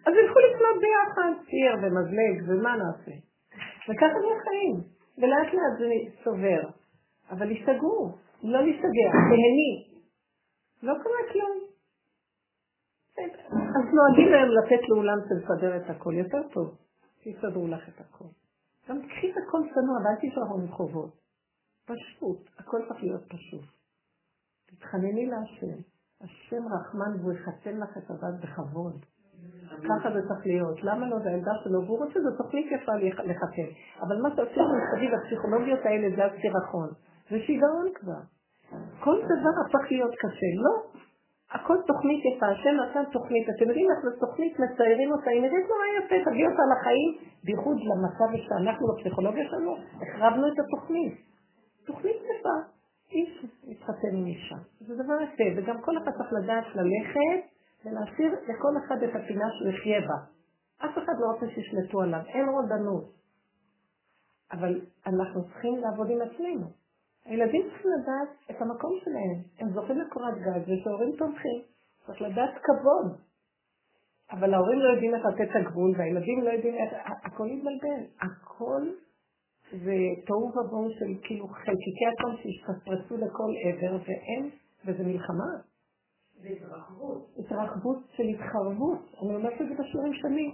אז 0.08 0.14
ילכו 0.14 0.40
לקנות 0.40 0.78
ביחד, 0.82 1.32
סיר 1.50 1.74
ומזלג, 1.82 2.38
ומה 2.48 2.76
נעשה? 2.76 3.12
וככה 3.90 4.20
זה 4.20 4.28
החיים. 4.42 4.76
ולאט 5.18 5.54
לאט 5.54 5.80
זה 5.80 5.86
סובר. 6.24 6.79
אבל 7.30 7.52
השתגעו, 7.52 8.12
לא 8.44 8.60
להשתגע, 8.62 9.10
תהני. 9.30 9.90
לא 10.84 10.94
קרה 10.94 11.34
כלום. 11.34 11.70
אז 13.50 13.86
נוהגים 13.94 14.32
להם 14.32 14.50
לתת 14.50 14.90
לאולם 14.90 15.18
לסדר 15.20 15.78
את 15.78 15.90
הכל 15.90 16.14
יותר 16.14 16.48
טוב. 16.54 16.78
שיסדרו 17.24 17.68
לך 17.68 17.90
את 17.90 18.02
הכל. 18.02 18.26
גם 18.90 19.02
תקחי 19.02 19.32
את 19.32 19.36
הכל 19.48 19.62
צנוע, 19.74 19.98
ואל 19.98 20.16
תשלחו 20.22 20.58
מחובות. 20.58 21.12
פשוט, 21.86 22.50
הכל 22.60 22.78
צריך 22.88 23.04
להיות 23.04 23.24
פשוט. 23.28 23.66
תתחנני 24.66 25.26
להשם. 25.26 25.82
השם 26.22 26.64
רחמן 26.74 27.20
והוא 27.20 27.34
יחתן 27.34 27.78
לך 27.78 27.98
את 27.98 28.10
הבת 28.10 28.44
בכבוד. 28.44 29.06
ככה 29.90 30.12
זה 30.14 30.20
צריך 30.28 30.46
להיות. 30.46 30.84
למה 30.84 31.08
לא? 31.10 31.20
זה 31.20 31.30
העמדה 31.30 31.52
שלו, 31.64 31.86
והוא 31.86 32.00
רוצה, 32.00 32.20
זו 32.20 32.44
תוכנית 32.44 32.68
יפה 32.72 32.92
לחתן. 33.26 33.70
אבל 34.02 34.22
מה 34.22 34.30
שעושים 34.36 34.64
מסביב, 34.78 35.12
הפסיכולוגיות 35.14 35.80
האלה 35.86 36.16
זה 36.16 36.26
הסירחון. 36.26 36.90
זה 37.30 37.38
שיגעון 37.46 37.88
כבר. 37.96 38.22
כל 39.00 39.18
דבר 39.32 39.54
הפך 39.66 39.92
להיות 39.92 40.16
קשה. 40.22 40.52
לא. 40.64 41.00
הכל 41.52 41.78
תוכנית 41.88 42.22
יפה, 42.26 42.46
השם 42.46 42.76
נתן 42.82 43.12
תוכנית, 43.12 43.50
אתם 43.50 43.66
יודעים 43.70 43.88
איך 43.92 44.00
זו 44.06 44.26
תוכנית, 44.26 44.54
מציירים 44.60 45.12
אותה, 45.12 45.30
היא 45.30 45.42
נראית 45.42 45.68
נורא 45.72 45.86
יפה, 45.98 46.30
תביא 46.30 46.48
אותה 46.48 46.64
לחיים, 46.74 47.12
בייחוד 47.44 47.78
למצב 47.90 48.30
שאנחנו 48.46 48.88
בפסיכולוגיה 48.88 49.46
שלנו, 49.50 49.78
החרבנו 50.02 50.48
את 50.48 50.58
התוכנית. 50.60 51.14
תוכנית 51.86 52.16
יפה, 52.16 52.56
איש 53.12 53.46
מתחתן 53.68 54.14
עם 54.14 54.26
אישה, 54.26 54.56
זה 54.80 55.04
דבר 55.04 55.22
יפה, 55.22 55.44
וגם 55.58 55.82
כל 55.82 55.98
אחד 55.98 56.12
צריך 56.12 56.34
לדעת 56.34 56.66
ללכת 56.76 57.42
ולהשאיר 57.86 58.32
לכל 58.50 58.74
אחד 58.86 59.04
את 59.04 59.16
הפינה 59.16 59.46
שהוא 59.58 59.70
יחיה 59.70 60.02
בה. 60.02 60.20
אף 60.86 60.98
אחד 60.98 61.14
לא 61.20 61.26
רוצה 61.34 61.46
שישלטו 61.56 62.02
עליו, 62.02 62.22
אין 62.28 62.50
רודנות. 62.50 63.06
אבל 64.52 64.82
אנחנו 65.08 65.44
צריכים 65.44 65.78
לעבוד 65.78 66.10
עם 66.10 66.22
עצמנו. 66.22 66.68
הילדים 67.26 67.62
צריכים 67.62 67.92
לדעת 67.92 68.30
את 68.52 68.62
המקום 68.62 69.00
שלהם. 69.04 69.44
הם 69.60 69.74
זוכים 69.74 69.98
לקורת 69.98 70.34
גג 70.38 70.62
ושהורים 70.68 71.16
תומכים. 71.18 71.62
צריך 72.06 72.22
לדעת 72.22 72.54
כבוד. 72.64 73.20
אבל 74.32 74.54
ההורים 74.54 74.80
לא 74.80 74.90
יודעים 74.90 75.16
איך 75.16 75.26
לתת 75.26 75.52
את 75.52 75.56
הגבול, 75.56 75.92
והילדים 75.98 76.42
לא 76.42 76.50
יודעים 76.50 76.76
איך... 76.76 76.94
הכל 77.24 77.48
יתבלבל. 77.48 78.04
הכל 78.22 78.82
זה 79.72 79.96
תוהו 80.28 80.50
ובוהו 80.50 80.90
של 80.92 81.22
כאילו 81.24 81.48
חלקיקי 81.48 82.06
הכל 82.14 82.32
שהשתפרצו 82.42 83.18
לכל 83.18 83.52
עבר, 83.64 83.98
ואין, 84.08 84.50
וזה 84.86 85.04
מלחמה. 85.04 85.52
זה 86.42 86.48
התרחבות. 86.48 87.30
התרחבות 87.40 87.98
של 88.16 88.24
התחרבות. 88.24 89.00
אני 89.22 89.36
אומרת 89.36 89.62
את 89.62 89.68
זה 89.70 89.84
בשיעורים 89.84 90.14
שלי. 90.14 90.52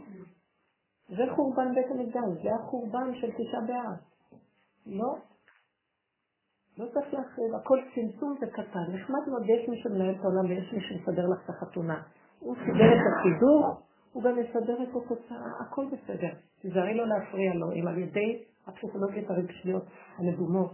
זה 1.10 1.24
חורבן 1.36 1.76
בית 1.76 1.86
המקדש, 1.92 2.44
זה 2.44 2.50
החורבן 2.56 3.16
של 3.16 3.32
תשעה 3.32 3.62
באב. 3.68 3.98
לא. 4.86 5.16
לא 6.78 6.86
צריך 6.94 7.14
להחריב, 7.14 7.56
הכל 7.56 7.80
צמצום 7.96 8.36
וקטן. 8.42 8.86
נחמד 8.94 9.20
מאוד, 9.30 9.44
יש 9.46 9.70
מי 9.70 9.78
שמנהל 9.78 10.16
את 10.16 10.24
העולם 10.24 10.46
ויש 10.50 10.74
מי 10.74 10.82
שמסדר 10.82 11.28
לך 11.28 11.40
את 11.46 11.50
החתונה. 11.50 12.02
הוא 12.40 12.56
סידר 12.56 12.94
את 12.94 13.06
הסידור, 13.12 13.66
הוא 14.14 14.24
גם 14.24 14.40
יסדר 14.40 14.84
את 14.84 14.90
התוצאה, 14.90 15.48
הכל 15.62 15.86
בסדר. 15.86 16.34
תיזהרי 16.62 16.94
לא 16.94 17.08
להפריע 17.08 17.54
לו, 17.54 17.72
אם 17.72 17.88
על 17.88 17.98
ידי 17.98 18.44
הפסיכולוגיות 18.68 19.30
הרגשיות 19.30 19.84
הנדומות, 20.18 20.72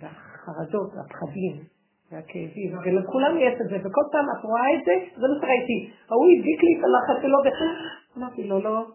והחרדות, 0.00 0.90
והפחדים, 0.94 1.64
והכאבים, 2.12 2.78
ולכולם 2.84 3.36
יש 3.38 3.54
את 3.60 3.68
זה, 3.70 3.76
וכל 3.76 4.06
פעם 4.12 4.26
את 4.38 4.44
רואה 4.44 4.74
את 4.74 4.84
זה, 4.84 4.92
זה 5.20 5.26
מה 5.28 5.34
שראיתי. 5.40 5.92
ההוא 6.10 6.26
הדביק 6.30 6.60
לי 6.62 6.72
את 6.78 6.84
הלחץ 6.84 7.22
שלו, 7.22 7.38
אמרתי 8.18 8.48
לו, 8.48 8.60
לא. 8.60 8.86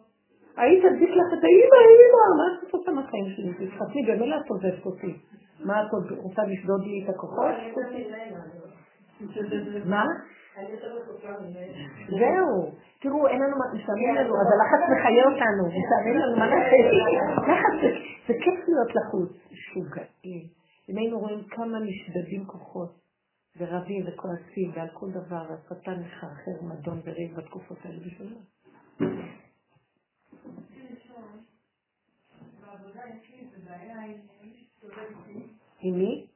היית 0.58 0.84
תדביק 0.86 1.10
לך 1.10 1.30
את 1.38 1.44
האימא, 1.44 1.78
האימא, 1.86 2.24
מה 2.38 2.68
את 2.68 2.74
עושה 2.74 2.92
מהחיים 2.92 3.26
שלי? 3.36 3.68
תתחתני, 3.68 4.02
במילא 4.08 4.36
את 4.36 4.50
עוזבת 4.50 4.86
אותי. 4.86 5.14
מה 5.60 5.84
את 5.84 5.91
עוד 5.91 6.11
רוצה 6.11 6.41
לשדוד 6.44 6.82
לי 6.84 7.03
את 7.03 7.10
הכוחות? 7.10 7.56
מה? 9.86 10.06
זהו. 12.10 12.72
תראו, 12.99 13.27
אין 13.27 13.41
לנו 13.41 13.57
מה, 13.57 13.65
משעמם 13.73 14.15
לנו, 14.15 14.34
אז 14.41 14.48
הלחץ 14.53 14.84
מחיה 14.94 15.23
אותנו, 15.26 15.64
משעמם 15.68 16.18
לנו, 16.18 16.38
מה 16.38 16.45
נעשה? 16.45 16.77
לחץ, 17.48 17.95
זה 18.27 18.34
כיף 18.34 18.60
להיות 18.68 18.95
לחוץ. 18.95 19.45
משוגעים. 19.52 20.48
אם 20.90 20.98
היינו 20.98 21.19
רואים 21.19 21.44
כמה 21.44 21.80
נשדדים 21.80 22.45
כוחות, 22.45 22.94
ורבים 23.57 24.06
וכועסים, 24.07 24.72
ועל 24.76 24.88
כל 24.94 25.11
דבר, 25.11 25.45
השטן 25.53 25.99
מחרחר 25.99 26.61
מדון 26.61 27.02
וריב 27.06 27.36
בתקופות 27.38 27.77
האלה 27.84 27.99
בשביל 28.06 28.34
מה? 28.34 28.41
בעבודה 32.61 33.02
יש 33.10 33.30
לי 33.30 33.40
איזה 33.40 33.57
בעיה 33.69 34.02
עם 34.02 34.18
עם 35.88 35.95
מי? 35.98 36.28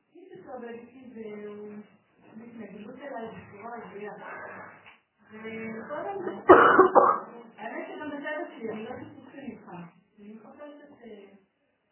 האמת 7.58 7.88
שגם 7.88 8.10
בצד 8.10 8.56
שלי, 8.58 8.72
אני 8.72 8.84
לא 8.84 8.92
איתך. 9.38 9.72
אני 10.20 10.34
מחפשת 10.34 10.90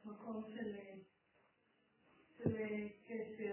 מקום 0.06 0.44
של 0.48 0.76
קשר. 2.38 3.48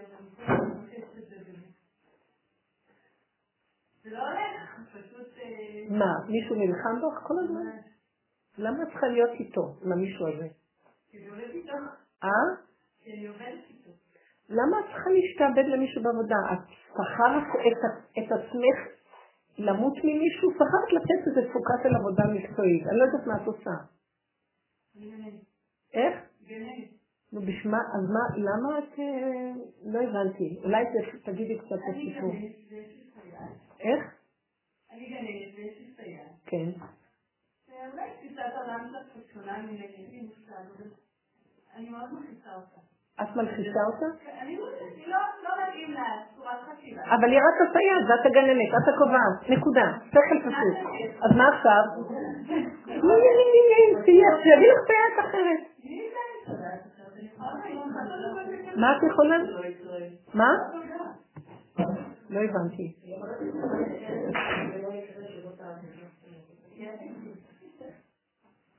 מה, 5.91 6.13
מישהו 6.29 6.57
נלחם 6.57 6.97
בך 7.01 7.27
כל 7.27 7.35
הזמן? 7.45 7.67
למה 8.59 8.83
את 8.83 8.89
צריכה 8.89 9.07
להיות 9.07 9.31
איתו, 9.41 9.77
עם 9.83 9.93
המישהו 9.93 10.29
הזה? 10.29 10.49
כי 11.11 11.25
זה 11.25 11.31
עובד 11.31 11.51
איתו. 11.51 11.73
אה? 12.25 12.29
למה 14.49 14.81
את 14.81 14.85
צריכה 14.85 15.11
להשתעבד 15.11 15.65
למישהו 15.69 16.03
בעבודה? 16.03 16.37
את 16.53 16.59
שכרת 16.93 17.45
את 18.19 18.33
עצמך 18.33 18.79
למות 19.59 19.95
ממישהו? 20.05 20.51
שכרת 20.55 20.93
לתת 20.93 21.21
איזה 21.27 21.51
תפוקה 21.51 21.75
של 21.83 21.95
עבודה 21.95 22.25
מקצועית. 22.35 22.87
אני 22.87 22.99
לא 22.99 23.05
יודעת 23.05 23.27
מה 23.27 23.43
את 23.43 23.47
עושה. 23.47 23.77
איך? 25.95 26.15
נו, 27.33 27.41
בשמה, 27.41 27.79
אז 27.79 28.05
מה, 28.15 28.25
למה 28.37 28.79
את... 28.79 28.99
אה, 28.99 29.53
לא 29.85 29.99
הבנתי. 29.99 30.61
אולי 30.65 30.85
תגידי 31.25 31.59
קצת 31.59 31.73
את 31.73 31.95
הסיפור. 31.97 32.33
איך? 33.81 34.15
אני 34.91 35.07
גננת 35.07 35.55
ויש 35.57 35.79
לי 35.79 35.95
סייעת. 35.97 36.33
כן. 36.47 36.71
אולי 37.93 38.11
תפיסת 38.17 38.53
עולם 38.57 38.89
קצת 38.89 39.21
שונה 39.33 39.63
ממני, 39.63 40.29
אני 41.75 41.91
מאוד 41.91 42.13
מכניסה 42.13 42.55
אותה. 42.55 42.94
את 43.23 43.37
מלחישה 43.37 43.81
אותה? 43.87 44.07
אני 44.43 44.57
לא, 45.07 45.19
לא 45.45 45.51
מתאים 45.69 45.93
לה 45.93 46.03
צורת 46.37 46.61
חשיבה. 46.63 47.03
אבל 47.05 47.31
היא 47.31 47.39
רק 47.39 47.69
הסייעת, 47.69 48.05
ואת 48.09 48.27
הגננת, 48.27 48.69
את 48.83 48.95
הקובעת, 48.95 49.51
נקודה, 49.51 49.93
שכל 50.09 50.39
פשוט. 50.41 50.77
אז 51.23 51.37
מה 51.37 51.49
עכשיו? 51.49 51.83
שיביא 54.43 54.73
לך 54.73 54.79
סייעת 54.87 55.17
אחרת. 55.19 55.61
מה 58.77 58.97
את 58.97 59.03
יכולה? 59.11 59.37
מה? 60.35 60.51
לא 62.31 62.41
הבנתי. 62.41 62.95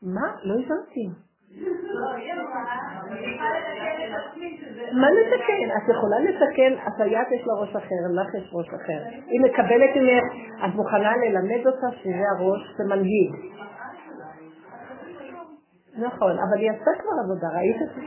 מה? 0.02 0.36
לא 0.44 0.54
הבנתי. 0.54 1.25
מה 4.92 5.08
לתקן? 5.12 5.68
את 5.78 5.90
יכולה 5.90 6.20
לתקן, 6.20 6.74
הסייעת 6.88 7.28
יש 7.32 7.48
לה 7.48 7.54
ראש 7.62 7.76
אחר, 7.76 8.02
לך 8.14 8.36
יש 8.36 8.52
ראש 8.54 8.68
אחר. 8.68 9.00
היא 9.28 9.42
מקבלת 9.42 9.96
ממך, 9.96 10.24
את 10.66 10.76
מוכנה 10.76 11.12
ללמד 11.18 11.68
אותה 11.68 11.88
שזה 11.98 12.24
הראש, 12.38 12.62
זה 12.78 12.84
מנהיג. 12.84 13.32
נכון, 15.98 16.32
אבל 16.32 16.58
היא 16.60 16.72
עשתה 16.72 16.92
כבר 17.00 17.12
עבודה, 17.24 17.48
ראית 17.58 17.82
את 17.82 17.96
זה? 17.96 18.02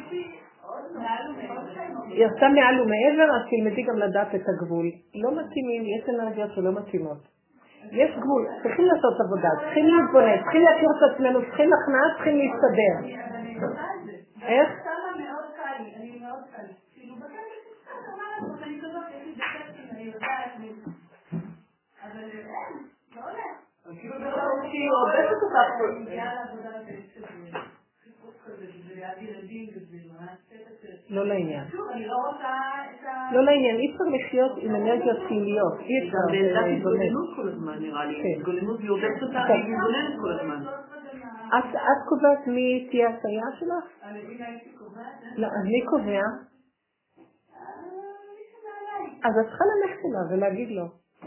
היא 2.09 2.27
עשתה 2.27 2.49
מעל 2.49 2.81
ומעבר, 2.81 3.37
אז 3.37 3.43
תלמדי 3.51 3.83
גם 3.83 3.97
לדעת 3.97 4.35
את 4.35 4.43
הגבול. 4.49 4.87
לא 5.15 5.31
מתאימים, 5.31 5.83
יש 5.97 6.09
אנרגיות 6.09 6.51
שלא 6.55 6.73
מתאימות. 6.73 7.39
יש 7.93 8.11
גבול, 8.17 8.47
צריכים 8.63 8.85
לעשות 8.85 9.15
עבודה, 9.27 9.49
צריכים 9.61 9.87
להתבונן, 9.87 10.43
צריכים 10.43 10.63
להכיר 10.63 10.89
את 10.97 11.13
עצמנו, 11.13 11.41
צריכים 11.41 11.71
הכנעה, 11.73 12.15
צריכים 12.17 12.37
להסתדר. 12.39 13.29
איך? 14.43 14.69
לא 31.11 31.27
לעניין. 31.27 31.65
לא 33.33 33.45
לעניין, 33.45 33.77
אי 33.77 33.93
אפשר 33.93 34.05
לחיות 34.05 34.53
עם 34.59 34.75
אנרגיות 34.75 35.19
חיוניות. 35.29 35.81
אי 35.81 36.09
אפשר. 36.09 36.55
זה 36.55 36.61
התגוננות 36.61 37.37
כל 37.37 37.49
הזמן 37.49 37.79
נראה 37.79 38.05
לי. 38.05 38.35
התגוננות 38.37 38.79
והיא 38.79 38.91
עובדת 38.91 39.23
אותה 39.23 39.45
והיא 39.49 39.65
מתגוננת 39.65 40.15
כל 40.21 40.33
הזמן. 40.33 40.65
את 41.49 42.09
קובעת 42.09 42.47
מי 42.47 42.89
תהיה 42.91 43.09
הסייעה 43.09 43.49
שלך? 43.59 43.85
לא, 45.37 45.47
אז 45.47 45.65
מי 45.65 45.87
קובע? 45.91 46.23
אז 49.25 49.35
את 49.41 49.47
צריכה 49.47 49.65
ללכת 49.65 50.01
אליו 50.05 50.25
ולהגיד 50.31 50.69
לו. 50.69 50.85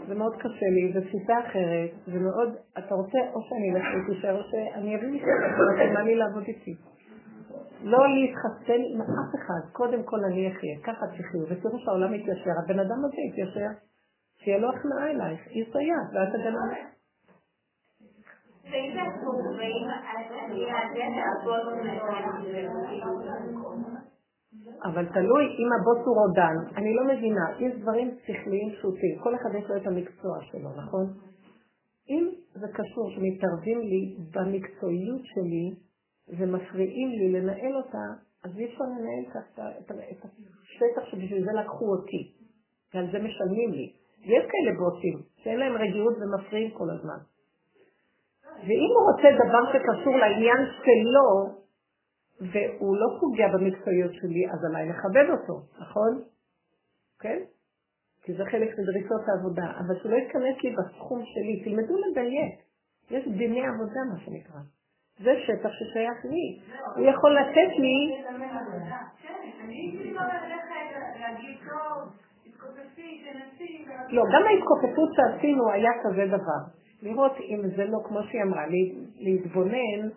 זה 0.08 0.14
מאוד 0.14 0.36
קשה 0.36 0.66
לי, 0.74 0.92
זו 0.94 1.00
תפיסה 1.00 1.40
אחרת, 1.40 1.90
זה 2.06 2.18
מאוד, 2.18 2.56
אתה 2.78 2.94
רוצה 2.94 3.18
או 3.32 3.40
שאני 3.42 3.72
אלך 3.74 3.84
להתיישר 3.94 4.38
או 4.38 4.42
שאני 4.50 4.96
אביא 4.96 5.08
מישהו, 5.08 5.28
אתה 5.92 6.02
לי 6.02 6.14
לעבוד 6.14 6.42
איתי. 6.42 6.76
לא 7.82 7.98
להתחסן 8.08 8.80
עם 8.94 9.00
אף 9.00 9.34
אחד, 9.34 9.72
קודם 9.72 10.02
כל 10.02 10.24
אני 10.24 10.52
אחיה, 10.52 10.76
ככה 10.84 11.06
תחיו, 11.06 11.42
ותראו 11.48 11.78
שהעולם 11.78 12.12
מתיישר, 12.12 12.50
הבן 12.64 12.78
אדם 12.78 13.04
הזה 13.04 13.20
יתיישר, 13.28 13.68
שיהיה 14.38 14.58
לו 14.58 14.68
הכנעה 14.70 15.10
אלייך, 15.10 15.40
היא 15.46 15.64
סייעת, 15.72 16.08
ואת 16.14 16.34
הגנה. 16.34 16.91
אבל 24.84 25.06
תלוי 25.06 25.44
אם 25.44 25.68
הבוס 25.80 26.06
הוא 26.06 26.16
רודן. 26.16 26.56
אני 26.76 26.94
לא 26.94 27.04
מבינה, 27.04 27.46
יש 27.58 27.72
דברים 27.80 28.10
שכליים 28.26 28.70
פשוטים, 28.70 29.18
כל 29.22 29.34
אחד 29.34 29.50
יש 29.58 29.70
לו 29.70 29.76
את 29.76 29.86
המקצוע 29.86 30.38
שלו, 30.42 30.70
נכון? 30.76 31.06
אם 32.10 32.28
זה 32.54 32.66
קשור 32.72 33.10
שמתערבים 33.10 33.80
לי 33.80 34.16
במקצועיות 34.34 35.20
שלי 35.24 35.74
ומפריעים 36.28 37.08
לי 37.08 37.32
לנהל 37.32 37.76
אותה, 37.76 38.06
אז 38.44 38.58
אי 38.58 38.64
אפשר 38.64 38.84
לנהל 38.84 39.24
את 40.10 40.24
השטח 40.24 41.04
שבשביל 41.10 41.44
זה 41.44 41.52
לקחו 41.60 41.84
אותי, 41.84 42.32
ועל 42.94 43.06
זה 43.12 43.18
משלמים 43.18 43.72
לי. 43.72 43.92
ויש 44.20 44.44
כאלה 44.50 44.78
בוסים 44.78 45.18
שאין 45.36 45.58
להם 45.58 45.72
רגיעות 45.72 46.14
ומפריעים 46.20 46.70
כל 46.70 46.90
הזמן. 46.90 47.31
ואם 48.60 48.90
הוא 48.94 49.12
רוצה 49.12 49.28
דבר 49.44 49.72
שקשור 49.72 50.16
לעניין 50.16 50.60
שלו, 50.82 51.28
והוא 52.40 52.96
לא 52.96 53.06
פוגע 53.20 53.48
במקצועיות 53.48 54.12
שלי, 54.14 54.50
אז 54.52 54.64
עליי 54.64 54.88
לכבד 54.88 55.26
אותו, 55.30 55.60
נכון? 55.80 56.22
כן? 57.20 57.38
כי 58.22 58.32
זה 58.32 58.44
חלק 58.44 58.78
מדריסות 58.78 59.22
העבודה, 59.28 59.66
אבל 59.78 59.94
שלא 60.02 60.16
יתכנס 60.16 60.56
לי 60.64 60.76
בסכום 60.76 61.22
שלי, 61.24 61.64
תלמדו 61.64 61.94
לדייק. 61.96 62.54
יש 63.10 63.28
דיני 63.28 63.66
עבודה, 63.66 64.00
מה 64.12 64.18
שנקרא. 64.24 64.60
זה 65.18 65.34
שטח 65.46 65.70
ששייך 65.72 66.24
לי. 66.24 66.60
הוא 66.96 67.06
יכול 67.06 67.36
לתת 67.38 67.78
לי... 67.78 68.22
לא, 74.08 74.22
גם 74.34 74.42
ההתכופפות 74.46 75.10
שעשינו 75.16 75.70
היה 75.70 75.90
כזה 76.02 76.26
דבר. 76.26 76.62
לראות 77.02 77.32
אם 77.40 77.60
זה 77.76 77.84
לא, 77.84 77.98
כמו 78.08 78.22
שהיא 78.22 78.42
אמרה, 78.42 78.62
להתבונן, 79.18 80.08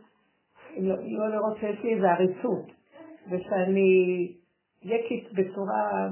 לא, 0.77 0.95
לא 1.17 1.29
לראות 1.29 1.57
שיש 1.57 1.79
לי 1.83 1.93
איזו 1.95 2.07
עריצות, 2.07 2.65
ושאני 3.29 4.33
יקית 4.83 5.33
בצורה, 5.33 6.07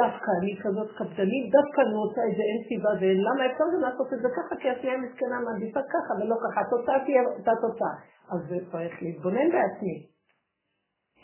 דווקא 0.00 0.30
אני 0.40 0.56
כזאת 0.62 0.90
קפדנית, 0.98 1.52
דווקא 1.52 1.80
אני 1.80 1.94
רוצה 1.94 2.20
את 2.30 2.36
זה, 2.36 2.42
אין 2.50 2.60
סיבה, 2.68 2.90
ולמה 3.00 3.46
אפשר 3.46 3.64
גם 3.74 3.80
לעשות 3.80 4.12
את 4.12 4.18
זה 4.22 4.28
ככה, 4.36 4.56
כי 4.60 4.70
השנייה 4.70 4.96
מסכנה 4.98 5.40
מעדיפה 5.40 5.80
ככה 5.82 6.12
ולא 6.20 6.36
ככה, 6.44 6.60
התוצאה 6.60 7.04
תהיה 7.04 7.22
אותה 7.22 7.52
תוצאה. 7.60 7.94
אז 8.32 8.40
זה 8.48 8.56
צריך 8.72 9.02
להתבונן 9.02 9.48
בעצמי. 9.52 10.06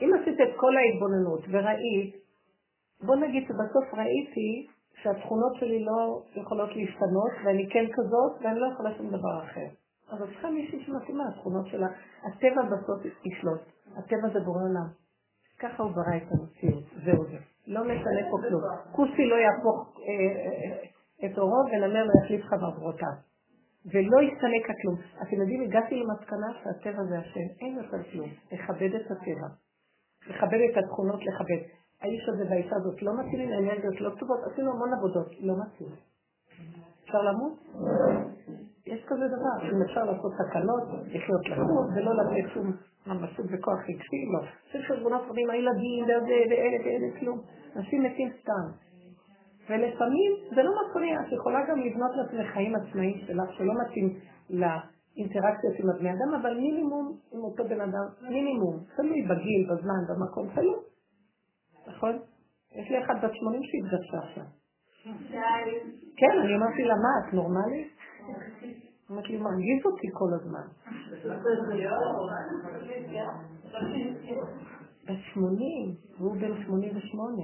אם 0.02 0.10
עשית 0.20 0.40
את 0.40 0.56
כל 0.56 0.72
ההתבוננות 0.76 1.42
וראית, 1.50 2.16
בוא 3.06 3.16
נגיד 3.16 3.42
שבסוף 3.48 3.94
ראיתי 3.94 4.66
שהתכונות 5.02 5.54
שלי 5.54 5.84
לא 5.84 6.22
יכולות 6.34 6.70
להשתנות, 6.76 7.32
ואני 7.44 7.68
כן 7.70 7.84
כזאת, 7.92 8.32
ואני 8.42 8.60
לא 8.60 8.66
יכולה 8.72 8.94
שום 8.96 9.08
דבר 9.08 9.44
אחר. 9.44 9.66
אבל 10.10 10.26
צריכה 10.26 10.50
מישהי 10.50 10.84
שמתאימה, 10.84 11.24
התכונות 11.28 11.66
שלה. 11.66 11.86
הטבע 12.22 12.62
בסוף 12.62 13.04
ישלוט. 13.24 13.60
הטבע 13.96 14.28
זה 14.32 14.40
בורא 14.40 14.62
עולם. 14.62 14.88
ככה 15.58 15.82
הוא 15.82 15.92
ברא 15.92 16.16
את 16.16 16.28
המציאות, 16.32 16.84
זהו 17.04 17.24
זה. 17.24 17.38
לא 17.66 17.84
משנה 17.84 18.22
פה 18.30 18.36
כלום. 18.48 18.62
כוסי 18.92 19.26
לא 19.26 19.34
יהפוך 19.34 19.96
אה, 19.98 20.04
אה, 20.04 21.26
את 21.26 21.38
אורו 21.38 21.62
ונמר 21.72 22.04
לא 22.04 22.12
יחליף 22.24 22.44
חברותיו. 22.44 23.16
ולא 23.92 24.18
יסתלק 24.22 24.70
הכלום. 24.70 24.96
אתם 25.22 25.36
יודעים, 25.40 25.62
הגעתי 25.62 25.94
למסקנה 25.94 26.46
שהטבע 26.62 27.02
זה 27.04 27.18
השם, 27.18 27.46
אין 27.60 27.76
יותר 27.76 28.10
כלום. 28.12 28.28
לכבד 28.52 28.94
את 28.94 29.10
הטבע. 29.10 29.48
לכבד 30.26 30.58
את 30.70 30.76
התכונות, 30.76 31.20
לכבד. 31.26 31.62
האיש 32.02 32.28
הזה 32.28 32.44
והאישה 32.50 32.76
הזאת 32.76 33.02
לא 33.02 33.12
מתאימים, 33.18 33.52
האנרגיות 33.52 34.00
לא 34.00 34.10
טובות, 34.18 34.40
עשינו 34.52 34.72
המון 34.72 34.94
עבודות, 34.98 35.30
לא 35.40 35.54
מתאים. 35.62 35.88
אפשר 37.04 37.22
למות? 37.22 37.52
יש 38.86 39.04
כזה 39.06 39.26
דבר, 39.28 39.72
אם 39.72 39.82
אפשר 39.82 40.04
לעשות 40.04 40.32
תקנות, 40.32 40.82
לחיות 41.06 41.48
לחוץ, 41.48 41.86
ולא 41.96 42.12
לתת 42.14 42.50
שום 42.54 42.72
ממשות 43.06 43.46
וכוח 43.52 43.78
רגשי, 43.88 44.22
לא. 44.32 44.40
יש 44.74 44.86
חשבונות 44.90 45.22
רבים, 45.28 45.50
הילדים, 45.50 46.04
ואלה, 46.04 46.76
ואלה, 46.84 47.20
כלום. 47.20 47.40
אנשים 47.76 48.02
מתים 48.02 48.30
סתם. 48.40 48.66
ולפעמים 49.70 50.32
זה 50.54 50.62
לא 50.62 50.70
מפריע, 50.80 51.20
את 51.20 51.32
יכולה 51.32 51.58
גם 51.68 51.80
לבנות 51.80 52.10
לעצמך 52.16 52.52
חיים 52.52 52.74
עצמאיים 52.76 53.18
שלך, 53.26 53.52
שלא 53.58 53.72
מתאים 53.82 54.18
לאינטראקציות 54.50 55.74
עם 55.78 55.90
הבני 55.90 56.10
אדם, 56.10 56.34
אבל 56.40 56.54
מינימום 56.54 57.16
עם 57.32 57.40
אותו 57.40 57.64
בן 57.64 57.80
אדם, 57.80 58.06
מינימום, 58.22 58.76
תלוי 58.96 59.22
בגיל, 59.22 59.70
בזמן, 59.70 60.02
במקום, 60.08 60.48
תלוי. 60.54 60.91
נכון? 61.86 62.18
יש 62.74 62.90
לי 62.90 63.04
אחת 63.04 63.24
בת 63.24 63.34
80 63.34 63.62
שהתגרשה 63.62 64.18
עכשיו. 64.28 64.44
כן, 66.16 66.38
אני 66.44 66.56
אמרתי 66.56 66.82
לה, 66.82 66.94
מה, 66.94 67.28
את 67.28 67.34
נורמלית? 67.34 67.88
אמרת 69.10 69.28
לי, 69.28 69.36
מרגיז 69.36 69.86
אותי 69.86 70.08
כל 70.12 70.30
הזמן. 70.34 70.66
בת 75.04 75.18
80, 75.34 75.94
והוא 76.18 76.36
בן 76.36 76.62
88. 76.64 77.42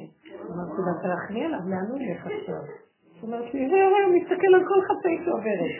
אמרתי 0.50 0.80
לה, 0.86 0.92
תרחמי 1.02 1.44
עליו, 1.44 1.60
לאן 1.68 1.86
הוא 1.90 1.98
ילך 1.98 2.26
עכשיו? 2.26 2.87
זאת 3.20 3.24
אומרת 3.24 3.54
לי, 3.54 3.64
הוא 3.64 4.14
מסתכל 4.14 4.54
על 4.54 4.64
כל 4.68 4.80
חצי 4.88 5.24
שעוברת. 5.24 5.74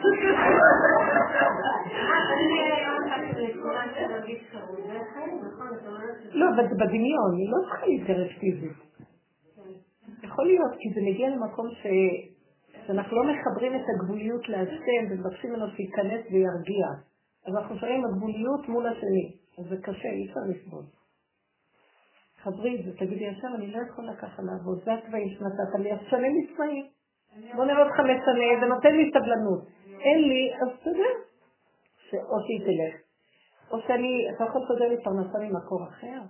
לא, 6.33 6.47
אבל 6.55 6.69
זה 6.69 6.75
בדמיון, 6.75 7.33
היא 7.37 7.51
לא 7.51 7.59
צריכה 7.69 7.87
להתגרש 7.87 8.39
פיזית. 8.39 8.73
יכול 10.23 10.47
להיות, 10.47 10.73
כי 10.79 10.89
זה 10.95 11.01
מגיע 11.01 11.29
למקום. 11.29 11.67
שאנחנו 12.87 13.17
לא 13.17 13.33
מחברים 13.33 13.75
את 13.75 13.85
הגבוליות 13.95 14.49
להשם 14.49 15.03
ומבקשים 15.11 15.51
ממנו 15.51 15.67
שייכנס 15.77 16.21
וירגיע. 16.33 16.87
אז 17.47 17.57
אנחנו 17.57 17.79
שואלים 17.79 18.05
הגבוליות 18.05 18.69
מול 18.69 18.87
השני. 18.87 19.33
אז 19.59 19.65
זה 19.71 19.77
קשה, 19.83 20.09
אי 20.09 20.27
אפשר 20.29 20.41
לסבול. 20.49 20.83
חברי 22.43 22.81
את 22.81 22.85
זה, 22.85 22.97
תגידי 22.99 23.25
ישר, 23.25 23.49
אני 23.55 23.71
לא 23.71 23.79
יכולה 23.89 24.17
ככה 24.17 24.43
לעבוד, 24.43 24.79
זה 24.85 24.95
התוואים 24.95 25.29
שנתת 25.29 25.81
לי, 25.83 25.93
אז 25.93 25.99
תשנה 26.07 26.29
לי. 26.29 26.98
בוא 27.57 27.65
נראה 27.65 27.83
אותך 27.83 28.01
משנה, 28.01 28.61
זה 28.61 28.67
נותן 28.67 28.97
לי 28.97 29.11
סבלנות. 29.15 29.63
אין 30.01 30.29
לי, 30.29 30.53
אז 30.63 30.69
אתה 30.81 30.91
יודע, 30.91 31.11
שאו 32.11 32.37
שהיא 32.47 32.61
תלך. 32.67 32.95
או 33.71 33.81
שאני, 33.87 34.31
אתה 34.37 34.45
יכול 34.45 34.63
לסדר 34.63 34.89
לי 34.89 34.97
פרנסה 35.05 35.39
ממקור 35.39 35.85
אחר. 35.89 36.21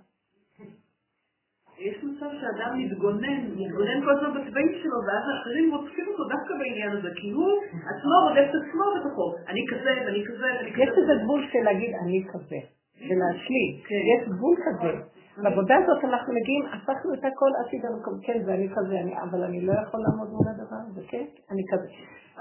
יש 1.79 2.03
מצב 2.03 2.29
שאדם 2.41 2.71
מתגונן, 2.79 3.41
מתגונן 3.57 3.99
כל 4.05 4.11
הזמן 4.17 4.31
בצבעים 4.35 4.71
שלו, 4.81 4.97
ואז 5.07 5.23
האחרים 5.29 5.75
רוצים 5.75 6.05
אותו 6.07 6.23
דווקא 6.33 6.53
בעניין 6.59 6.91
הזה, 6.97 7.09
כי 7.15 7.31
הוא 7.31 7.51
עצמו 7.91 8.15
רודף 8.27 8.47
את 8.49 8.55
עצמו 8.61 8.85
בתוכו. 8.95 9.27
אני 9.47 9.61
כזה, 9.71 9.91
ואני 10.05 10.23
כזה, 10.27 10.47
ואני 10.57 10.71
כזה. 10.73 10.83
יש 10.83 10.89
איזה 10.97 11.13
גבול 11.23 11.41
של 11.51 11.63
להגיד 11.63 11.91
אני 12.03 12.23
כזה, 12.31 12.59
ולהשלים. 13.07 13.71
כן. 13.87 14.01
יש 14.13 14.21
גבול 14.33 14.55
כזה. 14.65 14.91
בעבודה 15.43 15.75
הזאת 15.81 16.03
אנחנו 16.03 16.33
מגיעים, 16.33 16.65
הפכנו 16.65 17.13
את 17.13 17.23
הכל 17.29 17.51
עתיד 17.61 17.85
המקום, 17.85 18.13
כן, 18.25 18.43
זה 18.45 18.53
אני 18.53 18.67
כזה, 18.75 18.97
אבל 19.23 19.43
אני 19.43 19.61
לא 19.61 19.73
יכול 19.83 19.99
לעמוד 20.05 20.29
מול 20.29 20.47
הדבר 20.51 20.68
הזה, 20.99 21.07
כן? 21.07 21.25
אני 21.51 21.63
כזה. 21.71 21.87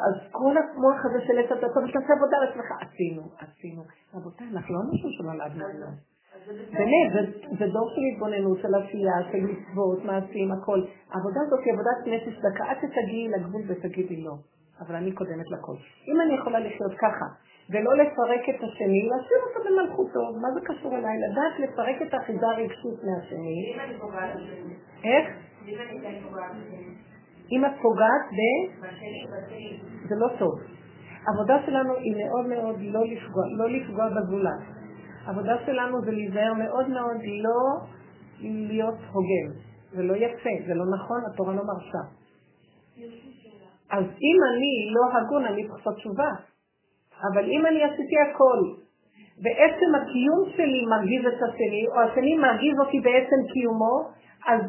אז 0.07 0.33
כל 0.33 0.55
המוח 0.57 1.01
הזה 1.05 1.21
של 1.27 1.39
עץ 1.39 1.51
הטוב, 1.53 1.91
תעשה 1.93 2.13
עבודה 2.17 2.37
על 2.41 2.49
עצמך, 2.49 2.69
עשינו, 2.81 3.23
עשינו. 3.39 3.83
רבותיי, 4.15 4.47
אנחנו 4.53 4.75
לא 4.75 4.81
אנשים 4.81 5.11
שנולדנו 5.11 5.65
היום. 5.67 5.95
באמת, 6.73 7.29
זה 7.59 7.67
דור 7.67 7.91
של 7.95 8.01
התבוננות, 8.13 8.59
של 8.63 8.75
עשייה, 8.75 9.17
של 9.33 9.41
מצוות, 9.51 10.05
מעשים, 10.05 10.53
הכל. 10.53 10.81
העבודה 11.13 11.41
הזאת 11.47 11.61
היא 11.65 11.73
עבודת 11.73 11.99
נפש 12.07 12.39
דקה, 12.39 12.73
את 12.73 12.79
תגיעי 12.79 13.29
לגבול 13.29 13.63
ותגידי 13.67 14.17
לא. 14.17 14.35
אבל 14.81 14.95
אני 14.95 15.13
קודמת 15.13 15.51
לכל. 15.51 15.77
אם 16.09 16.21
אני 16.21 16.35
יכולה 16.35 16.59
לחיות 16.61 16.93
ככה, 16.99 17.27
ולא 17.71 17.97
לפרק 17.97 18.45
את 18.49 18.63
השני, 18.63 19.09
להשאיר 19.11 19.41
אותו 19.47 19.69
במלכותו, 19.69 20.21
מה 20.43 20.49
זה 20.55 20.61
קשור 20.65 20.97
אליי? 20.97 21.17
לדעת 21.19 21.59
לפרק 21.59 22.03
את 22.03 22.15
האחיזה 22.15 22.47
הרגשית 22.47 22.99
מהשני. 23.05 23.75
איך? 25.05 25.27
אם 27.53 27.65
את 27.65 27.71
פוגעת 27.83 28.25
ב... 28.37 28.41
זה 30.09 30.15
לא 30.17 30.29
טוב. 30.39 30.61
העבודה 31.27 31.67
שלנו 31.67 31.95
היא 31.95 32.15
מאוד 32.17 32.47
מאוד 32.47 32.77
לא 32.81 33.01
לפגוע, 33.05 33.45
לא 33.57 33.71
לפגוע 33.71 34.09
בזולת. 34.09 34.63
העבודה 35.27 35.57
שלנו 35.67 36.01
זה 36.05 36.11
להיזהר 36.11 36.55
מאוד 36.55 36.89
מאוד 36.89 37.17
לא 37.23 37.61
להיות 38.41 38.99
הוגן. 39.13 39.49
זה 39.93 40.03
לא 40.03 40.15
יפה, 40.17 40.51
זה 40.67 40.75
לא 40.75 40.85
נכון, 40.95 41.21
התורה 41.33 41.55
לא 41.55 41.63
מרשה. 41.65 42.03
אז 43.91 44.05
אם 44.05 44.39
אני 44.51 44.93
לא 44.95 45.19
הגון, 45.19 45.45
אני 45.45 45.63
צריך 45.69 45.79
לעשות 45.79 45.97
תשובה. 45.97 46.31
אבל 47.33 47.45
אם 47.45 47.67
אני 47.67 47.85
עשיתי 47.85 48.17
הכל, 48.19 48.61
ועצם 49.43 49.95
הקיום 49.95 50.41
שלי 50.57 50.87
מרגיז 50.87 51.27
את 51.27 51.43
השני, 51.43 51.85
או 51.93 52.01
השני 52.01 52.37
מרגיז 52.37 52.79
אותי 52.81 53.01
בעצם 53.01 53.53
קיומו, 53.53 53.97
אז 54.47 54.61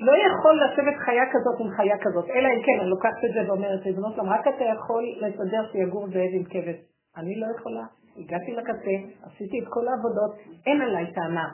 לא 0.00 0.12
יכול 0.26 0.60
לשבת 0.64 0.96
חיה 1.04 1.24
כזאת 1.32 1.60
עם 1.60 1.70
חיה 1.76 1.98
כזאת, 2.00 2.24
אלא 2.30 2.48
אם 2.48 2.62
כן, 2.66 2.80
אני 2.80 2.90
לוקחת 2.90 3.24
את 3.24 3.32
זה 3.34 3.50
ואומרת, 3.50 3.86
לבנות 3.86 4.16
להם, 4.16 4.28
רק 4.28 4.48
אתה 4.48 4.64
יכול 4.64 5.04
לסדר 5.20 5.62
שיגור 5.72 6.06
זאב 6.06 6.32
עם 6.32 6.44
כבש. 6.44 6.78
אני 7.16 7.40
לא 7.40 7.46
יכולה, 7.58 7.84
הגעתי 8.16 8.52
לקצה, 8.52 8.96
עשיתי 9.26 9.60
את 9.60 9.68
כל 9.68 9.88
העבודות, 9.88 10.32
אין 10.66 10.80
עליי 10.80 11.12
טענה. 11.14 11.48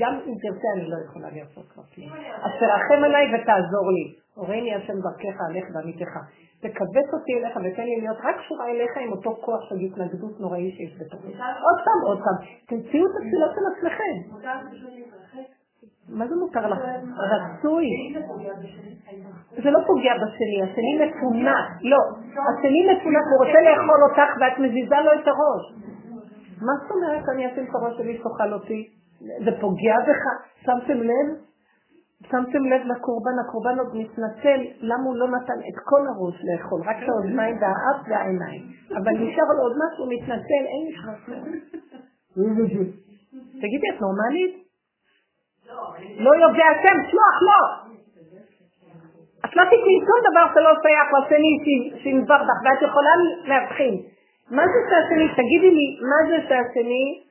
גם 0.00 0.14
אם 0.26 0.34
תרצה 0.42 0.68
אני 0.76 0.90
לא 0.90 0.96
יכולה 1.06 1.28
לעשות 1.30 1.66
כבר 1.72 1.82
כלום. 1.94 2.12
אז 2.44 2.52
תרחם 2.60 3.04
עליי 3.04 3.24
ותעזור 3.34 3.86
לי. 3.96 4.06
הורני 4.34 4.74
השם 4.74 4.92
דרכך 5.04 5.36
עליך 5.48 5.64
ועמיתך. 5.74 6.14
תכווץ 6.60 7.08
אותי 7.12 7.32
אליך 7.38 7.56
ותן 7.56 7.82
לי 7.82 8.00
להיות 8.00 8.16
רק 8.24 8.36
קשורה 8.38 8.70
אליך 8.70 8.90
עם 9.00 9.12
אותו 9.12 9.36
כוח 9.40 9.60
של 9.68 9.74
התנגדות 9.74 10.40
נוראי 10.40 10.72
שיש 10.76 10.92
בתוכי. 11.00 11.26
עוד 11.66 11.78
פעם, 11.84 12.00
עוד 12.06 12.18
פעם. 12.24 12.36
תמציאו 12.68 13.04
את 13.06 13.14
התפילות 13.18 13.50
של 13.56 13.64
עצמכם. 13.70 14.14
מה 16.10 16.28
זה 16.28 16.34
מותר 16.36 16.66
לך? 16.68 16.78
רצוי. 17.32 17.86
זה 19.62 19.70
לא 19.70 19.80
פוגע 19.86 20.14
בשני, 20.22 20.62
השני 20.62 20.92
מפונק. 21.06 21.82
לא, 21.82 21.98
השני 22.50 22.82
מפונק, 22.92 23.24
הוא 23.30 23.46
רוצה 23.46 23.60
לאכול 23.66 24.00
אותך 24.08 24.30
ואת 24.40 24.58
מזיזה 24.58 24.96
לו 25.04 25.12
את 25.12 25.28
הראש. 25.28 25.64
מה 26.66 26.72
זאת 26.82 26.90
אומרת 26.90 27.24
אני 27.34 27.52
אשים 27.52 27.64
את 27.64 27.74
הראש 27.74 27.96
שלי 27.96 28.18
שתאכל 28.18 28.52
אותי? 28.52 28.88
זה 29.44 29.50
פוגע 29.60 29.96
בך? 30.08 30.22
שמתם 30.64 30.98
לב? 31.02 31.26
שמתם 32.30 32.64
לב 32.64 32.80
לקורבן, 32.86 33.36
הקורבן 33.44 33.78
עוד 33.78 33.96
מתנצל 33.96 34.60
למה 34.80 35.04
הוא 35.04 35.16
לא 35.16 35.28
נתן 35.28 35.58
את 35.68 35.78
כל 35.84 36.02
הראש 36.06 36.36
לאכול, 36.44 36.80
רק 36.86 36.96
את 37.02 37.08
האוזניים 37.08 37.56
והאף 37.60 38.08
והעיניים. 38.08 38.62
אבל 38.90 39.12
נשאר 39.12 39.48
לו 39.56 39.62
עוד 39.62 39.76
משהו, 39.82 40.06
מתנצל, 40.14 40.62
אין 40.72 40.82
לי 40.86 40.92
שחק. 40.96 41.32
תגידי, 43.62 43.88
את 43.94 44.00
נורמלית? 44.00 44.59
לא 46.24 46.30
יודע 46.42 46.64
השם, 46.72 46.96
שלוח, 47.10 47.36
לא! 47.48 47.90
את 49.44 49.56
לא 49.56 49.64
תקראי 49.64 49.98
שום 50.06 50.20
דבר 50.28 50.44
שלא 50.54 50.72
שייך 50.82 51.08
לשני 51.16 51.52
שינבר 52.02 52.42
בך, 52.48 52.60
ואת 52.64 52.90
יכולה 52.90 53.10
להבחין. 53.44 53.94
מה 54.50 54.62
זה 54.72 54.78
שהשני, 54.88 55.26
תגידי 55.36 55.70
לי, 55.70 55.86
מה 56.10 56.18
זה 56.28 56.36
שהשני, 56.48 57.22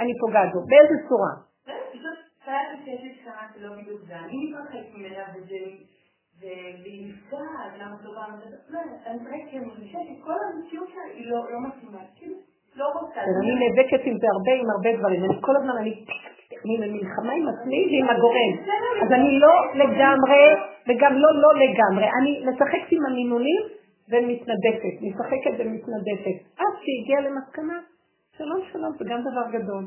אני 0.00 0.12
פוגעת 0.20 0.52
בו, 0.52 0.60
באיזה 0.68 0.96
צורה? 1.08 1.32
והיא 6.40 7.08
נפגעת, 7.08 7.72
למה 7.78 7.94
את 7.94 8.04
לא 8.04 8.12
לא, 8.68 8.80
אני 9.06 9.66
מרגישה 9.66 9.98
שכל 10.08 10.32
המציאות 10.32 10.88
שלה 10.88 11.02
היא 11.14 11.30
לא 11.30 11.60
מתאימה, 11.66 11.98
כאילו, 12.16 12.36
לא 12.76 12.86
רוצה. 12.94 13.20
אני 13.20 13.54
נאבקת 13.54 14.00
עם 14.04 14.18
זה 14.18 14.26
הרבה, 14.32 14.52
עם 14.60 14.70
הרבה 14.70 14.98
דברים, 14.98 15.24
אני 15.24 15.34
כל 15.40 15.56
הזמן, 15.56 15.76
אני 15.76 16.04
אני 16.64 16.76
במלחמה 16.76 17.32
עם 17.32 17.46
עצמי 17.48 17.80
ועם 17.90 18.16
הגורם. 18.16 18.52
אז 19.02 19.12
אני 19.12 19.38
לא 19.40 19.54
לגמרי, 19.74 20.44
וגם 20.88 21.12
לא 21.12 21.30
לא 21.42 21.50
לגמרי. 21.62 22.06
אני 22.20 22.44
משחקת 22.48 22.92
עם 22.92 23.06
המינונים 23.06 23.62
ומתנדפת, 24.10 24.94
משחקת 25.02 25.54
ומתנדפת. 25.58 26.36
עד 26.58 26.74
שהגיעה 26.82 27.20
למסקנה, 27.20 27.78
שלום 28.36 28.60
שלום, 28.72 28.92
זה 28.98 29.04
גם 29.08 29.20
דבר 29.20 29.58
גדול. 29.58 29.84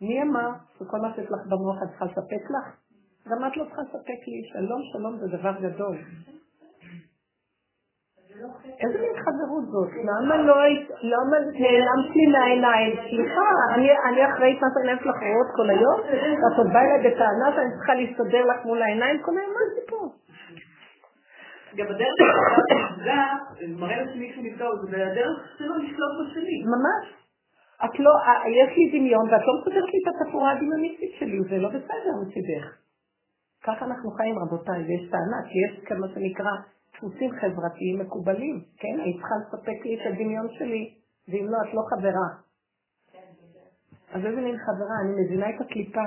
מי 0.00 0.22
אמר 0.22 0.50
שכל 0.78 0.98
מה 1.02 1.14
שיש 1.14 1.26
לך 1.30 1.42
במוח 1.48 1.82
את 1.82 1.88
צריכה 1.88 2.04
לספק 2.04 2.44
לך? 2.54 2.66
גם 3.28 3.46
את 3.46 3.56
לא 3.56 3.64
צריכה 3.64 3.82
לספק 3.82 4.20
לי. 4.28 4.40
שלום 4.52 4.80
שלום 4.92 5.16
זה 5.16 5.36
דבר 5.36 5.52
גדול. 5.60 5.96
איזה 8.82 8.98
מין 9.00 9.14
חברות 9.24 9.64
זאת? 9.72 9.90
למה 10.08 10.36
לא 10.36 10.60
היית, 10.60 10.88
למה 11.02 11.36
נעלמת 11.62 12.16
לי 12.16 12.26
מהעיניים? 12.32 12.96
סליחה, 12.96 13.48
אני 14.08 14.26
אחראית 14.26 14.58
מה 14.62 14.68
שאני 14.74 14.98
שלך 15.02 15.16
רואות 15.16 15.50
כל 15.56 15.70
היום? 15.70 16.00
ואת 16.42 16.58
עוד 16.58 16.72
באה 16.72 16.84
אליי 16.84 17.10
בטענה 17.10 17.48
שאני 17.54 17.70
צריכה 17.76 17.94
להסתדר 17.94 18.44
לך 18.50 18.64
מול 18.64 18.82
העיניים 18.82 19.22
כל 19.22 19.32
היום? 19.38 19.52
מה 19.52 19.64
זה 19.74 19.80
פה? 19.90 20.00
גם 21.76 21.86
הדרך 21.86 22.14
שנפגע, 22.68 23.24
מראה 23.68 24.02
לשני 24.02 24.32
שהוא 24.32 24.44
נפגע, 24.44 24.66
זה 24.90 25.06
הדרך 25.06 25.38
שלו 25.58 25.74
לשלוט 25.74 26.14
בשני. 26.20 26.58
ממש. 26.74 27.04
את 27.84 28.00
לא, 28.00 28.10
יש 28.60 28.70
לי 28.76 28.98
דמיון 28.98 29.24
ואת 29.30 29.40
לא 29.46 29.52
מסתדרת 29.58 29.88
לי 29.92 29.98
את 30.02 30.14
התפאורה 30.20 30.52
הדמיוניסטית 30.52 31.10
שלי, 31.18 31.38
זה 31.50 31.58
לא 31.58 31.68
בסדר 31.68 32.12
מצידך. 32.22 32.66
ככה 33.64 33.84
אנחנו 33.84 34.10
חיים 34.10 34.34
רבותיי, 34.38 34.80
ויש 34.86 35.10
טענה, 35.10 35.40
כי 35.48 35.56
יש 35.66 35.84
כמה 35.84 36.06
שנקרא 36.14 36.52
דפוסים 37.02 37.30
חברתיים 37.30 37.98
מקובלים, 37.98 38.64
כן? 38.76 39.00
היית 39.04 39.16
צריכה 39.16 39.34
לספק 39.42 39.84
לי 39.84 39.94
את 39.94 40.12
הדמיון 40.12 40.48
שלי, 40.58 40.94
ואם 41.28 41.46
לא, 41.48 41.58
את 41.68 41.74
לא 41.74 41.82
חברה. 41.90 42.28
אז 44.12 44.26
איזה 44.26 44.40
מין 44.40 44.56
חברה? 44.58 44.96
אני 45.04 45.24
מבינה 45.24 45.50
את 45.50 45.60
הקליפה. 45.60 46.04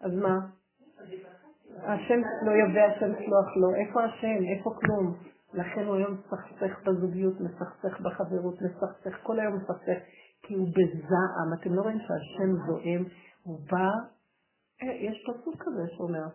אז 0.00 0.12
מה? 0.12 0.38
השם 1.76 2.20
לא 2.42 2.50
יודע, 2.50 2.84
השם 2.84 3.12
סלוח 3.14 3.56
לו. 3.56 3.74
איפה 3.74 4.04
השם? 4.04 4.44
איפה 4.58 4.70
כלום? 4.80 5.14
לכן 5.54 5.84
הוא 5.86 5.96
היום 5.96 6.12
מסכסך 6.12 6.82
בזוגיות, 6.84 7.40
מסכסך 7.40 8.00
בחברות, 8.00 8.54
מסכסך, 8.62 9.18
כל 9.22 9.40
היום 9.40 9.56
מסכסך, 9.56 9.98
כי 10.42 10.54
הוא 10.54 10.68
בזעם. 10.68 11.60
אתם 11.60 11.74
לא 11.74 11.82
רואים 11.82 11.98
שהשם 11.98 12.66
זועם? 12.66 13.04
הוא 13.42 13.60
בא, 13.70 13.88
אה, 14.82 14.92
יש 14.92 15.24
פסוק 15.26 15.54
כזה 15.62 15.82
שאומר, 15.96 16.26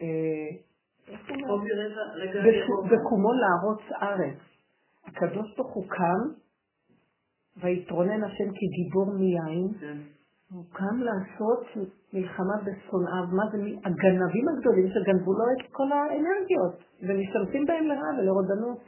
אה, 0.00 0.71
בקומו 2.90 3.32
להרוץ 3.32 3.82
ארץ. 4.02 4.38
הקדוש 5.06 5.56
ברוך 5.56 5.74
הוא 5.74 5.84
קם, 5.88 6.20
ויתרונן 7.56 8.24
השם 8.24 8.48
כגיבור 8.54 9.06
מיין, 9.18 9.68
כן. 9.80 9.98
הוא 10.52 10.64
קם 10.72 10.96
לעשות 10.98 11.66
מלחמה 12.12 12.56
בשונאיו, 12.64 13.24
מה 13.32 13.42
זה 13.52 13.58
הגנבים 13.58 14.48
הגדולים 14.48 14.88
שגנבו 14.88 15.32
לו 15.32 15.44
את 15.52 15.72
כל 15.72 15.92
האנרגיות, 15.92 16.84
ומשתמשים 17.02 17.66
בהם 17.66 17.86
לרעה 17.86 18.18
ולרודנות. 18.18 18.78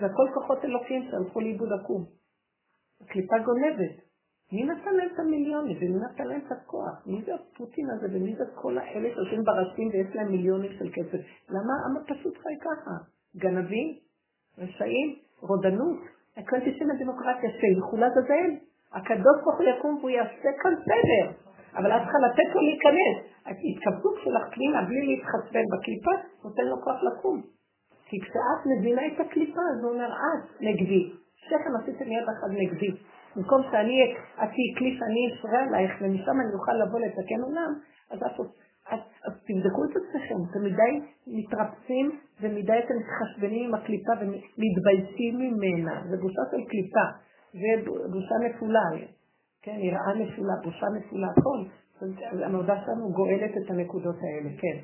זה 0.00 0.06
הכל 0.06 0.28
כוחות 0.34 0.64
אלוקים 0.64 1.02
שהלכו 1.10 1.40
לאיבוד 1.40 1.68
עקום. 1.80 2.04
הקליפה 3.00 3.36
גונבת. 3.38 4.11
מי 4.52 4.64
נתן 4.64 4.94
להם 4.94 5.08
את 5.14 5.18
המיליונים 5.18 5.76
ומי 5.80 5.98
נתן 6.04 6.26
להם 6.26 6.40
את 6.46 6.52
הכוח? 6.52 7.06
מי 7.06 7.22
זה 7.26 7.34
הפוטין 7.34 7.90
הזה 7.90 8.06
ומי 8.12 8.36
זה 8.36 8.44
כל 8.54 8.78
האלה 8.78 9.08
שיושבים 9.14 9.42
ברשים 9.44 9.88
ויש 9.92 10.16
להם 10.16 10.28
מיליונים 10.30 10.72
של 10.78 10.88
כסף? 10.92 11.20
למה 11.48 11.72
העם 11.80 11.96
הפשוט 11.96 12.38
חי 12.38 12.56
ככה? 12.60 12.90
גנבים? 13.36 13.88
רשעים? 14.58 15.16
רודנות? 15.40 15.98
הקונטי 16.36 16.78
של 16.78 16.84
הדמוקרטיה 16.90 17.50
שילכו 17.60 17.96
לעזאזל. 17.96 18.50
הקדוש 18.92 19.36
ברוך 19.44 19.58
הוא 19.58 19.66
יקום 19.68 19.96
והוא 19.98 20.10
יעשה 20.10 20.50
כאן 20.62 20.74
סדר. 20.86 21.32
אבל 21.76 21.92
את 21.92 22.02
צריכה 22.02 22.18
לתת 22.18 22.54
לו 22.54 22.60
להיכנס. 22.60 23.16
ההתכווצות 23.44 24.14
שלך 24.24 24.54
פנימה 24.54 24.82
בלי 24.82 25.06
להתחסן 25.06 25.64
בקליפה, 25.72 26.10
נותן 26.44 26.62
לו 26.62 26.76
כוח 26.84 26.96
לקום. 27.02 27.42
כי 28.04 28.20
כשאת 28.20 28.62
מבינה 28.66 29.02
את 29.06 29.20
הקליפה, 29.20 29.60
זה 29.80 29.86
אומר, 29.86 30.12
את 30.12 30.60
נגדי. 30.60 31.12
שכם 31.36 31.72
עשיתם 31.82 32.12
יד 32.12 32.22
אחת 32.22 32.50
נגדי. 32.50 32.90
במקום 33.36 33.62
שאני, 33.62 34.14
את 34.34 34.48
תהיי 34.54 34.74
כלי 34.78 34.98
שאני 34.98 35.22
אפרה 35.34 35.62
עלייך, 35.62 35.92
ומשם 36.00 36.36
אני 36.40 36.52
אוכל 36.54 36.72
לבוא 36.72 37.00
לתקן 37.00 37.40
עולם, 37.42 37.72
אז 38.10 38.18
את, 38.94 39.32
תבדקו 39.46 39.84
את 39.84 39.90
עצמכם, 39.90 40.34
אתם 40.50 40.64
מדי 40.64 40.92
מתרפסים 41.26 42.18
ומדי 42.40 42.78
אתם 42.78 42.94
מתחשבנים 43.00 43.68
עם 43.68 43.74
הקליפה 43.74 44.12
ומתביישים 44.20 45.38
ממנה. 45.38 46.02
זה 46.10 46.16
בושה 46.16 46.42
של 46.50 46.64
קליפה, 46.70 47.06
זה 47.52 47.90
בושה 48.12 48.34
נפולה, 48.46 48.86
כן, 49.62 49.76
יראה 49.78 50.14
נפולה, 50.14 50.54
בושה 50.64 50.86
נפולה, 50.96 51.28
הכל. 51.36 51.60
המעודה 52.44 52.76
שלנו 52.84 53.12
גואלת 53.12 53.50
את 53.56 53.70
הנקודות 53.70 54.16
האלה, 54.22 54.50
כן. 54.60 54.78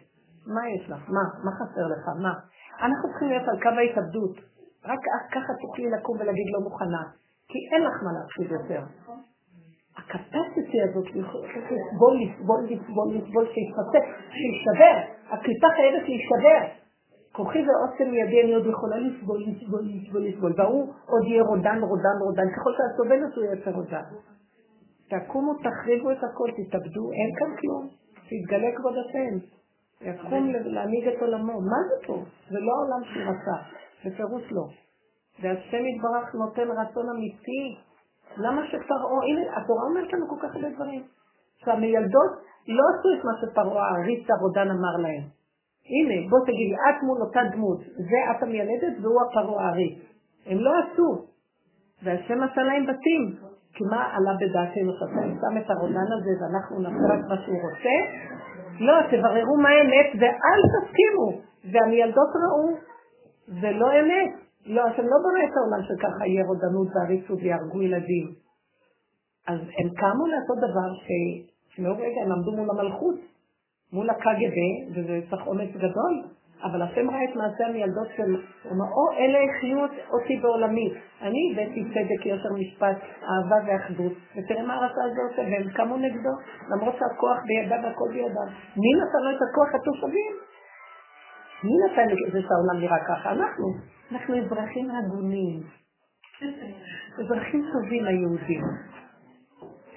מה 0.46 0.60
יש 0.68 0.90
לך? 0.90 1.02
מה? 1.08 1.24
מה 1.44 1.50
חסר 1.52 1.86
לך? 1.92 2.08
מה? 2.22 2.34
אנחנו 2.82 3.08
צריכים 3.10 3.28
להיות 3.28 3.48
על 3.48 3.60
קו 3.62 3.68
ההתאבדות. 3.68 4.36
רק 4.84 4.98
ככה 5.32 5.52
תוכלי 5.62 5.90
לקום 5.90 6.16
ולהגיד 6.20 6.46
לא 6.54 6.60
מוכנה. 6.60 7.02
כי 7.48 7.58
אין 7.72 7.82
לך 7.82 7.96
מה 8.04 8.10
להפסיד 8.16 8.50
יותר. 8.58 8.82
הקפסיטי 9.98 10.78
הזאת, 10.82 11.06
לסבול, 11.06 12.14
לסבול, 12.22 12.62
לסבול, 12.70 13.08
לסבול, 13.14 13.46
שיתפצק, 13.52 14.04
שישבר. 14.36 14.96
הקליפה 15.30 15.66
חייבת 15.76 16.02
להישבר. 16.08 16.60
כוחי 17.32 17.58
ועוצם 17.66 18.14
ידי, 18.14 18.42
אני 18.42 18.54
עוד 18.54 18.66
יכולה 18.66 18.96
לסבול, 18.98 19.44
לסבול, 19.46 19.82
לסבול, 19.84 20.22
לסבול. 20.26 20.52
והוא 20.56 20.92
עוד 21.06 21.24
יהיה 21.24 21.42
רודן, 21.42 21.78
רודן, 21.82 22.16
רודן. 22.26 22.48
ככל 22.56 22.72
שאת 22.72 22.96
סובלת 22.96 23.34
הוא 23.36 23.44
יותר 23.44 23.70
רודן. 23.70 24.06
תקומו, 25.10 25.54
תחריבו 25.54 26.10
את 26.10 26.16
הכל, 26.16 26.48
תתאבדו, 26.56 27.12
אין 27.12 27.30
כאן 27.38 27.56
כלום. 27.60 27.88
תתגלה 28.28 28.68
כבוד 28.76 28.94
השם. 28.98 29.34
יקום 30.00 30.50
להנהיג 30.50 31.08
את 31.08 31.22
עולמו. 31.22 31.60
מה 31.60 31.80
זה 31.88 32.06
פה? 32.06 32.22
זה 32.50 32.58
לא 32.60 32.72
העולם 32.72 33.04
שהוא 33.04 33.22
רצה. 33.22 33.56
בפירוש 34.04 34.42
לא. 34.50 34.87
והשם 35.42 35.86
יתברך 35.86 36.34
נותן 36.34 36.68
רצון 36.70 37.06
אמיתי. 37.10 37.76
למה 38.36 38.62
שפרעה, 38.66 39.24
הנה, 39.28 39.56
התורה 39.56 39.82
אומרת 39.88 40.12
לנו 40.12 40.28
כל 40.28 40.36
כך 40.42 40.54
הרבה 40.54 40.70
דברים. 40.70 41.02
שהמיילדות 41.64 42.32
לא 42.68 42.82
עשו 42.92 43.08
את 43.18 43.24
מה 43.24 43.32
שפרעה, 43.40 43.92
ריצה 44.06 44.34
רודן 44.40 44.68
אמר 44.70 44.96
להם. 45.02 45.22
הנה, 45.94 46.30
בוא 46.30 46.38
תגידי, 46.46 46.74
את 46.74 47.02
מול 47.02 47.18
אותה 47.22 47.40
דמות, 47.52 47.78
זה 47.80 48.30
את 48.30 48.42
המיילדת 48.42 48.94
והוא 49.02 49.20
הפרעה 49.22 49.66
העריץ. 49.66 49.98
הם 50.46 50.58
לא 50.58 50.70
עשו. 50.78 51.26
והשם 52.02 52.42
עשה 52.42 52.62
להם 52.62 52.86
בתים. 52.86 53.48
כי 53.74 53.84
מה 53.90 54.02
עלה 54.14 54.32
בדעתנו 54.40 54.92
שאתה 54.98 55.20
שם 55.40 55.58
את 55.58 55.70
הרודן 55.70 56.08
הזה 56.16 56.30
ואנחנו 56.40 56.80
נעשה 56.80 57.14
רק 57.14 57.20
מה 57.28 57.36
שהוא 57.44 57.58
רוצה? 57.66 57.96
לא, 58.80 58.94
תבררו 59.10 59.56
מה 59.56 59.68
האמת 59.68 60.10
ואל 60.20 60.60
תסכימו. 60.72 61.28
והמיילדות 61.72 62.28
ראו, 62.42 62.76
זה 63.60 63.70
לא 63.70 64.00
אמת. 64.00 64.47
לא, 64.68 64.82
השם 64.86 65.02
לא 65.02 65.18
בורא 65.22 65.42
את 65.44 65.54
העולם 65.56 65.82
שככה 65.88 66.26
יהיה 66.26 66.44
רודנות 66.44 66.88
ועריצות 66.94 67.38
ויהרגו 67.42 67.82
ילדים. 67.82 68.26
אז 69.46 69.58
הם 69.60 69.88
קמו 70.00 70.26
לעשות 70.26 70.58
דבר 70.58 70.90
שלא 71.74 71.92
רגע, 71.92 72.20
הם 72.24 72.32
עמדו 72.32 72.52
מול 72.56 72.70
המלכות, 72.70 73.14
מול 73.92 74.10
הקג"ב, 74.10 74.58
וזה 74.94 75.20
צריך 75.30 75.46
אומץ 75.46 75.70
גדול, 75.76 76.14
אבל 76.62 76.82
השם 76.82 77.10
ראה 77.10 77.24
את 77.24 77.36
מעשה 77.36 77.66
המילדות 77.66 78.08
של, 78.16 78.30
הוא 78.62 78.72
אמר, 78.72 78.88
או 78.96 79.18
אלה 79.18 79.38
החיו 79.44 79.78
אותי 80.12 80.36
בעולמי. 80.36 80.92
אני 81.22 81.40
הבאתי 81.52 81.84
צדק, 81.84 82.26
יושר 82.26 82.52
משפט, 82.52 82.96
אהבה 83.28 83.56
ואחדות, 83.66 84.12
ותראה 84.36 84.62
מה 84.62 84.74
הרצה 84.74 85.04
הזה 85.04 85.20
עושה, 85.30 85.42
והם 85.42 85.70
קמו 85.76 85.96
נגדו, 85.96 86.34
למרות 86.70 86.94
שהכוח 86.98 87.38
בידיו 87.46 87.78
והכל 87.82 88.08
בידיו. 88.12 88.48
מי 88.76 88.90
נתן 88.98 89.22
לו 89.24 89.30
את 89.36 89.42
הכוח 89.50 89.74
התושבים? 89.74 90.32
מי 91.64 91.72
נתן 91.84 92.06
לזה 92.08 92.40
שהעולם 92.42 92.80
נראה 92.80 92.98
ככה? 93.08 93.30
אנחנו. 93.30 93.97
אנחנו 94.12 94.34
אזרחים 94.36 94.90
הגונים. 94.90 95.62
אזרחים 97.18 97.70
טובים 97.72 98.04
היהודים. 98.06 98.62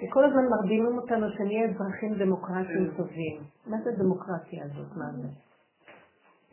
שכל 0.01 0.25
הזמן 0.25 0.45
מרדימים 0.49 0.97
אותנו 0.97 1.27
שנהיה 1.29 1.69
אזרחים 1.69 2.13
דמוקרטיים 2.13 2.91
טובים. 2.97 3.37
מה 3.67 3.77
זה 3.83 3.91
דמוקרטיה 3.97 4.63
הזאת? 4.65 4.97
מה 4.97 5.05
זה? 5.11 5.27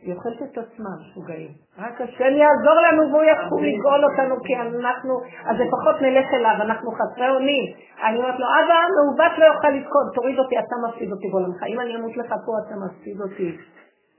היא 0.01 0.13
אוכלת 0.15 0.41
את 0.41 0.57
עצמה, 0.57 0.89
משוגעים. 1.01 1.51
רק 1.77 2.01
השם 2.01 2.33
יעזור 2.41 2.77
לנו 2.87 3.11
והוא 3.11 3.23
יקום 3.23 3.63
לגאול 3.63 4.01
אותנו 4.05 4.35
כי 4.43 4.55
אנחנו, 4.55 5.13
אז 5.45 5.55
לפחות 5.59 5.95
נלך 6.01 6.27
אליו, 6.33 6.55
אנחנו 6.61 6.91
חסרי 6.91 7.29
אונים. 7.29 7.65
אני 8.03 8.17
אומרת 8.17 8.39
לו, 8.39 8.45
אבא, 8.59 8.79
מעוות 8.95 9.37
לא 9.37 9.45
יוכל 9.45 9.69
לתקוד, 9.69 10.05
תוריד 10.15 10.39
אותי, 10.39 10.55
אתה 10.59 10.75
מפסיד 10.87 11.11
אותי 11.11 11.27
בעולמך. 11.31 11.63
אם 11.67 11.79
אני 11.79 11.95
אמות 11.95 12.17
לך 12.17 12.29
פה, 12.45 12.51
אתה 12.67 12.75
מפסיד 12.85 13.21
אותי. 13.21 13.57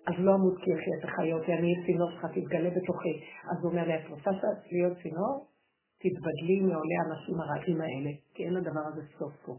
אז 0.07 0.15
לא 0.19 0.35
אמות 0.35 0.57
כי 0.63 0.71
יחי 0.71 0.91
את 0.99 1.05
החיות, 1.05 1.43
אני 1.43 1.73
אהיה 1.73 1.87
צינור 1.87 2.11
שלך, 2.11 2.27
תתגלה 2.35 2.71
בתוכי. 2.71 3.15
אז 3.51 3.57
הוא 3.63 3.71
אומר 3.71 3.85
לי, 3.89 3.95
את 3.95 4.11
רוצה 4.11 4.31
להיות 4.73 4.99
צינור? 5.03 5.47
תתבדלי 6.03 6.61
מעולי 6.61 6.97
האנשים 7.01 7.41
הרעים 7.41 7.81
האלה, 7.81 8.11
כי 8.35 8.45
אין 8.45 8.55
לדבר 8.55 8.85
הזה 8.89 9.03
סוף 9.19 9.33
פה. 9.45 9.55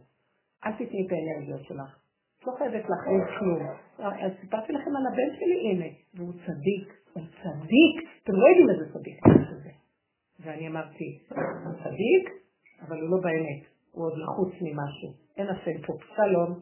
אל 0.66 0.72
תתני 0.72 1.02
את 1.06 1.12
האנרגיות 1.12 1.64
שלך. 1.68 1.98
את 2.40 2.48
לא 2.48 2.54
חייבת 2.58 2.86
להכניס 2.90 3.26
כלום. 3.40 3.62
אז 3.98 4.32
סיפרתי 4.42 4.74
לכם 4.74 4.92
על 4.98 5.06
הבן 5.08 5.30
שלי, 5.38 5.72
הנה, 5.72 5.90
והוא 6.14 6.34
צדיק, 6.34 6.88
הוא 7.14 7.24
צדיק, 7.24 7.96
אתם 8.24 8.34
לא 8.34 8.48
יודעים 8.50 8.70
איזה 8.70 8.94
צדיק 8.94 9.18
זה. 9.64 9.70
ואני 10.40 10.68
אמרתי, 10.68 11.20
הוא 11.66 11.74
צדיק, 11.84 12.26
אבל 12.82 13.02
הוא 13.02 13.10
לא 13.10 13.18
באמת, 13.24 13.62
הוא 13.92 14.06
עוד 14.06 14.18
לחוץ 14.18 14.54
ממשהו. 14.62 15.10
אין 15.38 15.48
השם 15.50 15.82
פה. 15.88 15.94
שלום, 16.16 16.60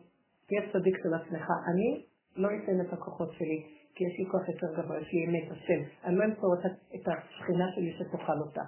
תהיה 0.47 0.61
צדיק 0.73 0.97
של 1.03 1.14
עצמך. 1.14 1.47
אני 1.72 2.06
לא 2.35 2.47
אתן 2.47 2.81
את 2.81 2.93
הכוחות 2.93 3.34
שלי, 3.34 3.64
כי 3.95 4.03
יש 4.03 4.19
לי 4.19 4.26
כוח 4.31 4.49
יותר 4.49 4.81
גבוה, 4.81 4.99
יש 5.01 5.14
לי 5.14 5.26
אמת, 5.26 5.51
השם. 5.51 5.81
אני 6.03 6.15
לא 6.15 6.26
אמסור 6.26 6.53
את 6.95 7.07
השכינה 7.07 7.65
שלי 7.76 7.93
שתאכל 7.97 8.39
אותה. 8.47 8.64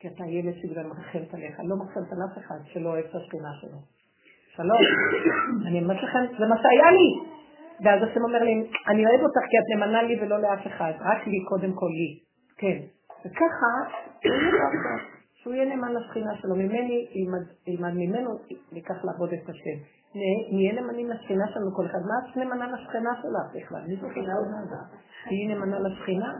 כי 0.00 0.08
אתה 0.08 0.24
ילד 0.26 0.54
שלי 0.54 0.76
ואני 0.76 0.88
מרחמת 0.88 1.34
עליך. 1.34 1.60
אני 1.60 1.68
לא 1.68 1.76
מרחמת 1.76 2.12
על 2.12 2.18
אף 2.32 2.38
אחד 2.38 2.58
שלא 2.64 2.88
אוהב 2.88 3.04
את 3.04 3.14
השכינה 3.14 3.52
שלו. 3.60 3.78
שלום. 4.56 4.78
אני 5.66 5.82
אומרת 5.82 6.02
לכם, 6.02 6.18
זה 6.38 6.46
מה 6.46 6.56
שהיה 6.62 6.90
לי. 6.90 7.32
ואז 7.84 8.02
השם 8.02 8.20
אומר 8.24 8.42
לי, 8.42 8.70
אני 8.88 9.06
אוהב 9.06 9.20
אותך 9.20 9.42
כי 9.50 9.56
את 9.58 9.78
נאמנה 9.78 10.02
לי 10.02 10.20
ולא 10.20 10.40
לאף 10.40 10.66
אחד, 10.66 10.92
רק 11.00 11.26
לי, 11.26 11.44
קודם 11.48 11.72
כל 11.72 11.90
לי. 11.98 12.18
כן. 12.56 12.78
וככה, 13.24 13.72
שהוא 15.42 15.54
יהיה 15.54 15.64
נאמן 15.64 15.92
לשכינה 15.92 16.36
שלו. 16.36 16.54
ממני, 16.54 17.06
ילמד 17.66 17.94
ממנו, 17.94 18.30
ניקח 18.72 19.04
לעבוד 19.04 19.32
את 19.32 19.48
השם. 19.48 19.78
נהיה 20.52 20.72
נאמנים 20.72 21.10
לשכינה 21.10 21.44
שלנו 21.52 21.76
כל 21.76 21.86
אחד. 21.86 21.98
מה 21.98 22.30
את 22.30 22.36
נאמנה 22.36 22.66
לשכינה 22.66 23.10
שלך 23.22 23.46
בכלל? 23.54 23.80
מי 23.88 23.96
שכינה 23.96 24.34
עוד 24.38 24.48
נדע? 24.48 24.82
תהיי 25.24 25.46
נאמנה 25.46 25.78
לשכינה, 25.78 26.34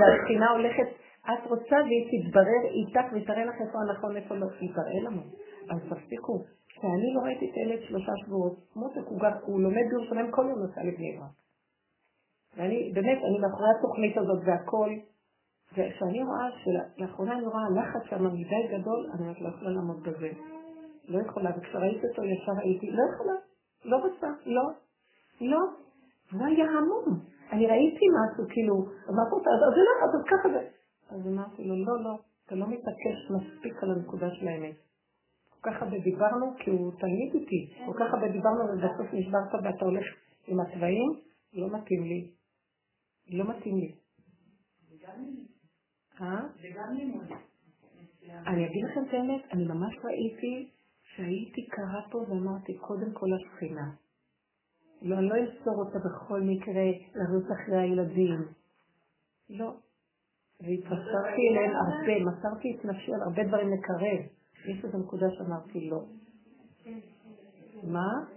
והשכינה 0.00 0.50
הולכת, 0.50 0.88
את 1.24 1.50
רוצה 1.50 1.76
והיא 1.86 2.04
תתברר 2.10 2.62
איתך 2.76 3.06
ותראה 3.12 3.44
לך 3.44 3.54
איפה 3.66 3.78
הנכון, 3.82 4.16
איפה 4.16 4.34
לא, 4.34 4.46
היא 4.60 4.70
תראה 4.74 5.00
לנו. 5.10 5.22
אז 5.70 5.78
תפסיקו. 5.90 6.44
שאני 6.68 7.14
לא 7.14 7.20
ראיתי 7.20 7.50
את 7.50 7.54
הילד 7.56 7.82
שלושה 7.82 8.12
שבועות, 8.24 8.56
מותק 8.76 9.06
הוא 9.46 9.60
לומד 9.60 9.82
בירושלים 9.90 10.30
כל 10.30 10.46
יום 10.50 10.58
נוסע 10.58 10.80
לבני 10.84 11.16
ברק. 11.18 11.30
ואני, 12.56 12.92
באמת, 12.94 13.18
אני 13.28 13.38
מאחורי 13.38 13.68
התוכנית 13.78 14.16
הזאת 14.16 14.42
והכל, 14.46 14.90
וכשאני 15.72 16.22
רואה 16.22 16.48
שלאחרונה 16.62 17.32
אני 17.38 17.46
רואה 17.46 17.64
לחץ 17.76 18.10
שם 18.10 18.24
מדי 18.24 18.78
גדול, 18.78 19.10
אני 19.14 19.22
אומרת, 19.22 19.40
לא 19.40 19.48
יכולה 19.48 19.70
לעמוד 19.70 20.02
בזה. 20.02 20.30
לא 21.08 21.18
יכולה, 21.18 21.50
וכשראיתי 21.58 22.06
אותו 22.06 22.24
ישר 22.24 22.52
הייתי, 22.58 22.90
לא 22.90 23.02
יכולה, 23.14 23.32
לא 23.84 23.96
רוצה, 23.96 24.26
לא, 24.46 24.62
לא. 25.40 25.58
והוא 26.32 26.46
היה 26.46 26.64
המום. 26.64 27.20
אני 27.52 27.66
ראיתי 27.66 28.04
משהו, 28.18 28.44
כאילו, 28.48 28.74
אמרתי 29.10 29.32
אותה, 29.32 29.50
אז 29.50 29.74
זה 29.74 29.82
לא, 29.88 29.92
אז 30.04 30.24
ככה 30.30 30.48
זה. 30.48 30.68
אז 31.10 31.26
אמרתי 31.26 31.64
לו, 31.64 31.74
לא, 31.84 32.04
לא, 32.04 32.18
אתה 32.46 32.54
לא 32.54 32.66
מתעקש 32.66 33.30
מספיק 33.30 33.82
על 33.82 33.90
הנקודה 33.90 34.30
של 34.30 34.48
האמת. 34.48 34.76
כל 35.60 35.70
כך 35.70 35.82
הרבה 35.82 35.98
דיברנו, 35.98 36.54
כי 36.58 36.70
הוא 36.70 36.92
תלמיד 36.98 37.34
איתי, 37.34 37.74
כל 37.86 37.92
כך 37.98 38.14
הרבה 38.14 38.28
דיברנו 38.28 38.64
ובסוף 38.64 39.12
נשברת 39.12 39.54
ואתה 39.64 39.84
הולך 39.84 40.04
עם 40.46 40.60
התוואים, 40.60 41.20
לא 41.54 41.78
מתאים 41.78 42.02
לי. 42.02 42.30
לא 43.30 43.44
מתאים 43.50 43.76
לי. 43.76 43.94
אה? 46.20 46.40
אני 48.46 48.66
אגיד 48.66 48.84
לכם 48.84 49.00
את 49.08 49.14
האמת, 49.14 49.42
אני 49.52 49.64
ממש 49.64 49.94
ראיתי 50.04 50.70
שהייתי 51.02 51.66
קרה 51.66 52.00
פה 52.10 52.18
ואמרתי, 52.18 52.78
קודם 52.78 53.12
כל 53.12 53.26
השכינה. 53.34 53.90
לא, 55.02 55.18
אני 55.18 55.28
לא 55.28 55.34
אמסור 55.34 55.74
אותה 55.84 55.98
בכל 55.98 56.40
מקרה 56.40 56.84
לרוץ 57.14 57.44
אחרי 57.50 57.76
הילדים. 57.76 58.40
לא. 59.50 59.74
והתפסרתי 60.60 61.42
אליהם 61.50 61.72
הרבה, 61.76 62.30
מסרתי 62.30 62.76
את 62.76 62.84
נפשי 62.84 63.14
על 63.14 63.22
הרבה 63.22 63.44
דברים 63.44 63.68
לקרב. 63.72 64.26
יש 64.68 64.84
איזו 64.84 64.98
נקודה 64.98 65.26
שאמרתי 65.30 65.90
לא. 65.90 66.04
מה? 67.82 68.35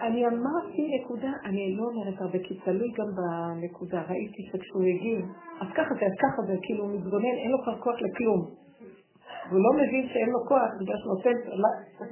אני 0.00 0.26
אמרתי 0.26 0.82
נקודה, 0.96 1.32
אני 1.44 1.76
לא 1.76 1.84
אומרת 1.84 2.20
הרבה, 2.20 2.38
כי 2.38 2.60
תלוי 2.64 2.90
גם 2.98 3.06
בנקודה. 3.16 4.02
ראיתי 4.08 4.42
שכשהוא 4.52 4.82
הגיב, 4.82 5.26
אז 5.60 5.68
ככה 5.76 5.94
זה, 5.94 6.06
אז 6.06 6.16
ככה 6.22 6.42
זה, 6.42 6.54
כאילו 6.62 6.84
הוא 6.84 7.00
מתגונן, 7.00 7.36
אין 7.42 7.50
לו 7.50 7.58
כבר 7.62 7.80
כוח 7.80 7.94
לכלום. 7.94 8.40
והוא 9.48 9.60
לא 9.60 9.72
מבין 9.80 10.08
שאין 10.08 10.30
לו 10.30 10.40
כוח, 10.48 10.70
בגלל 10.80 10.96
שהוא 10.98 11.14
נותן 11.14 11.36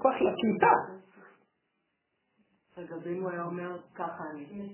כוח 0.03 0.15
לקליטה. 0.15 0.75
רגע, 2.79 2.97
ואם 3.05 3.23
הוא 3.23 3.31
היה 3.31 3.45
אומר 3.45 3.77
ככה 3.95 4.25
אני. 4.31 4.73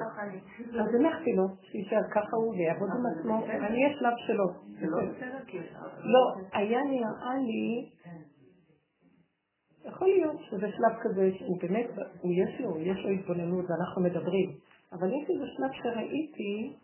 ככה 0.00 0.22
אני. 0.22 0.40
אז 0.80 0.94
הנחתי 0.94 1.32
לו, 1.32 1.44
שישאר 1.60 2.02
ככה 2.14 2.36
הוא 2.36 2.54
ויעבוד 2.54 2.88
עם 2.90 3.04
עצמו, 3.06 3.44
אני 3.46 3.84
אהיה 3.84 3.98
שלב 3.98 4.12
שלו. 4.26 4.44
זה 4.80 4.86
לא 4.86 4.98
בסדר, 4.98 5.44
כי... 5.46 5.58
לא, 5.98 6.42
היה 6.52 6.80
נראה 6.82 7.34
לי, 7.34 7.90
יכול 9.84 10.08
להיות 10.08 10.36
שזה 10.50 10.68
שלב 10.76 10.98
כזה 11.02 11.30
שהוא 11.38 11.58
באמת, 11.62 11.86
הוא 12.20 12.32
יש 12.32 12.60
לו, 12.60 12.78
יש 12.78 12.98
לו 13.04 13.10
התבוננות 13.10 13.64
ואנחנו 13.68 14.02
מדברים, 14.02 14.50
אבל 14.92 15.08
יש 15.08 15.30
איזה 15.30 15.44
שלב 15.46 15.70
שראיתי 15.72 16.76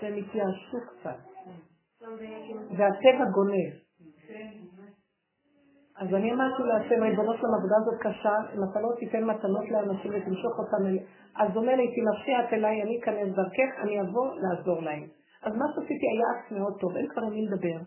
שהם 0.00 0.16
התייאשו 0.16 0.78
קצת, 0.86 1.18
והטבע 2.76 3.24
גונב. 3.34 3.72
אז 5.96 6.14
אני 6.14 6.32
אמרתי 6.32 6.62
להשם, 6.62 7.02
ריבונו 7.02 7.32
של 7.32 7.46
העבודה 7.54 7.76
הזאת 7.80 8.00
קשה, 8.00 8.34
אם 8.54 8.60
אתה 8.70 8.80
לא 8.80 8.88
תיתן 8.98 9.24
מתנות 9.24 9.70
לאנשים 9.70 10.12
ותמשוך 10.14 10.54
אותם 10.58 10.86
אל... 10.86 10.98
אז 11.36 11.56
אומר 11.56 11.76
לי, 11.76 11.86
תנפשי 11.86 12.32
את 12.40 12.52
אליי, 12.52 12.82
אני 12.82 12.98
אכנס 13.00 13.36
דרכך, 13.36 13.70
אני 13.82 14.00
אבוא 14.00 14.26
לעזור 14.34 14.82
להם. 14.82 15.06
אז 15.42 15.52
מה 15.56 15.64
שעשיתי 15.74 16.06
היה 16.12 16.26
אקט 16.32 16.52
מאוד 16.52 16.80
טוב, 16.80 16.96
אין 16.96 17.08
כבר 17.08 17.22
עם 17.22 17.30
מי 17.30 17.46
לדבר. 17.46 17.78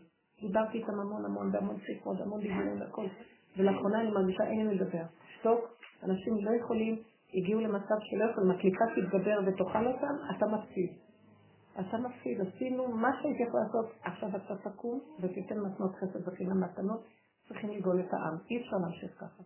דיברתי 0.41 0.77
איתם 0.77 0.99
המון 0.99 1.25
המון 1.25 1.51
בהמון 1.51 1.75
שיחות, 1.79 2.21
המון 2.21 2.41
דיבורים 2.41 2.81
והכל. 2.81 3.05
ולאחרונה 3.57 4.01
אני 4.01 4.11
מרגישה 4.11 4.43
אין 4.43 4.67
לי 4.67 4.75
לדבר. 4.75 5.03
שתוק, 5.34 5.59
אנשים 6.03 6.45
לא 6.45 6.51
יכולים, 6.61 7.01
הגיעו 7.34 7.61
למצב 7.61 7.95
שלא 7.99 8.31
יכולים, 8.31 8.51
הקליפה 8.51 8.85
תתגבר 8.95 9.39
ותאכל 9.45 9.88
אותם, 9.88 10.15
אתה 10.38 10.45
מפסיד. 10.45 10.91
אתה 11.80 11.97
מפסיד, 11.97 12.41
עשינו 12.41 12.88
מה 12.88 13.09
שהייתי 13.21 13.43
יכול 13.43 13.59
לעשות, 13.59 13.85
עכשיו 14.03 14.30
אתה 14.30 14.69
תקום 14.69 14.99
ותיתן 15.19 15.59
מתנות 15.59 15.95
חסד 15.95 16.27
וחינם 16.27 16.63
מתנות, 16.63 17.03
צריכים 17.47 17.69
לגאול 17.69 17.99
את 17.99 18.13
העם. 18.13 18.38
אי 18.49 18.61
אפשר 18.61 18.77
להמשיך 18.77 19.11
ככה. 19.17 19.43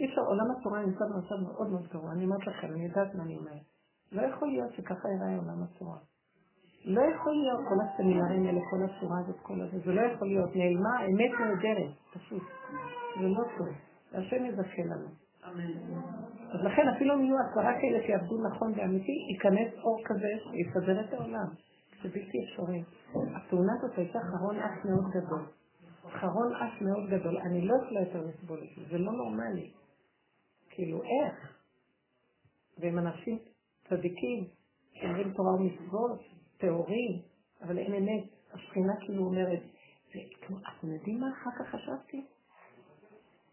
אי 0.00 0.06
אפשר, 0.06 0.20
עולם 0.20 0.50
התורה 0.58 0.86
נמצא 0.86 1.04
במצב 1.04 1.34
מאוד 1.42 1.70
מאוד 1.70 1.88
גרוע. 1.88 2.12
אני 2.12 2.24
אומרת 2.24 2.46
לכם, 2.46 2.66
אני 2.72 2.84
יודעת 2.86 3.14
מה 3.14 3.22
אני 3.22 3.36
אומרת. 3.36 3.62
לא 4.12 4.22
יכול 4.22 4.48
להיות 4.48 4.72
שככה 4.72 5.08
ייראה 5.08 5.36
עולם 5.42 5.62
התורה. 5.62 5.98
לא 6.88 7.00
יכול 7.00 7.32
להיות 7.32 7.60
כל 7.68 7.74
הסמינרים 7.84 8.46
האלה, 8.46 8.60
כל 8.70 8.76
הצורה 8.84 9.18
הזאת, 9.20 9.36
כל 9.42 9.60
הזה. 9.60 9.78
זה 9.78 9.92
לא 9.92 10.00
יכול 10.00 10.28
להיות. 10.28 10.56
נעלמה 10.56 11.06
אמת 11.06 11.32
נהדרת, 11.40 11.94
פשוט. 12.14 12.42
זה 13.20 13.28
לא 13.28 13.44
טוב. 13.58 13.68
והשם 14.12 14.44
יזכה 14.44 14.82
לנו. 14.82 15.08
אז 16.52 16.60
לכן 16.64 16.88
אפילו 16.96 17.14
אם 17.14 17.24
יהיו 17.24 17.36
עשרה 17.38 17.72
כאלה 17.80 18.06
שיעבדו 18.06 18.48
נכון 18.48 18.72
ואמיתי, 18.76 19.12
ייכנס 19.32 19.74
אור 19.82 19.98
כזה 20.04 20.28
שיסדר 20.42 21.00
את 21.00 21.12
העולם. 21.12 21.48
זה 22.02 22.08
בלתי 22.08 22.38
אפשרי. 22.44 22.82
התאונה 23.36 23.72
הזאת 23.78 23.98
הייתה 23.98 24.18
חרון 24.20 24.56
אף 24.56 24.84
מאוד 24.84 25.10
גדול. 25.10 25.42
חרון 26.10 26.52
אף 26.54 26.82
מאוד 26.82 27.10
גדול. 27.10 27.38
אני 27.38 27.66
לא 27.66 27.74
יכולה 27.82 28.00
יותר 28.00 28.22
לסבול 28.26 28.58
את 28.58 28.76
זה, 28.76 28.82
זה 28.90 28.98
לא 28.98 29.12
נורמלי. 29.12 29.70
כאילו, 30.70 31.02
איך? 31.02 31.52
והם 32.78 32.98
אנשים 32.98 33.38
צדיקים, 33.88 34.44
שאומרים 34.92 35.32
תורה 35.32 35.54
ומצוות, 35.54 36.37
טהורים, 36.58 37.22
אבל 37.62 37.78
אין 37.78 37.94
אמת. 37.94 38.24
השכינה 38.52 38.92
כאילו 39.00 39.24
אומרת, 39.24 39.62
אתם 40.78 40.92
יודעים 40.92 41.20
מה 41.20 41.26
אחר 41.32 41.50
כך 41.58 41.74
חשבתי? 41.74 42.26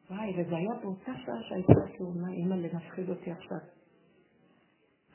וואי, 0.10 0.34
וזה 0.38 0.56
היה 0.56 0.74
באותה 0.82 1.12
שעה 1.26 1.44
שהייתה 1.50 1.74
התאונה, 1.86 2.32
אימא 2.32 2.56
למפחיד 2.56 3.10
אותי 3.10 3.32
עכשיו. 3.32 3.58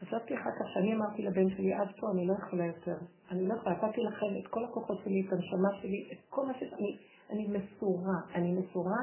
חשבתי 0.01 0.35
אחר 0.35 0.51
כך 0.59 0.67
שאני 0.75 0.95
אמרתי 0.95 1.23
לבן 1.23 1.51
שלי, 1.51 1.75
עד 1.75 1.89
פה 2.01 2.07
אני 2.15 2.27
לא 2.27 2.35
יכולה 2.43 2.67
יותר. 2.67 2.97
אני 3.31 3.49
לא 3.49 3.55
יכולה, 3.55 3.75
נתתי 3.75 4.01
לכם 4.01 4.27
את 4.43 4.47
כל 4.51 4.65
הכוחות 4.65 4.99
שלי, 5.05 5.27
את 5.27 5.33
הנשמה 5.33 5.81
שלי, 5.81 6.09
את 6.13 6.19
כל 6.29 6.47
מה 6.47 6.53
שאני, 6.59 6.99
אני 7.31 7.47
מסורה. 7.47 8.19
אני 8.35 8.53
מסורה, 8.53 9.01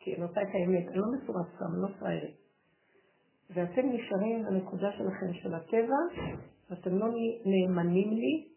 כי 0.00 0.14
אני 0.14 0.24
רוצה 0.24 0.42
את 0.42 0.48
האמת, 0.54 0.88
אני 0.88 0.96
לא 0.96 1.06
מסורה 1.16 1.42
סתם, 1.54 1.64
אני 1.74 1.82
לא 1.82 1.88
פראיירית. 1.98 2.36
ואתם 3.50 3.88
נשארים 3.88 4.44
בנקודה 4.44 4.92
שלכם 4.92 5.32
של 5.32 5.54
הטבע, 5.54 6.00
ואתם 6.70 6.98
לא 6.98 7.06
נאמנים 7.44 8.12
לי, 8.12 8.48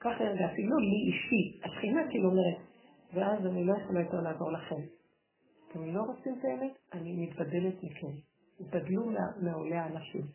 ככה 0.00 0.24
הרגעתי, 0.24 0.62
לא 0.62 0.76
לי 0.80 1.12
אישי, 1.12 1.60
השכינה 1.64 2.00
כאילו 2.10 2.30
אומרת, 2.30 2.56
ואז 3.14 3.46
אני 3.46 3.64
לא 3.64 3.74
יכולה 3.82 4.00
יותר 4.00 4.20
לעבור 4.20 4.52
לכם. 4.52 4.80
אתם 5.68 5.94
לא 5.94 6.02
רוצים 6.02 6.34
את 6.38 6.44
האמת? 6.44 6.72
אני 6.92 7.26
מתבדלת 7.26 7.82
מכם. 7.82 8.12
תתבדלו 8.58 9.10
מעולי 9.42 9.76
האנשים. 9.76 10.26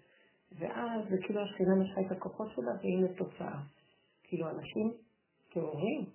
ואז 0.60 1.02
זה 1.10 1.16
כאילו 1.26 1.42
השכינה 1.42 1.76
משכה 1.76 2.02
את 2.02 2.12
הכוחות 2.12 2.48
שלה, 2.56 2.72
והנה 2.82 3.14
תוצאה. 3.18 3.60
כאילו 4.24 4.50
אנשים 4.50 4.94
טהורים, 5.54 6.06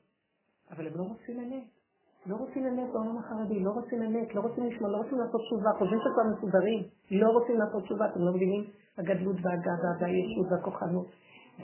אבל 0.70 0.86
הם 0.86 0.96
לא 0.96 1.02
רוצים 1.02 1.40
אמת. 1.40 1.79
לא 2.26 2.36
רוצים 2.36 2.66
אמת 2.66 2.92
בעולם 2.92 3.18
החרדי, 3.18 3.60
לא 3.60 3.70
רוצים 3.70 4.02
אמת, 4.02 4.34
לא 4.34 4.40
רוצים 4.40 4.64
לשמוע, 4.64 4.90
לא 4.90 4.96
רוצים 4.96 5.18
לעשות 5.18 5.40
תשובה, 5.40 5.70
חושבים 5.78 5.98
שכבר 6.04 6.24
מסודרים, 6.32 6.82
לא 7.10 7.28
רוצים 7.28 7.58
לעשות 7.58 7.82
תשובה, 7.82 8.06
אתם 8.06 8.20
לא 8.20 8.32
מבינים? 8.32 8.64
הגדלות 8.98 9.36
והגאווה 9.42 9.92
והישות 10.00 10.46
והכוחנות, 10.50 11.06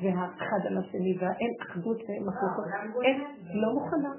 והאחד 0.03 0.61
על 0.67 0.79
השני, 0.79 1.19
והאין 1.21 1.53
אחדות 1.63 1.97
ומחלוקות. 1.97 2.65
אין, 3.05 3.19
לא 3.63 3.69
מוכנה. 3.75 4.13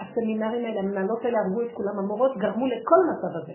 הסמינרים 0.00 0.64
האלה, 0.64 0.80
המנהלות 0.80 1.24
האלה 1.24 1.38
הרגו 1.38 1.62
את 1.62 1.72
כולם, 1.74 1.98
המורות 1.98 2.36
גרמו 2.36 2.66
לכל 2.66 3.00
המצב 3.04 3.36
הזה. 3.42 3.52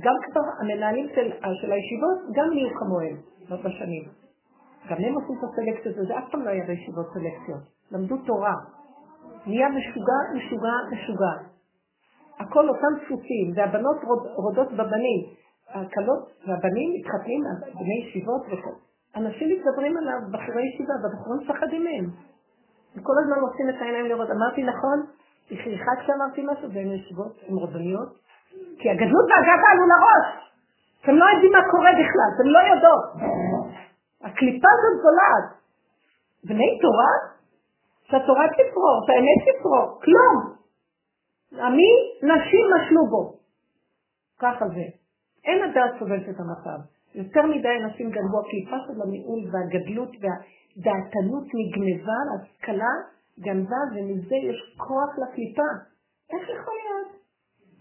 גם 0.00 0.14
כבר 0.24 0.42
המנהלים 0.60 1.06
של, 1.14 1.30
של 1.60 1.72
הישיבות, 1.72 2.18
גם 2.36 2.48
נהיו 2.54 2.68
כמוהם 2.78 3.16
בשנים. 3.64 4.04
גם 4.90 4.96
הם 4.96 5.14
עושים 5.14 5.36
את 5.38 5.44
הסלקציות, 5.44 5.94
וזה 5.98 6.18
אף 6.18 6.24
פעם 6.30 6.42
לא 6.42 6.50
היה 6.50 6.64
בישיבות 6.66 7.06
סלקציות. 7.14 7.62
למדו 7.92 8.16
תורה. 8.26 8.54
נהיה 9.46 9.68
משוגע, 9.68 10.20
משוגע, 10.34 10.76
משוגע. 10.92 11.34
הכל 12.40 12.68
אותם 12.68 12.92
דפוסים, 12.96 13.52
והבנות 13.56 13.96
רוד, 14.04 14.26
רודות 14.36 14.72
בבנים. 14.72 15.20
הכלות 15.68 16.24
והבנים 16.46 16.88
מתחתנים, 16.94 17.42
בני 17.74 18.06
ישיבות 18.06 18.42
וכל. 18.46 18.76
אנשים 19.16 19.48
מתגברים 19.48 19.96
עליו, 19.96 20.18
בחורי 20.32 20.62
ישיבה, 20.68 20.94
והבחורים 21.02 21.40
מפחדים 21.42 21.84
מהם. 21.84 22.06
וכל 22.96 23.12
הזמן 23.22 23.38
עושים 23.40 23.68
את 23.70 23.82
העיניים 23.82 24.06
לראות. 24.06 24.30
אמרתי 24.30 24.62
נכון? 24.62 24.98
היא 25.50 25.58
חייכה 25.64 25.92
כשאמרתי 26.00 26.42
משהו, 26.50 26.72
והן 26.72 26.86
יושבות, 26.86 27.32
הן 27.48 27.54
רודניות, 27.54 28.08
כי 28.78 28.90
הגדלות 28.90 29.26
והגאווה 29.30 29.68
עלו 29.72 29.84
לראש. 29.92 30.26
אתם 31.02 31.14
לא 31.14 31.24
יודעים 31.24 31.52
מה 31.52 31.62
קורה 31.70 31.90
בכלל, 32.00 32.28
אתם 32.34 32.48
לא 32.54 32.60
יודעות. 32.70 33.06
הקליפה 34.24 34.68
הזאת 34.74 35.02
זולעת. 35.02 35.46
בני 36.44 36.78
תורה? 36.82 37.33
שהתורה 38.10 38.44
תפרור, 38.58 38.96
שהאמת 39.06 39.40
תפרור, 39.48 40.00
כלום. 40.04 40.36
עמי, 41.66 41.92
נשים 42.22 42.66
משלו 42.74 43.06
בו. 43.10 43.38
ככה 44.38 44.68
זה. 44.68 44.86
אין 45.44 45.62
הדעת 45.62 45.98
סובלת 45.98 46.28
את 46.28 46.40
המצב. 46.40 46.78
יותר 47.14 47.42
מדי 47.46 47.76
אנשים 47.84 48.10
גנבו, 48.10 48.40
הקליפה 48.40 48.76
של 48.86 49.02
המיעול 49.02 49.40
והגדלות 49.52 50.10
והדעתנות 50.20 51.44
נגנבה, 51.54 52.18
השכלה 52.34 52.94
גנבה, 53.40 53.76
ומזה 53.94 54.36
יש 54.36 54.76
כוח 54.76 55.10
לקליפה. 55.22 55.70
איך 56.32 56.42
יכול 56.42 56.74
להיות? 56.82 57.24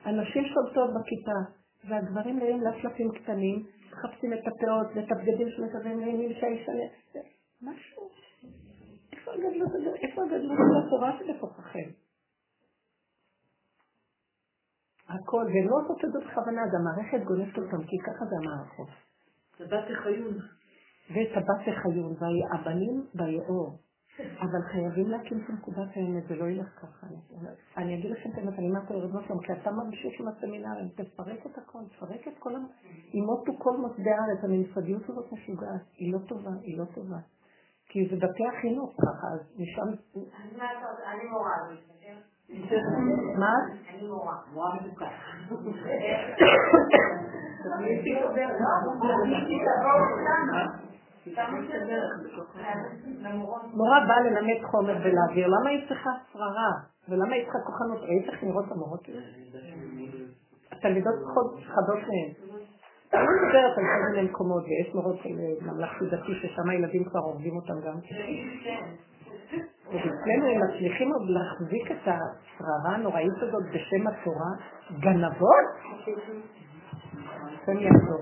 הנשים 0.05 0.43
שולטות 0.45 0.89
בכיפה, 0.93 1.39
והגברים 1.87 2.39
נראים 2.39 2.61
לפלפים 2.61 3.11
קטנים, 3.11 3.63
מחפשים 3.91 4.33
את 4.33 4.47
הפאות 4.47 4.87
ואת 4.95 5.11
הבגדים 5.11 5.47
שמקבלים 5.49 5.99
נעימים 5.99 6.33
שהאישה... 6.39 6.71
משהו. 7.61 7.92
איפה 10.03 10.23
הגדלות 10.23 10.57
של 10.57 10.87
התורה 10.87 11.11
שבתוככם? 11.19 11.89
הכל, 15.09 15.45
והן 15.45 15.67
לא 15.67 15.75
עושות 15.81 16.05
את 16.05 16.11
זה 16.11 16.19
בכוונה, 16.19 16.61
זה 16.71 16.77
המערכת 16.77 17.27
גונבת 17.27 17.57
אותם, 17.57 17.83
כי 17.83 17.97
ככה 18.05 18.25
זה 18.25 18.35
המערכות. 18.41 18.89
טבעת 19.57 19.85
החיון. 19.91 20.33
וטבעת 21.11 21.67
החיון, 21.67 22.13
והבנים 22.19 23.05
ביאור. 23.13 23.79
אבל 24.19 24.61
חייבים 24.71 25.07
להקים 25.07 25.37
את 25.37 25.49
נקודת 25.49 25.89
האמת, 25.95 26.23
זה 26.27 26.35
לא 26.35 26.45
ילך 26.45 26.67
ככה. 26.81 27.07
אני 27.77 27.99
אגיד 27.99 28.11
לכם 28.11 28.29
את 28.29 28.37
האמת, 28.37 28.59
אני 28.59 28.67
אומרת 28.69 28.91
לרב 28.91 29.11
נוסלם, 29.11 29.39
כי 29.39 29.53
אתה 29.53 29.71
ממשיך 29.71 30.19
עם 30.19 30.27
הסמינרים, 30.27 30.89
תפרק 30.95 31.45
את 31.45 31.57
הכל, 31.57 31.79
תפרק 31.91 32.27
את 32.27 32.33
כל 32.39 32.55
ה... 32.55 32.59
ימותו 33.13 33.51
כל 33.57 33.77
מוסדי 33.77 34.09
הארץ, 34.09 34.43
הממסדיות 34.43 35.03
הזאת 35.09 35.31
משוגעת, 35.31 35.81
היא 35.97 36.13
לא 36.13 36.19
טובה, 36.27 36.51
היא 36.61 36.77
לא 36.77 36.85
טובה. 36.85 37.17
כי 37.93 38.07
זה 38.09 38.15
בתי 38.15 38.43
החינוך 38.47 38.91
ככה, 39.01 39.27
אז 39.33 39.39
משם... 39.57 39.87
אני 41.11 41.25
מורה, 41.29 41.51
מה? 43.39 43.53
אני 43.89 44.07
מורה. 44.07 44.35
מורה 44.53 44.75
מתוקה. 44.75 45.05
מורה 53.73 53.99
באה 54.07 54.19
ללמד 54.19 54.63
חומר 54.71 54.97
ולהעביר, 55.03 55.47
למה 55.47 55.69
היא 55.69 55.87
צריכה 55.87 56.09
שררה? 56.33 56.71
ולמה 57.09 57.35
היא 57.35 57.43
צריכה 57.43 57.59
כוחנות? 57.65 57.99
ראית 58.01 58.29
איך 58.29 58.43
נראות 58.43 58.71
המורות 58.71 59.07
האלה? 59.07 59.21
התלמידות 60.71 61.15
חדות 61.65 61.99
מהן. 61.99 62.52
אני 63.13 63.23
מדברת 63.23 63.77
על 63.77 63.83
כל 63.83 64.11
מיני 64.11 64.29
מקומות, 64.29 64.63
ויש 64.63 64.95
מורות 64.95 65.17
של 65.23 65.29
ממלכתי 65.61 66.05
דתי 66.05 66.33
ששם 66.41 66.69
הילדים 66.69 67.03
כבר 67.03 67.19
עובדים 67.19 67.55
אותם 67.55 67.73
גם. 67.85 67.95
ואצלנו 69.91 70.47
הם 70.47 70.61
מצליחים 70.67 71.11
עוד 71.13 71.29
להחזיק 71.29 71.91
את 71.91 72.07
השררה 72.07 72.95
הנוראית 72.95 73.37
הזאת 73.37 73.63
בשם 73.73 74.07
התורה, 74.07 74.51
גנבות? 74.99 75.65
השם. 77.65 77.73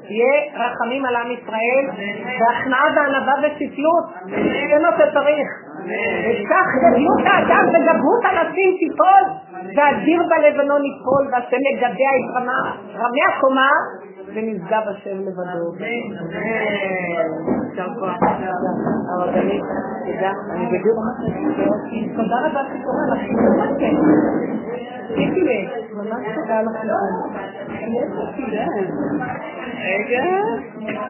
תהיה 0.07 0.33
רחמים 0.65 1.05
על 1.05 1.15
עם 1.15 1.31
ישראל, 1.31 1.85
והכנעה 2.39 2.85
וענווה 2.95 3.33
וספלות, 3.43 4.05
זה 4.69 4.77
מה 4.83 4.91
שצריך. 4.97 5.47
וכך 6.25 6.67
גדלות 6.83 7.21
האדם 7.25 7.65
וגבהות 7.69 8.23
הנשים 8.23 8.71
תיפול, 8.79 9.23
והדיר 9.77 10.21
בלבנון 10.29 10.81
ייפול, 10.85 11.23
והשם 11.31 11.61
יגדע 11.73 12.11
את 12.17 12.47
רמי 12.95 13.21
הקומה, 13.29 13.71
ונשגב 14.33 14.83
השם 14.87 15.17
לבדו. 15.19 15.67
הרבנית, 19.09 19.63
תודה, 20.05 20.31
אני 20.51 20.65
בדיוק 20.65 20.97
תודה 22.15 22.35
רבה 22.45 22.61
שקורה 22.69 23.05
לך, 23.11 23.21
תגידי 25.07 25.67
ממש 25.93 26.25
תודה 26.35 26.61
לכם. 26.61 26.87
רגע. 29.81 30.23